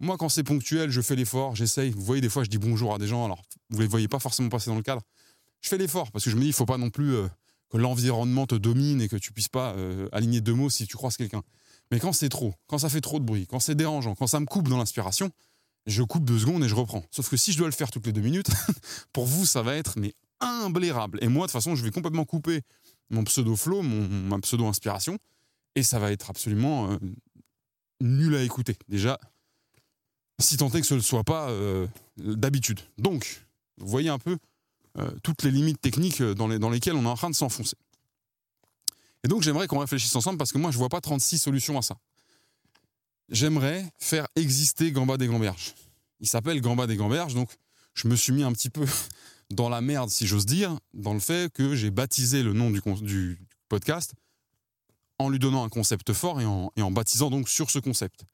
Moi, 0.00 0.16
quand 0.16 0.28
c'est 0.28 0.44
ponctuel, 0.44 0.90
je 0.90 1.00
fais 1.00 1.16
l'effort, 1.16 1.56
j'essaye. 1.56 1.90
Vous 1.90 2.02
voyez, 2.02 2.20
des 2.20 2.28
fois, 2.28 2.44
je 2.44 2.48
dis 2.48 2.58
bonjour 2.58 2.94
à 2.94 2.98
des 2.98 3.08
gens. 3.08 3.24
Alors, 3.24 3.42
vous 3.70 3.80
les 3.80 3.86
voyez 3.86 4.08
pas 4.08 4.20
forcément 4.20 4.48
passer 4.48 4.70
dans 4.70 4.76
le 4.76 4.82
cadre. 4.82 5.02
Je 5.60 5.68
fais 5.68 5.78
l'effort 5.78 6.12
parce 6.12 6.24
que 6.24 6.30
je 6.30 6.36
me 6.36 6.40
dis, 6.42 6.48
il 6.48 6.52
faut 6.52 6.66
pas 6.66 6.78
non 6.78 6.90
plus 6.90 7.14
euh, 7.14 7.28
que 7.70 7.76
l'environnement 7.76 8.46
te 8.46 8.54
domine 8.54 9.00
et 9.00 9.08
que 9.08 9.16
tu 9.16 9.32
puisses 9.32 9.48
pas 9.48 9.72
euh, 9.72 10.08
aligner 10.12 10.40
deux 10.40 10.54
mots 10.54 10.70
si 10.70 10.86
tu 10.86 10.96
croises 10.96 11.16
quelqu'un. 11.16 11.42
Mais 11.90 11.98
quand 11.98 12.12
c'est 12.12 12.28
trop, 12.28 12.54
quand 12.68 12.78
ça 12.78 12.88
fait 12.88 13.00
trop 13.00 13.18
de 13.18 13.24
bruit, 13.24 13.46
quand 13.46 13.60
c'est 13.60 13.74
dérangeant, 13.74 14.14
quand 14.14 14.26
ça 14.26 14.40
me 14.40 14.46
coupe 14.46 14.68
dans 14.68 14.78
l'inspiration, 14.78 15.30
je 15.86 16.02
coupe 16.02 16.24
deux 16.24 16.38
secondes 16.38 16.62
et 16.62 16.68
je 16.68 16.74
reprends. 16.74 17.02
Sauf 17.10 17.28
que 17.28 17.36
si 17.36 17.52
je 17.52 17.58
dois 17.58 17.66
le 17.66 17.72
faire 17.72 17.90
toutes 17.90 18.06
les 18.06 18.12
deux 18.12 18.20
minutes, 18.20 18.50
pour 19.12 19.26
vous, 19.26 19.46
ça 19.46 19.62
va 19.62 19.74
être 19.74 19.98
mais 19.98 20.14
imblairable. 20.40 21.18
Et 21.22 21.28
moi, 21.28 21.46
de 21.46 21.52
toute 21.52 21.60
façon, 21.60 21.74
je 21.74 21.82
vais 21.82 21.90
complètement 21.90 22.24
couper 22.24 22.62
mon 23.10 23.24
pseudo 23.24 23.56
flow, 23.56 23.82
mon, 23.82 24.06
ma 24.28 24.38
pseudo 24.40 24.66
inspiration 24.66 25.18
et 25.74 25.82
ça 25.82 25.98
va 25.98 26.12
être 26.12 26.30
absolument 26.30 26.90
euh, 26.90 26.96
nul 28.00 28.34
à 28.34 28.42
écouter. 28.42 28.76
Déjà, 28.88 29.18
si 30.40 30.56
tant 30.56 30.70
est 30.70 30.80
que 30.80 30.86
ce 30.86 30.94
ne 30.94 31.00
soit 31.00 31.24
pas 31.24 31.50
euh, 31.50 31.86
d'habitude. 32.16 32.80
Donc, 32.98 33.44
vous 33.78 33.88
voyez 33.88 34.08
un 34.08 34.18
peu 34.18 34.38
euh, 34.98 35.10
toutes 35.22 35.42
les 35.42 35.50
limites 35.50 35.80
techniques 35.80 36.22
dans, 36.22 36.48
les, 36.48 36.58
lesquelles 36.58 36.96
on 36.96 37.04
est 37.04 37.08
en 37.08 37.16
train 37.16 37.30
de 37.30 37.34
s'enfoncer. 37.34 37.76
Et 39.24 39.28
donc, 39.28 39.42
j'aimerais 39.42 39.66
qu'on 39.66 39.78
réfléchisse 39.78 40.14
ensemble 40.14 40.38
parce 40.38 40.52
que 40.52 40.58
moi, 40.58 40.70
je 40.70 40.76
ne 40.76 40.78
vois 40.78 40.88
pas 40.88 41.00
36 41.00 41.38
solutions 41.38 41.78
à 41.78 41.82
ça. 41.82 41.96
J'aimerais 43.28 43.84
faire 43.98 44.26
exister 44.36 44.90
Gamba 44.90 45.16
des 45.16 45.26
Gamberges. 45.26 45.74
Il 46.20 46.28
s'appelle 46.28 46.60
Gamba 46.60 46.86
des 46.86 46.96
Gamberges, 46.96 47.34
donc 47.34 47.50
je 47.94 48.08
me 48.08 48.16
suis 48.16 48.32
mis 48.32 48.42
un 48.42 48.52
petit 48.52 48.70
peu 48.70 48.86
dans 49.50 49.68
la 49.68 49.80
merde, 49.80 50.10
si 50.10 50.26
j'ose 50.26 50.46
dire, 50.46 50.78
dans 50.94 51.14
le 51.14 51.20
fait 51.20 51.52
que 51.52 51.74
j'ai 51.74 51.90
baptisé 51.90 52.42
le 52.42 52.52
nom 52.52 52.70
du 52.70 53.38
podcast 53.68 54.14
en 55.18 55.28
lui 55.28 55.38
donnant 55.38 55.64
un 55.64 55.68
concept 55.68 56.12
fort 56.12 56.40
et 56.40 56.44
en, 56.44 56.90
baptisant 56.90 57.30
donc 57.30 57.48
sur 57.48 57.70
ce 57.70 57.78
concept. 57.78 58.24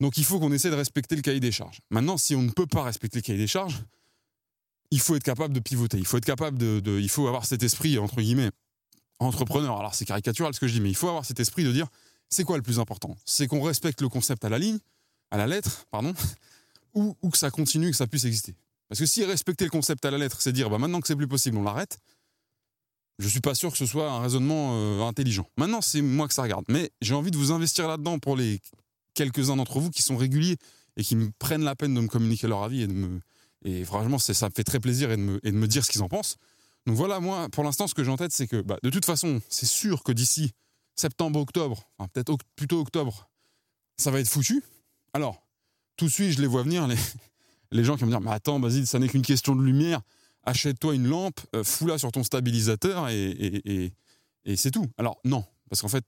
Donc 0.00 0.16
il 0.16 0.24
faut 0.24 0.40
qu'on 0.40 0.52
essaie 0.52 0.70
de 0.70 0.74
respecter 0.74 1.14
le 1.14 1.22
cahier 1.22 1.40
des 1.40 1.52
charges. 1.52 1.78
Maintenant, 1.90 2.16
si 2.16 2.34
on 2.34 2.42
ne 2.42 2.50
peut 2.50 2.66
pas 2.66 2.82
respecter 2.82 3.18
le 3.18 3.22
cahier 3.22 3.38
des 3.38 3.46
charges, 3.46 3.84
il 4.90 5.00
faut 5.00 5.14
être 5.14 5.22
capable 5.22 5.54
de 5.54 5.60
pivoter. 5.60 5.98
Il 5.98 6.06
faut 6.06 6.18
être 6.18 6.24
capable 6.24 6.58
de, 6.58 7.00
il 7.00 7.08
faut 7.08 7.26
avoir 7.28 7.46
cet 7.46 7.62
esprit 7.62 7.98
entre 7.98 8.16
guillemets 8.16 8.50
entrepreneur. 9.20 9.78
Alors 9.78 9.94
c'est 9.94 10.04
caricatural 10.04 10.52
ce 10.52 10.60
que 10.60 10.66
je 10.66 10.74
dis, 10.74 10.80
mais 10.80 10.90
il 10.90 10.96
faut 10.96 11.08
avoir 11.08 11.24
cet 11.24 11.38
esprit 11.38 11.64
de 11.64 11.72
dire 11.72 11.86
c'est 12.28 12.44
quoi 12.44 12.56
le 12.56 12.62
plus 12.62 12.80
important? 12.80 13.16
C'est 13.24 13.46
qu'on 13.46 13.62
respecte 13.62 14.00
le 14.00 14.08
concept 14.08 14.44
à 14.44 14.48
la 14.48 14.58
ligne, 14.58 14.78
à 15.30 15.36
la 15.36 15.46
lettre, 15.46 15.86
pardon, 15.90 16.14
ou, 16.94 17.14
que 17.30 17.38
ça 17.38 17.50
continue, 17.50 17.90
que 17.90 17.96
ça 17.96 18.06
puisse 18.06 18.24
exister. 18.24 18.54
Parce 18.88 18.98
que 18.98 19.06
si 19.06 19.24
respecter 19.24 19.64
le 19.64 19.70
concept 19.70 20.04
à 20.04 20.10
la 20.10 20.18
lettre, 20.18 20.40
c'est 20.40 20.52
dire 20.52 20.68
bah, 20.68 20.78
maintenant 20.78 21.00
que 21.00 21.06
c'est 21.06 21.16
plus 21.16 21.28
possible, 21.28 21.56
on 21.58 21.62
l'arrête, 21.62 21.98
je 23.18 23.28
suis 23.28 23.40
pas 23.40 23.54
sûr 23.54 23.70
que 23.70 23.78
ce 23.78 23.86
soit 23.86 24.10
un 24.10 24.20
raisonnement 24.20 24.70
euh, 24.72 25.02
intelligent. 25.02 25.48
Maintenant, 25.56 25.80
c'est 25.80 26.02
moi 26.02 26.28
que 26.28 26.34
ça 26.34 26.42
regarde. 26.42 26.64
Mais 26.68 26.90
j'ai 27.00 27.14
envie 27.14 27.30
de 27.30 27.36
vous 27.36 27.52
investir 27.52 27.86
là-dedans 27.88 28.18
pour 28.18 28.36
les 28.36 28.60
quelques-uns 29.14 29.56
d'entre 29.56 29.78
vous 29.80 29.90
qui 29.90 30.02
sont 30.02 30.16
réguliers 30.16 30.56
et 30.96 31.04
qui 31.04 31.16
me 31.16 31.30
prennent 31.38 31.64
la 31.64 31.76
peine 31.76 31.94
de 31.94 32.00
me 32.00 32.08
communiquer 32.08 32.46
leur 32.48 32.62
avis 32.62 32.82
et 32.82 32.86
de 32.86 32.92
me. 32.92 33.20
Et 33.64 33.84
franchement, 33.84 34.18
ça 34.18 34.48
me 34.48 34.52
fait 34.54 34.64
très 34.64 34.80
plaisir 34.80 35.10
et 35.12 35.16
de 35.16 35.22
me, 35.22 35.66
dire 35.68 35.84
ce 35.84 35.90
qu'ils 35.90 36.02
en 36.02 36.08
pensent. 36.08 36.36
Donc 36.86 36.96
voilà, 36.96 37.20
moi, 37.20 37.48
pour 37.50 37.62
l'instant, 37.62 37.86
ce 37.86 37.94
que 37.94 38.02
j'ai 38.02 38.10
en 38.10 38.16
tête, 38.16 38.32
c'est 38.32 38.48
que 38.48 38.60
bah, 38.60 38.76
de 38.82 38.90
toute 38.90 39.04
façon, 39.04 39.40
c'est 39.48 39.66
sûr 39.66 40.02
que 40.02 40.10
d'ici 40.10 40.50
septembre-octobre, 40.96 41.84
enfin, 41.96 42.08
peut-être 42.12 42.36
plutôt 42.56 42.80
octobre, 42.80 43.30
ça 43.96 44.10
va 44.10 44.18
être 44.18 44.28
foutu. 44.28 44.64
Alors, 45.12 45.46
tout 45.96 46.06
de 46.06 46.10
suite, 46.10 46.32
je 46.32 46.40
les 46.40 46.48
vois 46.48 46.64
venir, 46.64 46.88
les, 46.88 46.96
les 47.70 47.84
gens 47.84 47.94
qui 47.94 48.00
vont 48.00 48.08
me 48.08 48.12
dire 48.12 48.20
Mais 48.20 48.32
attends, 48.32 48.58
Basile, 48.58 48.86
ça 48.86 48.98
n'est 48.98 49.08
qu'une 49.08 49.22
question 49.22 49.54
de 49.54 49.62
lumière 49.62 50.00
achète-toi 50.44 50.94
une 50.94 51.06
lampe, 51.06 51.40
euh, 51.54 51.64
fous-la 51.64 51.98
sur 51.98 52.12
ton 52.12 52.24
stabilisateur 52.24 53.08
et, 53.08 53.92
c'est 54.56 54.70
tout. 54.70 54.86
Alors 54.98 55.18
non, 55.24 55.44
parce 55.68 55.82
qu'en 55.82 55.88
fait, 55.88 56.04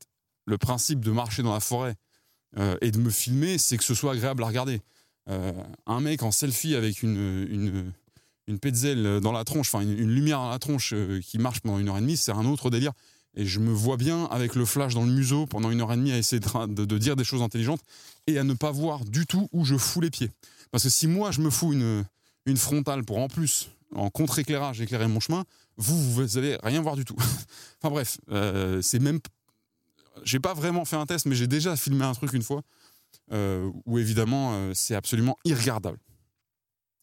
le 0.47 0.59
principe 0.59 1.01
de 1.01 1.13
marcher 1.13 1.43
dans 1.43 1.53
la 1.53 1.61
forêt 1.61 1.95
euh, 2.59 2.77
et 2.81 2.91
de 2.91 2.99
me 2.99 3.11
filmer, 3.11 3.59
c'est 3.59 3.77
que 3.77 3.85
ce 3.85 3.95
soit 3.95 4.13
agréable 4.13 4.43
à 4.43 4.47
regarder. 4.47 4.81
Euh, 5.31 5.53
un 5.87 6.01
mec 6.01 6.23
en 6.23 6.33
selfie 6.33 6.75
avec 6.75 7.03
une, 7.03 7.47
une, 7.49 7.93
une 8.49 9.21
dans 9.21 9.33
la 9.33 9.45
tronche, 9.45 9.73
enfin 9.73 9.83
une, 9.83 10.11
lumière 10.11 10.39
dans 10.39 10.51
la 10.51 10.59
tronche 10.59 10.95
qui 11.23 11.39
marche 11.39 11.61
pendant 11.61 11.79
une 11.79 11.89
heure 11.89 11.99
et 11.99 12.01
demie, 12.01 12.17
c'est 12.17 12.33
un 12.33 12.45
autre 12.45 12.71
délire. 12.71 12.93
Et 13.37 13.47
je 13.47 13.59
me 13.59 13.73
vois 13.73 13.97
bien 13.97 14.27
avec 14.27 14.55
le 14.55 14.65
flash 14.65 14.95
dans 14.95 15.05
le 15.05 15.11
museau 15.11 15.47
pendant 15.47 15.71
une 15.71 15.81
heure 15.81 15.93
et 15.93 15.97
demie 15.97 16.13
à 16.13 16.19
essayer 16.19 16.41
de, 16.41 16.85
de 16.85 16.99
dire 16.99 17.17
des 17.17 17.25
choses 17.25 17.43
intelligentes 17.43 17.81
et 18.27 18.39
à 18.39 18.45
ne 18.45 18.55
pas 18.55 18.71
voir 18.71 19.05
du 19.05 19.27
tout 19.27 19.49
où 19.53 19.65
je 19.65 19.77
fous 19.77 20.01
les 20.01 20.11
pieds. 20.11 20.31
Parce 20.71 20.85
que 20.85 20.91
si 20.91 21.07
moi 21.07 21.31
je 21.31 21.41
me 21.41 21.51
fous 21.51 21.73
une, 21.73 22.05
une 22.47 22.57
frontale 22.57 23.05
pour 23.05 23.19
en 23.19 23.29
plus 23.29 23.71
en 23.95 24.11
contre-éclairage 24.11 24.81
éclairer 24.81 25.09
mon 25.09 25.21
chemin, 25.21 25.45
vous, 25.77 26.13
vous 26.13 26.39
allez 26.39 26.57
rien 26.63 26.81
voir 26.81 26.97
du 26.97 27.05
tout. 27.05 27.17
enfin 27.81 27.91
bref, 27.91 28.19
euh, 28.31 28.83
c'est 28.83 28.99
même. 28.99 29.21
J'ai 30.23 30.41
pas 30.41 30.55
vraiment 30.55 30.85
fait 30.85 30.97
un 30.97 31.07
test, 31.07 31.27
mais 31.27 31.35
j'ai 31.35 31.47
déjà 31.47 31.77
filmé 31.77 32.05
un 32.05 32.15
truc 32.15 32.33
une 32.33 32.43
fois 32.43 32.63
euh, 33.33 33.71
où 33.87 33.99
évidemment 33.99 34.53
euh, 34.55 34.73
c'est 34.75 34.95
absolument 34.95 35.37
irregardable. 35.45 35.99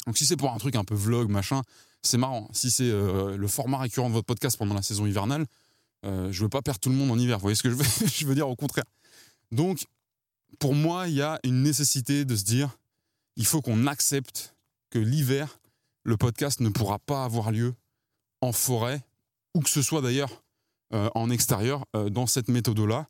Donc 0.07 0.17
si 0.17 0.25
c'est 0.25 0.37
pour 0.37 0.51
un 0.51 0.57
truc 0.57 0.75
un 0.75 0.83
peu 0.83 0.95
vlog, 0.95 1.29
machin, 1.29 1.61
c'est 2.01 2.17
marrant. 2.17 2.49
Si 2.53 2.71
c'est 2.71 2.89
le 2.89 3.47
format 3.47 3.77
récurrent 3.77 4.09
de 4.09 4.13
votre 4.13 4.25
podcast 4.25 4.57
pendant 4.57 4.73
la 4.73 4.81
saison 4.81 5.05
hivernale, 5.05 5.45
je 6.03 6.41
veux 6.41 6.49
pas 6.49 6.63
perdre 6.63 6.79
tout 6.79 6.89
le 6.89 6.95
monde 6.95 7.11
en 7.11 7.19
hiver. 7.19 7.37
Vous 7.37 7.43
voyez 7.43 7.55
ce 7.55 7.61
que 7.61 7.69
je 7.69 7.75
veux, 7.75 8.07
je 8.07 8.25
veux 8.25 8.33
dire 8.33 8.49
au 8.49 8.55
contraire. 8.55 8.85
Donc 9.51 9.85
pour 10.59 10.75
moi, 10.75 11.07
il 11.07 11.15
y 11.15 11.21
a 11.21 11.39
une 11.43 11.63
nécessité 11.63 12.25
de 12.25 12.35
se 12.35 12.43
dire, 12.43 12.77
il 13.35 13.45
faut 13.45 13.61
qu'on 13.61 13.87
accepte 13.87 14.55
que 14.89 14.99
l'hiver, 14.99 15.59
le 16.03 16.17
podcast 16.17 16.59
ne 16.59 16.69
pourra 16.69 16.99
pas 16.99 17.23
avoir 17.23 17.51
lieu 17.51 17.73
en 18.41 18.51
forêt, 18.51 19.01
ou 19.53 19.61
que 19.61 19.69
ce 19.69 19.81
soit 19.81 20.01
d'ailleurs 20.01 20.43
euh, 20.93 21.09
en 21.15 21.29
extérieur, 21.29 21.85
euh, 21.95 22.09
dans 22.09 22.27
cette 22.27 22.47
méthode-là. 22.47 23.07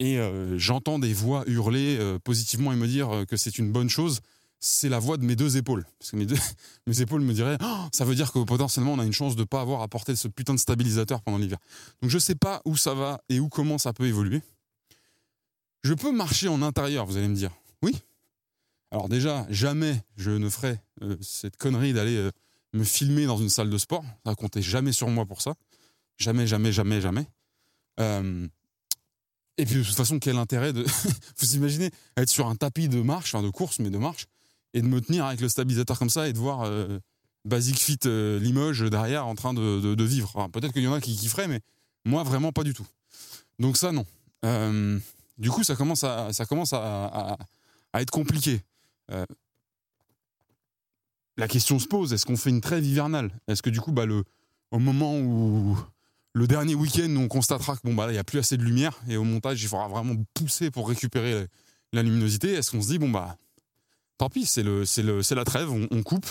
Et 0.00 0.18
euh, 0.18 0.58
j'entends 0.58 0.98
des 0.98 1.12
voix 1.12 1.44
hurler 1.46 2.18
positivement 2.24 2.72
et 2.72 2.76
me 2.76 2.88
dire 2.88 3.24
que 3.28 3.36
c'est 3.36 3.58
une 3.58 3.70
bonne 3.70 3.88
chose. 3.88 4.20
C'est 4.58 4.88
la 4.88 4.98
voix 4.98 5.16
de 5.16 5.24
mes 5.24 5.36
deux 5.36 5.56
épaules. 5.56 5.84
Parce 5.98 6.10
que 6.10 6.16
mes, 6.16 6.26
deux, 6.26 6.36
épaules 7.00 7.20
me 7.20 7.32
diraient 7.32 7.58
oh, 7.62 7.86
ça 7.92 8.04
veut 8.04 8.14
dire 8.14 8.32
que 8.32 8.40
potentiellement 8.40 8.94
on 8.94 8.98
a 8.98 9.04
une 9.04 9.12
chance 9.12 9.36
de 9.36 9.42
ne 9.42 9.46
pas 9.46 9.60
avoir 9.60 9.82
à 9.82 9.88
porter 9.88 10.16
ce 10.16 10.28
putain 10.28 10.54
de 10.54 10.58
stabilisateur 10.58 11.22
pendant 11.22 11.38
l'hiver. 11.38 11.58
Donc 12.00 12.10
je 12.10 12.16
ne 12.16 12.20
sais 12.20 12.34
pas 12.34 12.62
où 12.64 12.76
ça 12.76 12.94
va 12.94 13.20
et 13.28 13.38
où 13.38 13.48
comment 13.48 13.78
ça 13.78 13.92
peut 13.92 14.06
évoluer. 14.06 14.42
Je 15.84 15.94
peux 15.94 16.12
marcher 16.12 16.48
en 16.48 16.62
intérieur, 16.62 17.06
vous 17.06 17.16
allez 17.16 17.28
me 17.28 17.36
dire. 17.36 17.50
Oui, 17.82 17.96
alors 18.92 19.08
déjà, 19.08 19.46
jamais 19.48 20.04
je 20.18 20.30
ne 20.30 20.50
ferai 20.50 20.78
euh, 21.00 21.16
cette 21.22 21.56
connerie 21.56 21.94
d'aller 21.94 22.14
euh, 22.14 22.30
me 22.74 22.84
filmer 22.84 23.24
dans 23.24 23.38
une 23.38 23.48
salle 23.48 23.70
de 23.70 23.78
sport. 23.78 24.04
Ça 24.26 24.34
comptait 24.34 24.60
jamais 24.60 24.92
sur 24.92 25.08
moi 25.08 25.24
pour 25.24 25.40
ça. 25.40 25.54
Jamais, 26.18 26.46
jamais, 26.46 26.72
jamais, 26.72 27.00
jamais. 27.00 27.26
Euh, 28.00 28.46
et 29.56 29.64
puis 29.64 29.76
de 29.76 29.82
toute 29.82 29.94
façon, 29.94 30.18
quel 30.18 30.36
intérêt 30.36 30.74
de... 30.74 30.84
Vous 31.38 31.56
imaginez 31.56 31.90
être 32.18 32.28
sur 32.28 32.48
un 32.48 32.54
tapis 32.54 32.90
de 32.90 33.00
marche, 33.00 33.34
enfin 33.34 33.42
de 33.42 33.48
course, 33.48 33.78
mais 33.78 33.88
de 33.88 33.96
marche, 33.96 34.26
et 34.74 34.82
de 34.82 34.86
me 34.86 35.00
tenir 35.00 35.24
avec 35.24 35.40
le 35.40 35.48
stabilisateur 35.48 35.98
comme 35.98 36.10
ça 36.10 36.28
et 36.28 36.34
de 36.34 36.38
voir 36.38 36.70
Basic 37.46 37.78
Fit 37.78 37.98
Limoges 38.04 38.82
derrière 38.90 39.26
en 39.26 39.34
train 39.34 39.54
de, 39.54 40.04
vivre. 40.04 40.48
Peut-être 40.52 40.72
qu'il 40.72 40.82
y 40.82 40.88
en 40.88 40.92
a 40.92 41.00
qui 41.00 41.16
kifferaient, 41.16 41.48
mais 41.48 41.60
moi 42.04 42.24
vraiment 42.24 42.52
pas 42.52 42.62
du 42.62 42.74
tout. 42.74 42.86
Donc 43.58 43.76
ça, 43.78 43.92
non. 43.92 44.06
du 45.38 45.50
coup, 45.50 45.64
ça 45.64 45.76
commence 45.76 46.04
à, 46.04 46.32
ça 46.32 46.44
commence 46.46 46.72
à 46.74 47.38
être 47.94 48.10
compliqué. 48.10 48.62
Euh, 49.12 49.26
la 51.36 51.48
question 51.48 51.78
se 51.78 51.86
pose 51.86 52.12
est-ce 52.12 52.26
qu'on 52.26 52.36
fait 52.36 52.50
une 52.50 52.60
trêve 52.60 52.84
hivernale? 52.84 53.30
Est-ce 53.48 53.62
que 53.62 53.70
du 53.70 53.80
coup, 53.80 53.92
bah, 53.92 54.06
le, 54.06 54.24
au 54.70 54.78
moment 54.78 55.18
où 55.18 55.78
le 56.34 56.46
dernier 56.46 56.74
week-end, 56.74 57.14
on 57.16 57.28
constatera 57.28 57.76
que 57.76 57.82
bon, 57.84 57.94
bah, 57.94 58.06
il 58.08 58.12
n'y 58.12 58.18
a 58.18 58.24
plus 58.24 58.38
assez 58.38 58.56
de 58.56 58.62
lumière 58.62 58.98
et 59.08 59.16
au 59.16 59.24
montage, 59.24 59.62
il 59.62 59.68
faudra 59.68 59.88
vraiment 59.88 60.14
pousser 60.34 60.70
pour 60.70 60.88
récupérer 60.88 61.46
la, 61.92 62.02
luminosité 62.02 62.52
Est-ce 62.52 62.70
qu'on 62.70 62.82
se 62.82 62.88
dit, 62.88 62.98
bon, 62.98 63.10
bah, 63.10 63.36
tant 64.18 64.28
pis, 64.28 64.46
c'est, 64.46 64.62
le, 64.62 64.84
c'est, 64.84 65.02
le, 65.02 65.22
c'est 65.22 65.34
la 65.34 65.44
trêve, 65.44 65.70
on, 65.70 66.02
coupe 66.02 66.26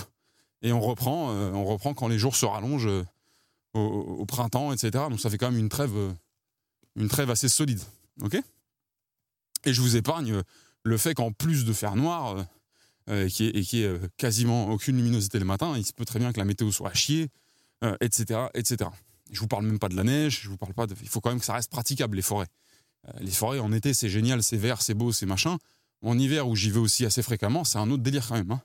et 0.61 0.71
on 0.71 0.81
reprend, 0.81 1.31
euh, 1.31 1.51
on 1.51 1.65
reprend 1.65 1.93
quand 1.93 2.07
les 2.07 2.19
jours 2.19 2.35
se 2.35 2.45
rallongent 2.45 2.87
euh, 2.87 3.03
au, 3.73 4.25
printemps, 4.25 4.71
etc. 4.71 5.05
Donc 5.09 5.19
ça 5.19 5.29
fait 5.29 5.37
quand 5.37 5.49
même 5.49 5.59
une 5.59 5.69
trêve, 5.69 5.95
une 6.95 7.07
trêve 7.07 7.29
assez 7.29 7.49
solide. 7.49 7.81
Ok? 8.21 8.37
Et 9.65 9.73
je 9.73 9.81
vous 9.81 9.95
épargne 9.95 10.41
le 10.83 10.97
fait 10.97 11.13
qu'en 11.13 11.31
plus 11.31 11.63
de 11.65 11.73
faire 11.73 11.95
noir, 11.95 12.35
et 13.11 13.27
qui 13.27 13.47
est, 13.47 13.61
qui 13.63 13.83
est 13.83 13.91
quasiment 14.17 14.69
aucune 14.69 14.97
luminosité 14.97 15.37
le 15.37 15.45
matin, 15.45 15.73
il 15.77 15.85
se 15.85 15.93
peut 15.93 16.05
très 16.05 16.19
bien 16.19 16.31
que 16.31 16.39
la 16.39 16.45
météo 16.45 16.71
soit 16.71 16.89
à 16.89 16.93
chier, 16.93 17.29
etc., 17.99 18.47
etc. 18.53 18.89
Je 19.31 19.39
vous 19.39 19.47
parle 19.47 19.65
même 19.65 19.79
pas 19.79 19.89
de 19.89 19.95
la 19.95 20.03
neige, 20.03 20.41
je 20.43 20.49
vous 20.49 20.57
parle 20.57 20.73
pas 20.73 20.87
de... 20.87 20.95
Il 21.01 21.09
faut 21.09 21.21
quand 21.21 21.29
même 21.29 21.39
que 21.39 21.45
ça 21.45 21.53
reste 21.53 21.71
praticable, 21.71 22.15
les 22.15 22.21
forêts. 22.21 22.47
les 23.19 23.31
forêts, 23.31 23.59
en 23.59 23.71
été, 23.73 23.93
c'est 23.93 24.09
génial, 24.09 24.43
c'est 24.43 24.57
vert, 24.57 24.81
c'est 24.81 24.93
beau, 24.93 25.11
c'est 25.11 25.25
machin. 25.25 25.57
En 26.03 26.17
hiver, 26.17 26.47
où 26.47 26.55
j'y 26.55 26.71
vais 26.71 26.79
aussi 26.79 27.05
assez 27.05 27.21
fréquemment, 27.21 27.63
c'est 27.63 27.77
un 27.77 27.89
autre 27.91 28.03
délire 28.03 28.27
quand 28.27 28.35
même. 28.35 28.51
Hein. 28.51 28.61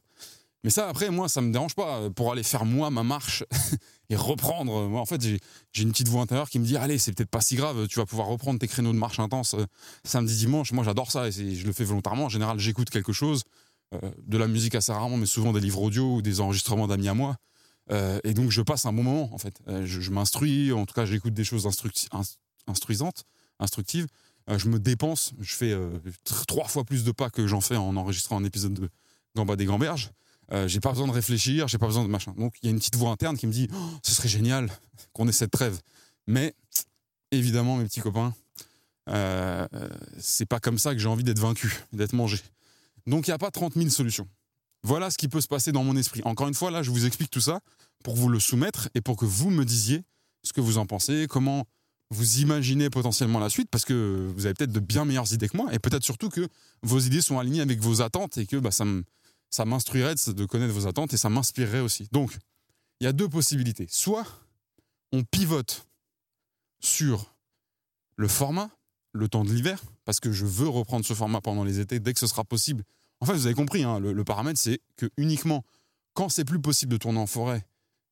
Mais 0.67 0.71
ça, 0.71 0.89
après, 0.89 1.11
moi, 1.11 1.29
ça 1.29 1.41
me 1.43 1.53
dérange 1.53 1.77
pas. 1.77 1.99
Euh, 1.99 2.11
pour 2.11 2.33
aller 2.33 2.43
faire 2.43 2.65
moi 2.65 2.91
ma 2.91 3.05
marche 3.05 3.45
et 4.11 4.17
reprendre. 4.17 4.89
Moi, 4.89 5.01
en 5.01 5.07
fait, 5.07 5.23
j'ai 5.23 5.83
une 5.83 5.93
petite 5.93 6.09
voix 6.09 6.23
intérieure 6.23 6.51
qui 6.51 6.59
me 6.59 6.65
dit 6.65 6.77
Allez, 6.77 6.99
c'est 6.99 7.13
peut-être 7.13 7.31
pas 7.31 7.41
si 7.41 7.55
grave, 7.55 7.87
tu 7.87 8.01
vas 8.01 8.05
pouvoir 8.05 8.27
reprendre 8.27 8.59
tes 8.59 8.67
créneaux 8.67 8.93
de 8.93 8.99
marche 8.99 9.21
intense 9.21 9.55
euh, 9.55 9.65
samedi, 10.03 10.37
dimanche. 10.37 10.73
Moi, 10.73 10.83
j'adore 10.83 11.13
ça 11.13 11.29
et 11.29 11.31
je 11.31 11.65
le 11.65 11.73
fais 11.73 11.85
volontairement. 11.85 12.25
En 12.25 12.29
général, 12.29 12.59
j'écoute 12.59 12.91
quelque 12.91 13.13
chose, 13.13 13.45
euh, 13.45 13.66
de 13.93 14.39
la 14.39 14.49
musique 14.49 14.75
assez 14.75 14.93
rarement, 14.93 15.17
mais 15.17 15.27
souvent 15.27 15.53
des 15.53 15.61
livres 15.61 15.81
audio 15.81 16.17
ou 16.17 16.23
des 16.23 16.41
enregistrements 16.41 16.89
d'amis 16.89 17.09
à 17.09 17.15
moi. 17.15 17.37
et 18.25 18.35
donc, 18.35 18.51
je 18.51 18.63
passe 18.63 18.85
un 18.85 18.93
bon 18.93 19.05
moment, 19.05 19.33
en 19.33 19.39
fait. 19.39 19.63
je, 19.85 20.11
m'instruis, 20.11 20.73
en 20.73 20.87
tout 20.87 20.95
cas, 20.95 21.07
j'écoute 21.07 21.35
des 21.35 21.45
choses 21.45 21.67
instruisantes, 21.67 23.25
instructives. 23.61 24.07
je 24.49 24.69
me 24.69 24.79
dépense, 24.79 25.33
je 25.41 25.55
fais 25.55 25.75
trois 26.25 26.67
fois 26.67 26.85
plus 26.85 27.05
de 27.05 27.13
pas 27.13 27.31
que 27.31 27.47
j'en 27.47 27.61
fais 27.61 27.77
en 27.77 27.97
enregistrant 27.97 28.39
un 28.39 28.45
épisode 28.45 28.75
de 28.75 28.91
Gamba 29.37 29.55
des 29.55 29.67
Gamberges. 29.67 30.11
Euh, 30.53 30.69
j'ai 30.69 30.81
pas 30.81 30.91
besoin 30.91 31.09
de 31.09 31.13
réfléchir, 31.13 31.67
j'ai 31.69 31.79
pas 31.79 31.87
besoin 31.87 32.05
de 32.05 32.09
machin. 32.09 32.33
Donc 32.37 32.55
il 32.63 32.67
y 32.67 32.69
a 32.69 32.71
une 32.71 32.79
petite 32.79 32.97
voix 32.97 33.11
interne 33.11 33.37
qui 33.37 33.47
me 33.47 33.53
dit 33.53 33.69
oh, 33.73 33.77
ce 34.03 34.13
serait 34.13 34.29
génial 34.29 34.71
qu'on 35.13 35.29
ait 35.29 35.33
cette 35.33 35.51
trêve. 35.51 35.81
Mais 36.27 36.55
évidemment, 37.31 37.77
mes 37.77 37.85
petits 37.85 38.01
copains, 38.01 38.35
euh, 39.09 39.67
c'est 40.19 40.47
pas 40.47 40.61
comme 40.61 40.79
ça 40.79 40.93
que 40.93 40.99
j'ai 40.99 41.09
envie 41.09 41.25
d'être 41.25 41.39
vaincu, 41.39 41.85
d'être 41.93 42.13
mangé. 42.13 42.39
Donc 43.07 43.27
il 43.27 43.31
n'y 43.31 43.35
a 43.35 43.39
pas 43.39 43.51
30 43.51 43.75
000 43.75 43.89
solutions. 43.89 44.29
Voilà 44.83 45.11
ce 45.11 45.19
qui 45.19 45.29
peut 45.29 45.41
se 45.41 45.49
passer 45.49 45.73
dans 45.73 45.85
mon 45.85 45.97
esprit. 45.97 46.21
Encore 46.25 46.49
une 46.49 46.55
fois, 46.55 46.71
là, 46.71 46.83
je 46.83 46.91
vous 46.91 47.07
explique 47.07 47.31
tout 47.31 47.41
ça 47.41 47.61
pour 48.05 48.15
vous 48.15 48.29
le 48.29 48.39
soumettre 48.39 48.89
et 48.95 49.01
pour 49.01 49.17
que 49.17 49.25
vous 49.25 49.51
me 49.51 49.65
disiez 49.65 50.03
ce 50.43 50.53
que 50.53 50.61
vous 50.61 50.79
en 50.79 50.87
pensez, 50.87 51.27
comment 51.29 51.67
vous 52.11 52.39
imaginez 52.39 52.89
potentiellement 52.89 53.41
la 53.41 53.51
suite, 53.51 53.69
parce 53.69 53.85
que 53.85 54.31
vous 54.37 54.47
avez 54.47 54.55
peut-être 54.55 54.71
de 54.71 54.79
bien 54.79 55.05
meilleures 55.05 55.33
idées 55.33 55.49
que 55.49 55.57
moi, 55.57 55.75
et 55.75 55.81
peut-être 55.81 56.05
surtout 56.05 56.29
que 56.29 56.47
vos 56.83 57.01
idées 57.01 57.21
sont 57.21 57.41
alignées 57.41 57.63
avec 57.63 57.81
vos 57.81 58.01
attentes 58.01 58.39
et 58.39 58.47
que 58.47 58.57
bah, 58.57 58.71
ça 58.71 59.65
m'instruirait 59.65 60.15
de 60.15 60.45
connaître 60.45 60.73
vos 60.73 60.87
attentes 60.87 61.15
et 61.15 61.17
ça 61.17 61.31
m'inspirerait 61.31 61.81
aussi. 61.81 62.07
Donc, 62.13 62.37
il 63.01 63.05
y 63.05 63.07
a 63.09 63.13
deux 63.13 63.29
possibilités. 63.29 63.87
Soit 63.91 64.27
on 65.13 65.25
pivote 65.25 65.89
sur 66.79 67.35
le 68.15 68.29
format, 68.29 68.71
le 69.13 69.29
temps 69.29 69.45
de 69.45 69.51
l'hiver, 69.51 69.83
parce 70.05 70.21
que 70.21 70.31
je 70.31 70.47
veux 70.47 70.69
reprendre 70.69 71.05
ce 71.05 71.15
format 71.15 71.41
pendant 71.41 71.65
les 71.65 71.81
étés 71.81 71.99
dès 71.99 72.13
que 72.13 72.21
ce 72.21 72.29
sera 72.29 72.45
possible. 72.45 72.85
En 73.21 73.27
fait, 73.27 73.33
vous 73.33 73.47
avez 73.47 73.55
compris, 73.55 73.83
hein, 73.83 73.99
le, 73.99 74.25
paramètre, 74.25 74.61
c'est 74.61 74.81
que 74.97 75.07
uniquement 75.17 75.65
quand 76.15 76.29
c'est 76.29 76.45
plus 76.45 76.61
possible 76.61 76.93
de 76.93 76.97
tourner 76.97 77.19
en 77.19 77.27
forêt 77.27 77.67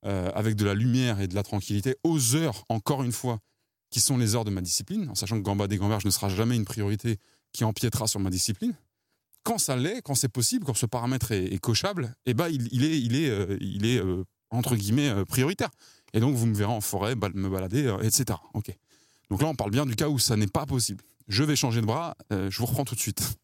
euh, 0.05 0.31
avec 0.35 0.57
de 0.57 0.65
la 0.65 0.75
lumière 0.75 1.21
et 1.21 1.29
de 1.29 1.35
la 1.35 1.43
tranquillité, 1.43 1.97
aux 2.05 2.35
heures, 2.37 2.65
encore 2.69 3.03
une 3.03 3.13
fois, 3.13 3.41
qui 3.91 4.01
sont 4.01 4.19
les 4.19 4.35
heures 4.35 4.45
de 4.45 4.51
ma 4.51 4.61
discipline, 4.61 5.09
en 5.09 5.15
sachant 5.15 5.37
que 5.39 5.43
Gamba 5.43 5.69
des 5.69 5.79
Gamberges 5.79 6.05
ne 6.05 6.11
sera 6.11 6.29
jamais 6.29 6.57
une 6.57 6.65
priorité 6.65 7.19
qui 7.53 7.65
empiétera 7.65 8.07
sur 8.07 8.21
ma 8.21 8.29
discipline, 8.29 8.75
quand 9.45 9.59
ça 9.59 9.77
l'est, 9.77 10.03
quand 10.03 10.15
c'est 10.15 10.29
possible, 10.29 10.65
quand 10.65 10.75
ce 10.75 10.87
paramètre 10.87 11.31
est, 11.31 11.59
cochable, 11.59 12.15
eh 12.27 12.35
ben 12.35 12.49
il, 12.49 12.85
est, 12.85 13.01
il 13.01 13.15
est, 13.15 13.29
euh, 13.29 13.57
il 13.61 13.87
est 13.87 13.99
euh, 13.99 14.25
entre 14.51 14.75
guillemets 14.75 15.11
euh, 15.11 15.25
prioritaire. 15.25 15.71
Et 16.15 16.21
donc 16.21 16.35
vous 16.35 16.47
me 16.47 16.55
verrez 16.55 16.73
en 16.73 16.81
forêt 16.81 17.15
me 17.15 17.49
balader, 17.49 17.95
etc. 18.03 18.39
Ok. 18.55 18.75
Donc 19.31 19.43
là 19.43 19.49
on 19.49 19.55
parle 19.55 19.71
bien 19.71 19.85
du 19.85 19.95
cas 19.97 20.09
où 20.09 20.19
ça 20.19 20.37
n'est 20.37 20.47
pas 20.47 20.65
possible. 20.67 21.05
Je 21.29 21.45
vais 21.45 21.57
changer 21.57 21.81
de 21.81 21.87
bras, 21.87 22.17
je 22.31 22.57
vous 22.59 22.67
reprends 22.67 22.85
tout 22.85 22.95
de 22.95 23.01
suite. 23.01 23.37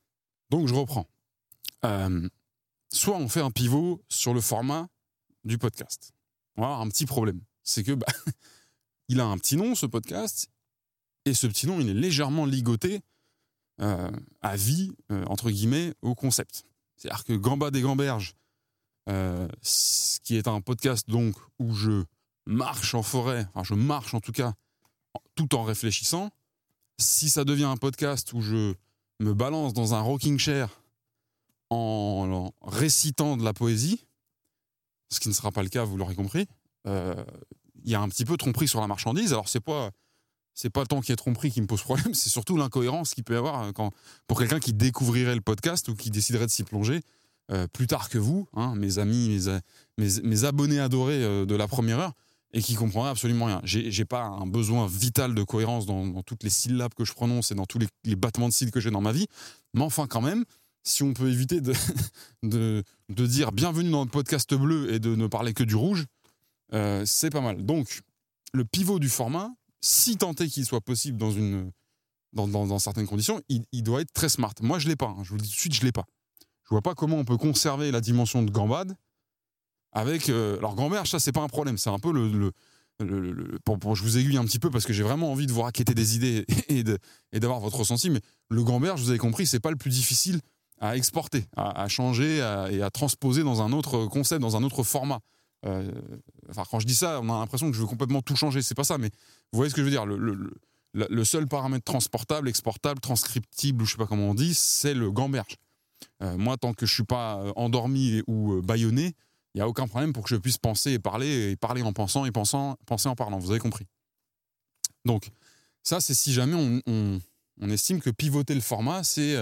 Donc 0.50 0.68
je 0.68 0.74
reprends. 0.74 1.06
Soit 1.82 3.16
on 3.16 3.28
fait 3.28 3.40
un 3.40 3.50
pivot 3.50 4.02
sur 4.08 4.34
le 4.34 4.40
format 4.40 4.88
du 5.44 5.58
podcast. 5.58 6.12
On 6.56 6.62
va 6.62 6.68
avoir 6.68 6.80
un 6.82 6.88
petit 6.88 7.06
problème. 7.06 7.40
C'est 7.62 7.84
que 7.84 7.92
bah, 7.92 8.06
il 9.08 9.20
a 9.20 9.26
un 9.26 9.38
petit 9.38 9.56
nom 9.56 9.74
ce 9.74 9.86
podcast 9.86 10.48
et 11.24 11.34
ce 11.34 11.46
petit 11.46 11.66
nom 11.66 11.80
il 11.80 11.88
est 11.88 11.94
légèrement 11.94 12.46
ligoté 12.46 13.00
euh, 13.80 14.10
à 14.42 14.56
vie, 14.56 14.92
euh, 15.10 15.24
entre 15.26 15.50
guillemets, 15.50 15.94
au 16.02 16.14
concept. 16.14 16.64
C'est-à-dire 16.96 17.24
que 17.24 17.32
Gamba 17.32 17.70
des 17.70 17.80
Gamberges, 17.80 18.34
euh, 19.08 19.48
qui 20.22 20.36
est 20.36 20.48
un 20.48 20.60
podcast 20.60 21.08
donc 21.08 21.34
où 21.58 21.72
je 21.72 22.04
marche 22.46 22.94
en 22.94 23.02
forêt, 23.02 23.46
enfin 23.54 23.64
je 23.64 23.74
marche 23.74 24.12
en 24.12 24.20
tout 24.20 24.32
cas, 24.32 24.52
tout 25.34 25.54
en 25.54 25.62
réfléchissant, 25.62 26.30
si 26.98 27.30
ça 27.30 27.44
devient 27.44 27.64
un 27.64 27.78
podcast 27.78 28.34
où 28.34 28.42
je 28.42 28.74
me 29.20 29.32
balance 29.32 29.72
dans 29.72 29.94
un 29.94 30.00
rocking 30.00 30.38
chair 30.38 30.82
en, 31.70 32.52
récitant 32.62 33.36
de 33.36 33.44
la 33.44 33.52
poésie, 33.52 34.06
ce 35.08 35.20
qui 35.20 35.28
ne 35.28 35.34
sera 35.34 35.50
pas 35.50 35.62
le 35.62 35.68
cas, 35.68 35.84
vous 35.84 35.96
l'aurez 35.96 36.14
compris, 36.14 36.46
il 36.86 37.90
y 37.90 37.94
a 37.94 38.00
un 38.00 38.08
petit 38.08 38.24
peu 38.24 38.36
tromperie 38.36 38.68
sur 38.68 38.80
la 38.80 38.86
marchandise. 38.86 39.32
Alors 39.32 39.48
c'est 39.48 39.60
pas 39.60 39.90
c'est 40.54 40.70
pas 40.70 40.84
tant 40.84 41.00
qu'il 41.00 41.10
y 41.10 41.12
ait 41.12 41.16
tromperie 41.16 41.50
qui 41.50 41.62
me 41.62 41.66
pose 41.66 41.82
problème, 41.82 42.12
c'est 42.14 42.28
surtout 42.28 42.56
l'incohérence 42.56 43.14
qu'il 43.14 43.24
peut 43.24 43.34
y 43.34 43.38
avoir 43.38 43.62
euh, 43.62 43.72
quand, 43.72 43.92
pour 44.26 44.38
quelqu'un 44.38 44.60
qui 44.60 44.72
découvrirait 44.72 45.34
le 45.34 45.40
podcast 45.40 45.88
ou 45.88 45.94
qui 45.94 46.10
déciderait 46.10 46.46
de 46.46 46.50
s'y 46.50 46.64
plonger 46.64 47.00
euh, 47.50 47.66
plus 47.66 47.86
tard 47.86 48.08
que 48.08 48.18
vous, 48.18 48.46
hein, 48.54 48.74
mes 48.76 48.98
amis, 48.98 49.40
mes, 49.98 50.20
mes, 50.22 50.44
abonnés 50.44 50.78
adorés 50.78 51.24
euh, 51.24 51.46
de 51.46 51.54
la 51.56 51.66
première 51.66 51.98
heure, 51.98 52.12
et 52.52 52.62
qui 52.62 52.74
comprendraient 52.74 53.10
absolument 53.10 53.46
rien. 53.46 53.60
J'ai 53.64 54.04
pas 54.04 54.24
un 54.24 54.46
besoin 54.46 54.86
vital 54.88 55.34
de 55.36 55.42
cohérence 55.44 55.86
dans, 55.86 56.22
toutes 56.22 56.42
les 56.42 56.50
syllabes 56.50 56.94
que 56.94 57.04
je 57.04 57.12
prononce 57.12 57.52
et 57.52 57.54
dans 57.54 57.64
tous 57.64 57.78
les, 57.78 58.16
battements 58.16 58.48
de 58.48 58.52
cils 58.52 58.72
que 58.72 58.80
j'ai 58.80 58.90
dans 58.90 59.00
ma 59.00 59.12
vie, 59.12 59.28
mais 59.72 59.82
enfin 59.82 60.08
quand 60.08 60.20
même, 60.20 60.44
si 60.82 61.02
on 61.02 61.14
peut 61.14 61.28
éviter 61.28 61.60
de, 61.60 61.74
de, 62.42 62.82
de, 63.08 63.26
dire 63.26 63.52
bienvenue 63.52 63.90
dans 63.90 64.04
le 64.04 64.10
podcast 64.10 64.54
bleu 64.54 64.92
et 64.92 64.98
de 64.98 65.14
ne 65.14 65.26
parler 65.26 65.54
que 65.54 65.64
du 65.64 65.74
rouge, 65.74 66.06
c'est 67.04 67.30
pas 67.30 67.40
mal. 67.40 67.64
Donc, 67.64 68.02
le 68.52 68.64
pivot 68.64 68.98
du 68.98 69.08
format, 69.08 69.50
si 69.80 70.16
tant 70.16 70.32
est 70.34 70.48
qu'il 70.48 70.64
soit 70.64 70.80
possible 70.80 71.16
dans, 71.16 71.30
une, 71.30 71.70
dans, 72.32 72.46
dans, 72.46 72.78
certaines 72.78 73.06
conditions, 73.06 73.40
il, 73.48 73.82
doit 73.82 74.00
être 74.02 74.12
très 74.12 74.28
smart. 74.28 74.54
Moi, 74.62 74.78
je 74.78 74.86
ne 74.86 74.90
l'ai 74.90 74.96
pas. 74.96 75.06
Hein. 75.06 75.22
Je 75.22 75.30
vous 75.30 75.36
le 75.36 75.42
dis 75.42 75.48
tout 75.48 75.54
de 75.54 75.60
suite, 75.60 75.74
je 75.74 75.80
ne 75.80 75.86
l'ai 75.86 75.92
pas. 75.92 76.04
Je 76.64 76.70
vois 76.70 76.82
pas 76.82 76.94
comment 76.94 77.16
on 77.16 77.24
peut 77.24 77.36
conserver 77.38 77.90
la 77.90 78.00
dimension 78.00 78.42
de 78.42 78.50
gambade 78.50 78.96
avec. 79.92 80.28
Euh, 80.28 80.58
alors, 80.58 80.74
gamberge, 80.74 81.10
ça, 81.10 81.18
c'est 81.18 81.32
pas 81.32 81.42
un 81.42 81.48
problème. 81.48 81.78
C'est 81.78 81.90
un 81.90 81.98
peu 81.98 82.12
le. 82.12 82.28
le, 82.28 82.52
pour, 83.64 83.96
je 83.96 84.02
vous 84.02 84.18
aiguille 84.18 84.36
un 84.36 84.44
petit 84.44 84.58
peu 84.58 84.70
parce 84.70 84.84
que 84.84 84.92
j'ai 84.92 85.02
vraiment 85.02 85.32
envie 85.32 85.46
de 85.46 85.52
vous 85.52 85.62
raqueter 85.62 85.94
des 85.94 86.16
idées 86.16 86.44
et, 86.68 86.84
de, 86.84 86.98
et 87.32 87.40
d'avoir 87.40 87.60
votre 87.60 87.78
ressenti. 87.78 88.10
Mais 88.10 88.20
le 88.50 88.62
gamberge, 88.62 89.00
vous 89.00 89.10
avez 89.10 89.18
compris, 89.18 89.46
c'est 89.46 89.60
pas 89.60 89.70
le 89.70 89.76
plus 89.76 89.90
difficile 89.90 90.40
à 90.80 90.96
exporter, 90.96 91.44
à, 91.56 91.86
changer 91.88 92.38
et 92.70 92.82
à 92.82 92.90
transposer 92.90 93.44
dans 93.44 93.60
un 93.62 93.72
autre 93.72 94.06
concept, 94.06 94.40
dans 94.40 94.56
un 94.56 94.62
autre 94.62 94.82
format. 94.82 95.20
Euh, 95.66 95.90
enfin, 96.48 96.64
quand 96.70 96.80
je 96.80 96.86
dis 96.86 96.94
ça, 96.94 97.20
on 97.20 97.28
a 97.28 97.38
l'impression 97.38 97.70
que 97.70 97.76
je 97.76 97.80
veux 97.80 97.86
complètement 97.86 98.22
tout 98.22 98.36
changer. 98.36 98.62
C'est 98.62 98.74
pas 98.74 98.84
ça, 98.84 98.98
mais 98.98 99.10
vous 99.52 99.56
voyez 99.56 99.70
ce 99.70 99.74
que 99.74 99.82
je 99.82 99.84
veux 99.84 99.90
dire. 99.90 100.06
Le, 100.06 101.24
seul 101.24 101.46
paramètre 101.46 101.84
transportable, 101.84 102.48
exportable, 102.48 103.00
transcriptible, 103.00 103.82
ou 103.82 103.86
je 103.86 103.92
sais 103.92 103.98
pas 103.98 104.06
comment 104.06 104.30
on 104.30 104.34
dit, 104.34 104.54
c'est 104.54 104.94
le 104.94 105.10
gamberge. 105.10 105.56
Euh, 106.22 106.36
moi, 106.36 106.56
tant 106.56 106.72
que 106.72 106.86
je 106.86 106.92
suis 106.92 107.04
pas 107.04 107.40
euh, 107.40 107.52
endormi 107.56 108.22
ou 108.26 108.60
bâillonné, 108.62 109.14
il 109.54 109.58
n'y 109.58 109.60
a 109.60 109.68
aucun 109.68 109.86
problème 109.86 110.12
pour 110.12 110.24
que 110.24 110.30
je 110.30 110.36
puisse 110.36 110.58
penser 110.58 110.92
et 110.92 110.98
parler, 110.98 111.50
et 111.50 111.56
parler 111.56 111.82
en 111.82 111.92
pensant 111.92 112.24
et 112.24 112.32
pensant, 112.32 112.76
penser 112.86 113.08
en 113.08 113.14
parlant. 113.14 113.38
Vous 113.38 113.50
avez 113.50 113.60
compris. 113.60 113.86
Donc, 115.04 115.28
ça, 115.82 116.00
c'est 116.00 116.14
si 116.14 116.32
jamais 116.32 116.80
on, 116.86 117.20
estime 117.68 118.00
que 118.00 118.10
pivoter 118.10 118.54
le 118.54 118.60
format, 118.60 119.04
c'est 119.04 119.36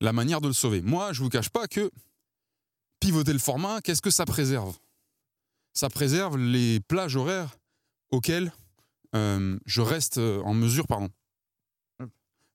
la 0.00 0.12
manière 0.12 0.40
de 0.40 0.48
le 0.48 0.54
sauver. 0.54 0.82
Moi, 0.82 1.12
je 1.12 1.22
vous 1.22 1.28
cache 1.28 1.48
pas 1.48 1.66
que 1.66 1.90
pivoter 3.00 3.32
le 3.32 3.38
format, 3.38 3.80
qu'est-ce 3.80 4.02
que 4.02 4.10
ça 4.10 4.24
préserve? 4.24 4.76
Ça 5.72 5.88
préserve 5.88 6.36
les 6.36 6.80
plages 6.80 7.16
horaires 7.16 7.56
auxquelles 8.10 8.52
euh, 9.14 9.58
je 9.66 9.80
reste 9.80 10.18
euh, 10.18 10.42
en 10.42 10.54
mesure, 10.54 10.86
pardon, 10.86 11.08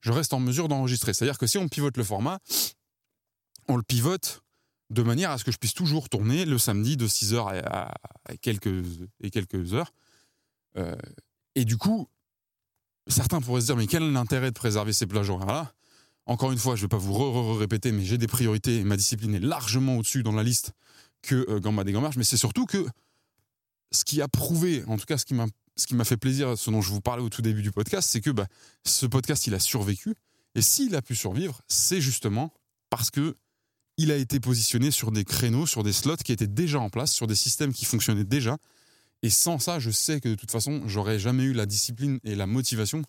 je 0.01 0.11
reste 0.11 0.33
en 0.33 0.39
mesure 0.39 0.67
d'enregistrer. 0.67 1.13
C'est-à-dire 1.13 1.37
que 1.37 1.47
si 1.47 1.57
on 1.57 1.67
pivote 1.69 1.97
le 1.97 2.03
format, 2.03 2.39
on 3.67 3.77
le 3.77 3.83
pivote 3.83 4.43
de 4.89 5.01
manière 5.01 5.31
à 5.31 5.37
ce 5.37 5.43
que 5.43 5.51
je 5.51 5.57
puisse 5.57 5.73
toujours 5.73 6.09
tourner 6.09 6.45
le 6.45 6.57
samedi 6.57 6.97
de 6.97 7.07
6h 7.07 7.63
à, 7.65 7.93
quelques 8.41 9.73
heures. 9.73 9.93
Euh, 10.77 10.95
et 11.55 11.65
du 11.65 11.77
coup, 11.77 12.09
certains 13.07 13.41
pourraient 13.41 13.61
se 13.61 13.67
dire, 13.67 13.77
mais 13.77 13.87
quel 13.87 14.03
est 14.03 14.11
l'intérêt 14.11 14.49
de 14.51 14.55
préserver 14.55 14.93
ces 14.93 15.07
plages 15.07 15.29
horaires-là? 15.29 15.73
Encore 16.25 16.51
une 16.51 16.57
fois, 16.57 16.75
je 16.75 16.81
ne 16.81 16.85
vais 16.85 16.89
pas 16.89 16.97
vous 16.97 17.53
répéter, 17.53 17.91
mais 17.91 18.03
j'ai 18.03 18.17
des 18.17 18.27
priorités 18.27 18.77
et 18.77 18.83
ma 18.83 18.95
discipline 18.95 19.35
est 19.35 19.39
largement 19.39 19.97
au-dessus 19.97 20.23
dans 20.23 20.31
la 20.31 20.43
liste 20.43 20.71
que 21.21 21.59
Gamba 21.59 21.83
des. 21.83 21.93
Mais 22.15 22.23
c'est 22.23 22.37
surtout 22.37 22.65
que 22.65 22.85
ce 23.91 24.03
qui 24.05 24.21
a 24.21 24.27
prouvé, 24.27 24.83
en 24.87 24.97
tout 24.97 25.05
cas 25.05 25.17
ce 25.17 25.25
qui 25.25 25.33
m'a 25.33 25.47
ce 25.75 25.87
qui 25.87 25.95
m'a 25.95 26.03
fait 26.03 26.17
plaisir, 26.17 26.57
ce 26.57 26.69
dont 26.69 26.81
je 26.81 26.91
vous 26.91 27.01
parlais 27.01 27.23
au 27.23 27.29
tout 27.29 27.41
début 27.41 27.61
du 27.61 27.71
podcast, 27.71 28.09
c'est 28.09 28.21
que 28.21 28.29
bah, 28.29 28.47
ce 28.85 29.05
podcast, 29.05 29.47
il 29.47 29.53
a 29.53 29.59
survécu. 29.59 30.13
Et 30.55 30.61
s'il 30.61 30.95
a 30.95 31.01
pu 31.01 31.15
survivre, 31.15 31.61
c'est 31.67 31.99
justement 31.99 32.53
parce 32.89 33.09
que 33.09 33.35
il 33.97 34.11
a 34.11 34.17
été 34.17 34.39
positionné 34.39 34.91
sur 34.91 35.11
des 35.11 35.23
créneaux, 35.23 35.65
sur 35.65 35.83
des 35.83 35.93
slots 35.93 36.17
qui 36.17 36.31
étaient 36.31 36.47
déjà 36.47 36.79
en 36.79 36.89
place, 36.89 37.11
sur 37.11 37.27
des 37.27 37.35
systèmes 37.35 37.73
qui 37.73 37.85
fonctionnaient 37.85 38.23
déjà. 38.23 38.57
Et 39.21 39.29
sans 39.29 39.59
ça, 39.59 39.79
je 39.79 39.91
sais 39.91 40.19
que 40.19 40.29
de 40.29 40.35
toute 40.35 40.51
façon, 40.51 40.81
j'aurais 40.87 41.19
jamais 41.19 41.43
eu 41.43 41.53
la 41.53 41.65
discipline 41.65 42.19
et 42.23 42.35
la 42.35 42.47
motivation 42.47 43.03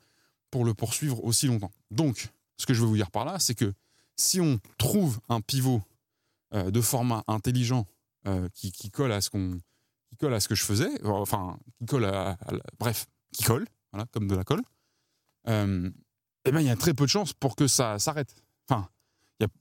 pour 0.50 0.64
le 0.64 0.74
poursuivre 0.74 1.24
aussi 1.24 1.46
longtemps. 1.46 1.72
Donc, 1.90 2.28
ce 2.56 2.66
que 2.66 2.74
je 2.74 2.80
veux 2.80 2.86
vous 2.86 2.96
dire 2.96 3.10
par 3.10 3.24
là, 3.24 3.38
c'est 3.38 3.54
que 3.54 3.72
si 4.16 4.40
on 4.40 4.58
trouve 4.78 5.18
un 5.28 5.40
pivot 5.40 5.82
euh, 6.54 6.70
de 6.70 6.80
format 6.80 7.24
intelligent 7.26 7.86
euh, 8.26 8.48
qui, 8.54 8.90
colle 8.90 9.12
à 9.12 9.20
ce 9.20 9.30
qu'on 9.30 9.58
qui 10.10 10.16
colle 10.16 10.34
à 10.34 10.40
ce 10.40 10.48
que 10.48 10.54
je 10.54 10.64
faisais, 10.64 10.90
enfin 11.04 11.58
qui 11.78 11.86
colle 11.86 12.04
à, 12.04 12.38
bref, 12.78 13.06
qui 13.32 13.42
colle, 13.42 13.66
voilà, 13.92 14.06
comme 14.12 14.28
de 14.28 14.36
la 14.36 14.44
colle, 14.44 14.62
euh, 15.48 15.90
eh 16.44 16.52
ben 16.52 16.60
il 16.60 16.66
y 16.66 16.70
a 16.70 16.76
très 16.76 16.94
peu 16.94 17.04
de 17.04 17.10
chances 17.10 17.32
pour 17.32 17.56
que 17.56 17.66
ça 17.66 17.98
s'arrête. 17.98 18.34
Enfin, 18.68 18.88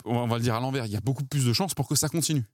on 0.05 0.27
va 0.27 0.37
le 0.37 0.43
dire 0.43 0.55
à 0.55 0.59
l'envers, 0.59 0.85
il 0.85 0.91
y 0.91 0.95
a 0.95 1.01
beaucoup 1.01 1.23
plus 1.23 1.45
de 1.45 1.53
chances 1.53 1.73
pour 1.73 1.87
que 1.87 1.95
ça 1.95 2.09
continue. 2.09 2.45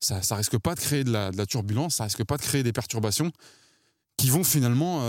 Ça, 0.00 0.22
ça 0.22 0.36
risque 0.36 0.58
pas 0.58 0.74
de 0.74 0.80
créer 0.80 1.04
de 1.04 1.10
la, 1.10 1.46
turbulence, 1.46 1.96
ça 1.96 2.04
risque 2.04 2.24
pas 2.24 2.36
de 2.36 2.42
créer 2.42 2.62
des 2.62 2.72
perturbations 2.72 3.32
qui 4.16 4.30
vont 4.30 4.44
finalement 4.44 5.00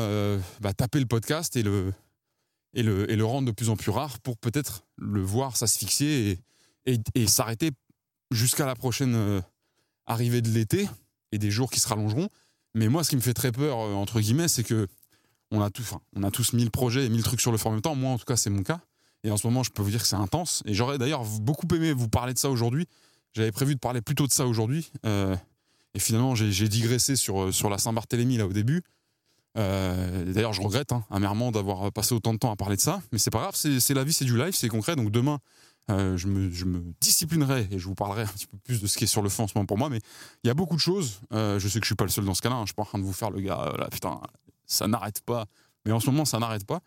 bah, 0.62 0.74
taper 0.74 1.00
le 1.00 1.06
podcast 1.06 1.56
et 1.56 1.64
le, 1.64 1.94
et 2.74 2.84
le, 2.84 3.10
et 3.12 3.16
le 3.16 3.26
rendre 3.26 3.48
de 3.48 3.52
plus 3.52 3.70
en 3.70 3.76
plus 3.76 3.92
rare 3.92 4.20
pour 4.20 4.38
peut-être 4.38 4.84
le 4.98 5.22
voir 5.22 5.58
s'asphyxier 5.58 6.32
et, 6.86 6.94
et, 6.94 7.00
et 7.16 7.28
s'arrêter 7.28 7.72
jusqu'à 8.32 8.66
la 8.66 8.76
prochaine 8.76 9.16
euh, 9.16 9.42
arrivée 10.06 10.42
de 10.42 10.50
l'été 10.50 10.88
et 11.32 11.38
des 11.38 11.52
jours 11.52 11.72
qui 11.72 11.80
se 11.80 11.88
rallongeront. 11.88 12.30
Mais 12.76 12.88
moi, 12.88 13.04
ce 13.04 13.10
qui 13.10 13.16
me 13.16 13.22
fait 13.22 13.34
très 13.34 13.52
peur, 13.52 13.80
euh, 13.80 13.94
entre 13.94 14.20
guillemets, 14.20 14.48
c'est 14.48 14.64
que 14.64 14.88
on 15.52 15.62
a, 15.62 15.72
tout, 15.72 15.84
on 16.16 16.22
a 16.22 16.30
tous 16.30 16.54
mille 16.54 16.70
projets 16.70 17.06
et 17.06 17.10
mille 17.10 17.24
trucs 17.24 17.42
sur 17.42 17.52
le 17.52 17.58
fort 17.58 17.72
en 17.72 17.76
même 17.76 17.82
temps. 17.82 17.96
Moi, 17.96 18.12
en 18.12 18.20
tout 18.20 18.26
cas, 18.26 18.38
c'est 18.38 18.52
mon 18.52 18.62
cas. 18.62 18.82
Et 19.24 19.32
en 19.32 19.38
ce 19.38 19.48
moment, 19.48 19.64
je 19.64 19.72
peux 19.72 19.82
vous 19.82 19.90
dire 19.90 20.02
que 20.02 20.08
c'est 20.08 20.16
intense. 20.16 20.62
Et 20.66 20.76
j'aurais 20.76 21.00
d'ailleurs 21.00 21.26
beaucoup 21.26 21.68
aimé 21.74 21.92
vous 21.92 22.08
parler 22.08 22.34
de 22.34 22.38
ça 22.38 22.52
aujourd'hui. 22.52 22.86
J'avais 23.34 23.52
prévu 23.52 23.74
de 23.74 23.80
parler 23.80 24.02
plutôt 24.02 24.28
de 24.28 24.32
ça 24.32 24.46
aujourd'hui. 24.46 24.92
Euh, 25.08 25.36
et 25.96 26.00
finalement, 26.00 26.36
j'ai 26.36 26.68
digressé 26.68 27.16
sur, 27.16 27.52
sur 27.52 27.70
la 27.70 27.80
Saint-Barthélemy 27.80 28.38
là 28.38 28.46
au 28.46 28.54
début. 28.54 28.84
Euh, 29.58 30.32
d'ailleurs, 30.32 30.54
je 30.54 30.62
regrette 30.62 30.92
hein, 30.92 31.04
amèrement 31.10 31.52
d'avoir 31.52 31.92
passé 31.92 32.14
autant 32.14 32.34
de 32.34 32.38
temps 32.38 32.52
à 32.52 32.56
parler 32.56 32.76
de 32.76 32.82
ça, 32.82 33.02
mais 33.12 33.18
c'est 33.18 33.32
pas 33.32 33.40
grave, 33.40 33.56
c'est 33.56 33.94
la 33.94 34.04
vie, 34.04 34.14
c'est 34.14 34.26
du 34.26 34.38
live, 34.38 34.54
c'est 34.54 34.68
concret. 34.68 34.96
Donc 34.96 35.12
demain, 35.12 35.40
euh, 35.90 36.18
je, 36.18 36.28
me, 36.28 36.84
disciplinerai 37.02 37.68
et 37.72 37.80
je 37.80 37.86
vous 37.86 37.96
parlerai 37.96 38.22
un 38.24 38.28
petit 38.28 38.46
peu 38.46 38.58
plus 38.58 38.82
de 38.82 38.88
ce 38.88 38.98
qui 38.98 39.06
est 39.06 39.08
sur 39.08 39.22
le 39.22 39.30
fond 39.30 39.44
en 39.44 39.48
ce 39.48 39.54
moment 39.56 39.66
pour 39.66 39.78
moi. 39.78 39.90
Mais 39.90 40.00
il 40.44 40.48
y 40.48 40.52
a 40.52 40.54
beaucoup 40.54 40.76
de 40.76 40.82
choses. 40.82 41.22
Euh, 41.34 41.60
je 41.60 41.68
sais 41.68 41.80
que 41.80 41.86
je 41.86 41.90
suis 41.90 41.96
pas 41.96 42.04
le 42.04 42.12
seul 42.12 42.26
dans 42.26 42.36
ce 42.36 42.42
cas-là. 42.42 42.56
Hein, 42.56 42.62
je 42.62 42.68
suis 42.68 42.76
pas 42.76 42.84
en 42.84 42.86
train 42.86 43.00
de 43.00 43.04
vous 43.04 43.14
faire 43.14 43.32
le 43.32 43.42
gars, 43.42 43.74
putain, 43.92 44.20
ça 44.66 44.88
n'arrête 44.88 45.22
pas. 45.22 45.46
Mais 45.86 45.92
en 45.92 46.00
ce 46.00 46.10
moment, 46.10 46.26
ça 46.26 46.40
n'arrête 46.40 46.66
pas. 46.66 46.82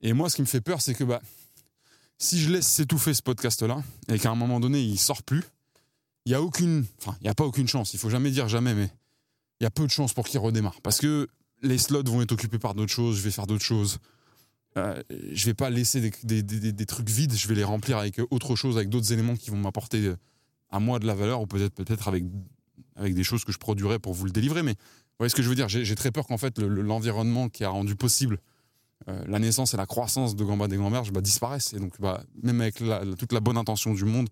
Et 0.00 0.12
moi, 0.12 0.30
ce 0.30 0.36
qui 0.36 0.42
me 0.42 0.46
fait 0.46 0.60
peur, 0.60 0.80
c'est 0.80 0.94
que 0.94 1.04
bah, 1.04 1.20
si 2.18 2.40
je 2.40 2.50
laisse 2.50 2.66
s'étouffer 2.66 3.14
ce 3.14 3.22
podcast-là 3.22 3.82
et 4.08 4.18
qu'à 4.18 4.30
un 4.30 4.34
moment 4.34 4.60
donné, 4.60 4.80
il 4.80 4.98
sort 4.98 5.22
plus, 5.22 5.42
il 6.24 6.32
y 6.32 6.34
a 6.34 6.42
aucune, 6.42 6.84
enfin, 7.00 7.16
il 7.20 7.26
y 7.26 7.30
a 7.30 7.34
pas 7.34 7.44
aucune 7.44 7.66
chance. 7.66 7.94
Il 7.94 7.98
faut 7.98 8.10
jamais 8.10 8.30
dire 8.30 8.48
jamais, 8.48 8.74
mais 8.74 8.90
il 9.60 9.64
y 9.64 9.66
a 9.66 9.70
peu 9.70 9.84
de 9.84 9.90
chances 9.90 10.12
pour 10.12 10.26
qu'il 10.26 10.38
redémarre 10.38 10.80
parce 10.82 10.98
que 10.98 11.28
les 11.62 11.78
slots 11.78 12.04
vont 12.04 12.22
être 12.22 12.32
occupés 12.32 12.58
par 12.58 12.74
d'autres 12.74 12.92
choses, 12.92 13.16
je 13.18 13.22
vais 13.22 13.30
faire 13.30 13.46
d'autres 13.46 13.64
choses. 13.64 13.98
Euh, 14.76 15.02
je 15.32 15.46
vais 15.46 15.54
pas 15.54 15.70
laisser 15.70 16.00
des, 16.00 16.86
trucs 16.86 17.08
vides, 17.08 17.34
je 17.34 17.48
vais 17.48 17.54
les 17.54 17.64
remplir 17.64 17.96
avec 17.96 18.20
autre 18.30 18.56
chose, 18.56 18.76
avec 18.76 18.90
d'autres 18.90 19.12
éléments 19.12 19.36
qui 19.36 19.50
vont 19.50 19.56
m'apporter 19.56 20.06
euh, 20.06 20.16
à 20.70 20.80
moi 20.80 20.98
de 20.98 21.06
la 21.06 21.14
valeur, 21.14 21.40
ou 21.40 21.46
peut-être 21.46 21.74
peut-être 21.74 22.08
avec, 22.08 22.24
avec 22.94 23.14
des 23.14 23.24
choses 23.24 23.44
que 23.44 23.52
je 23.52 23.58
produirais 23.58 23.98
pour 23.98 24.12
vous 24.12 24.26
le 24.26 24.32
délivrer. 24.32 24.62
Mais 24.62 24.72
vous 24.72 25.20
voyez 25.20 25.30
ce 25.30 25.34
que 25.34 25.42
je 25.42 25.48
veux 25.48 25.54
dire? 25.54 25.68
J'ai 25.68 25.94
très 25.94 26.10
peur 26.10 26.26
qu'en 26.26 26.36
fait 26.36 26.58
l'environnement 26.58 27.48
qui 27.48 27.64
a 27.64 27.70
rendu 27.70 27.96
possible 27.96 28.38
euh, 29.08 29.24
la 29.28 29.38
naissance 29.38 29.72
et 29.72 29.76
la 29.76 29.86
croissance 29.86 30.34
de 30.34 30.44
Gamba 30.44 30.68
des 30.68 30.76
Gamberges 30.76 31.12
bah, 31.12 31.20
disparaissent. 31.20 31.72
Et 31.72 31.78
donc 31.78 32.00
bah, 32.00 32.22
même 32.42 32.60
avec 32.60 32.82
toute 33.18 33.32
la 33.32 33.40
bonne 33.40 33.56
intention 33.56 33.94
du 33.94 34.04
monde, 34.04 34.28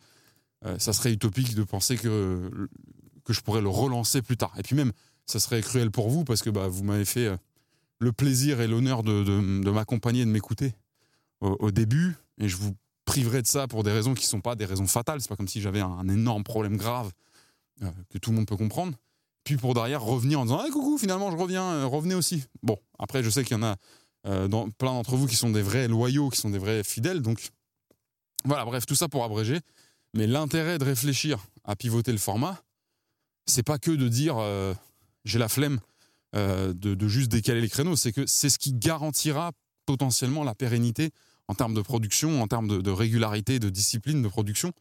euh, 0.66 0.79
ça 0.79 0.93
serait 0.93 1.12
utopique 1.12 1.55
de 1.55 1.62
penser 1.62 1.97
que, 1.97 2.68
que 3.25 3.33
je 3.33 3.41
pourrais 3.41 3.61
le 3.61 3.68
relancer 3.68 4.20
plus 4.20 4.37
tard. 4.37 4.53
Et 4.59 4.62
puis 4.62 4.75
même, 4.75 4.93
ça 5.27 5.41
serait 5.41 5.62
cruel 5.62 5.91
pour 5.91 6.09
vous 6.11 6.25
parce 6.25 6.43
que 6.43 6.51
bah, 6.51 6.68
vous 6.68 6.85
m'avez 6.85 7.05
fait 7.05 7.27
euh, 7.27 7.37
le 7.99 8.12
plaisir 8.12 8.61
et 8.61 8.66
l'honneur 8.66 9.03
de, 9.03 9.25
de, 9.25 9.70
m'accompagner 9.70 10.22
et 10.22 10.25
de 10.25 10.31
m'écouter 10.31 10.75
au, 11.41 11.70
début. 11.70 12.16
Et 12.39 12.49
je 12.49 12.57
vous 12.57 12.75
priverai 13.05 13.43
de 13.43 13.47
ça 13.47 13.66
pour 13.68 13.83
des 13.83 13.93
raisons 13.93 14.14
qui 14.14 14.25
ne 14.25 14.29
sont 14.29 14.41
pas 14.41 14.55
des 14.55 14.64
raisons 14.64 14.87
fatales. 14.87 15.20
C'est 15.20 15.29
pas 15.29 15.37
comme 15.37 15.49
si 15.49 15.61
j'avais 15.61 15.81
un, 15.81 16.09
énorme 16.09 16.43
problème 16.43 16.77
grave 16.77 17.12
euh, 17.83 17.91
que 18.11 18.18
tout 18.18 18.31
le 18.31 18.37
monde 18.37 18.47
peut 18.47 18.57
comprendre. 18.57 18.97
Puis 19.45 19.57
pour 19.57 19.75
derrière 19.75 20.03
revenir 20.03 20.41
en 20.41 20.45
disant 20.45 20.61
ah, 20.62 20.70
coucou, 20.70 20.99
finalement 20.99 21.31
je 21.31 21.37
reviens, 21.37 21.64
euh, 21.64 21.87
revenez 21.87 22.14
aussi. 22.14 22.45
Bon, 22.62 22.79
après 22.99 23.22
je 23.22 23.31
sais 23.31 23.45
qu'il 23.45 23.57
y 23.57 23.61
en 23.61 23.62
a 23.62 23.77
plein 24.25 24.93
d'entre 24.93 25.16
vous 25.16 25.27
qui 25.27 25.37
sont 25.37 25.51
des 25.51 25.61
vrais 25.61 25.87
loyaux, 25.87 26.31
qui 26.31 26.41
sont 26.41 26.49
des 26.49 26.59
vrais 26.59 26.83
fidèles. 26.83 27.20
Donc 27.20 27.51
voilà, 28.47 28.64
bref, 28.64 28.87
tout 28.87 28.95
ça 28.95 29.09
pour 29.09 29.22
abréger. 29.22 29.61
Mais 30.14 30.27
l'intérêt 30.27 30.79
de 30.79 30.85
réfléchir 30.85 31.45
à 31.64 31.77
pivoter 31.77 32.11
le 32.12 32.18
format, 32.18 32.62
c'est 33.47 33.62
pas 33.62 33.79
que 33.79 33.91
de 33.91 34.09
dire 34.09 34.37
j'ai 35.25 35.39
la 35.39 35.49
flemme 35.49 35.81
euh, 36.35 36.72
de, 36.75 37.09
juste 37.09 37.31
décaler 37.31 37.61
les 37.61 37.68
créneaux. 37.68 37.97
C'est 37.97 38.12
que 38.12 38.27
c'est 38.27 38.51
ce 38.51 38.59
qui 38.59 38.72
garantira 38.72 39.53
potentiellement 39.87 40.45
la 40.45 40.55
pérennité 40.55 41.11
en 41.49 41.55
termes 41.55 41.75
de 41.75 41.83
production, 41.83 42.43
en 42.43 42.49
termes 42.49 42.83
de, 42.83 42.91
régularité, 42.91 43.59
de 43.59 43.68
discipline 43.68 44.22
de 44.22 44.29
production 44.29 44.72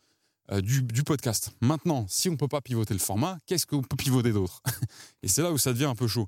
euh, 0.52 0.62
du, 0.62 1.04
podcast. 1.04 1.52
Maintenant, 1.62 2.06
si 2.08 2.30
on 2.30 2.34
ne 2.34 2.38
peut 2.38 2.48
pas 2.48 2.62
pivoter 2.62 2.94
le 2.94 3.00
format, 3.00 3.38
qu'est-ce 3.46 3.68
qu'on 3.68 3.82
peut 3.82 3.98
pivoter 3.98 4.32
d'autre? 4.32 4.64
Et 5.24 5.28
c'est 5.28 5.41
là 5.41 5.52
où 5.52 5.58
ça 5.58 5.74
devient 5.74 5.86
un 5.86 5.96
peu 5.96 6.08
chaud. 6.08 6.28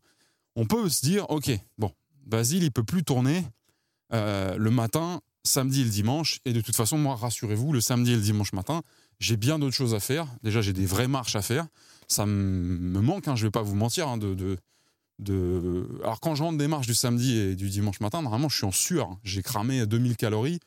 On 0.56 0.66
peut 0.66 0.90
se 0.90 1.06
dire, 1.06 1.30
ok, 1.30 1.52
bon, 1.78 1.92
Basile, 2.26 2.64
il 2.64 2.72
peut 2.72 2.84
plus 2.84 3.04
tourner 3.04 3.46
euh, 4.14 4.58
le 4.58 4.72
matin, 4.72 5.22
samedi 5.44 5.82
et 5.82 5.84
le 5.84 5.90
dimanche. 5.90 6.40
Et 6.46 6.54
de 6.54 6.62
toute 6.62 6.76
façon, 6.76 6.98
moi, 6.98 7.16
rassurez-vous, 7.16 7.74
le 7.74 7.82
samedi 7.82 8.14
et 8.14 8.16
le 8.16 8.22
dimanche 8.22 8.54
matin, 8.54 8.82
j'ai 9.20 9.38
bien 9.38 9.60
d'autres 9.60 9.76
choses 9.76 9.94
à 9.94 10.00
faire. 10.00 10.28
Déjà, 10.44 10.62
j'ai 10.62 10.74
des 10.74 10.86
vraies 10.86 11.08
marches 11.08 11.36
à 11.36 11.42
faire 11.42 11.68
ça 12.08 12.26
me 12.26 13.02
manque, 13.02 13.28
hein, 13.28 13.36
je 13.36 13.46
vais 13.46 13.52
pas 13.52 13.62
vous 13.62 13.76
mentir, 13.76 14.08
hein, 14.08 14.18
de, 14.18 14.58
de, 15.20 15.88
Alors 16.04 16.20
quand 16.20 16.36
je 16.36 16.44
rentre 16.44 16.58
des 16.58 16.68
marches 16.68 16.88
du 16.88 16.96
samedi 16.96 17.38
et 17.38 17.56
du 17.56 17.70
dimanche 17.70 18.00
matin, 18.00 18.22
normalement 18.22 18.50
je 18.50 18.58
suis 18.58 18.66
en 18.66 18.72
sueur. 18.72 19.18
J'ai 19.24 19.42
cramé 19.42 19.86
2000 19.86 20.18
calories. 20.18 20.60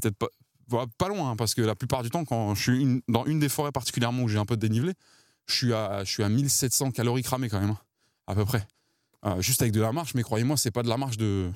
Peut-être 0.00 0.16
pas, 0.16 0.86
pas 0.98 1.08
loin, 1.08 1.30
hein, 1.30 1.36
parce 1.36 1.54
que 1.54 1.62
la 1.62 1.74
plupart 1.74 2.02
du 2.02 2.10
temps, 2.10 2.24
quand 2.24 2.54
je 2.54 2.62
suis 2.62 3.02
dans 3.08 3.24
une 3.26 3.38
des 3.38 3.48
forêts 3.48 3.72
particulièrement 3.72 4.22
où 4.22 4.28
j'ai 4.28 4.38
un 4.38 4.46
peu 4.46 4.56
de 4.56 4.60
dénivelé, 4.66 4.94
je 5.46 5.54
suis 5.54 5.74
à, 5.74 6.04
je 6.04 6.10
suis 6.10 6.22
à 6.22 6.28
1700 6.28 6.92
calories 6.92 7.22
cramées 7.22 7.48
quand 7.48 7.60
même, 7.60 7.76
à 8.26 8.34
peu 8.34 8.44
près. 8.44 8.66
Euh, 9.24 9.40
juste 9.40 9.62
avec 9.62 9.72
de 9.72 9.80
la 9.80 9.92
marche, 9.92 10.14
mais 10.14 10.22
croyez-moi, 10.22 10.56
c'est 10.56 10.70
pas 10.70 10.82
de 10.82 10.88
la 10.88 10.96
marche 10.96 11.16
de, 11.16 11.50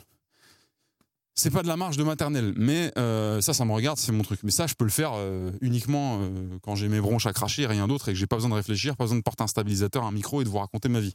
c'est 1.38 1.50
pas 1.50 1.62
de 1.62 1.68
la 1.68 1.76
marge 1.76 1.98
de 1.98 2.02
maternelle, 2.02 2.54
mais 2.56 2.90
euh, 2.96 3.42
ça, 3.42 3.52
ça 3.52 3.66
me 3.66 3.72
regarde, 3.72 3.98
c'est 3.98 4.10
mon 4.10 4.22
truc. 4.22 4.40
Mais 4.42 4.50
ça, 4.50 4.66
je 4.66 4.74
peux 4.74 4.86
le 4.86 4.90
faire 4.90 5.12
euh, 5.14 5.50
uniquement 5.60 6.18
euh, 6.20 6.58
quand 6.62 6.74
j'ai 6.76 6.88
mes 6.88 6.98
bronches 6.98 7.26
à 7.26 7.34
cracher, 7.34 7.66
rien 7.66 7.86
d'autre, 7.86 8.08
et 8.08 8.12
que 8.12 8.18
j'ai 8.18 8.26
pas 8.26 8.36
besoin 8.36 8.48
de 8.48 8.54
réfléchir, 8.54 8.96
pas 8.96 9.04
besoin 9.04 9.18
de 9.18 9.22
porter 9.22 9.44
un 9.44 9.46
stabilisateur, 9.46 10.04
un 10.04 10.12
micro 10.12 10.40
et 10.40 10.44
de 10.44 10.48
vous 10.48 10.58
raconter 10.58 10.88
ma 10.88 11.00
vie. 11.00 11.14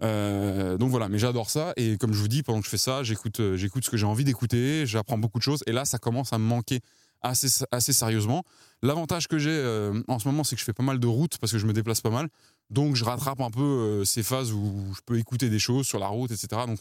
donc 0.00 0.90
voilà, 0.90 1.08
mais 1.08 1.18
j'adore 1.18 1.48
ça, 1.48 1.72
et 1.76 1.96
comme 1.96 2.12
je 2.12 2.18
vous 2.18 2.28
dis, 2.28 2.42
pendant 2.42 2.58
que 2.58 2.64
je 2.64 2.70
fais 2.70 2.76
ça, 2.76 3.04
j'écoute, 3.04 3.40
j'écoute 3.54 3.84
ce 3.84 3.90
que 3.90 3.96
j'ai 3.96 4.04
envie 4.04 4.24
d'écouter, 4.24 4.84
j'apprends 4.84 5.16
beaucoup 5.16 5.38
de 5.38 5.44
choses, 5.44 5.62
et 5.66 5.72
là, 5.72 5.84
ça 5.84 5.98
commence 5.98 6.32
à 6.32 6.38
me 6.38 6.44
manquer 6.44 6.80
assez, 7.22 7.64
assez 7.70 7.92
sérieusement. 7.92 8.42
L'avantage 8.82 9.28
que 9.28 9.38
j'ai 9.38 9.58
en 10.08 10.18
ce 10.18 10.26
moment, 10.26 10.42
c'est 10.42 10.56
que 10.56 10.60
je 10.60 10.64
fais 10.64 10.74
pas 10.74 10.82
mal 10.82 10.98
de 10.98 11.06
routes 11.06 11.38
parce 11.38 11.52
que 11.52 11.58
je 11.58 11.66
me 11.66 11.72
déplace 11.72 12.00
pas 12.00 12.10
mal, 12.10 12.28
donc 12.68 12.96
je 12.96 13.04
rattrape 13.04 13.40
un 13.40 13.50
peu 13.50 14.04
ces 14.04 14.24
phases 14.24 14.52
où 14.52 14.92
je 14.92 15.00
peux 15.06 15.18
écouter 15.20 15.50
des 15.50 15.60
choses 15.60 15.86
sur 15.86 16.00
la 16.00 16.08
route, 16.08 16.32
etc. 16.32 16.62
Donc 16.66 16.80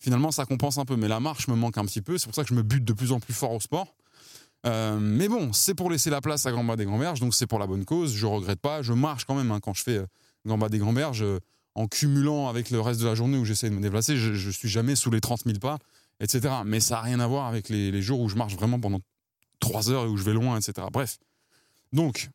finalement, 0.00 0.32
ça 0.32 0.44
compense 0.46 0.78
un 0.78 0.84
peu. 0.84 0.96
Mais 0.96 1.08
la 1.08 1.20
marche 1.20 1.46
me 1.48 1.54
manque 1.54 1.78
un 1.78 1.84
petit 1.84 2.02
peu. 2.02 2.18
C'est 2.18 2.26
pour 2.26 2.34
ça 2.34 2.42
que 2.42 2.48
je 2.48 2.54
me 2.54 2.62
bute 2.62 2.84
de 2.84 2.92
plus 2.92 3.12
en 3.12 3.20
plus 3.20 3.34
fort 3.34 3.52
au 3.52 3.60
sport. 3.60 3.94
Euh, 4.66 4.98
mais 5.00 5.28
bon, 5.28 5.52
c'est 5.52 5.74
pour 5.74 5.90
laisser 5.90 6.10
la 6.10 6.20
place 6.20 6.46
à 6.46 6.52
Gamba 6.52 6.76
des 6.76 6.84
Grands-Berges, 6.84 7.20
donc 7.20 7.34
c'est 7.34 7.46
pour 7.46 7.58
la 7.58 7.66
bonne 7.66 7.84
cause. 7.84 8.14
Je 8.14 8.26
regrette 8.26 8.60
pas. 8.60 8.82
Je 8.82 8.92
marche 8.92 9.24
quand 9.24 9.34
même 9.34 9.50
hein, 9.50 9.60
quand 9.60 9.74
je 9.74 9.82
fais 9.82 9.98
euh, 9.98 10.06
Gamba 10.46 10.68
des 10.68 10.78
Grands-Berges, 10.78 11.22
euh, 11.22 11.38
en 11.74 11.86
cumulant 11.86 12.48
avec 12.48 12.70
le 12.70 12.80
reste 12.80 13.00
de 13.00 13.06
la 13.06 13.14
journée 13.14 13.38
où 13.38 13.44
j'essaie 13.44 13.70
de 13.70 13.74
me 13.74 13.80
déplacer. 13.80 14.16
Je, 14.16 14.34
je 14.34 14.50
suis 14.50 14.68
jamais 14.68 14.96
sous 14.96 15.10
les 15.10 15.20
30 15.20 15.44
000 15.44 15.58
pas, 15.58 15.78
etc. 16.20 16.54
Mais 16.66 16.80
ça 16.80 16.96
n'a 16.96 17.00
rien 17.02 17.20
à 17.20 17.26
voir 17.26 17.46
avec 17.46 17.68
les, 17.68 18.02
jours 18.02 18.20
où 18.20 18.28
je 18.28 18.36
marche 18.36 18.54
vraiment 18.54 18.78
pendant 18.78 19.00
3 19.60 19.90
heures 19.90 20.04
et 20.04 20.08
où 20.08 20.16
je 20.16 20.24
vais 20.24 20.34
loin, 20.34 20.58
etc. 20.58 20.86
Bref. 20.92 21.18
Donc, 21.92 22.28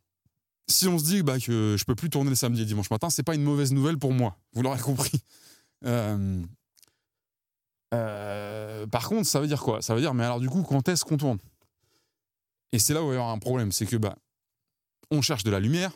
si 0.68 0.88
on 0.88 0.98
se 0.98 1.04
dit 1.04 1.22
bah, 1.22 1.40
que 1.40 1.76
je 1.78 1.86
peux 1.86 1.96
plus 1.96 2.10
tourner 2.10 2.32
le 2.32 2.36
samedi 2.36 2.64
et 2.64 2.66
dimanche 2.66 2.90
matin, 2.90 3.10
c'est 3.10 3.24
pas 3.24 3.36
une 3.36 3.44
mauvaise 3.44 3.72
nouvelle 3.72 3.98
pour 3.98 4.14
moi. 4.14 4.38
Vous 4.54 4.64
l'aurez 4.64 4.80
compris. 4.80 5.22
Euh, 7.96 8.88
par 8.88 9.08
contre, 9.08 9.28
ça 9.28 9.40
veut 9.40 9.48
dire 9.48 9.62
quoi? 9.62 9.82
Ça 9.82 9.96
veut 9.96 10.02
dire, 10.02 10.14
mais 10.14 10.24
alors 10.24 10.40
du 10.40 10.50
coup, 10.50 10.64
quand 10.64 10.88
est-ce 10.90 11.06
qu'on 11.06 11.18
tourne? 11.18 11.40
Et 12.72 12.80
c'est 12.80 12.94
là 12.94 13.04
où 13.04 13.12
il 13.12 13.16
y 13.16 13.18
aura 13.18 13.32
un 13.32 13.40
problème, 13.40 13.72
c'est 13.72 13.86
que 13.86 13.96
bah, 13.96 14.18
on 15.12 15.22
cherche 15.22 15.44
de 15.44 15.52
la 15.52 15.60
lumière, 15.60 15.92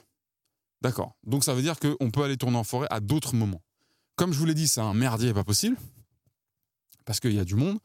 d'accord. 0.81 1.15
Donc 1.23 1.43
ça 1.43 1.53
veut 1.53 1.61
dire 1.61 1.79
qu'on 1.79 2.11
peut 2.11 2.23
aller 2.23 2.37
tourner 2.37 2.57
en 2.57 2.63
forêt 2.63 2.87
à 2.89 2.99
d'autres 2.99 3.35
moments. 3.35 3.61
Comme 4.15 4.33
je 4.33 4.39
vous 4.39 4.45
l'ai 4.45 4.53
dit, 4.53 4.67
c'est 4.67 4.81
un 4.81 4.93
merdier 4.93 5.33
pas 5.33 5.43
possible, 5.43 5.77
parce 7.05 7.19
qu'il 7.19 7.33
y 7.33 7.39
a 7.39 7.45
du 7.45 7.55
monde. 7.55 7.79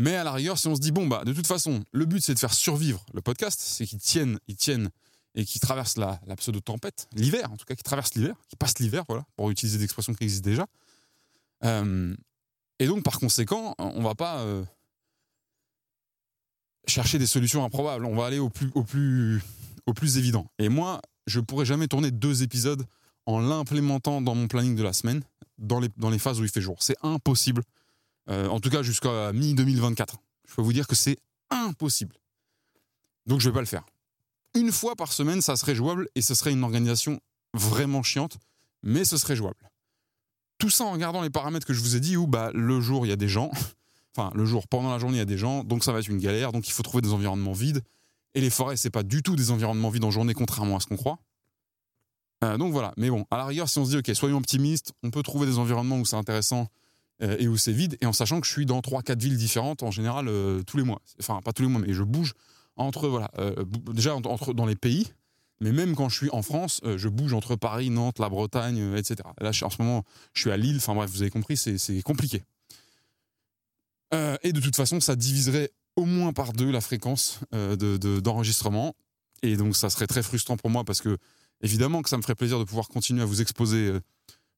Mais 0.00 0.14
à 0.14 0.22
la 0.22 0.32
rigueur, 0.32 0.56
si 0.58 0.68
on 0.68 0.76
se 0.76 0.80
dit, 0.80 0.92
bon, 0.92 1.08
bah, 1.08 1.24
de 1.24 1.32
toute 1.32 1.46
façon, 1.46 1.82
le 1.90 2.04
but 2.04 2.22
c'est 2.22 2.34
de 2.34 2.38
faire 2.38 2.54
survivre 2.54 3.04
le 3.12 3.20
podcast, 3.20 3.60
c'est 3.60 3.86
qu'il 3.86 3.98
tienne, 3.98 4.38
il 4.46 4.56
tienne 4.56 4.90
et 5.34 5.44
qu'il 5.44 5.60
traverse 5.60 5.96
la, 5.96 6.20
pseudo-tempête, 6.36 7.08
l'hiver 7.14 7.50
en 7.50 7.56
tout 7.56 7.64
cas, 7.64 7.74
qu'il 7.74 7.82
traverse 7.82 8.14
l'hiver, 8.14 8.34
qu'il 8.48 8.58
passe 8.58 8.78
l'hiver, 8.78 9.04
voilà, 9.08 9.24
pour 9.36 9.50
utiliser 9.50 9.78
des 9.78 9.84
expressions 9.84 10.14
qui 10.14 10.24
existent 10.24 10.48
déjà. 10.48 10.66
Euh, 11.64 12.14
et 12.78 12.86
donc, 12.86 13.02
par 13.02 13.18
conséquent, 13.18 13.74
on 13.78 14.02
va 14.02 14.14
pas 14.14 14.38
euh, 14.40 14.64
chercher 16.86 17.18
des 17.18 17.26
solutions 17.26 17.64
improbables. 17.64 18.04
On 18.04 18.14
va 18.14 18.26
aller 18.26 18.38
au 18.38 18.50
plus, 18.50 20.16
évident. 20.16 20.46
Et 20.58 20.68
moi, 20.68 21.00
je 21.26 21.40
pourrais 21.40 21.64
jamais 21.64 21.88
tourner 21.88 22.10
deux 22.10 22.42
épisodes 22.42 22.84
en 23.26 23.40
l'implémentant 23.40 24.20
dans 24.20 24.34
mon 24.34 24.46
planning 24.48 24.76
de 24.76 24.82
la 24.82 24.92
semaine. 24.92 25.22
dans 25.58 25.80
les, 25.80 26.18
phases 26.18 26.40
où 26.40 26.44
il 26.44 26.50
fait 26.50 26.60
jour. 26.60 26.76
C'est 26.80 26.96
impossible. 27.02 27.62
Euh, 28.30 28.48
en 28.48 28.60
tout 28.60 28.70
cas, 28.70 28.82
jusqu'à 28.82 29.32
mi-2024. 29.32 30.14
Je 30.46 30.54
peux 30.54 30.62
vous 30.62 30.72
dire 30.72 30.86
que 30.86 30.94
c'est 30.94 31.18
impossible. 31.50 32.14
Donc, 33.26 33.40
je 33.40 33.48
vais 33.48 33.54
pas 33.54 33.60
le 33.60 33.66
faire. 33.66 33.84
Une 34.54 34.72
fois 34.72 34.94
par 34.96 35.12
semaine, 35.12 35.42
ça 35.42 35.56
serait 35.56 35.74
jouable 35.74 36.08
et 36.14 36.22
ce 36.22 36.34
serait 36.34 36.52
une 36.52 36.62
organisation 36.62 37.20
vraiment 37.54 38.02
chiante, 38.02 38.38
mais 38.82 39.04
ce 39.04 39.16
serait 39.16 39.36
jouable. 39.36 39.67
Tout 40.58 40.70
ça 40.70 40.84
en 40.84 40.92
regardant 40.92 41.22
les 41.22 41.30
paramètres 41.30 41.66
que 41.66 41.72
je 41.72 41.80
vous 41.80 41.96
ai 41.96 42.00
dit, 42.00 42.16
où 42.16 42.26
bah, 42.26 42.50
le 42.52 42.80
jour, 42.80 43.06
il 43.06 43.08
y 43.08 43.12
a 43.12 43.16
des 43.16 43.28
gens. 43.28 43.50
Enfin, 44.16 44.32
le 44.34 44.44
jour, 44.44 44.66
pendant 44.66 44.90
la 44.90 44.98
journée, 44.98 45.16
il 45.16 45.20
y 45.20 45.22
a 45.22 45.26
des 45.26 45.38
gens, 45.38 45.62
donc 45.62 45.84
ça 45.84 45.92
va 45.92 46.00
être 46.00 46.08
une 46.08 46.18
galère, 46.18 46.50
donc 46.50 46.66
il 46.66 46.72
faut 46.72 46.82
trouver 46.82 47.02
des 47.02 47.12
environnements 47.12 47.52
vides. 47.52 47.82
Et 48.34 48.40
les 48.40 48.50
forêts, 48.50 48.76
c'est 48.76 48.90
pas 48.90 49.04
du 49.04 49.22
tout 49.22 49.36
des 49.36 49.52
environnements 49.52 49.90
vides 49.90 50.04
en 50.04 50.10
journée, 50.10 50.34
contrairement 50.34 50.76
à 50.76 50.80
ce 50.80 50.86
qu'on 50.86 50.96
croit. 50.96 51.18
Euh, 52.44 52.56
donc 52.56 52.72
voilà, 52.72 52.92
mais 52.96 53.10
bon, 53.10 53.26
à 53.30 53.36
la 53.36 53.44
rigueur, 53.44 53.68
si 53.68 53.78
on 53.78 53.84
se 53.84 53.90
dit, 53.90 53.96
ok, 53.98 54.10
soyons 54.14 54.38
optimistes, 54.38 54.92
on 55.02 55.10
peut 55.10 55.22
trouver 55.22 55.46
des 55.46 55.58
environnements 55.58 55.98
où 55.98 56.04
c'est 56.04 56.16
intéressant 56.16 56.68
euh, 57.22 57.36
et 57.38 57.48
où 57.48 57.56
c'est 57.56 57.72
vide, 57.72 57.96
et 58.00 58.06
en 58.06 58.12
sachant 58.12 58.40
que 58.40 58.46
je 58.46 58.52
suis 58.52 58.66
dans 58.66 58.80
3-4 58.80 59.18
villes 59.20 59.36
différentes 59.36 59.82
en 59.82 59.90
général 59.90 60.28
euh, 60.28 60.62
tous 60.62 60.76
les 60.76 60.84
mois. 60.84 61.00
Enfin, 61.20 61.40
pas 61.44 61.52
tous 61.52 61.62
les 61.62 61.68
mois, 61.68 61.80
mais 61.84 61.92
je 61.92 62.02
bouge 62.02 62.34
entre, 62.76 63.08
voilà, 63.08 63.28
déjà 63.92 64.14
entre, 64.14 64.54
dans 64.54 64.66
les 64.66 64.76
pays, 64.76 65.12
mais 65.60 65.72
même 65.72 65.94
quand 65.94 66.08
je 66.08 66.16
suis 66.16 66.30
en 66.30 66.42
France, 66.42 66.80
je 66.84 67.08
bouge 67.08 67.32
entre 67.32 67.56
Paris, 67.56 67.90
Nantes, 67.90 68.18
la 68.18 68.28
Bretagne, 68.28 68.94
etc. 68.96 69.16
Là, 69.40 69.50
en 69.62 69.70
ce 69.70 69.82
moment, 69.82 70.04
je 70.34 70.42
suis 70.42 70.50
à 70.50 70.56
Lille, 70.56 70.76
enfin 70.76 70.94
bref, 70.94 71.10
vous 71.10 71.22
avez 71.22 71.30
compris, 71.30 71.56
c'est 71.56 72.02
compliqué. 72.02 72.42
et 74.12 74.52
de 74.52 74.60
toute 74.60 74.76
façon, 74.76 75.00
ça 75.00 75.16
diviserait 75.16 75.70
au 75.96 76.04
moins 76.04 76.32
par 76.32 76.52
deux 76.52 76.70
la 76.70 76.80
fréquence 76.80 77.40
d'enregistrement. 77.52 78.94
De, 79.42 79.48
et 79.48 79.56
donc, 79.56 79.76
ça 79.76 79.90
serait 79.90 80.06
très 80.06 80.22
frustrant 80.22 80.56
pour 80.56 80.70
moi 80.70 80.84
parce 80.84 81.00
que 81.00 81.16
Évidemment 81.60 82.02
que 82.02 82.08
ça 82.08 82.16
me 82.16 82.22
ferait 82.22 82.34
plaisir 82.34 82.58
de 82.58 82.64
pouvoir 82.64 82.88
continuer 82.88 83.22
à 83.22 83.24
vous 83.24 83.40
exposer, 83.40 83.88
euh, 83.88 84.00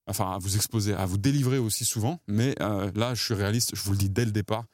enfin 0.07 0.33
à 0.33 0.39
vous 0.39 0.57
exposer, 0.57 0.93
à 0.95 1.07
vous 1.07 1.17
délivrer 1.17 1.59
aussi 1.59 1.85
souvent, 1.85 2.21
mais 2.29 2.55
euh, 2.61 2.91
là 2.95 3.15
je 3.15 3.25
suis 3.25 3.35
réaliste, 3.35 3.75
je 3.75 3.83
vous 3.83 3.93
le 3.93 3.99
dis 3.99 4.11
dès 4.11 4.27
le 4.27 4.33
départ, 4.33 4.67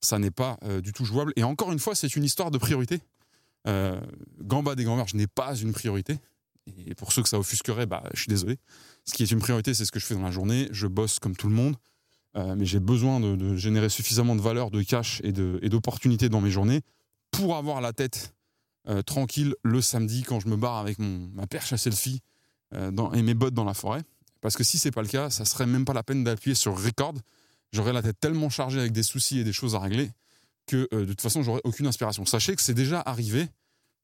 ça 0.00 0.18
n'est 0.18 0.30
pas 0.30 0.58
euh, 0.64 0.80
du 0.80 0.92
tout 0.92 1.04
jouable. 1.04 1.32
Et 1.36 1.44
encore 1.44 1.72
une 1.72 1.78
fois, 1.78 1.94
c'est 1.94 2.16
une 2.16 2.24
histoire 2.24 2.50
de 2.50 2.58
priorité. 2.58 3.00
Gamba 3.66 4.74
des 4.74 4.84
Gambers, 4.84 5.08
je 5.08 5.16
n'ai 5.16 5.26
pas 5.26 5.56
une 5.56 5.72
priorité. 5.72 6.18
Et 6.86 6.94
pour 6.94 7.12
ceux 7.12 7.22
que 7.22 7.28
ça 7.28 7.38
offusquerait, 7.38 7.86
bah, 7.86 8.02
je 8.14 8.20
suis 8.20 8.28
désolé. 8.28 8.58
Ce 9.04 9.12
qui 9.12 9.22
est 9.22 9.30
une 9.30 9.38
priorité, 9.38 9.74
c'est 9.74 9.84
ce 9.84 9.92
que 9.92 10.00
je 10.00 10.06
fais 10.06 10.14
dans 10.14 10.22
la 10.22 10.30
journée. 10.30 10.68
Je 10.70 10.86
bosse 10.86 11.18
comme 11.18 11.36
tout 11.36 11.48
le 11.48 11.54
monde, 11.54 11.76
mais 12.34 12.64
j'ai 12.64 12.80
besoin 12.80 13.20
de, 13.20 13.56
générer 13.56 13.88
suffisamment 13.88 14.36
de 14.36 14.40
valeur, 14.40 14.70
de 14.70 14.82
cash 14.82 15.20
et 15.24 15.32
d'opportunités 15.32 16.28
dans 16.28 16.40
mes 16.40 16.50
journées 16.50 16.82
pour 17.30 17.56
avoir 17.56 17.80
la 17.80 17.92
tête 17.92 18.34
euh, 18.88 19.00
tranquille 19.00 19.54
le 19.62 19.80
samedi 19.80 20.22
quand 20.22 20.40
je 20.40 20.48
me 20.48 20.56
barre 20.56 20.76
avec 20.76 20.98
ma 20.98 21.46
perche 21.46 21.72
à 21.72 21.78
selfie 21.78 22.20
euh, 22.74 22.92
et 23.12 23.22
mes 23.22 23.32
bottes 23.32 23.54
dans 23.54 23.64
la 23.64 23.72
forêt. 23.72 24.02
Parce 24.42 24.56
que 24.56 24.64
si 24.64 24.78
c'est 24.78 24.90
pas 24.90 25.00
le 25.00 25.08
cas, 25.08 25.30
ça 25.30 25.46
serait 25.46 25.66
même 25.66 25.86
pas 25.86 25.94
la 25.94 26.02
peine 26.02 26.22
d'appuyer 26.22 26.54
sur 26.54 26.80
record. 26.80 27.14
J'aurais 27.72 27.94
la 27.94 28.02
tête 28.02 28.20
tellement 28.20 28.50
chargée 28.50 28.78
avec 28.78 28.92
des 28.92 29.02
soucis 29.02 29.38
et 29.38 29.44
des 29.44 29.54
choses 29.54 29.74
à 29.74 29.78
régler 29.78 30.10
que 30.66 30.88
euh, 30.92 31.00
de 31.00 31.06
toute 31.06 31.20
façon, 31.20 31.42
j'aurais 31.42 31.60
aucune 31.64 31.86
inspiration. 31.86 32.24
Sachez 32.26 32.56
que 32.56 32.62
c'est 32.62 32.74
déjà 32.74 33.00
arrivé 33.00 33.48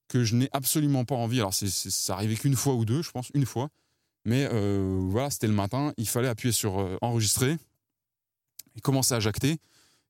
que 0.08 0.24
je 0.24 0.34
n'ai 0.34 0.48
absolument 0.52 1.04
pas 1.04 1.14
envie. 1.14 1.38
Alors, 1.38 1.54
c'est, 1.54 1.68
ça 1.68 2.14
arrivait 2.14 2.36
qu'une 2.36 2.56
fois 2.56 2.74
ou 2.74 2.84
deux, 2.84 3.02
je 3.02 3.10
pense, 3.10 3.30
une 3.34 3.46
fois. 3.46 3.68
Mais 4.24 4.46
voilà, 5.08 5.30
c'était 5.30 5.46
le 5.46 5.54
matin, 5.54 5.94
il 5.96 6.06
fallait 6.06 6.28
appuyer 6.28 6.52
sur 6.52 6.98
enregistrer 7.00 7.56
et 8.76 8.80
commencer 8.82 9.14
à 9.14 9.20
jacter. 9.20 9.56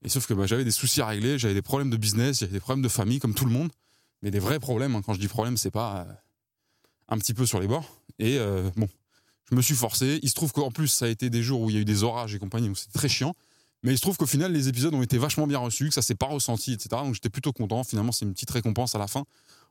Et 0.02 0.08
sauf 0.08 0.26
que 0.26 0.34
bah, 0.34 0.46
j'avais 0.46 0.64
des 0.64 0.72
soucis 0.72 1.00
à 1.00 1.06
régler, 1.06 1.38
j'avais 1.38 1.54
des 1.54 1.62
problèmes 1.62 1.90
de 1.90 1.96
business, 1.96 2.40
j'avais 2.40 2.52
des 2.52 2.60
problèmes 2.60 2.82
de 2.82 2.88
famille, 2.88 3.20
comme 3.20 3.34
tout 3.34 3.44
le 3.44 3.52
monde 3.52 3.70
mais 4.22 4.30
des 4.30 4.38
vrais 4.38 4.60
problèmes. 4.60 4.94
Hein. 4.94 5.02
Quand 5.04 5.14
je 5.14 5.20
dis 5.20 5.28
problème, 5.28 5.56
c'est 5.56 5.70
pas 5.70 6.06
euh, 6.08 6.12
un 7.08 7.18
petit 7.18 7.34
peu 7.34 7.46
sur 7.46 7.60
les 7.60 7.66
bords. 7.66 8.02
Et 8.18 8.38
euh, 8.38 8.70
bon, 8.76 8.88
je 9.50 9.56
me 9.56 9.62
suis 9.62 9.74
forcé. 9.74 10.18
Il 10.22 10.28
se 10.28 10.34
trouve 10.34 10.52
qu'en 10.52 10.70
plus, 10.70 10.88
ça 10.88 11.06
a 11.06 11.08
été 11.08 11.30
des 11.30 11.42
jours 11.42 11.62
où 11.62 11.70
il 11.70 11.76
y 11.76 11.78
a 11.78 11.80
eu 11.80 11.84
des 11.84 12.02
orages 12.02 12.34
et 12.34 12.38
compagnie, 12.38 12.68
donc 12.68 12.78
c'était 12.78 12.98
très 12.98 13.08
chiant. 13.08 13.34
Mais 13.82 13.92
il 13.92 13.96
se 13.96 14.02
trouve 14.02 14.16
qu'au 14.16 14.26
final, 14.26 14.52
les 14.52 14.68
épisodes 14.68 14.94
ont 14.94 15.02
été 15.02 15.16
vachement 15.16 15.46
bien 15.46 15.58
reçus, 15.58 15.88
que 15.88 15.94
ça 15.94 16.02
s'est 16.02 16.14
pas 16.14 16.26
ressenti, 16.26 16.72
etc. 16.72 16.88
Donc 17.02 17.14
j'étais 17.14 17.30
plutôt 17.30 17.52
content. 17.52 17.82
Finalement, 17.82 18.12
c'est 18.12 18.24
une 18.24 18.32
petite 18.32 18.50
récompense 18.50 18.94
à 18.94 18.98
la 18.98 19.06
fin. 19.06 19.24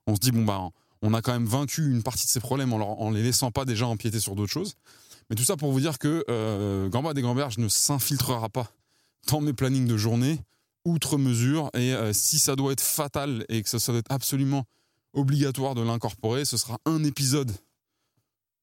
On 0.07 0.16
se 0.16 0.20
dit, 0.20 0.32
bon, 0.32 0.43
bah, 0.43 0.70
on 1.01 1.14
a 1.14 1.22
quand 1.22 1.32
même 1.32 1.45
vaincu 1.45 1.91
une 1.91 2.01
partie 2.01 2.26
de 2.26 2.32
ces 2.32 2.39
problèmes 2.39 2.74
en, 2.74 3.01
en 3.01 3.12
les 3.12 3.22
laissant 3.22 3.51
pas 3.51 3.66
déjà 3.66 3.88
empiéter 3.88 4.20
sur 4.20 4.36
d'autres 4.36 4.51
choses. 4.51 4.76
Mais 5.30 5.36
tout 5.36 5.43
ça 5.43 5.57
pour 5.57 5.72
vous 5.72 5.80
dire 5.80 5.99
que 5.99 6.26
euh, 6.30 6.89
Gamba 6.89 7.14
des 7.14 7.22
Gamberges 7.22 7.60
ne 7.60 7.68
s'infiltrera 7.68 8.49
pas 8.49 8.72
dans 9.28 9.41
mes 9.41 9.53
plannings 9.53 9.86
de 9.86 9.97
journée 9.97 10.41
outre 10.86 11.18
mesure. 11.18 11.70
Et 11.76 11.93
euh, 11.93 12.14
si 12.14 12.39
ça 12.39 12.55
doit 12.55 12.72
être 12.72 12.82
fatal 12.82 13.45
et 13.49 13.62
que 13.62 13.70
ça, 13.70 13.91
doit 13.91 13.99
être 13.99 14.12
absolument 14.12 14.66
obligatoire 15.14 15.76
de 15.76 15.82
l'incorporer, 15.82 16.45
ce 16.45 16.57
sera 16.57 16.80
un 16.86 17.03
épisode 17.03 17.51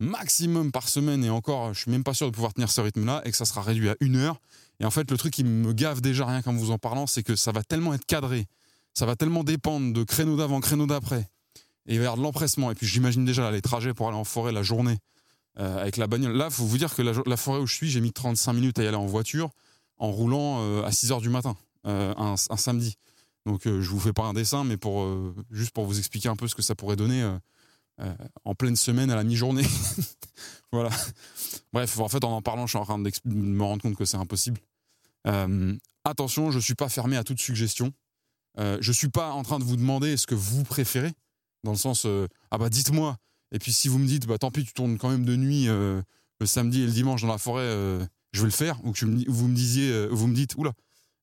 maximum 0.01 0.73
par 0.73 0.89
semaine. 0.89 1.25
Et 1.25 1.31
encore, 1.31 1.73
je 1.73 1.81
suis 1.81 1.91
même 1.91 2.05
pas 2.05 2.15
sûr 2.15 2.27
de 2.27 2.35
pouvoir 2.35 2.53
tenir 2.53 2.71
ce 2.71 2.81
rythme-là 2.81 3.23
et 3.25 3.31
que 3.31 3.37
ça 3.37 3.45
sera 3.45 3.63
réduit 3.63 3.89
à 3.89 3.97
une 4.01 4.17
heure. 4.17 4.41
Et 4.81 4.85
en 4.85 4.91
fait, 4.91 5.11
le 5.11 5.17
truc 5.17 5.33
qui 5.33 5.45
me 5.45 5.73
gave 5.73 6.01
déjà 6.01 6.27
rien 6.27 6.43
qu'en 6.43 6.53
vous 6.53 6.71
en 6.71 6.79
parlant, 6.79 7.07
c'est 7.07 7.23
que 7.23 7.37
ça 7.37 7.53
va 7.53 7.63
tellement 7.63 7.95
être 7.95 8.05
cadré, 8.05 8.47
ça 8.95 9.07
va 9.07 9.17
tellement 9.17 9.45
dépendre 9.45 9.93
de 9.93 10.05
créneau 10.05 10.37
d'avant, 10.37 10.61
créneau 10.61 10.87
d'après, 10.87 11.29
et 11.87 11.95
il 11.95 11.99
va 11.99 12.05
y 12.05 12.07
avoir 12.07 12.17
de 12.17 12.23
l'empressement. 12.23 12.71
Et 12.71 12.75
puis 12.75 12.87
j'imagine 12.87 13.25
déjà 13.25 13.51
les 13.51 13.63
trajets 13.63 13.95
pour 13.95 14.09
aller 14.09 14.17
en 14.17 14.25
forêt 14.25 14.53
la 14.53 14.63
journée 14.63 14.99
euh, 15.59 15.81
avec 15.81 15.97
la 15.97 16.07
bagnole. 16.07 16.37
Là, 16.37 16.51
faut 16.51 16.65
vous 16.65 16.79
dire 16.79 16.95
que 16.95 17.03
la, 17.03 17.37
forêt 17.37 17.61
où 17.61 17.67
je 17.67 17.75
suis, 17.75 17.89
j'ai 17.89 18.01
mis 18.01 18.13
35 18.13 18.53
minutes 18.53 18.79
à 18.79 18.83
y 18.83 18.87
aller 18.87 18.97
en 18.97 19.07
voiture 19.07 19.51
en 19.99 20.11
roulant 20.11 20.61
euh, 20.61 20.83
à 20.83 20.93
6 20.93 21.13
heures 21.13 21.21
du 21.21 21.31
matin. 21.31 21.57
Euh, 21.87 22.13
un, 22.17 22.37
samedi. 22.37 22.97
Donc 23.47 23.63
je 23.65 23.89
vous 23.89 24.01
fais 24.01 24.13
pas 24.13 24.25
un 24.25 24.35
dessin, 24.35 24.65
mais 24.65 24.77
pour 24.77 25.07
juste 25.53 25.71
pour 25.71 25.87
vous 25.87 26.01
expliquer 26.01 26.29
un 26.29 26.35
peu 26.35 26.49
ce 26.49 26.57
que 26.57 26.63
ça 26.63 26.75
pourrait 26.75 26.97
donner 26.97 27.25
en 28.45 28.55
pleine 28.57 28.75
semaine 28.75 29.09
à 29.09 29.15
la 29.15 29.23
mi-journée. 29.23 29.63
voilà. 30.73 30.91
Bref, 31.73 31.99
en 31.99 32.09
fait, 32.09 32.25
en 32.25 32.33
en 32.33 32.43
parlant, 32.43 32.67
je 32.67 32.71
suis 32.71 32.79
en 32.79 32.85
train 32.85 32.99
de 32.99 33.11
me 33.25 33.63
rendre 33.63 33.83
compte 33.83 33.97
que 33.97 34.05
c'est 34.05 34.17
impossible. 34.17 34.61
attention, 36.05 36.51
je 36.51 36.59
suis 36.59 36.75
pas 36.75 36.89
fermé 36.89 37.17
à 37.17 37.25
toute 37.25 37.41
suggestion. 37.41 37.93
Euh, 38.59 38.79
je 38.81 38.93
suis 38.93 39.09
pas 39.09 39.33
en 39.33 39.43
train 39.43 39.59
de 39.59 39.65
vous 39.65 39.77
demander 39.77 40.17
ce 40.17 40.27
que 40.27 40.35
vous 40.35 40.65
préférez, 40.65 41.13
dans 41.63 41.73
le 41.73 41.77
sens 41.77 42.07
ah 42.51 42.59
bah 42.59 42.71
dites-moi. 42.71 43.17
Et 43.53 43.59
puis 43.59 43.73
si 43.73 43.89
vous 43.89 43.99
me 43.99 44.07
dites 44.07 44.27
bah 44.27 44.39
tant 44.39 44.51
pis, 44.51 44.65
tu 44.65 44.73
tournes 44.73 44.99
quand 44.99 45.11
même 45.11 45.25
de 45.25 45.37
nuit 45.37 45.67
le 45.67 46.47
samedi 46.47 46.83
et 46.83 46.87
le 46.87 46.93
dimanche 46.93 47.23
dans 47.23 47.29
la 47.29 47.39
forêt, 47.39 47.69
je 48.33 48.41
vais 48.41 48.47
le 48.47 48.51
faire. 48.51 48.85
Ou 48.85 48.93
que 48.93 49.05
vous 49.05 49.49
me 49.49 49.55
disiez, 49.55 50.07
vous 50.09 50.27
me 50.27 50.35
dites 50.35 50.55
oula, 50.57 50.73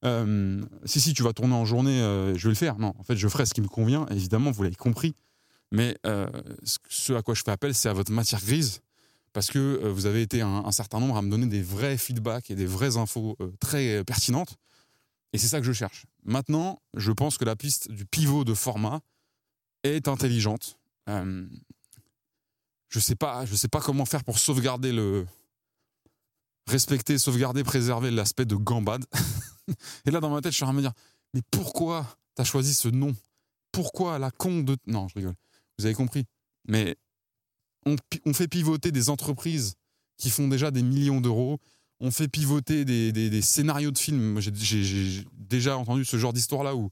euh, 0.04 0.62
si, 0.86 1.00
si, 1.00 1.14
tu 1.14 1.24
vas 1.24 1.34
tourner 1.34 1.54
en 1.54 1.66
journée, 1.66 2.02
euh, 2.02 2.36
je 2.36 2.44
vais 2.44 2.50
le 2.50 2.56
faire. 2.56 2.78
Non, 2.78 2.94
en 2.98 3.04
fait, 3.04 3.16
je 3.16 3.28
ferai 3.28 3.46
ce 3.46 3.54
qui 3.54 3.62
me 3.62 3.68
convient, 3.68 4.06
évidemment, 4.08 4.52
vous 4.52 4.64
l'avez 4.64 4.76
compris. 4.76 5.16
Mais 5.72 5.98
euh, 6.06 6.28
ce 6.90 7.14
à 7.14 7.22
quoi 7.22 7.34
je 7.34 7.42
fais 7.44 7.52
appel, 7.52 7.74
c'est 7.74 7.90
à 7.90 7.94
votre 7.94 8.12
matière 8.12 8.42
grise, 8.42 8.82
parce 9.34 9.50
que 9.50 9.88
vous 9.88 10.06
avez 10.06 10.22
été 10.22 10.42
un, 10.42 10.72
certain 10.72 11.00
nombre 11.00 11.18
à 11.18 11.22
me 11.22 11.30
donner 11.30 11.48
des 11.48 11.62
vrais 11.62 11.98
feedbacks 11.98 12.52
et 12.52 12.56
des 12.56 12.66
vraies 12.66 12.98
infos 12.98 13.38
très 13.60 14.04
pertinentes. 14.04 14.56
Et 15.34 15.40
c'est 15.40 15.48
ça 15.48 15.60
que 15.60 15.66
je 15.66 15.74
cherche. 15.74 16.06
Maintenant, 16.24 16.82
je 16.96 17.12
pense 17.12 17.38
que 17.38 17.46
la 17.46 17.56
piste 17.56 17.92
du 17.92 18.06
pivot 18.06 18.44
de 18.44 18.54
format 18.54 19.02
est 19.84 20.08
intelligente. 20.08 20.78
je 21.08 21.48
sais 23.00 23.16
sais 23.56 23.68
pas 23.68 23.82
comment 23.82 24.06
faire 24.06 24.24
pour 24.24 24.38
sauvegarder 24.38 24.92
le, 24.92 25.26
respecter, 26.68 27.18
sauvegarder, 27.18 27.64
préserver 27.64 28.12
l'aspect 28.12 28.46
de 28.46 28.56
gambade. 28.56 29.06
Et 30.06 30.12
là, 30.12 30.20
dans 30.20 30.30
ma 30.30 30.42
tête, 30.42 30.52
je 30.52 30.58
suis 30.58 30.64
en 30.64 30.68
train 30.68 30.74
de 30.74 30.78
me 30.78 30.84
dire, 30.84 30.94
mais 31.34 31.42
pourquoi 31.52 32.18
t'as 32.36 32.44
choisi 32.44 32.74
ce 32.74 32.88
nom? 32.88 33.16
Pourquoi 33.72 34.20
la 34.20 34.32
con 34.32 34.62
de... 34.62 34.78
Non, 34.88 35.08
je 35.08 35.16
rigole. 35.16 35.36
Vous 35.78 35.86
avez 35.86 35.96
compris. 35.96 36.26
Mais 36.68 36.96
on, 37.86 38.34
fait 38.34 38.48
pivoter 38.48 38.92
des 38.92 39.10
entreprises 39.10 39.76
qui 40.18 40.30
font 40.30 40.48
déjà 40.48 40.72
des 40.72 40.84
millions 40.84 41.22
d'euros. 41.22 41.60
On 42.00 42.12
fait 42.12 42.28
pivoter 42.28 42.86
des, 42.86 43.42
scénarios 43.42 43.92
de 43.92 43.98
films. 43.98 44.40
J'ai 44.40 45.26
déjà 45.34 45.78
entendu 45.78 46.06
ce 46.06 46.18
genre 46.18 46.34
d'histoire-là 46.34 46.76
où 46.76 46.90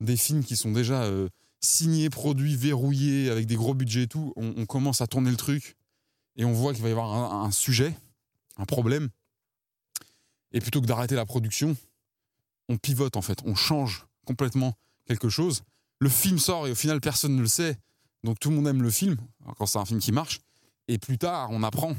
des 0.00 0.16
films 0.16 0.44
qui 0.44 0.56
sont 0.56 0.72
déjà 0.72 1.02
euh, 1.04 1.28
signés, 1.60 2.10
produits, 2.10 2.56
verrouillés, 2.56 3.30
avec 3.30 3.46
des 3.46 3.56
gros 3.56 3.74
budgets 3.74 4.02
et 4.02 4.06
tout, 4.06 4.32
on, 4.36 4.66
commence 4.66 5.00
à 5.00 5.06
tourner 5.06 5.30
le 5.30 5.36
truc 5.36 5.76
et 6.36 6.44
on 6.44 6.52
voit 6.52 6.72
qu'il 6.72 6.82
va 6.82 6.88
y 6.88 6.92
avoir 6.92 7.44
un 7.44 7.50
sujet, 7.50 7.94
un 8.56 8.64
problème. 8.64 9.08
Et 10.52 10.60
plutôt 10.60 10.80
que 10.80 10.86
d'arrêter 10.86 11.14
la 11.14 11.26
production, 11.26 11.76
on 12.68 12.76
pivote 12.76 13.16
en 13.16 13.22
fait, 13.22 13.40
on 13.44 13.54
change 13.54 14.06
complètement 14.24 14.74
quelque 15.06 15.28
chose. 15.28 15.62
Le 15.98 16.08
film 16.08 16.38
sort 16.38 16.68
et 16.68 16.70
au 16.70 16.76
final 16.76 17.00
personne 17.00 17.34
ne 17.34 17.40
le 17.40 17.48
sait, 17.48 17.76
donc 18.24 18.38
tout 18.40 18.50
le 18.50 18.56
monde 18.56 18.66
aime 18.66 18.82
le 18.82 18.90
film 18.90 19.16
quand 19.56 19.66
c'est 19.66 19.78
un 19.78 19.84
film 19.84 20.00
qui 20.00 20.12
marche. 20.12 20.40
Et 20.88 20.98
plus 20.98 21.18
tard, 21.18 21.48
on 21.50 21.62
apprend 21.62 21.94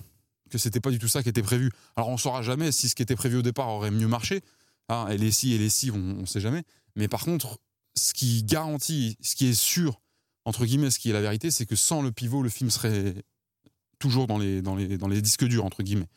que 0.50 0.58
c'était 0.58 0.80
pas 0.80 0.92
du 0.92 1.00
tout 1.00 1.08
ça 1.08 1.24
qui 1.24 1.30
était 1.30 1.44
prévu. 1.44 1.72
Alors 1.96 2.10
on 2.10 2.18
saura 2.18 2.42
jamais 2.42 2.72
si 2.72 2.90
ce 2.90 2.96
qui 2.96 3.04
était 3.04 3.16
prévu 3.16 3.38
au 3.38 3.42
départ 3.42 3.68
aurait 3.68 3.92
mieux 3.92 4.08
marché. 4.08 4.42
Hein, 4.90 5.08
et 5.10 5.18
les 5.18 5.32
si 5.32 5.54
et 5.54 5.58
les 5.58 5.70
si, 5.70 5.92
on, 5.92 5.98
ne 5.98 6.26
sait 6.26 6.40
jamais. 6.40 6.64
Mais 6.96 7.08
par 7.08 7.24
contre, 7.24 7.60
ce 7.96 8.14
qui 8.14 8.44
garantit, 8.44 9.18
ce 9.22 9.36
qui 9.36 9.48
est 9.48 9.54
sûr 9.54 10.02
entre 10.46 10.66
guillemets, 10.66 10.90
ce 10.90 10.98
qui 10.98 11.12
est 11.12 11.14
la 11.14 11.22
vérité, 11.22 11.52
c'est 11.52 11.66
que 11.66 11.76
sans 11.76 12.02
le 12.02 12.12
pivot, 12.12 12.42
le 12.42 12.50
film 12.50 12.72
serait 12.72 13.14
toujours 14.00 14.26
dans 14.26 14.38
les, 14.38 14.62
dans 14.62 14.76
les, 14.76 14.98
dans 14.98 15.08
les 15.08 15.22
disques 15.22 15.46
durs 15.46 15.66
entre 15.66 15.84
guillemets. 15.84 16.08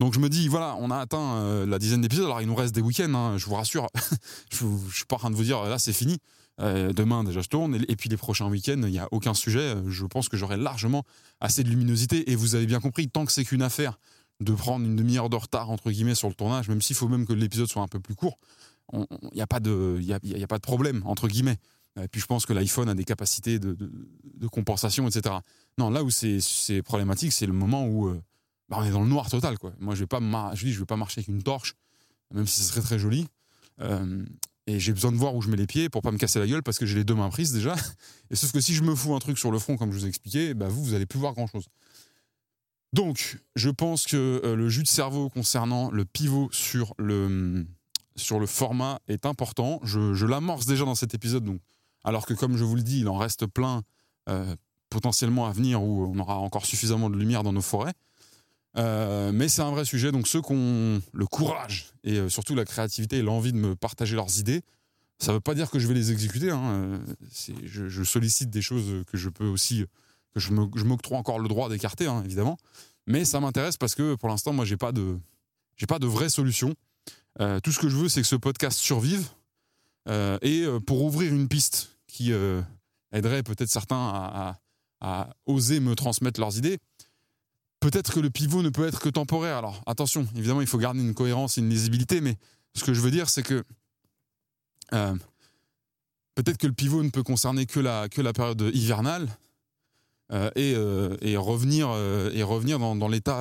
Donc 0.00 0.14
je 0.14 0.20
me 0.20 0.28
dis, 0.28 0.48
voilà, 0.48 0.76
on 0.78 0.90
a 0.90 0.98
atteint 0.98 1.36
euh, 1.36 1.66
la 1.66 1.78
dizaine 1.78 2.00
d'épisodes. 2.00 2.24
Alors 2.24 2.40
il 2.40 2.46
nous 2.46 2.54
reste 2.54 2.74
des 2.74 2.80
week-ends, 2.80 3.12
hein, 3.14 3.38
je 3.38 3.46
vous 3.46 3.54
rassure. 3.54 3.88
je, 4.52 4.64
ne 4.64 4.90
suis 4.90 5.04
pas 5.04 5.16
en 5.16 5.18
train 5.18 5.30
de 5.30 5.36
vous 5.36 5.44
dire, 5.44 5.62
là 5.64 5.78
c'est 5.78 5.92
fini. 5.92 6.18
Euh, 6.60 6.92
demain 6.92 7.24
déjà 7.24 7.40
je 7.40 7.48
tourne. 7.48 7.74
Et, 7.88 7.96
puis 7.96 8.08
les 8.08 8.16
prochains 8.16 8.48
week-ends, 8.48 8.82
il 8.82 8.90
n'y 8.90 8.98
a 8.98 9.08
aucun 9.12 9.34
sujet. 9.34 9.76
Je 9.86 10.04
pense 10.06 10.28
que 10.28 10.36
j'aurai 10.36 10.56
largement 10.56 11.04
assez 11.40 11.62
de 11.62 11.68
luminosité. 11.68 12.30
Et 12.30 12.36
vous 12.36 12.54
avez 12.54 12.66
bien 12.66 12.80
compris, 12.80 13.08
tant 13.08 13.24
que 13.24 13.32
c'est 13.32 13.44
qu'une 13.44 13.62
affaire 13.62 13.98
de 14.40 14.52
prendre 14.52 14.84
une 14.84 14.96
demi-heure 14.96 15.30
de 15.30 15.36
retard 15.36 15.70
entre 15.70 15.90
guillemets 15.90 16.14
sur 16.14 16.28
le 16.28 16.34
tournage, 16.34 16.68
même 16.68 16.80
s'il 16.80 16.94
faut 16.94 17.08
même 17.08 17.26
que 17.26 17.32
l'épisode 17.32 17.68
soit 17.68 17.82
un 17.82 17.88
peu 17.88 18.00
plus 18.00 18.14
court. 18.14 18.38
Il 18.92 19.04
n'y 19.34 19.42
a, 19.42 19.46
pas 19.46 19.60
de, 19.60 19.98
y 20.00 20.06
y 20.06 20.42
a 20.42 20.46
pas 20.46 20.56
de 20.56 20.62
problème 20.62 21.02
entre 21.04 21.28
guillemets. 21.28 21.58
Et 22.02 22.08
puis 22.08 22.20
je 22.20 22.26
pense 22.26 22.46
que 22.46 22.52
l'iPhone 22.52 22.88
a 22.88 22.94
des 22.94 23.04
capacités 23.04 23.58
de, 23.58 23.76
compensation, 24.50 25.08
etc. 25.08 25.36
Non, 25.78 25.90
là 25.90 26.02
où 26.02 26.10
c'est 26.10 26.82
problématique, 26.82 27.32
c'est 27.32 27.46
le 27.46 27.52
moment 27.52 27.86
où 27.86 28.08
euh, 28.08 28.22
bah, 28.68 28.78
on 28.80 28.84
est 28.84 28.90
dans 28.90 29.02
le 29.02 29.08
noir 29.08 29.28
total. 29.28 29.58
Quoi. 29.58 29.72
Moi, 29.80 29.94
je 29.94 30.00
vais 30.00 30.06
pas, 30.06 30.20
je 30.54 30.64
dis, 30.64 30.72
je 30.72 30.78
vais 30.78 30.86
pas 30.86 30.96
marcher 30.96 31.20
avec 31.20 31.28
une 31.28 31.42
torche, 31.42 31.74
même 32.32 32.46
si 32.46 32.60
ce 32.60 32.68
serait 32.68 32.82
très 32.82 32.98
joli. 32.98 33.26
Euh, 33.80 34.24
et 34.68 34.78
j'ai 34.78 34.92
besoin 34.92 35.10
de 35.12 35.16
voir 35.16 35.34
où 35.34 35.40
je 35.40 35.48
mets 35.48 35.56
les 35.56 35.66
pieds 35.66 35.88
pour 35.88 36.02
pas 36.02 36.12
me 36.12 36.18
casser 36.18 36.38
la 36.38 36.46
gueule 36.46 36.62
parce 36.62 36.78
que 36.78 36.84
j'ai 36.84 36.94
les 36.94 37.04
deux 37.04 37.14
mains 37.14 37.30
prises 37.30 37.52
déjà. 37.52 37.74
Et 38.30 38.36
sauf 38.36 38.52
que 38.52 38.60
si 38.60 38.74
je 38.74 38.82
me 38.82 38.94
fous 38.94 39.14
un 39.14 39.18
truc 39.18 39.38
sur 39.38 39.50
le 39.50 39.58
front, 39.58 39.78
comme 39.78 39.90
je 39.92 39.98
vous 39.98 40.04
ai 40.04 40.08
expliqué, 40.08 40.52
bah 40.52 40.68
vous, 40.68 40.84
vous 40.84 40.92
allez 40.92 41.06
plus 41.06 41.18
voir 41.18 41.32
grand 41.32 41.46
chose. 41.46 41.64
Donc, 42.92 43.38
je 43.56 43.70
pense 43.70 44.04
que 44.04 44.42
euh, 44.44 44.54
le 44.54 44.68
jus 44.68 44.82
de 44.82 44.88
cerveau 44.88 45.30
concernant 45.30 45.90
le 45.90 46.04
pivot 46.04 46.50
sur 46.52 46.92
le, 46.98 47.66
sur 48.14 48.38
le 48.38 48.46
format 48.46 49.00
est 49.08 49.24
important. 49.24 49.80
Je, 49.84 50.12
je 50.12 50.26
l'amorce 50.26 50.66
déjà 50.66 50.84
dans 50.84 50.94
cet 50.94 51.14
épisode, 51.14 51.44
donc, 51.44 51.62
alors 52.04 52.26
que 52.26 52.34
comme 52.34 52.58
je 52.58 52.64
vous 52.64 52.76
le 52.76 52.82
dis, 52.82 53.00
il 53.00 53.08
en 53.08 53.16
reste 53.16 53.46
plein 53.46 53.82
euh, 54.28 54.54
potentiellement 54.90 55.46
à 55.46 55.52
venir 55.52 55.82
où 55.82 56.04
on 56.14 56.18
aura 56.18 56.36
encore 56.36 56.66
suffisamment 56.66 57.08
de 57.08 57.16
lumière 57.16 57.42
dans 57.42 57.54
nos 57.54 57.62
forêts. 57.62 57.94
Euh, 58.78 59.32
mais 59.32 59.48
c'est 59.48 59.62
un 59.62 59.70
vrai 59.70 59.84
sujet, 59.84 60.12
donc 60.12 60.28
ceux 60.28 60.40
qui 60.40 60.52
ont 60.52 61.02
le 61.12 61.26
courage 61.26 61.92
et 62.04 62.28
surtout 62.28 62.54
la 62.54 62.64
créativité 62.64 63.18
et 63.18 63.22
l'envie 63.22 63.52
de 63.52 63.58
me 63.58 63.74
partager 63.74 64.14
leurs 64.14 64.38
idées, 64.38 64.62
ça 65.18 65.32
ne 65.32 65.36
veut 65.36 65.40
pas 65.40 65.54
dire 65.54 65.70
que 65.70 65.78
je 65.78 65.88
vais 65.88 65.94
les 65.94 66.12
exécuter. 66.12 66.50
Hein. 66.50 67.00
Je, 67.64 67.88
je, 67.88 68.02
sollicite 68.04 68.50
des 68.50 68.62
choses 68.62 69.04
que 69.10 69.16
je 69.16 69.28
peux 69.28 69.46
aussi 69.46 69.84
que 70.34 70.40
je 70.40 70.52
m'octroie 70.52 71.18
encore 71.18 71.38
le 71.38 71.48
droit 71.48 71.68
d'écarter, 71.68 72.06
hein, 72.06 72.22
évidemment. 72.24 72.56
Mais 73.06 73.24
ça 73.24 73.40
m'intéresse 73.40 73.76
parce 73.76 73.94
que 73.94 74.14
pour 74.14 74.28
l'instant, 74.28 74.52
moi, 74.52 74.64
j'ai 74.64 74.76
pas 74.76 74.92
pas 74.92 75.98
de 75.98 76.06
vraie 76.06 76.28
solution. 76.28 76.74
Euh, 77.40 77.58
tout 77.60 77.72
ce 77.72 77.78
que 77.78 77.88
je 77.88 77.96
veux, 77.96 78.08
c'est 78.08 78.20
que 78.20 78.26
ce 78.26 78.36
podcast 78.36 78.78
survive 78.78 79.28
euh, 80.08 80.38
et 80.42 80.62
euh, 80.62 80.78
pour 80.80 81.02
ouvrir 81.02 81.32
une 81.32 81.48
piste 81.48 81.98
qui 82.06 82.32
aiderait 83.12 83.42
peut-être 83.42 83.70
certains 83.70 84.56
à, 85.00 85.30
oser 85.46 85.78
me 85.80 85.94
transmettre 85.94 86.40
leurs 86.40 86.58
idées. 86.58 86.78
Peut-être 87.80 88.12
que 88.12 88.20
le 88.20 88.30
pivot 88.30 88.62
ne 88.62 88.70
peut 88.70 88.86
être 88.86 89.00
que 89.00 89.08
temporaire. 89.08 89.58
Alors 89.58 89.82
attention, 89.86 90.26
évidemment, 90.36 90.60
il 90.60 90.66
faut 90.66 90.78
garder 90.78 91.00
une 91.00 91.14
cohérence 91.14 91.58
et 91.58 91.60
une 91.60 91.70
lisibilité, 91.70 92.20
mais 92.20 92.36
ce 92.74 92.84
que 92.84 92.92
je 92.92 93.00
veux 93.00 93.10
dire, 93.10 93.28
c'est 93.28 93.42
que 93.42 93.64
peut-être 96.34 96.58
que 96.58 96.66
le 96.66 96.72
pivot 96.72 97.02
ne 97.02 97.10
peut 97.10 97.22
concerner 97.22 97.66
que 97.66 97.80
la, 97.80 98.08
que 98.08 98.20
la 98.20 98.32
période 98.32 98.70
hivernale, 98.72 99.28
euh, 100.30 100.50
et, 100.56 100.74
euh, 100.76 101.16
et, 101.22 101.38
revenir 101.38 101.88
euh, 101.90 102.30
et 102.34 102.42
revenir 102.42 102.78
dans, 102.78 102.94
dans 102.94 103.08
l'état 103.08 103.40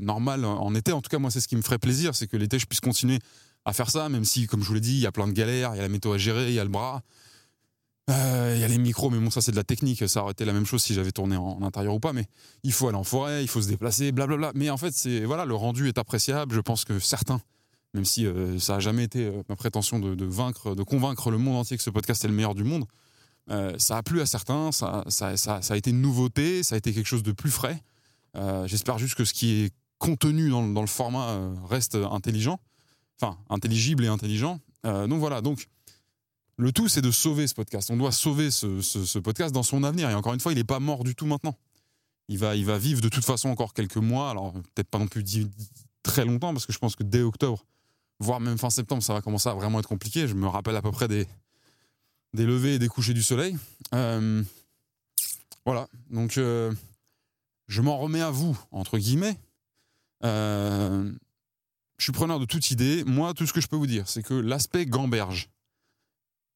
normal 0.00 0.46
en 0.46 0.74
été. 0.74 0.92
En 0.92 1.02
tout 1.02 1.10
cas, 1.10 1.18
moi, 1.18 1.30
c'est 1.30 1.40
ce 1.40 1.48
qui 1.48 1.56
me 1.56 1.62
ferait 1.62 1.78
plaisir, 1.78 2.14
c'est 2.14 2.26
que 2.26 2.38
l'été, 2.38 2.58
je 2.58 2.64
puisse 2.66 2.80
continuer 2.80 3.18
à 3.66 3.72
faire 3.72 3.90
ça, 3.90 4.08
même 4.08 4.24
si, 4.24 4.46
comme 4.46 4.62
je 4.62 4.68
vous 4.68 4.74
l'ai 4.74 4.80
dit, 4.80 4.94
il 4.94 5.00
y 5.00 5.06
a 5.06 5.12
plein 5.12 5.28
de 5.28 5.32
galères, 5.32 5.74
il 5.74 5.76
y 5.76 5.80
a 5.80 5.82
la 5.82 5.88
météo 5.90 6.12
à 6.12 6.18
gérer, 6.18 6.48
il 6.48 6.54
y 6.54 6.58
a 6.58 6.64
le 6.64 6.70
bras, 6.70 7.02
il 8.08 8.58
y 8.58 8.64
a 8.64 8.68
les 8.68 8.78
micros, 8.78 9.10
mais 9.10 9.18
bon, 9.18 9.30
ça 9.30 9.40
c'est 9.40 9.52
de 9.52 9.56
la 9.56 9.64
technique. 9.64 10.06
Ça 10.08 10.22
aurait 10.22 10.32
été 10.32 10.44
la 10.44 10.52
même 10.52 10.66
chose 10.66 10.82
si 10.82 10.94
j'avais 10.94 11.12
tourné 11.12 11.36
en, 11.36 11.62
intérieur 11.62 11.94
ou 11.94 12.00
pas. 12.00 12.12
Mais 12.12 12.26
il 12.62 12.72
faut 12.72 12.88
aller 12.88 12.98
en 12.98 13.04
forêt, 13.04 13.42
il 13.42 13.48
faut 13.48 13.62
se 13.62 13.68
déplacer, 13.68 14.12
blablabla. 14.12 14.52
Mais 14.54 14.70
en 14.70 14.76
fait, 14.76 14.92
c'est 14.92 15.24
voilà, 15.24 15.44
le 15.44 15.54
rendu 15.54 15.88
est 15.88 15.98
appréciable. 15.98 16.54
Je 16.54 16.60
pense 16.60 16.84
que 16.84 16.98
certains, 16.98 17.40
même 17.94 18.04
si 18.04 18.26
ça 18.58 18.76
a 18.76 18.80
jamais 18.80 19.04
été 19.04 19.30
ma 19.48 19.56
prétention 19.56 19.98
de, 19.98 20.24
vaincre, 20.24 20.74
de 20.74 20.82
convaincre 20.82 21.30
le 21.30 21.38
monde 21.38 21.56
entier 21.56 21.76
que 21.76 21.82
ce 21.82 21.90
podcast 21.90 22.24
est 22.24 22.28
le 22.28 22.34
meilleur 22.34 22.54
du 22.54 22.64
monde, 22.64 22.86
euh, 23.50 23.74
ça 23.78 23.96
a 23.96 24.02
plu 24.02 24.20
à 24.20 24.26
certains, 24.26 24.72
ça, 24.72 25.04
ça, 25.08 25.36
ça, 25.36 25.60
a 25.68 25.76
été 25.76 25.90
une 25.90 26.00
nouveauté, 26.00 26.62
ça 26.62 26.76
a 26.76 26.78
été 26.78 26.92
quelque 26.92 27.06
chose 27.06 27.22
de 27.22 27.32
plus 27.32 27.50
frais. 27.50 27.82
Euh, 28.36 28.66
j'espère 28.66 28.98
juste 28.98 29.14
que 29.14 29.24
ce 29.24 29.34
qui 29.34 29.62
est 29.62 29.74
contenu 29.98 30.50
dans, 30.50 30.66
dans 30.66 30.80
le 30.80 30.86
format 30.86 31.30
euh, 31.30 31.54
reste 31.68 31.96
intelligent, 31.96 32.60
enfin 33.20 33.38
intelligible 33.50 34.04
et 34.04 34.08
intelligent. 34.08 34.60
donc 34.84 35.18
voilà, 35.18 35.40
donc 35.40 35.68
le 36.58 36.72
tout 36.72 36.88
c'est 36.88 37.02
de 37.02 37.10
sauver 37.10 37.46
ce 37.46 37.54
podcast. 37.54 37.90
On 37.90 37.96
doit 37.96 38.12
sauver 38.12 38.50
ce, 38.50 39.18
podcast 39.18 39.54
dans 39.54 39.62
son 39.62 39.84
avenir. 39.84 40.10
Et 40.10 40.14
encore 40.14 40.34
une 40.34 40.40
fois, 40.40 40.52
il 40.52 40.56
n'est 40.56 40.64
pas 40.64 40.80
mort 40.80 41.04
du 41.04 41.14
tout 41.14 41.26
maintenant. 41.26 41.56
Il 42.28 42.38
va, 42.38 42.54
il 42.56 42.64
va 42.64 42.78
vivre 42.78 43.00
de 43.00 43.08
toute 43.08 43.24
façon 43.24 43.48
encore 43.48 43.74
quelques 43.74 43.96
mois, 43.96 44.30
alors 44.30 44.52
peut-être 44.52 44.88
pas 44.88 44.98
non 44.98 45.08
plus 45.08 45.24
très 46.02 46.24
longtemps, 46.24 46.52
parce 46.52 46.66
que 46.66 46.72
je 46.72 46.78
pense 46.78 46.96
que 46.96 47.02
dès 47.02 47.22
octobre, 47.22 47.64
voire 48.20 48.40
même 48.40 48.58
fin 48.58 48.70
septembre, 48.70 49.02
ça 49.02 49.12
va 49.12 49.20
commencer 49.20 49.48
à 49.48 49.54
vraiment 49.54 49.80
être 49.80 49.88
compliqué. 49.88 50.28
Je 50.28 50.34
me 50.34 50.46
rappelle 50.46 50.76
à 50.76 50.82
peu 50.82 50.92
près 50.92 51.08
des, 51.08 51.26
des 52.34 52.46
levées 52.46 52.74
et 52.74 52.78
des 52.78 52.88
couchers 52.88 53.14
du 53.14 53.22
soleil. 53.22 53.56
Euh, 53.94 54.42
voilà, 55.66 55.88
donc 56.10 56.38
euh, 56.38 56.72
je 57.68 57.82
m'en 57.82 57.98
remets 57.98 58.20
à 58.20 58.30
vous, 58.30 58.58
entre 58.70 58.98
guillemets. 58.98 59.36
Euh, 60.24 61.10
je 61.98 62.04
suis 62.04 62.12
preneur 62.12 62.40
de 62.40 62.44
toute 62.44 62.70
idée. 62.70 63.04
Moi, 63.04 63.34
tout 63.34 63.46
ce 63.46 63.52
que 63.52 63.60
je 63.60 63.68
peux 63.68 63.76
vous 63.76 63.86
dire, 63.86 64.08
c'est 64.08 64.22
que 64.22 64.34
l'aspect 64.34 64.86
gamberge, 64.86 65.50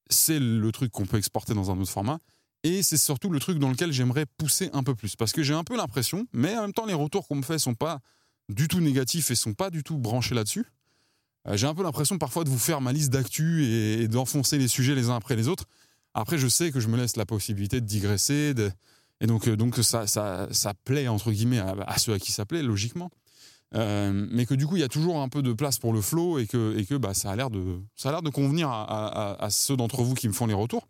c'est 0.09 0.39
le 0.39 0.73
truc 0.73 0.93
qu'on 0.93 1.07
peut 1.07 1.19
exporter 1.19 1.55
dans 1.55 1.71
un 1.71 1.79
autre 1.79 1.91
format. 1.91 2.19
Et 2.63 2.83
c'est 2.83 2.97
surtout 2.97 3.31
le 3.31 3.39
truc 3.39 3.59
dans 3.59 3.71
lequel 3.71 3.93
j'aimerais 3.93 4.27
pousser 4.39 4.71
un 4.73 4.83
peu 4.83 4.95
plus. 4.95 5.15
Parce 5.15 5.33
que 5.33 5.43
j'ai 5.43 5.55
un 5.55 5.65
peu 5.65 5.77
l'impression, 5.77 6.27
mais 6.33 6.57
en 6.57 6.63
même 6.63 6.73
temps, 6.73 6.87
les 6.87 6.95
retours 6.95 7.29
qu'on 7.29 7.37
me 7.37 7.43
fait 7.43 7.59
sont 7.59 7.75
pas 7.75 8.01
du 8.49 8.69
tout 8.69 8.81
négatifs 8.81 9.31
et 9.31 9.35
sont 9.35 9.55
pas 9.55 9.71
du 9.71 9.83
tout 9.83 9.99
branchés 9.99 10.35
là-dessus. 10.35 10.67
Euh, 11.47 11.57
j'ai 11.57 11.67
un 11.67 11.75
peu 11.75 11.83
l'impression 11.83 12.19
parfois 12.19 12.45
de 12.45 12.49
vous 12.49 12.59
faire 12.59 12.81
ma 12.81 12.93
liste 12.93 13.11
d'actu 13.11 13.65
et, 13.65 14.09
d'enfoncer 14.09 14.59
les 14.59 14.69
sujets 14.69 14.95
les 14.95 15.11
uns 15.11 15.17
après 15.17 15.37
les 15.37 15.49
autres. 15.49 15.65
Après, 16.15 16.39
je 16.39 16.49
sais 16.49 16.73
que 16.73 16.81
je 16.81 16.89
me 16.89 16.97
laisse 16.97 17.17
la 17.17 17.27
possibilité 17.27 17.81
de 17.81 17.87
digresser, 17.87 18.55
et 19.21 19.27
donc, 19.27 19.49
euh, 19.49 19.57
donc 19.57 19.77
ça, 19.77 20.07
ça, 20.07 20.75
plaît, 20.85 21.09
entre 21.09 21.31
guillemets, 21.31 21.59
à, 21.59 21.99
ceux 21.99 22.15
à 22.15 22.19
qui 22.19 22.33
ça 22.33 22.47
plaît, 22.47 22.63
logiquement. 22.63 23.11
Euh, 23.75 24.27
mais 24.31 24.47
que 24.47 24.55
du 24.55 24.67
coup, 24.67 24.77
il 24.77 24.81
y 24.81 24.85
a 24.85 24.89
toujours 24.89 25.21
un 25.21 25.29
peu 25.29 25.43
de 25.43 25.53
place 25.53 25.79
pour 25.79 25.93
le 25.93 26.01
flow 26.01 26.39
et 26.39 26.47
que, 26.47 26.77
et 26.79 26.85
que 26.85 26.95
bah, 26.95 27.15
ça 27.15 27.31
a 27.31 27.37
l'air 27.37 27.51
de, 27.51 27.61
de 27.61 28.31
convenir 28.31 28.71
à, 28.71 29.49
ceux 29.51 29.77
d'entre 29.77 30.03
vous 30.03 30.15
qui 30.15 30.29
me 30.29 30.33
font 30.33 30.47
les 30.47 30.55
retours. 30.55 30.89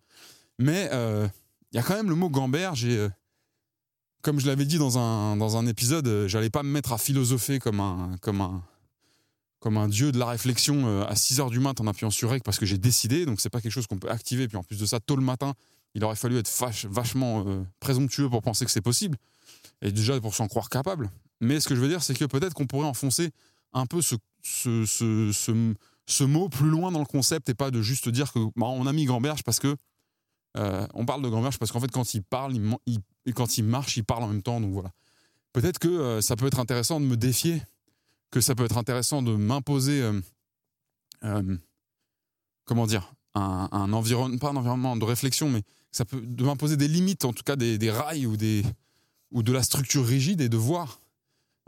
Mais 0.59 0.89
il 0.93 1.77
y 1.77 1.79
a 1.79 1.83
quand 1.83 1.97
même 1.97 2.11
le 2.11 2.15
mot 2.15 2.29
gamberge 2.29 2.85
et 2.85 3.09
comme 4.23 4.41
je 4.41 4.47
l'avais 4.47 4.65
dit 4.65 4.79
dans 4.79 4.99
un, 4.99 5.37
dans 5.37 5.57
un 5.57 5.67
épisode, 5.67 6.27
j'allais 6.27 6.51
pas 6.51 6.63
me 6.63 6.69
mettre 6.69 6.93
à 6.93 6.99
philosopher 6.99 7.59
comme 7.59 7.81
un, 7.81 8.17
comme 8.21 8.41
un, 8.41 8.63
comme 9.67 9.79
un 9.79 9.89
dieu 9.89 10.13
de 10.13 10.19
la 10.21 10.27
réflexion 10.27 10.87
euh, 10.87 11.05
à 11.07 11.17
6 11.17 11.41
heures 11.41 11.51
du 11.51 11.61
matin 11.61 11.85
en 11.85 11.89
appuyant 11.89 12.11
sur 12.11 12.31
REC 12.31 12.43
parce 12.45 12.59
que 12.59 12.67
j'ai 12.67 12.79
décidé, 12.79 13.27
donc 13.27 13.41
c'est 13.41 13.51
pas 13.51 13.61
quelque 13.61 13.73
chose 13.73 13.87
qu'on 13.87 13.99
peut 13.99 14.11
activer. 14.11 14.49
Puis 14.49 14.57
en 14.57 14.63
plus 14.63 14.79
de 14.79 14.87
ça, 14.87 15.01
tôt 15.01 15.17
le 15.17 15.23
matin, 15.23 15.55
il 15.95 16.05
aurait 16.05 16.17
fallu 16.17 16.39
être 16.39 16.51
vachement 16.89 17.45
euh, 17.47 17.65
présomptueux 17.81 18.29
pour 18.29 18.43
penser 18.43 18.65
que 18.65 18.71
c'est 18.71 18.81
possible, 18.81 19.19
et 19.83 19.91
déjà 19.91 20.21
pour 20.21 20.35
s'en 20.35 20.47
croire 20.47 20.69
capable. 20.69 21.11
Mais 21.41 21.61
ce 21.61 21.69
que 21.69 21.75
je 21.75 21.81
veux 21.81 21.89
dire, 21.89 22.03
c'est 22.03 22.15
que 22.15 22.25
peut-être 22.25 22.55
qu'on 22.55 22.67
pourrait 22.67 22.87
enfoncer 22.87 23.31
un 23.73 23.87
peu 23.87 24.01
ce, 24.01 24.15
ce, 24.43 24.85
ce, 24.87 25.75
ce, 26.07 26.25
mot 26.25 26.49
plus 26.49 26.71
loin 26.71 26.93
dans 26.93 27.01
le 27.01 27.07
concept 27.07 27.49
et 27.49 27.55
pas 27.55 27.71
de 27.71 27.83
juste 27.83 28.09
dire 28.09 28.33
que 28.33 28.39
bah, 28.57 28.67
on 28.67 28.87
a 28.87 28.93
mis 28.93 29.05
Gamberge 29.05 29.43
parce 29.43 29.59
que 29.59 29.77
euh, 30.57 30.87
on 30.95 31.05
parle 31.05 31.23
de 31.23 31.29
Gamberge 31.29 31.59
parce 31.59 31.73
qu'en 31.73 31.81
fait 31.81 31.91
quand 31.91 32.15
il 32.15 32.23
parle, 32.23 32.55
il, 32.87 33.33
quand 33.35 33.59
il 33.59 33.65
marche, 33.65 33.97
il 33.97 34.05
parle 34.05 34.23
en 34.23 34.29
même 34.29 34.43
temps. 34.43 34.61
Donc 34.61 34.73
voilà. 34.73 34.91
Peut-être 35.53 35.79
que 35.79 36.21
ça 36.21 36.37
peut 36.37 36.47
être 36.47 36.61
intéressant 36.61 37.01
de 37.01 37.07
me 37.07 37.17
défier 37.17 37.63
que 38.31 38.41
ça 38.41 38.55
peut 38.55 38.65
être 38.65 38.79
intéressant 38.79 39.23
de 39.23 39.35
m'imposer, 39.35 40.03
euh, 40.03 40.21
euh, 41.25 41.57
comment 42.65 42.87
dire, 42.87 43.15
un, 43.35 43.93
environnement, 43.93 44.39
pas 44.39 44.51
un 44.51 44.57
environnement 44.57 44.97
de 44.97 45.05
réflexion, 45.05 45.51
mais 45.51 45.63
ça 45.93 46.05
peut 46.05 46.21
de 46.21 46.45
m'imposer 46.45 46.77
des 46.77 46.89
limites, 46.89 47.25
en 47.25 47.33
tout 47.33 47.43
cas 47.43 47.57
des, 47.57 47.91
rails 47.91 48.27
ou 48.27 48.37
des 48.37 48.63
ou 49.31 49.43
de 49.43 49.53
la 49.53 49.63
structure 49.63 50.07
rigide 50.07 50.41
et 50.41 50.49
de 50.49 50.57
voir 50.57 51.01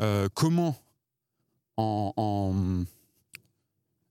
euh, 0.01 0.29
comment 0.35 0.77
en, 1.77 2.85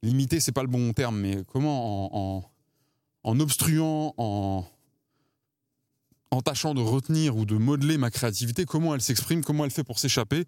limiter, 0.01 0.39
c'est 0.39 0.51
pas 0.51 0.61
le 0.61 0.69
bon 0.69 0.93
terme, 0.93 1.19
mais 1.19 1.43
comment 1.51 2.43
en, 3.23 3.39
obstruant, 3.39 4.13
en 4.17 4.63
tâchant 6.41 6.73
de 6.73 6.81
retenir 6.81 7.35
ou 7.35 7.45
de 7.45 7.57
modeler 7.57 7.97
ma 7.97 8.09
créativité, 8.09 8.65
comment 8.65 8.95
elle 8.95 9.01
s'exprime, 9.01 9.43
comment 9.43 9.65
elle 9.65 9.71
fait 9.71 9.83
pour 9.83 9.99
s'échapper, 9.99 10.45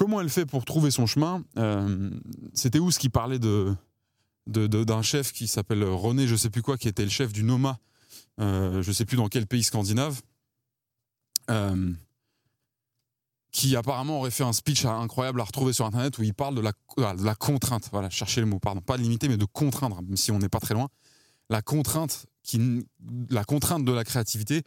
Comment 0.00 0.22
elle 0.22 0.30
fait 0.30 0.46
pour 0.46 0.64
trouver 0.64 0.90
son 0.90 1.04
chemin 1.04 1.44
euh, 1.58 2.08
C'était 2.54 2.78
ce 2.78 2.98
qui 2.98 3.10
parlait 3.10 3.38
de 3.38 3.76
d'un 4.46 5.02
chef 5.02 5.30
qui 5.30 5.46
s'appelle 5.46 5.84
René, 5.84 6.26
je 6.26 6.34
sais 6.34 6.48
plus 6.48 6.62
quoi, 6.62 6.78
qui 6.78 6.88
était 6.88 7.04
le 7.04 7.10
chef 7.10 7.34
du 7.34 7.44
Noma, 7.44 7.78
euh, 8.40 8.82
je 8.82 8.92
sais 8.92 9.04
plus 9.04 9.18
dans 9.18 9.28
quel 9.28 9.46
pays 9.46 9.62
scandinave, 9.62 10.22
qui 13.52 13.74
apparemment 13.76 14.18
aurait 14.18 14.30
fait 14.30 14.44
un 14.44 14.52
speech 14.52 14.84
incroyable 14.84 15.40
à 15.40 15.44
retrouver 15.44 15.72
sur 15.72 15.84
Internet 15.84 16.18
où 16.18 16.22
il 16.22 16.34
parle 16.34 16.54
de 16.54 16.60
la, 16.60 16.72
ah, 16.98 17.14
de 17.14 17.24
la 17.24 17.34
contrainte. 17.34 17.88
Voilà, 17.92 18.10
chercher 18.10 18.40
le 18.40 18.46
mot, 18.46 18.58
pardon, 18.58 18.80
pas 18.80 18.96
de 18.96 19.02
limiter, 19.02 19.28
mais 19.28 19.36
de 19.36 19.44
contraindre, 19.44 20.00
même 20.02 20.16
si 20.16 20.30
on 20.30 20.38
n'est 20.38 20.48
pas 20.48 20.60
très 20.60 20.74
loin. 20.74 20.88
La 21.48 21.62
contrainte, 21.62 22.26
qui, 22.42 22.86
la 23.28 23.44
contrainte 23.44 23.84
de 23.84 23.92
la 23.92 24.04
créativité, 24.04 24.62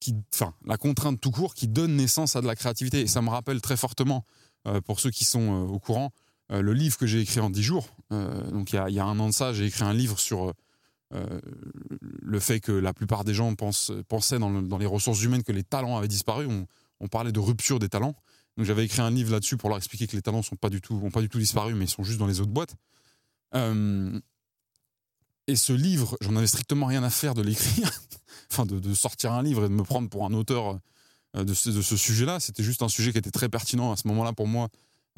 qui, 0.00 0.14
enfin, 0.34 0.54
la 0.64 0.76
contrainte 0.76 1.20
tout 1.20 1.30
court 1.30 1.54
qui 1.54 1.68
donne 1.68 1.96
naissance 1.96 2.36
à 2.36 2.40
de 2.40 2.46
la 2.46 2.56
créativité. 2.56 3.00
Et 3.00 3.06
ça 3.06 3.22
me 3.22 3.30
rappelle 3.30 3.60
très 3.60 3.76
fortement 3.76 4.24
euh, 4.66 4.80
pour 4.80 5.00
ceux 5.00 5.10
qui 5.10 5.24
sont 5.24 5.40
euh, 5.40 5.66
au 5.66 5.78
courant, 5.78 6.12
euh, 6.52 6.62
le 6.62 6.72
livre 6.72 6.98
que 6.98 7.06
j'ai 7.06 7.20
écrit 7.20 7.40
en 7.40 7.50
10 7.50 7.62
jours, 7.62 7.88
donc 8.10 8.72
il 8.72 8.76
y, 8.76 9.00
a, 9.00 9.04
un 9.04 9.18
an 9.18 9.28
de 9.28 9.34
ça, 9.34 9.52
j'ai 9.52 9.66
écrit 9.66 9.84
un 9.84 9.92
livre 9.92 10.18
sur 10.20 10.52
le 11.10 12.40
fait 12.40 12.60
que 12.60 12.70
la 12.70 12.92
plupart 12.92 13.24
des 13.24 13.34
gens 13.34 13.52
pensaient 13.54 14.38
dans, 14.38 14.78
les 14.78 14.86
ressources 14.86 15.22
humaines 15.22 15.42
que 15.42 15.50
les 15.50 15.64
talents 15.64 15.96
avaient 15.96 16.06
disparu. 16.06 16.46
Parlait 17.08 17.32
de 17.32 17.40
rupture 17.40 17.78
des 17.78 17.88
talents. 17.88 18.14
Donc 18.56 18.66
j'avais 18.66 18.84
écrit 18.84 19.02
un 19.02 19.10
livre 19.10 19.32
là-dessus 19.32 19.56
pour 19.56 19.68
leur 19.68 19.78
expliquer 19.78 20.06
que 20.06 20.16
les 20.16 20.22
talents 20.22 20.42
sont 20.42 20.56
pas 20.56 20.70
du 20.70 20.80
tout, 20.80 20.94
ont 21.02 21.10
pas 21.10 21.20
du 21.20 21.28
tout 21.28 21.38
disparu, 21.38 21.74
mais 21.74 21.84
ils 21.84 21.90
sont 21.90 22.02
juste 22.02 22.18
dans 22.18 22.26
les 22.26 22.40
autres 22.40 22.52
boîtes. 22.52 22.74
Euh, 23.54 24.18
et 25.46 25.56
ce 25.56 25.72
livre, 25.72 26.16
j'en 26.20 26.34
avais 26.36 26.46
strictement 26.46 26.86
rien 26.86 27.02
à 27.02 27.10
faire 27.10 27.34
de 27.34 27.42
l'écrire, 27.42 27.90
enfin 28.50 28.66
de, 28.66 28.94
sortir 28.94 29.32
un 29.32 29.42
livre 29.42 29.66
et 29.66 29.68
de 29.68 29.74
me 29.74 29.84
prendre 29.84 30.08
pour 30.08 30.24
un 30.24 30.32
auteur 30.32 30.78
euh, 31.36 31.44
de 31.44 31.54
ce, 31.54 31.96
sujet-là. 31.96 32.40
C'était 32.40 32.62
juste 32.62 32.82
un 32.82 32.88
sujet 32.88 33.12
qui 33.12 33.18
était 33.18 33.30
très 33.30 33.48
pertinent 33.48 33.92
à 33.92 33.96
ce 33.96 34.08
moment-là 34.08 34.32
pour 34.32 34.48
moi, 34.48 34.68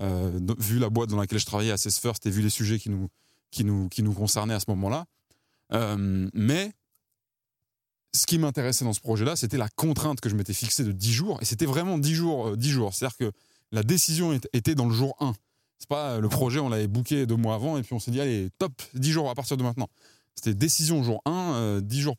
euh, 0.00 0.38
vu 0.58 0.78
la 0.78 0.90
boîte 0.90 1.10
dans 1.10 1.16
laquelle 1.16 1.38
je 1.38 1.46
travaillais 1.46 1.72
à 1.72 1.78
First 1.78 2.26
et 2.26 2.30
vu 2.30 2.42
les 2.42 2.50
sujets 2.50 2.78
qui 2.78 2.90
nous, 2.90 3.08
qui 3.50 3.64
nous, 3.64 3.88
qui 3.88 4.02
nous 4.02 4.12
concernaient 4.12 4.54
à 4.54 4.60
ce 4.60 4.70
moment-là. 4.70 5.06
mais 6.34 6.72
ce 8.18 8.26
qui 8.26 8.38
m'intéressait 8.38 8.84
dans 8.84 8.92
ce 8.92 9.00
projet-là, 9.00 9.36
c'était 9.36 9.56
la 9.56 9.68
contrainte 9.68 10.20
que 10.20 10.28
je 10.28 10.34
m'étais 10.34 10.52
fixée 10.52 10.84
de 10.84 10.92
10 10.92 11.12
jours. 11.12 11.38
Et 11.40 11.44
c'était 11.44 11.66
vraiment 11.66 11.98
10 11.98 12.14
jours. 12.14 12.56
10 12.56 12.70
jours. 12.70 12.94
C'est-à-dire 12.94 13.16
que 13.16 13.32
la 13.72 13.82
décision 13.82 14.38
était 14.52 14.74
dans 14.74 14.86
le 14.86 14.94
jour 14.94 15.16
1. 15.20 15.34
C'est 15.78 15.88
pas 15.88 16.10
euh, 16.12 16.20
le 16.20 16.28
projet, 16.28 16.58
on 16.58 16.68
l'avait 16.68 16.88
booké 16.88 17.26
deux 17.26 17.36
mois 17.36 17.54
avant 17.54 17.78
et 17.78 17.82
puis 17.82 17.94
on 17.94 18.00
s'est 18.00 18.10
dit, 18.10 18.20
allez, 18.20 18.50
top, 18.58 18.72
10 18.94 19.12
jours 19.12 19.30
à 19.30 19.34
partir 19.34 19.56
de 19.56 19.62
maintenant. 19.62 19.88
C'était 20.34 20.54
décision 20.54 21.02
jour 21.02 21.22
1, 21.24 21.80
10 21.80 21.98
euh, 21.98 22.02
jours, 22.02 22.16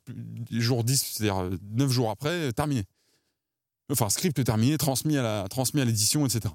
jour 0.51 0.84
10, 0.84 1.13
c'est-à-dire 1.13 1.49
9 1.71 1.88
euh, 1.88 1.91
jours 1.91 2.09
après, 2.09 2.53
terminé. 2.53 2.85
Enfin, 3.91 4.09
script 4.09 4.43
terminé, 4.43 4.77
transmis 4.77 5.17
à 5.17 5.21
la, 5.23 5.85
l'édition, 5.85 6.26
etc. 6.26 6.53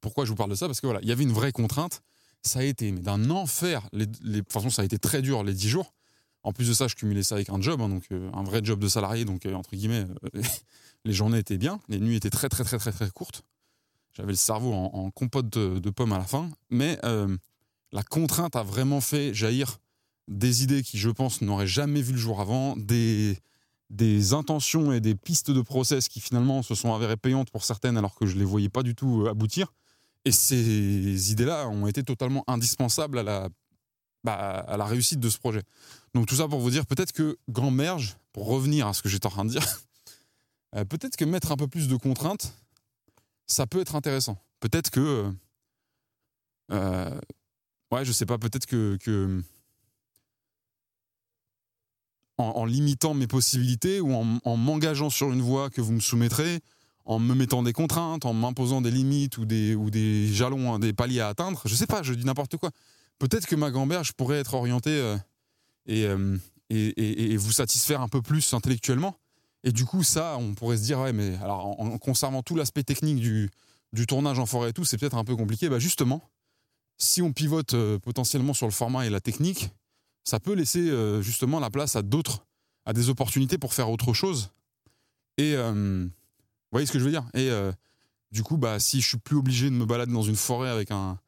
Pourquoi 0.00 0.24
je 0.24 0.30
vous 0.30 0.36
parle 0.36 0.50
de 0.50 0.54
ça? 0.54 0.66
Parce 0.66 0.80
que 0.80 0.86
voilà, 0.86 1.00
il 1.02 1.08
y 1.08 1.12
avait 1.12 1.22
une 1.22 1.32
vraie 1.32 1.52
contrainte. 1.52 2.02
Ça 2.42 2.60
a 2.60 2.62
été 2.62 2.90
d'un 2.92 3.30
enfer. 3.30 3.88
Les, 3.92 4.06
de 4.06 4.38
toute 4.40 4.52
façon, 4.52 4.70
ça 4.70 4.82
a 4.82 4.84
été 4.84 4.98
très 4.98 5.22
dur 5.22 5.42
les 5.42 5.54
10 5.54 5.68
jours. 5.68 5.94
En 6.42 6.52
plus 6.52 6.68
de 6.68 6.74
ça, 6.74 6.88
je 6.88 6.94
cumulais 6.94 7.22
ça 7.22 7.34
avec 7.34 7.50
un 7.50 7.60
job, 7.60 7.80
hein, 7.80 7.88
donc 7.88 8.04
un 8.10 8.42
vrai 8.42 8.60
job 8.62 8.80
de 8.80 8.88
salarié. 8.88 9.24
Donc, 9.24 9.46
entre 9.46 9.76
guillemets, 9.76 10.06
les 11.04 11.12
journées 11.12 11.38
étaient 11.38 11.58
bien, 11.58 11.80
les 11.88 11.98
nuits 11.98 12.16
étaient 12.16 12.30
très, 12.30 12.48
très, 12.48 12.64
très, 12.64 12.78
très, 12.78 12.92
très 12.92 13.10
courtes. 13.10 13.42
J'avais 14.12 14.32
le 14.32 14.36
cerveau 14.36 14.72
en, 14.72 15.10
compote 15.10 15.48
de, 15.48 15.90
pommes 15.90 16.12
à 16.12 16.18
la 16.18 16.24
fin. 16.24 16.50
Mais 16.70 16.98
euh, 17.04 17.36
la 17.92 18.02
contrainte 18.02 18.56
a 18.56 18.62
vraiment 18.62 19.00
fait 19.00 19.32
jaillir 19.34 19.78
des 20.28 20.62
idées 20.62 20.82
qui, 20.82 20.98
je 20.98 21.10
pense, 21.10 21.42
n'auraient 21.42 21.66
jamais 21.66 22.02
vu 22.02 22.12
le 22.12 22.18
jour 22.18 22.40
avant, 22.40 22.76
des, 22.76 23.38
des 23.88 24.32
intentions 24.32 24.92
et 24.92 25.00
des 25.00 25.14
pistes 25.14 25.50
de 25.50 25.60
process 25.60 26.08
qui 26.08 26.20
finalement 26.20 26.62
se 26.62 26.74
sont 26.74 26.94
avérées 26.94 27.16
payantes 27.16 27.50
pour 27.50 27.64
certaines 27.64 27.96
alors 27.96 28.14
que 28.14 28.26
je 28.26 28.34
ne 28.34 28.40
les 28.40 28.44
voyais 28.44 28.68
pas 28.68 28.82
du 28.82 28.94
tout 28.94 29.24
euh, 29.24 29.30
aboutir. 29.30 29.72
Et 30.24 30.32
ces 30.32 31.32
idées-là 31.32 31.68
ont 31.68 31.86
été 31.86 32.02
totalement 32.02 32.44
indispensables 32.46 33.18
à 33.18 33.22
la, 33.22 33.48
bah, 34.24 34.34
à 34.34 34.76
la 34.76 34.84
réussite 34.84 35.20
de 35.20 35.28
ce 35.30 35.38
projet. 35.38 35.62
Donc 36.14 36.26
tout 36.26 36.36
ça 36.36 36.48
pour 36.48 36.60
vous 36.60 36.70
dire 36.70 36.86
peut-être 36.86 37.12
que 37.12 37.38
Gamberge, 37.48 38.16
pour 38.32 38.46
revenir 38.46 38.86
à 38.86 38.94
ce 38.94 39.02
que 39.02 39.08
j'étais 39.08 39.26
en 39.26 39.30
train 39.30 39.44
de 39.44 39.50
dire, 39.50 39.64
euh, 40.76 40.84
peut-être 40.84 41.16
que 41.16 41.24
mettre 41.24 41.52
un 41.52 41.56
peu 41.56 41.68
plus 41.68 41.88
de 41.88 41.96
contraintes, 41.96 42.54
ça 43.46 43.66
peut 43.66 43.80
être 43.80 43.96
intéressant. 43.96 44.36
Peut-être 44.60 44.90
que. 44.90 45.00
Euh, 45.00 45.32
euh, 46.72 47.20
ouais, 47.90 48.04
je 48.04 48.12
sais 48.12 48.26
pas, 48.26 48.38
peut-être 48.38 48.66
que. 48.66 49.42
en, 52.38 52.64
limitant 52.64 53.12
mes 53.12 53.26
possibilités 53.26 54.00
ou 54.00 54.14
en, 54.14 54.56
m'engageant 54.56 55.10
sur 55.10 55.30
une 55.30 55.42
voie 55.42 55.68
que 55.68 55.80
vous 55.80 55.92
me 55.92 56.00
soumettrez, 56.00 56.60
en 57.04 57.18
me 57.18 57.34
mettant 57.34 57.62
des 57.62 57.74
contraintes, 57.74 58.24
en 58.24 58.32
m'imposant 58.32 58.80
des 58.80 58.90
limites 58.90 59.36
ou 59.36 59.44
des, 59.44 59.74
ou 59.74 59.90
des 59.90 60.32
jalons, 60.32 60.72
hein, 60.72 60.78
des 60.78 60.94
paliers 60.94 61.20
à 61.20 61.28
atteindre, 61.28 61.60
je 61.66 61.74
sais 61.74 61.86
pas, 61.86 62.02
je 62.02 62.14
dis 62.14 62.24
n'importe 62.24 62.56
quoi. 62.56 62.70
Peut-être 63.20 63.46
que 63.46 63.54
ma 63.54 63.70
gamberge 63.70 64.12
pourrait 64.14 64.38
être 64.38 64.54
orientée 64.54 65.16
euh, 65.88 66.38
et, 66.68 67.32
et, 67.32 67.36
vous 67.36 67.52
satisfaire 67.52 68.00
un 68.00 68.08
peu 68.08 68.22
plus 68.22 68.52
intellectuellement 68.54 69.16
et 69.64 69.72
du 69.72 69.84
coup, 69.84 70.02
ça, 70.02 70.36
on 70.38 70.54
pourrait 70.54 70.78
se 70.78 70.82
dire, 70.82 71.00
ouais, 71.00 71.12
mais 71.12 71.36
alors 71.36 71.80
en, 71.80 71.98
conservant 71.98 72.42
tout 72.42 72.56
l'aspect 72.56 72.82
technique 72.82 73.20
du, 73.20 73.50
tournage 74.06 74.38
en 74.38 74.46
forêt 74.46 74.70
et 74.70 74.72
tout, 74.72 74.84
c'est 74.84 74.96
peut-être 74.96 75.16
un 75.16 75.24
peu 75.24 75.36
compliqué. 75.36 75.68
Bah 75.68 75.78
justement, 75.78 76.22
si 76.96 77.20
on 77.20 77.32
pivote 77.32 77.74
euh, 77.74 77.98
potentiellement 77.98 78.54
sur 78.54 78.66
le 78.66 78.72
format 78.72 79.06
et 79.06 79.10
la 79.10 79.20
technique, 79.20 79.70
ça 80.24 80.40
peut 80.40 80.54
laisser 80.54 80.88
euh, 80.88 81.20
justement 81.20 81.60
la 81.60 81.70
place 81.70 81.96
à 81.96 82.02
d'autres, 82.02 82.46
à 82.86 82.92
des 82.92 83.10
opportunités 83.10 83.58
pour 83.58 83.74
faire 83.74 83.90
autre 83.90 84.14
chose. 84.14 84.50
Et 85.36 85.54
euh, 85.54 86.04
vous 86.04 86.72
voyez 86.72 86.86
ce 86.86 86.92
que 86.92 86.98
je 86.98 87.04
veux 87.04 87.10
dire? 87.10 87.28
Et 87.34 87.50
du 88.30 88.42
coup, 88.42 88.56
bah, 88.56 88.78
si 88.78 89.00
je 89.00 89.08
suis 89.08 89.18
plus 89.18 89.36
obligé 89.36 89.68
de 89.68 89.74
me 89.74 89.84
balader 89.84 90.12
dans 90.12 90.22
une 90.22 90.36
forêt 90.36 90.70
avec 90.70 90.90
un, 90.90 91.18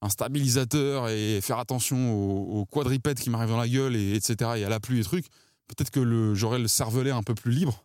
un 0.00 0.08
stabilisateur 0.08 1.08
et 1.08 1.40
faire 1.40 1.58
attention 1.58 2.12
aux, 2.12 2.64
quadripèdes 2.66 3.18
qui 3.18 3.30
m'arrivent 3.30 3.50
dans 3.50 3.58
la 3.58 3.68
gueule, 3.68 3.96
et, 3.96 4.14
etc., 4.14 4.52
et 4.56 4.64
à 4.64 4.68
la 4.68 4.80
pluie 4.80 5.00
et 5.00 5.04
trucs, 5.04 5.26
peut-être 5.66 5.90
que 5.90 6.34
j'aurais 6.34 6.58
le 6.58 6.68
cervelet 6.68 7.10
un 7.10 7.22
peu 7.22 7.34
plus 7.34 7.52
libre. 7.52 7.84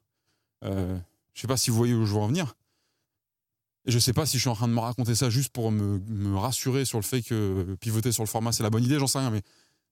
Euh, 0.63 0.97
je 1.33 1.41
sais 1.41 1.47
pas 1.47 1.57
si 1.57 1.69
vous 1.69 1.77
voyez 1.77 1.93
où 1.93 2.05
je 2.05 2.13
veux 2.13 2.19
en 2.19 2.27
venir. 2.27 2.55
Et 3.85 3.91
je 3.91 3.99
sais 3.99 4.13
pas 4.13 4.25
si 4.25 4.37
je 4.37 4.41
suis 4.41 4.49
en 4.49 4.55
train 4.55 4.67
de 4.67 4.73
me 4.73 4.79
raconter 4.79 5.13
ça 5.13 5.29
juste 5.29 5.51
pour 5.51 5.71
me, 5.71 6.37
rassurer 6.37 6.85
sur 6.85 6.99
le 6.99 7.03
fait 7.03 7.21
que 7.21 7.75
pivoter 7.81 8.13
sur 8.13 8.23
le 8.23 8.29
format 8.29 8.53
c'est 8.53 8.63
la 8.63 8.69
bonne 8.69 8.83
idée, 8.83 8.97
j'en 8.97 9.07
sais 9.07 9.19
rien, 9.19 9.29
mais 9.29 9.41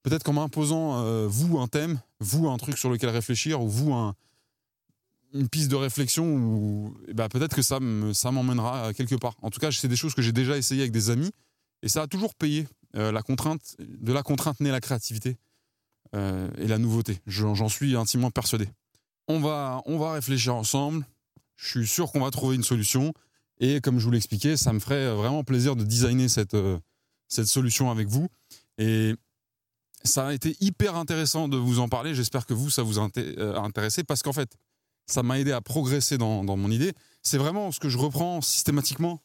peut-être 0.03 0.23
qu'en 0.23 0.33
m'imposant 0.33 1.03
euh, 1.03 1.27
vous 1.27 1.59
un 1.59 1.67
thème, 1.67 1.99
vous 2.19 2.47
un 2.47 2.57
truc 2.57 2.77
sur 2.77 2.89
lequel 2.89 3.09
réfléchir, 3.09 3.61
ou 3.61 3.67
vous 3.67 3.93
un, 3.93 4.15
une 5.33 5.49
piste 5.49 5.69
de 5.69 5.75
réflexion, 5.75 6.25
ou 6.25 6.95
bah, 7.13 7.27
peut-être 7.27 7.55
que 7.55 7.61
ça 7.61 7.79
m'emmènera 7.79 8.93
quelque 8.93 9.15
part. 9.15 9.35
En 9.41 9.49
tout 9.49 9.59
cas, 9.59 9.71
c'est 9.71 9.89
des 9.89 9.97
choses 9.97 10.13
que 10.13 10.21
j'ai 10.21 10.31
déjà 10.31 10.57
essayé 10.57 10.81
avec 10.81 10.93
des 10.93 11.09
amis, 11.09 11.31
et 11.81 11.89
ça 11.89 12.03
a 12.03 12.07
toujours 12.07 12.35
payé. 12.35 12.67
Euh, 12.97 13.11
la 13.11 13.21
contrainte, 13.21 13.75
de 13.79 14.11
la 14.11 14.21
contrainte 14.23 14.59
naît 14.59 14.71
la 14.71 14.81
créativité. 14.81 15.37
Euh, 16.13 16.49
et 16.57 16.67
la 16.67 16.77
nouveauté. 16.77 17.21
J'en 17.25 17.69
suis 17.69 17.95
intimement 17.95 18.31
persuadé. 18.31 18.67
On 19.29 19.39
va, 19.39 19.81
on 19.85 19.97
va 19.97 20.11
réfléchir 20.11 20.53
ensemble. 20.53 21.05
Je 21.55 21.69
suis 21.69 21.87
sûr 21.87 22.11
qu'on 22.11 22.19
va 22.19 22.31
trouver 22.31 22.57
une 22.57 22.65
solution. 22.65 23.13
Et 23.61 23.79
comme 23.79 23.97
je 23.97 24.05
vous 24.05 24.11
l'expliquais, 24.11 24.57
ça 24.57 24.73
me 24.73 24.79
ferait 24.79 25.13
vraiment 25.15 25.45
plaisir 25.45 25.77
de 25.77 25.85
designer 25.85 26.27
cette, 26.27 26.53
euh, 26.53 26.77
cette 27.29 27.47
solution 27.47 27.91
avec 27.91 28.09
vous. 28.09 28.27
Et 28.77 29.15
ça 30.03 30.27
a 30.27 30.33
été 30.33 30.57
hyper 30.59 30.97
intéressant 30.97 31.47
de 31.47 31.55
vous 31.55 31.79
en 31.79 31.87
parler. 31.87 32.13
J'espère 32.13 32.45
que 32.45 32.53
vous, 32.53 32.69
ça 32.69 32.83
vous 32.83 32.99
a 32.99 33.09
intéressé 33.63 34.03
parce 34.03 34.21
qu'en 34.21 34.33
fait, 34.33 34.57
ça 35.05 35.23
m'a 35.23 35.39
aidé 35.39 35.53
à 35.53 35.61
progresser 35.61 36.17
dans, 36.17 36.43
dans 36.43 36.57
mon 36.57 36.71
idée. 36.71 36.91
C'est 37.23 37.37
vraiment 37.37 37.71
ce 37.71 37.79
que 37.79 37.87
je 37.87 37.97
reprends 37.97 38.41
systématiquement. 38.41 39.21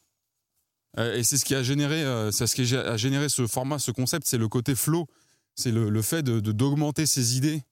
Et 0.97 1.23
c'est 1.23 1.37
ce 1.37 1.45
qui 1.45 1.53
a 1.55 1.63
généré, 1.63 2.03
c'est 2.31 2.47
ce 2.47 2.55
qui 2.55 2.75
a 2.75 2.97
généré 2.97 3.29
ce 3.29 3.45
format, 3.45 3.79
ce 3.79 3.91
concept, 3.91 4.25
c'est 4.25 4.37
le 4.37 4.47
côté 4.47 4.75
flow 4.75 5.07
c'est 5.57 5.71
le, 5.71 6.01
fait 6.01 6.21
de 6.23 6.39
d'augmenter 6.39 7.05
ses 7.05 7.35
idées 7.35 7.63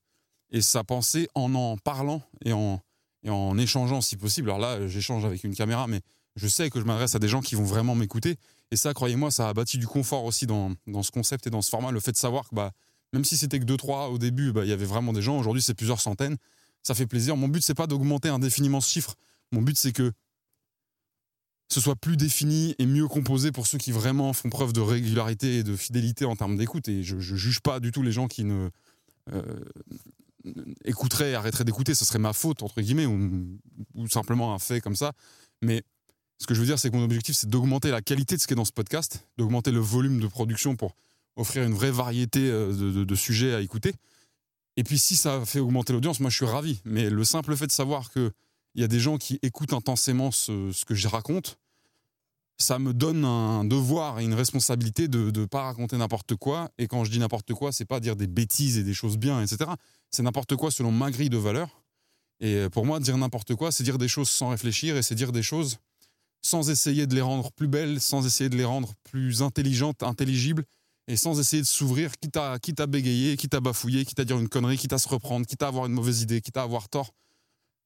et 0.52 0.62
sa 0.62 0.84
pensée 0.84 1.30
en 1.36 1.54
en 1.54 1.78
parlant 1.78 2.22
et 2.44 2.52
en, 2.52 2.82
et 3.24 3.30
en 3.30 3.58
échangeant 3.58 4.02
si 4.02 4.18
possible. 4.18 4.50
Alors 4.50 4.60
là, 4.60 4.88
j'échange 4.88 5.24
avec 5.24 5.44
une 5.44 5.56
caméra, 5.56 5.88
mais 5.88 6.02
je 6.36 6.48
sais 6.48 6.70
que 6.70 6.80
je 6.80 6.86
m'adresse 6.86 7.16
à 7.16 7.20
des 7.20 7.28
gens 7.28 7.42
qui 7.42 7.56
vont 7.56 7.64
vraiment 7.64 7.96
m'écouter. 7.96 8.38
Et 8.72 8.76
ça, 8.76 8.94
croyez-moi, 8.94 9.30
ça 9.30 9.48
a 9.48 9.54
bâti 9.54 9.78
du 9.78 9.88
confort 9.88 10.26
aussi 10.26 10.48
dans, 10.48 10.72
dans, 10.88 11.04
ce 11.04 11.12
concept 11.12 11.46
et 11.46 11.50
dans 11.52 11.62
ce 11.62 11.70
format. 11.70 11.92
Le 11.92 12.00
fait 12.00 12.12
de 12.12 12.18
savoir 12.18 12.50
que 12.50 12.56
bah, 12.56 12.72
même 13.14 13.24
si 13.24 13.38
c'était 13.38 13.60
que 13.60 13.66
2-3 13.66 14.10
au 14.10 14.18
début, 14.18 14.52
bah, 14.52 14.66
il 14.66 14.70
y 14.70 14.74
avait 14.74 14.86
vraiment 14.86 15.14
des 15.14 15.22
gens. 15.22 15.38
Aujourd'hui, 15.38 15.62
c'est 15.62 15.76
plusieurs 15.76 16.02
centaines. 16.02 16.38
Ça 16.82 16.96
fait 16.96 17.06
plaisir. 17.06 17.38
Mon 17.38 17.48
but, 17.48 17.64
c'est 17.64 17.76
pas 17.76 17.88
d'augmenter 17.88 18.30
indéfiniment 18.30 18.82
ce 18.82 18.92
chiffre. 18.92 19.14
Mon 19.52 19.62
but, 19.62 19.78
c'est 19.78 19.94
que 19.94 20.12
ce 21.70 21.82
soit 21.82 21.96
plus 21.96 22.18
défini 22.18 22.76
et 22.78 22.86
mieux 22.86 23.08
composé 23.08 23.52
pour 23.52 23.66
ceux 23.68 23.78
qui 23.78 23.92
vraiment 23.92 24.34
font 24.34 24.50
preuve 24.50 24.72
de 24.72 24.82
régularité 24.82 25.58
et 25.58 25.64
de 25.64 25.76
fidélité 25.76 26.26
en 26.26 26.36
termes 26.36 26.58
d'écoute. 26.58 26.88
Et 26.88 27.04
je 27.04 27.16
ne 27.16 27.22
juge 27.22 27.60
pas 27.60 27.80
du 27.80 27.92
tout 27.92 28.04
les 28.04 28.12
gens 28.12 28.28
qui 28.28 28.44
ne 28.44 28.70
euh, 29.34 29.42
écouteraient 30.84 31.32
et 31.32 31.36
arrêteraient 31.36 31.64
d'écouter. 31.64 31.96
Ce 31.96 32.06
serait 32.06 32.20
ma 32.20 32.34
faute, 32.34 32.62
entre 32.62 32.82
guillemets, 32.82 33.08
ou, 33.08 34.08
simplement 34.10 34.54
un 34.54 34.60
fait 34.60 34.80
comme 34.80 34.96
ça. 34.96 35.14
Mais 35.62 35.84
ce 36.38 36.46
que 36.46 36.54
je 36.54 36.60
veux 36.60 36.66
dire, 36.66 36.78
c'est 36.78 36.92
que 36.92 36.96
mon 36.96 37.04
objectif, 37.04 37.36
c'est 37.36 37.50
d'augmenter 37.50 37.90
la 37.90 38.02
qualité 38.02 38.36
de 38.36 38.42
ce 38.42 38.48
qui 38.48 38.54
est 38.54 38.58
dans 38.58 38.66
ce 38.66 38.72
podcast, 38.72 39.26
d'augmenter 39.38 39.72
le 39.72 39.80
volume 39.80 40.20
de 40.20 40.28
production 40.28 40.76
pour 40.76 40.96
offrir 41.36 41.64
une 41.64 41.74
vraie 41.74 41.92
variété 41.92 42.50
euh, 42.50 43.06
de, 43.06 43.16
sujets 43.16 43.56
à 43.56 43.62
écouter. 43.62 43.94
Et 44.78 44.84
puis 44.84 45.00
si 45.00 45.16
ça 45.16 45.44
fait 45.46 45.60
augmenter 45.60 45.94
l'audience, 45.94 46.20
moi 46.20 46.30
je 46.30 46.36
suis 46.36 46.46
ravi. 46.46 46.82
Mais 46.86 47.10
le 47.10 47.24
simple 47.24 47.56
fait 47.56 47.68
de 47.68 47.72
savoir 47.72 48.12
que 48.12 48.32
il 48.76 48.82
y 48.82 48.84
a 48.84 48.88
des 48.88 49.00
gens 49.00 49.18
qui 49.18 49.40
écoutent 49.42 49.74
intensément 49.74 50.32
ce, 50.32 50.86
que 50.86 50.94
je 50.94 51.08
raconte, 51.08 51.58
ça 52.58 52.80
me 52.80 52.94
donne 52.94 53.26
un 53.26 53.66
devoir 53.66 54.20
et 54.20 54.24
une 54.24 54.34
responsabilité 54.34 55.08
de 55.08 55.32
ne 55.38 55.46
pas 55.46 55.64
raconter 55.64 55.98
n'importe 55.98 56.36
quoi. 56.36 56.70
Et 56.78 56.88
quand 56.88 57.04
je 57.04 57.12
dis 57.12 57.20
n'importe 57.20 57.54
quoi, 57.54 57.72
c'est 57.72 57.86
pas 57.86 58.00
dire 58.00 58.16
des 58.16 58.28
bêtises 58.28 58.78
et 58.78 58.84
des 58.84 58.94
choses 58.94 59.18
bien, 59.18 59.42
etc. 59.42 59.72
C'est 60.12 60.24
n'importe 60.24 60.56
quoi 60.56 60.72
selon 60.72 60.92
ma 60.92 61.12
grille 61.12 61.30
de 61.30 61.38
valeur. 61.38 61.82
Et 62.40 62.68
pour 62.70 62.86
moi, 62.86 63.00
dire 63.00 63.18
n'importe 63.18 63.56
quoi, 63.56 63.72
c'est 63.72 63.84
dire 63.84 63.98
des 63.98 64.08
choses 64.08 64.30
sans 64.30 64.50
réfléchir 64.50 64.96
et 64.98 65.04
c'est 65.04 65.16
dire 65.16 65.32
des 65.32 65.44
choses 65.44 65.80
sans 66.46 66.70
essayer 66.70 67.08
de 67.08 67.16
les 67.16 67.22
rendre 67.22 67.52
plus 67.52 67.68
belles, 67.68 68.00
sans 68.00 68.24
essayer 68.24 68.52
de 68.52 68.56
les 68.56 68.66
rendre 68.66 68.94
plus 69.04 69.42
intelligentes, 69.42 70.04
intelligibles, 70.04 70.64
et 71.08 71.18
sans 71.18 71.40
essayer 71.40 71.64
de 71.64 71.68
s'ouvrir, 71.68 72.12
quitte 72.18 72.38
à, 72.38 72.60
quitte 72.60 72.80
à 72.80 72.86
bégayer, 72.86 73.36
quitte 73.36 73.56
à 73.56 73.62
bafouiller, 73.62 74.06
quitte 74.06 74.20
à 74.20 74.26
dire 74.26 74.38
une 74.38 74.48
connerie, 74.48 74.78
quitte 74.78 74.94
à 74.94 75.00
se 75.00 75.10
reprendre, 75.10 75.48
quitte 75.48 75.64
à 75.64 75.68
avoir 75.68 75.88
une 75.88 75.94
mauvaise 75.94 76.22
idée, 76.22 76.42
quitte 76.42 76.58
à 76.58 76.62
avoir 76.62 76.88
tort. 76.88 77.14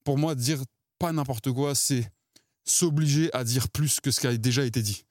Pour 0.03 0.17
moi, 0.17 0.35
dire 0.35 0.61
pas 0.99 1.11
n'importe 1.11 1.51
quoi, 1.51 1.75
c'est 1.75 2.11
s'obliger 2.65 3.33
à 3.33 3.43
dire 3.43 3.69
plus 3.69 3.99
que 3.99 4.11
ce 4.11 4.19
qui 4.19 4.27
a 4.27 4.37
déjà 4.37 4.63
été 4.63 4.81
dit. 4.81 5.05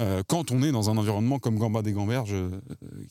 Euh, 0.00 0.22
quand 0.26 0.50
on 0.50 0.62
est 0.62 0.72
dans 0.72 0.90
un 0.90 0.96
environnement 0.96 1.38
comme 1.38 1.58
Gamba 1.58 1.82
des 1.82 1.92
Gamberges, 1.92 2.32
euh, 2.32 2.60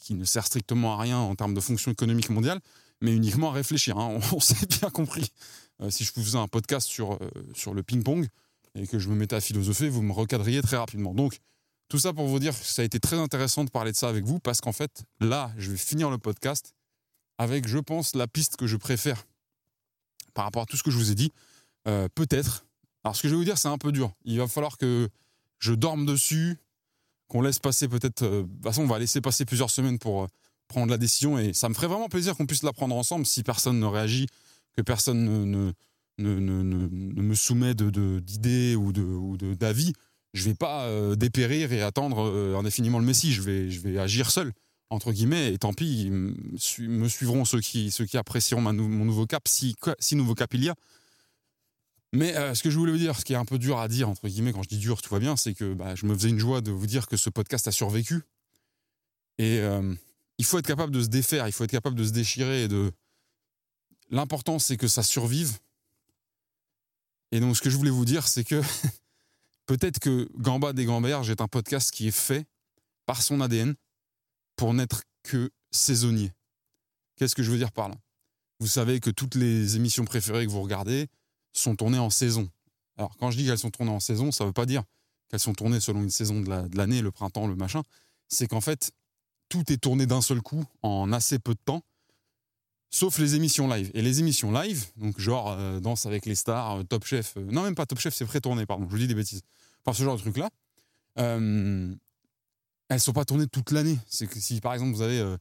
qui 0.01 0.13
ne 0.13 0.23
sert 0.23 0.45
strictement 0.45 0.93
à 0.93 1.01
rien 1.01 1.17
en 1.17 1.35
termes 1.35 1.53
de 1.53 1.59
fonction 1.59 1.91
économique 1.91 2.29
mondiale, 2.29 2.59
mais 3.01 3.15
uniquement 3.15 3.49
à 3.49 3.53
réfléchir. 3.53 3.97
Hein. 3.97 4.19
On, 4.31 4.39
s'est 4.39 4.65
bien 4.65 4.89
compris. 4.89 5.31
Euh, 5.81 5.89
si 5.89 6.03
je 6.03 6.11
vous 6.15 6.23
faisais 6.23 6.37
un 6.37 6.47
podcast 6.47 6.87
sur, 6.87 7.19
sur 7.53 7.73
le 7.73 7.83
ping-pong, 7.83 8.27
et 8.75 8.87
que 8.87 8.99
je 8.99 9.09
me 9.09 9.15
mettais 9.15 9.35
à 9.35 9.41
philosopher, 9.41 9.89
vous 9.89 10.01
me 10.01 10.13
recadriez 10.13 10.61
très 10.61 10.77
rapidement. 10.77 11.13
Donc, 11.13 11.39
tout 11.89 11.99
ça 11.99 12.13
pour 12.13 12.27
vous 12.27 12.39
dire 12.39 12.57
que 12.57 12.65
ça 12.65 12.81
a 12.81 12.85
été 12.85 12.99
très 12.99 13.17
intéressant 13.17 13.65
de 13.65 13.69
parler 13.69 13.91
de 13.91 13.97
ça 13.97 14.07
avec 14.07 14.23
vous 14.23 14.39
parce 14.39 14.61
qu'en 14.61 14.71
fait, 14.71 15.03
là, 15.19 15.51
je 15.57 15.71
vais 15.71 15.77
finir 15.77 16.09
le 16.09 16.17
podcast 16.17 16.73
avec, 17.37 17.67
je 17.67 17.79
pense, 17.79 18.15
la 18.15 18.27
piste 18.27 18.55
que 18.55 18.67
je 18.67 18.77
préfère 18.77 19.25
par 20.33 20.45
rapport 20.45 20.63
à 20.63 20.65
tout 20.65 20.77
ce 20.77 20.83
que 20.83 20.91
je 20.91 20.97
vous 20.97 21.11
ai 21.11 21.15
dit. 21.15 21.31
Euh, 21.87 22.07
peut-être. 22.13 22.65
Alors, 23.03 23.15
ce 23.15 23.23
que 23.23 23.27
je 23.27 23.33
vais 23.33 23.39
vous 23.39 23.45
dire, 23.45 23.57
c'est 23.57 23.67
un 23.67 23.77
peu 23.77 23.91
dur. 23.91 24.11
Il 24.25 24.37
va 24.37 24.47
falloir 24.47 24.77
que 24.77 25.09
je 25.59 25.73
dorme 25.73 26.05
dessus, 26.05 26.57
qu'on 27.27 27.41
laisse 27.41 27.59
passer 27.59 27.87
peut-être. 27.87 28.23
Euh, 28.23 28.43
de 28.43 28.47
toute 28.47 28.63
façon, 28.63 28.83
on 28.83 28.87
va 28.87 28.99
laisser 28.99 29.21
passer 29.21 29.45
plusieurs 29.45 29.69
semaines 29.69 29.99
pour 29.99 30.23
euh, 30.23 30.27
prendre 30.67 30.91
la 30.91 30.97
décision 30.97 31.37
et 31.37 31.53
ça 31.53 31.69
me 31.69 31.73
ferait 31.73 31.87
vraiment 31.87 32.07
plaisir 32.07 32.35
qu'on 32.35 32.45
puisse 32.45 32.63
la 32.63 32.73
prendre 32.73 32.95
ensemble 32.95 33.25
si 33.25 33.43
personne 33.43 33.79
ne 33.79 33.85
réagit, 33.85 34.27
que 34.77 34.81
personne 34.81 35.25
ne, 35.45 35.73
me 36.17 37.35
soumet 37.35 37.73
d'idées 37.73 38.73
de, 38.73 38.77
ou 38.77 38.91
d'avis. 39.55 39.91
De, 39.91 39.91
ou 39.91 39.93
je 40.33 40.45
vais 40.45 40.55
pas 40.55 40.87
dépérir 41.17 41.73
et 41.73 41.81
attendre 41.81 42.55
indéfiniment 42.57 42.99
le 42.99 43.05
Messie. 43.05 43.33
Je 43.33 43.41
vais, 43.41 43.69
je 43.69 43.81
vais 43.81 43.99
agir 43.99 44.31
seul, 44.31 44.53
entre 44.89 45.11
guillemets, 45.11 45.51
et 45.53 45.57
tant 45.57 45.73
pis, 45.73 46.09
me 46.09 47.07
suivront 47.09 47.43
ceux 47.43 47.59
qui, 47.59 47.91
ceux 47.91 48.05
qui 48.05 48.15
apprécieront 48.15 48.61
mon 48.61 48.71
nouveau 48.71 49.25
cap, 49.25 49.45
si, 49.49 49.75
si 49.99 50.15
nouveau 50.15 50.33
cap 50.33 50.53
il 50.53 50.63
y 50.63 50.69
a. 50.69 50.75
Mais 52.13 52.35
euh, 52.35 52.53
ce 52.53 52.63
que 52.63 52.69
je 52.69 52.77
voulais 52.77 52.91
vous 52.91 52.97
dire, 52.97 53.17
ce 53.17 53.23
qui 53.23 53.33
est 53.33 53.37
un 53.37 53.45
peu 53.45 53.57
dur 53.57 53.79
à 53.79 53.87
dire, 53.87 54.09
entre 54.09 54.27
guillemets, 54.27 54.51
quand 54.51 54.63
je 54.63 54.69
dis 54.69 54.77
dur, 54.77 55.01
tout 55.01 55.13
va 55.13 55.19
bien, 55.19 55.37
c'est 55.37 55.53
que 55.53 55.73
bah, 55.73 55.95
je 55.95 56.05
me 56.05 56.13
faisais 56.13 56.29
une 56.29 56.39
joie 56.39 56.61
de 56.61 56.71
vous 56.71 56.87
dire 56.87 57.07
que 57.07 57.15
ce 57.15 57.29
podcast 57.29 57.67
a 57.67 57.71
survécu. 57.71 58.23
Et 59.37 59.61
il 60.41 60.45
faut 60.45 60.57
être 60.57 60.65
capable 60.65 60.91
de 60.91 61.03
se 61.03 61.07
défaire, 61.07 61.47
il 61.47 61.51
faut 61.51 61.63
être 61.63 61.71
capable 61.71 61.95
de 61.95 62.03
se 62.03 62.11
déchirer. 62.11 62.67
De... 62.67 62.91
L'important, 64.09 64.57
c'est 64.57 64.75
que 64.75 64.87
ça 64.87 65.03
survive. 65.03 65.59
Et 67.31 67.39
donc, 67.39 67.55
ce 67.55 67.61
que 67.61 67.69
je 67.69 67.77
voulais 67.77 67.91
vous 67.91 68.05
dire, 68.05 68.27
c'est 68.27 68.43
que 68.43 68.61
peut-être 69.67 69.99
que 69.99 70.27
Gamba 70.37 70.73
des 70.73 70.85
Gamberges 70.85 71.29
est 71.29 71.41
un 71.41 71.47
podcast 71.47 71.91
qui 71.91 72.07
est 72.07 72.17
fait 72.17 72.45
par 73.05 73.21
son 73.21 73.39
ADN 73.39 73.75
pour 74.55 74.73
n'être 74.73 75.03
que 75.21 75.51
saisonnier. 75.69 76.31
Qu'est-ce 77.17 77.35
que 77.35 77.43
je 77.43 77.51
veux 77.51 77.57
dire 77.57 77.71
par 77.71 77.89
là? 77.89 77.95
Vous 78.59 78.67
savez 78.67 78.99
que 78.99 79.11
toutes 79.11 79.35
les 79.35 79.75
émissions 79.75 80.05
préférées 80.05 80.47
que 80.47 80.51
vous 80.51 80.61
regardez 80.61 81.07
sont 81.53 81.75
tournées 81.75 81.99
en 81.99 82.09
saison. 82.09 82.49
Alors, 82.97 83.15
quand 83.17 83.31
je 83.31 83.37
dis 83.37 83.45
qu'elles 83.45 83.57
sont 83.57 83.71
tournées 83.71 83.91
en 83.91 83.99
saison, 83.99 84.31
ça 84.31 84.43
ne 84.43 84.49
veut 84.49 84.53
pas 84.53 84.65
dire 84.65 84.83
qu'elles 85.29 85.39
sont 85.39 85.53
tournées 85.53 85.79
selon 85.79 86.03
une 86.03 86.09
saison 86.09 86.41
de 86.41 86.77
l'année, 86.77 87.01
le 87.01 87.11
printemps, 87.11 87.47
le 87.47 87.55
machin. 87.55 87.83
C'est 88.27 88.47
qu'en 88.47 88.61
fait, 88.61 88.91
tout 89.49 89.71
est 89.71 89.77
tourné 89.77 90.05
d'un 90.05 90.21
seul 90.21 90.41
coup 90.41 90.63
en 90.81 91.11
assez 91.11 91.39
peu 91.39 91.53
de 91.53 91.59
temps, 91.63 91.83
sauf 92.89 93.17
les 93.17 93.35
émissions 93.35 93.67
live. 93.67 93.91
Et 93.93 94.01
les 94.01 94.19
émissions 94.19 94.51
live, 94.51 94.85
donc 94.97 95.19
genre 95.19 95.51
euh, 95.51 95.79
Danse 95.79 96.05
avec 96.05 96.25
les 96.25 96.35
stars, 96.35 96.79
euh, 96.79 96.83
Top 96.83 97.05
Chef, 97.05 97.35
euh, 97.37 97.45
non 97.51 97.63
même 97.63 97.75
pas 97.75 97.85
Top 97.85 97.99
Chef, 97.99 98.13
c'est 98.13 98.25
pré-tourné, 98.25 98.65
pardon, 98.65 98.85
je 98.85 98.91
vous 98.91 98.97
dis 98.97 99.07
des 99.07 99.15
bêtises. 99.15 99.41
Enfin, 99.83 99.97
ce 99.97 100.03
genre 100.03 100.15
de 100.15 100.21
trucs-là, 100.21 100.49
elles 101.15 101.97
elles 102.89 102.99
sont 102.99 103.13
pas 103.13 103.25
tournées 103.25 103.47
toute 103.47 103.71
l'année. 103.71 103.97
C'est 104.07 104.27
que 104.27 104.39
si 104.39 104.61
par 104.61 104.73
exemple 104.73 104.93
vous 104.93 105.01
avez 105.01 105.35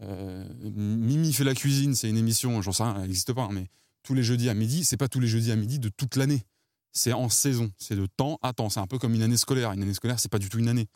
Mimi 0.00 1.32
fait 1.32 1.44
la 1.44 1.54
cuisine, 1.54 1.94
c'est 1.94 2.08
une 2.08 2.16
émission, 2.16 2.60
j'en 2.62 2.72
sais 2.72 2.82
rien, 2.82 2.96
elle 2.96 3.02
n'existe 3.02 3.32
pas, 3.32 3.42
hein, 3.42 3.50
mais 3.52 3.68
tous 4.04 4.14
les 4.14 4.22
jeudis 4.22 4.48
à 4.48 4.54
midi, 4.54 4.84
c'est 4.84 4.96
pas 4.96 5.08
tous 5.08 5.18
les 5.18 5.26
jeudis 5.26 5.50
à 5.50 5.56
midi 5.56 5.80
de 5.80 5.88
toute 5.88 6.14
l'année. 6.14 6.44
C'est 6.92 7.12
en 7.12 7.28
saison, 7.28 7.72
c'est 7.76 7.96
de 7.96 8.06
temps 8.06 8.38
à 8.42 8.52
temps. 8.52 8.68
C'est 8.68 8.78
un 8.78 8.86
peu 8.86 8.98
comme 8.98 9.14
une 9.14 9.22
année 9.22 9.36
scolaire. 9.36 9.72
Une 9.72 9.82
année 9.82 9.94
scolaire, 9.94 10.20
c'est 10.20 10.30
pas 10.30 10.38
du 10.38 10.48
tout 10.48 10.58
une 10.58 10.68
année. 10.68 10.86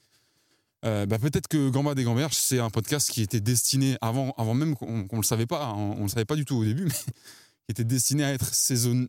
Euh, 0.85 1.07
bah, 1.07 1.19
peut-être 1.19 1.49
que 1.49 1.71
Gamba 1.71 1.97
des 1.97 2.05
Gamberges, 2.05 2.37
c'est 2.37 2.61
un 2.61 2.71
podcast 2.71 3.11
qui 3.11 3.23
était 3.23 3.41
destiné, 3.41 3.97
avant, 4.01 4.33
avant 4.39 4.55
même 4.55 4.77
qu'on 4.77 5.03
ne 5.11 5.17
le 5.17 5.23
savait 5.25 5.47
pas, 5.47 5.67
hein, 5.67 5.75
on 5.75 5.97
ne 5.97 6.03
le 6.03 6.09
savait 6.09 6.25
pas 6.25 6.37
du 6.37 6.45
tout 6.45 6.55
au 6.55 6.65
début, 6.65 6.85
mais 6.85 6.93
qui 6.93 7.71
était 7.71 7.85
destiné 7.85 8.23
à 8.23 8.33
être 8.33 8.55
saison, 8.55 9.09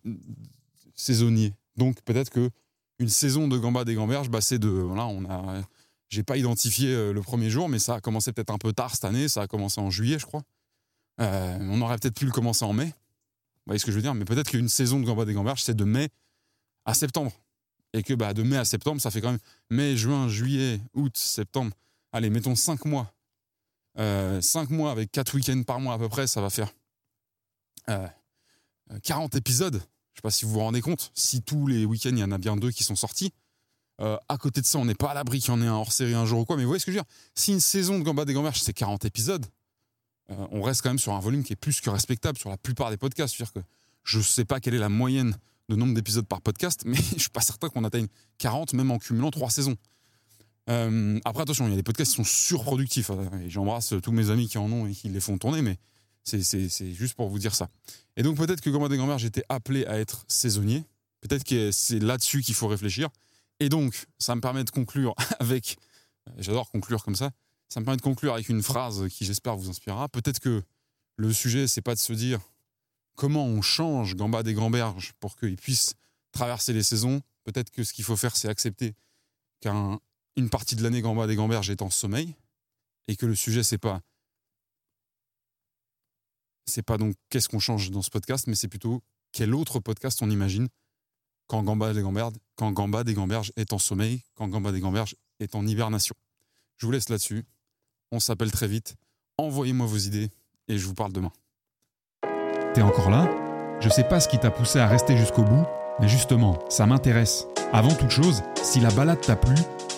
saisonnier. 0.95 1.53
Donc 1.76 2.01
peut-être 2.01 2.31
que 2.31 2.49
une 2.97 3.09
saison 3.09 3.47
de 3.47 3.57
Gamba 3.57 3.85
des 3.85 3.93
Gamberges, 3.93 4.30
bah, 4.30 4.41
c'est 4.41 4.59
de. 4.59 4.67
Voilà, 4.67 5.05
on 5.05 5.26
a. 5.26 5.61
J'ai 6.09 6.23
pas 6.23 6.38
identifié 6.38 6.89
euh, 6.89 7.13
le 7.13 7.21
premier 7.21 7.51
jour, 7.51 7.69
mais 7.69 7.77
ça 7.77 7.95
a 7.95 8.01
commencé 8.01 8.34
peut-être 8.34 8.49
un 8.49 8.57
peu 8.57 8.73
tard 8.73 8.95
cette 8.95 9.05
année, 9.05 9.27
ça 9.27 9.43
a 9.43 9.47
commencé 9.47 9.80
en 9.80 9.91
juillet, 9.91 10.17
je 10.17 10.26
crois. 10.26 10.41
Euh, 11.21 11.57
on 11.61 11.81
aurait 11.81 11.97
peut-être 11.99 12.15
pu 12.15 12.26
le 12.26 12.31
commencer 12.31 12.65
en 12.65 12.73
mai. 12.73 12.93
Voyez 13.69 13.77
ce 13.77 13.85
que 13.85 13.91
je 13.91 13.97
veux 13.97 14.01
dire 14.01 14.15
Mais 14.15 14.25
peut-être 14.25 14.49
qu'une 14.49 14.67
saison 14.67 14.99
de 14.99 15.05
Gamba 15.05 15.25
des 15.25 15.33
Gamberges, 15.33 15.61
c'est 15.61 15.75
de 15.75 15.83
mai 15.83 16.09
à 16.85 16.95
septembre 16.95 17.31
et 17.93 18.01
que 18.01 18.15
bah, 18.15 18.33
de 18.33 18.41
mai 18.41 18.57
à 18.57 18.65
septembre, 18.65 18.99
ça 18.99 19.11
fait 19.11 19.21
quand 19.21 19.29
même 19.29 19.39
mai, 19.69 19.95
juin, 19.95 20.27
juillet, 20.27 20.81
août, 20.95 21.15
septembre. 21.15 21.75
Allez, 22.11 22.31
mettons 22.31 22.55
5 22.55 22.85
mois. 22.85 23.13
Euh, 23.99 24.41
5 24.41 24.71
mois 24.71 24.89
avec 24.89 25.11
4 25.11 25.35
week-ends 25.35 25.61
par 25.61 25.79
mois 25.79 25.93
à 25.93 25.99
peu 25.99 26.09
près, 26.09 26.25
ça 26.25 26.41
va 26.41 26.49
faire 26.49 26.71
euh, 27.89 28.07
40 29.03 29.35
épisodes. 29.35 29.75
Je 29.75 29.77
ne 29.77 30.15
sais 30.15 30.21
pas 30.23 30.31
si 30.31 30.45
vous 30.45 30.51
vous 30.51 30.59
rendez 30.61 30.81
compte. 30.81 31.11
Si 31.13 31.43
tous 31.43 31.67
les 31.67 31.85
week-ends, 31.85 32.09
il 32.11 32.19
y 32.19 32.23
en 32.23 32.31
a 32.31 32.39
bien 32.39 32.57
deux 32.57 32.71
qui 32.71 32.83
sont 32.83 32.95
sortis. 32.95 33.33
Euh, 34.01 34.17
à 34.29 34.37
côté 34.39 34.61
de 34.61 34.65
ça, 34.65 34.79
on 34.79 34.85
n'est 34.85 34.95
pas 34.95 35.11
à 35.11 35.13
l'abri 35.13 35.39
qu'il 35.41 35.49
y 35.49 35.51
en 35.51 35.61
ait 35.61 35.67
un 35.67 35.75
hors 35.75 35.91
série 35.91 36.15
un 36.15 36.25
jour 36.25 36.39
ou 36.39 36.45
quoi. 36.45 36.55
Mais 36.55 36.63
vous 36.63 36.69
voyez 36.69 36.79
ce 36.79 36.87
que 36.87 36.91
je 36.91 36.97
veux 36.97 37.03
dire 37.03 37.11
Si 37.35 37.51
une 37.51 37.59
saison 37.59 37.99
de 37.99 38.03
Gamba 38.03 38.25
des 38.25 38.33
Gamberges, 38.33 38.61
c'est 38.61 38.73
40 38.73 39.05
épisodes, 39.05 39.45
euh, 40.31 40.47
on 40.51 40.61
reste 40.61 40.81
quand 40.81 40.89
même 40.89 40.99
sur 40.99 41.14
un 41.14 41.19
volume 41.19 41.43
qui 41.43 41.53
est 41.53 41.57
plus 41.57 41.81
que 41.81 41.89
respectable 41.89 42.38
sur 42.38 42.49
la 42.49 42.57
plupart 42.57 42.89
des 42.89 42.97
podcasts. 42.97 43.35
C'est-à-dire 43.35 43.53
que 43.53 43.60
je 44.03 44.18
ne 44.19 44.23
sais 44.23 44.45
pas 44.45 44.60
quelle 44.60 44.73
est 44.73 44.80
la 44.80 44.89
moyenne 44.89 45.35
de 45.69 45.76
nombre 45.76 45.93
d'épisodes 45.93 46.27
par 46.27 46.41
podcast, 46.41 46.84
mais 46.85 46.97
je 47.15 47.19
suis 47.19 47.30
pas 47.30 47.41
certain 47.41 47.69
qu'on 47.69 47.84
atteigne 47.84 48.07
40, 48.38 48.73
même 48.73 48.91
en 48.91 48.99
cumulant 48.99 49.31
trois 49.31 49.49
saisons. 49.49 49.76
Euh, 50.69 51.19
après, 51.26 51.43
attention, 51.43 51.65
il 51.68 51.72
y 51.72 51.73
a 51.73 51.77
des 51.77 51.84
podcasts 51.84 52.11
qui 52.11 52.18
sont 52.18 52.23
surproductifs. 52.23 53.10
Euh, 53.10 53.30
j'embrasse 53.47 53.93
tous 54.03 54.11
mes 54.11 54.30
amis 54.30 54.47
qui 54.47 54.57
en 54.57 54.72
ont 54.72 54.88
et 54.88 54.91
qui 54.91 55.10
les 55.10 55.19
font 55.19 55.38
tourner, 55.38 55.61
mais 55.61 55.77
c'est 56.23 56.93
juste 56.93 57.15
pour 57.15 57.30
vous 57.30 57.39
dire 57.39 57.56
ça. 57.56 57.69
Et 58.18 58.23
donc, 58.23 58.38
peut-être 58.38 58.61
que 58.61 58.69
Grand 58.69 58.88
des 58.88 58.97
Grand-Mère, 58.97 59.18
j'étais 59.18 59.43
appelé 59.49 59.85
à 59.85 59.97
être 59.97 60.26
saisonnier. 60.27 60.84
Peut-être 61.22 61.43
que 61.43 61.72
c'est 61.72 61.99
là-dessus 61.99 62.41
qu'il 62.41 62.53
faut 62.53 62.68
réfléchir. 62.68 63.10
Et 63.60 63.69
donc, 63.69 64.06
ça 64.19 64.35
me 64.35 64.41
permet 64.41 64.64
de 64.64 64.69
conclure 64.69 65.15
avec. 65.39 65.77
J'adore 66.38 66.69
conclure 66.69 67.03
comme 67.03 67.15
ça. 67.15 67.31
Ça 67.69 67.79
me 67.79 67.85
permet 67.85 67.97
de 67.97 68.01
conclure 68.01 68.33
avec 68.33 68.49
une 68.49 68.63
phrase 68.63 69.07
qui, 69.09 69.25
j'espère, 69.25 69.55
vous 69.55 69.69
inspirera. 69.69 70.09
Peut-être 70.09 70.39
que 70.39 70.63
le 71.17 71.33
sujet, 71.33 71.67
c'est 71.67 71.81
pas 71.81 71.93
de 71.93 71.99
se 71.99 72.13
dire 72.13 72.39
comment 73.15 73.45
on 73.45 73.61
change 73.61 74.15
Gamba 74.15 74.43
des 74.43 74.53
Grands-Berges 74.53 75.13
pour 75.19 75.35
qu'ils 75.35 75.57
puissent 75.57 75.93
traverser 76.31 76.73
les 76.73 76.83
saisons. 76.83 77.21
Peut-être 77.43 77.69
que 77.69 77.83
ce 77.83 77.93
qu'il 77.93 78.05
faut 78.05 78.15
faire, 78.15 78.35
c'est 78.35 78.47
accepter 78.47 78.95
qu'une 79.61 80.49
partie 80.49 80.75
de 80.75 80.83
l'année 80.83 81.01
Gamba 81.01 81.27
des 81.27 81.35
Grands-Berges 81.35 81.69
est 81.69 81.81
en 81.81 81.89
sommeil 81.89 82.35
et 83.07 83.15
que 83.15 83.25
le 83.25 83.35
sujet, 83.35 83.63
c'est 83.63 83.77
pas 83.77 84.01
c'est 86.65 86.83
pas 86.83 86.97
donc 86.97 87.15
qu'est-ce 87.29 87.49
qu'on 87.49 87.59
change 87.59 87.89
dans 87.91 88.03
ce 88.03 88.11
podcast, 88.11 88.45
mais 88.47 88.55
c'est 88.55 88.67
plutôt 88.67 89.01
quel 89.31 89.55
autre 89.55 89.79
podcast 89.79 90.21
on 90.21 90.29
imagine 90.29 90.67
quand 91.47 91.63
Gamba 91.63 91.93
des 91.93 92.01
Gamberges, 92.03 92.35
quand 92.55 92.71
Gamba 92.71 93.03
des 93.03 93.15
Gamberges 93.15 93.51
est 93.55 93.73
en 93.73 93.79
sommeil, 93.79 94.23
quand 94.35 94.47
Gamba 94.47 94.71
des 94.71 94.79
Gamberges 94.79 95.15
est 95.39 95.55
en 95.55 95.65
hibernation. 95.65 96.15
Je 96.77 96.85
vous 96.85 96.91
laisse 96.91 97.09
là-dessus. 97.09 97.43
On 98.11 98.19
s'appelle 98.19 98.52
très 98.52 98.68
vite. 98.68 98.95
Envoyez-moi 99.38 99.86
vos 99.86 99.98
idées 99.98 100.31
et 100.68 100.80
je 100.80 100.86
vous 100.88 100.95
parle 100.95 101.11
demain. 101.11 101.31
T'es 102.73 102.81
encore 102.81 103.11
là? 103.11 103.30
Je 103.81 103.88
sais 103.88 104.03
pas 104.03 104.19
ce 104.19 104.27
qui 104.27 104.40
t'a 104.40 104.49
poussé 104.49 104.80
à 104.80 104.88
rester 104.88 105.15
jusqu'au 105.15 105.44
bout, 105.44 105.64
mais 105.99 106.07
justement, 106.07 106.57
ça 106.69 106.88
m'intéresse. 106.88 107.45
Avant 107.72 107.94
toute 107.94 108.10
chose, 108.10 108.41
si 108.64 108.80
la 108.80 108.90
balade 108.90 109.22
t'a 109.22 109.36
plu, 109.36 109.53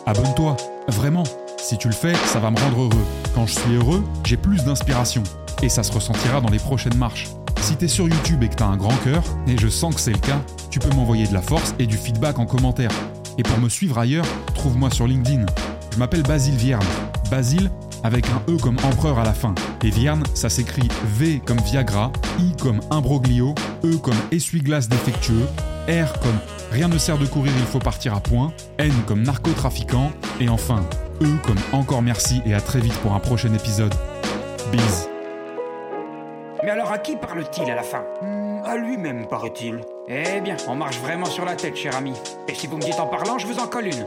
abonne-toi. 0.06 0.58
Vraiment. 0.90 1.24
Si 1.58 1.78
tu 1.78 1.88
le 1.88 1.94
fais, 1.94 2.14
ça 2.16 2.42
va 2.42 2.52
me 2.52 2.60
rendre 2.60 2.82
heureux. 2.82 3.06
Quand 3.34 3.46
je 3.46 3.58
suis 3.58 3.76
heureux, 3.76 4.04
j'ai 4.26 4.36
plus 4.36 4.66
d'inspiration. 4.66 5.24
Et 5.64 5.70
ça 5.70 5.84
se 5.84 5.94
ressentira 5.94 6.42
dans 6.42 6.50
les 6.50 6.60
prochaines 6.60 6.98
marches. 6.98 7.30
Si 7.62 7.78
t'es 7.78 7.88
sur 7.88 8.10
YouTube 8.10 8.44
et 8.44 8.50
que 8.50 8.56
t'as 8.56 8.66
un 8.66 8.76
grand 8.76 8.98
cœur, 9.06 9.24
et 9.48 9.58
je 9.58 9.70
sens 9.70 9.96
que 9.96 10.02
c'est 10.02 10.12
le 10.12 10.20
cas, 10.20 10.42
tu 10.70 10.80
peux 10.80 10.94
m'envoyer 10.96 11.28
de 11.28 11.34
la 11.34 11.42
force 11.42 11.74
et 11.80 11.88
du 11.88 11.96
feedback 11.96 12.40
en 12.40 12.46
commentaire. 12.46 12.92
Et 13.38 13.44
pour 13.44 13.58
me 13.60 13.70
suivre 13.70 13.98
ailleurs, 13.98 14.26
trouve-moi 14.54 14.90
sur 14.90 15.08
LinkedIn. 15.08 15.46
Je 15.94 15.98
m'appelle 15.98 16.24
Basile 16.24 16.56
Vierne. 16.56 16.84
Basile, 17.30 17.72
avec 18.04 18.26
un 18.30 18.42
E 18.52 18.58
comme 18.58 18.78
empereur 18.84 19.20
à 19.20 19.24
la 19.24 19.34
fin. 19.34 19.54
Et 19.84 19.90
Vierne, 19.90 20.24
ça 20.34 20.50
s'écrit 20.50 20.88
V 21.06 21.42
comme 21.46 21.60
Viagra, 21.60 22.12
I 22.40 22.56
comme 22.62 22.80
imbroglio, 22.92 23.54
E 23.84 23.98
comme 23.98 24.16
essuie-glace 24.32 24.90
défectueux, 24.90 25.46
R 25.88 26.20
comme 26.20 26.38
rien 26.72 26.88
ne 26.88 26.98
sert 26.98 27.18
de 27.18 27.26
courir, 27.26 27.52
il 27.58 27.66
faut 27.66 27.80
partir 27.80 28.14
à 28.16 28.20
point, 28.20 28.52
N 28.78 28.92
comme 29.08 29.24
narcotrafiquant, 29.24 30.12
et 30.40 30.50
enfin 30.50 30.84
E 31.22 31.28
comme 31.46 31.60
encore 31.72 32.02
merci 32.02 32.42
et 32.46 32.54
à 32.54 32.62
très 32.62 32.80
vite 32.80 32.98
pour 33.00 33.14
un 33.14 33.20
prochain 33.20 33.54
épisode. 33.54 33.94
Bis. 34.72 35.08
Mais 36.64 36.70
alors 36.70 36.92
à 36.92 36.98
qui 37.00 37.16
parle-t-il 37.16 37.70
à 37.72 37.76
la 37.76 37.84
fin? 37.84 38.04
Hmm, 38.22 38.62
À 38.66 38.78
lui-même, 38.78 39.28
paraît-il. 39.28 39.82
Eh 40.08 40.40
bien, 40.42 40.56
on 40.68 40.76
marche 40.76 41.00
vraiment 41.00 41.26
sur 41.26 41.44
la 41.46 41.56
tête, 41.56 41.76
cher 41.76 41.96
ami. 41.96 42.14
Et 42.48 42.54
si 42.54 42.68
vous 42.68 42.78
me 42.78 42.82
dites 42.82 43.00
en 43.00 43.08
parlant, 43.08 43.38
je 43.40 43.48
vous 43.48 43.58
en 43.60 43.66
colle 43.68 43.88
une. 43.88 44.06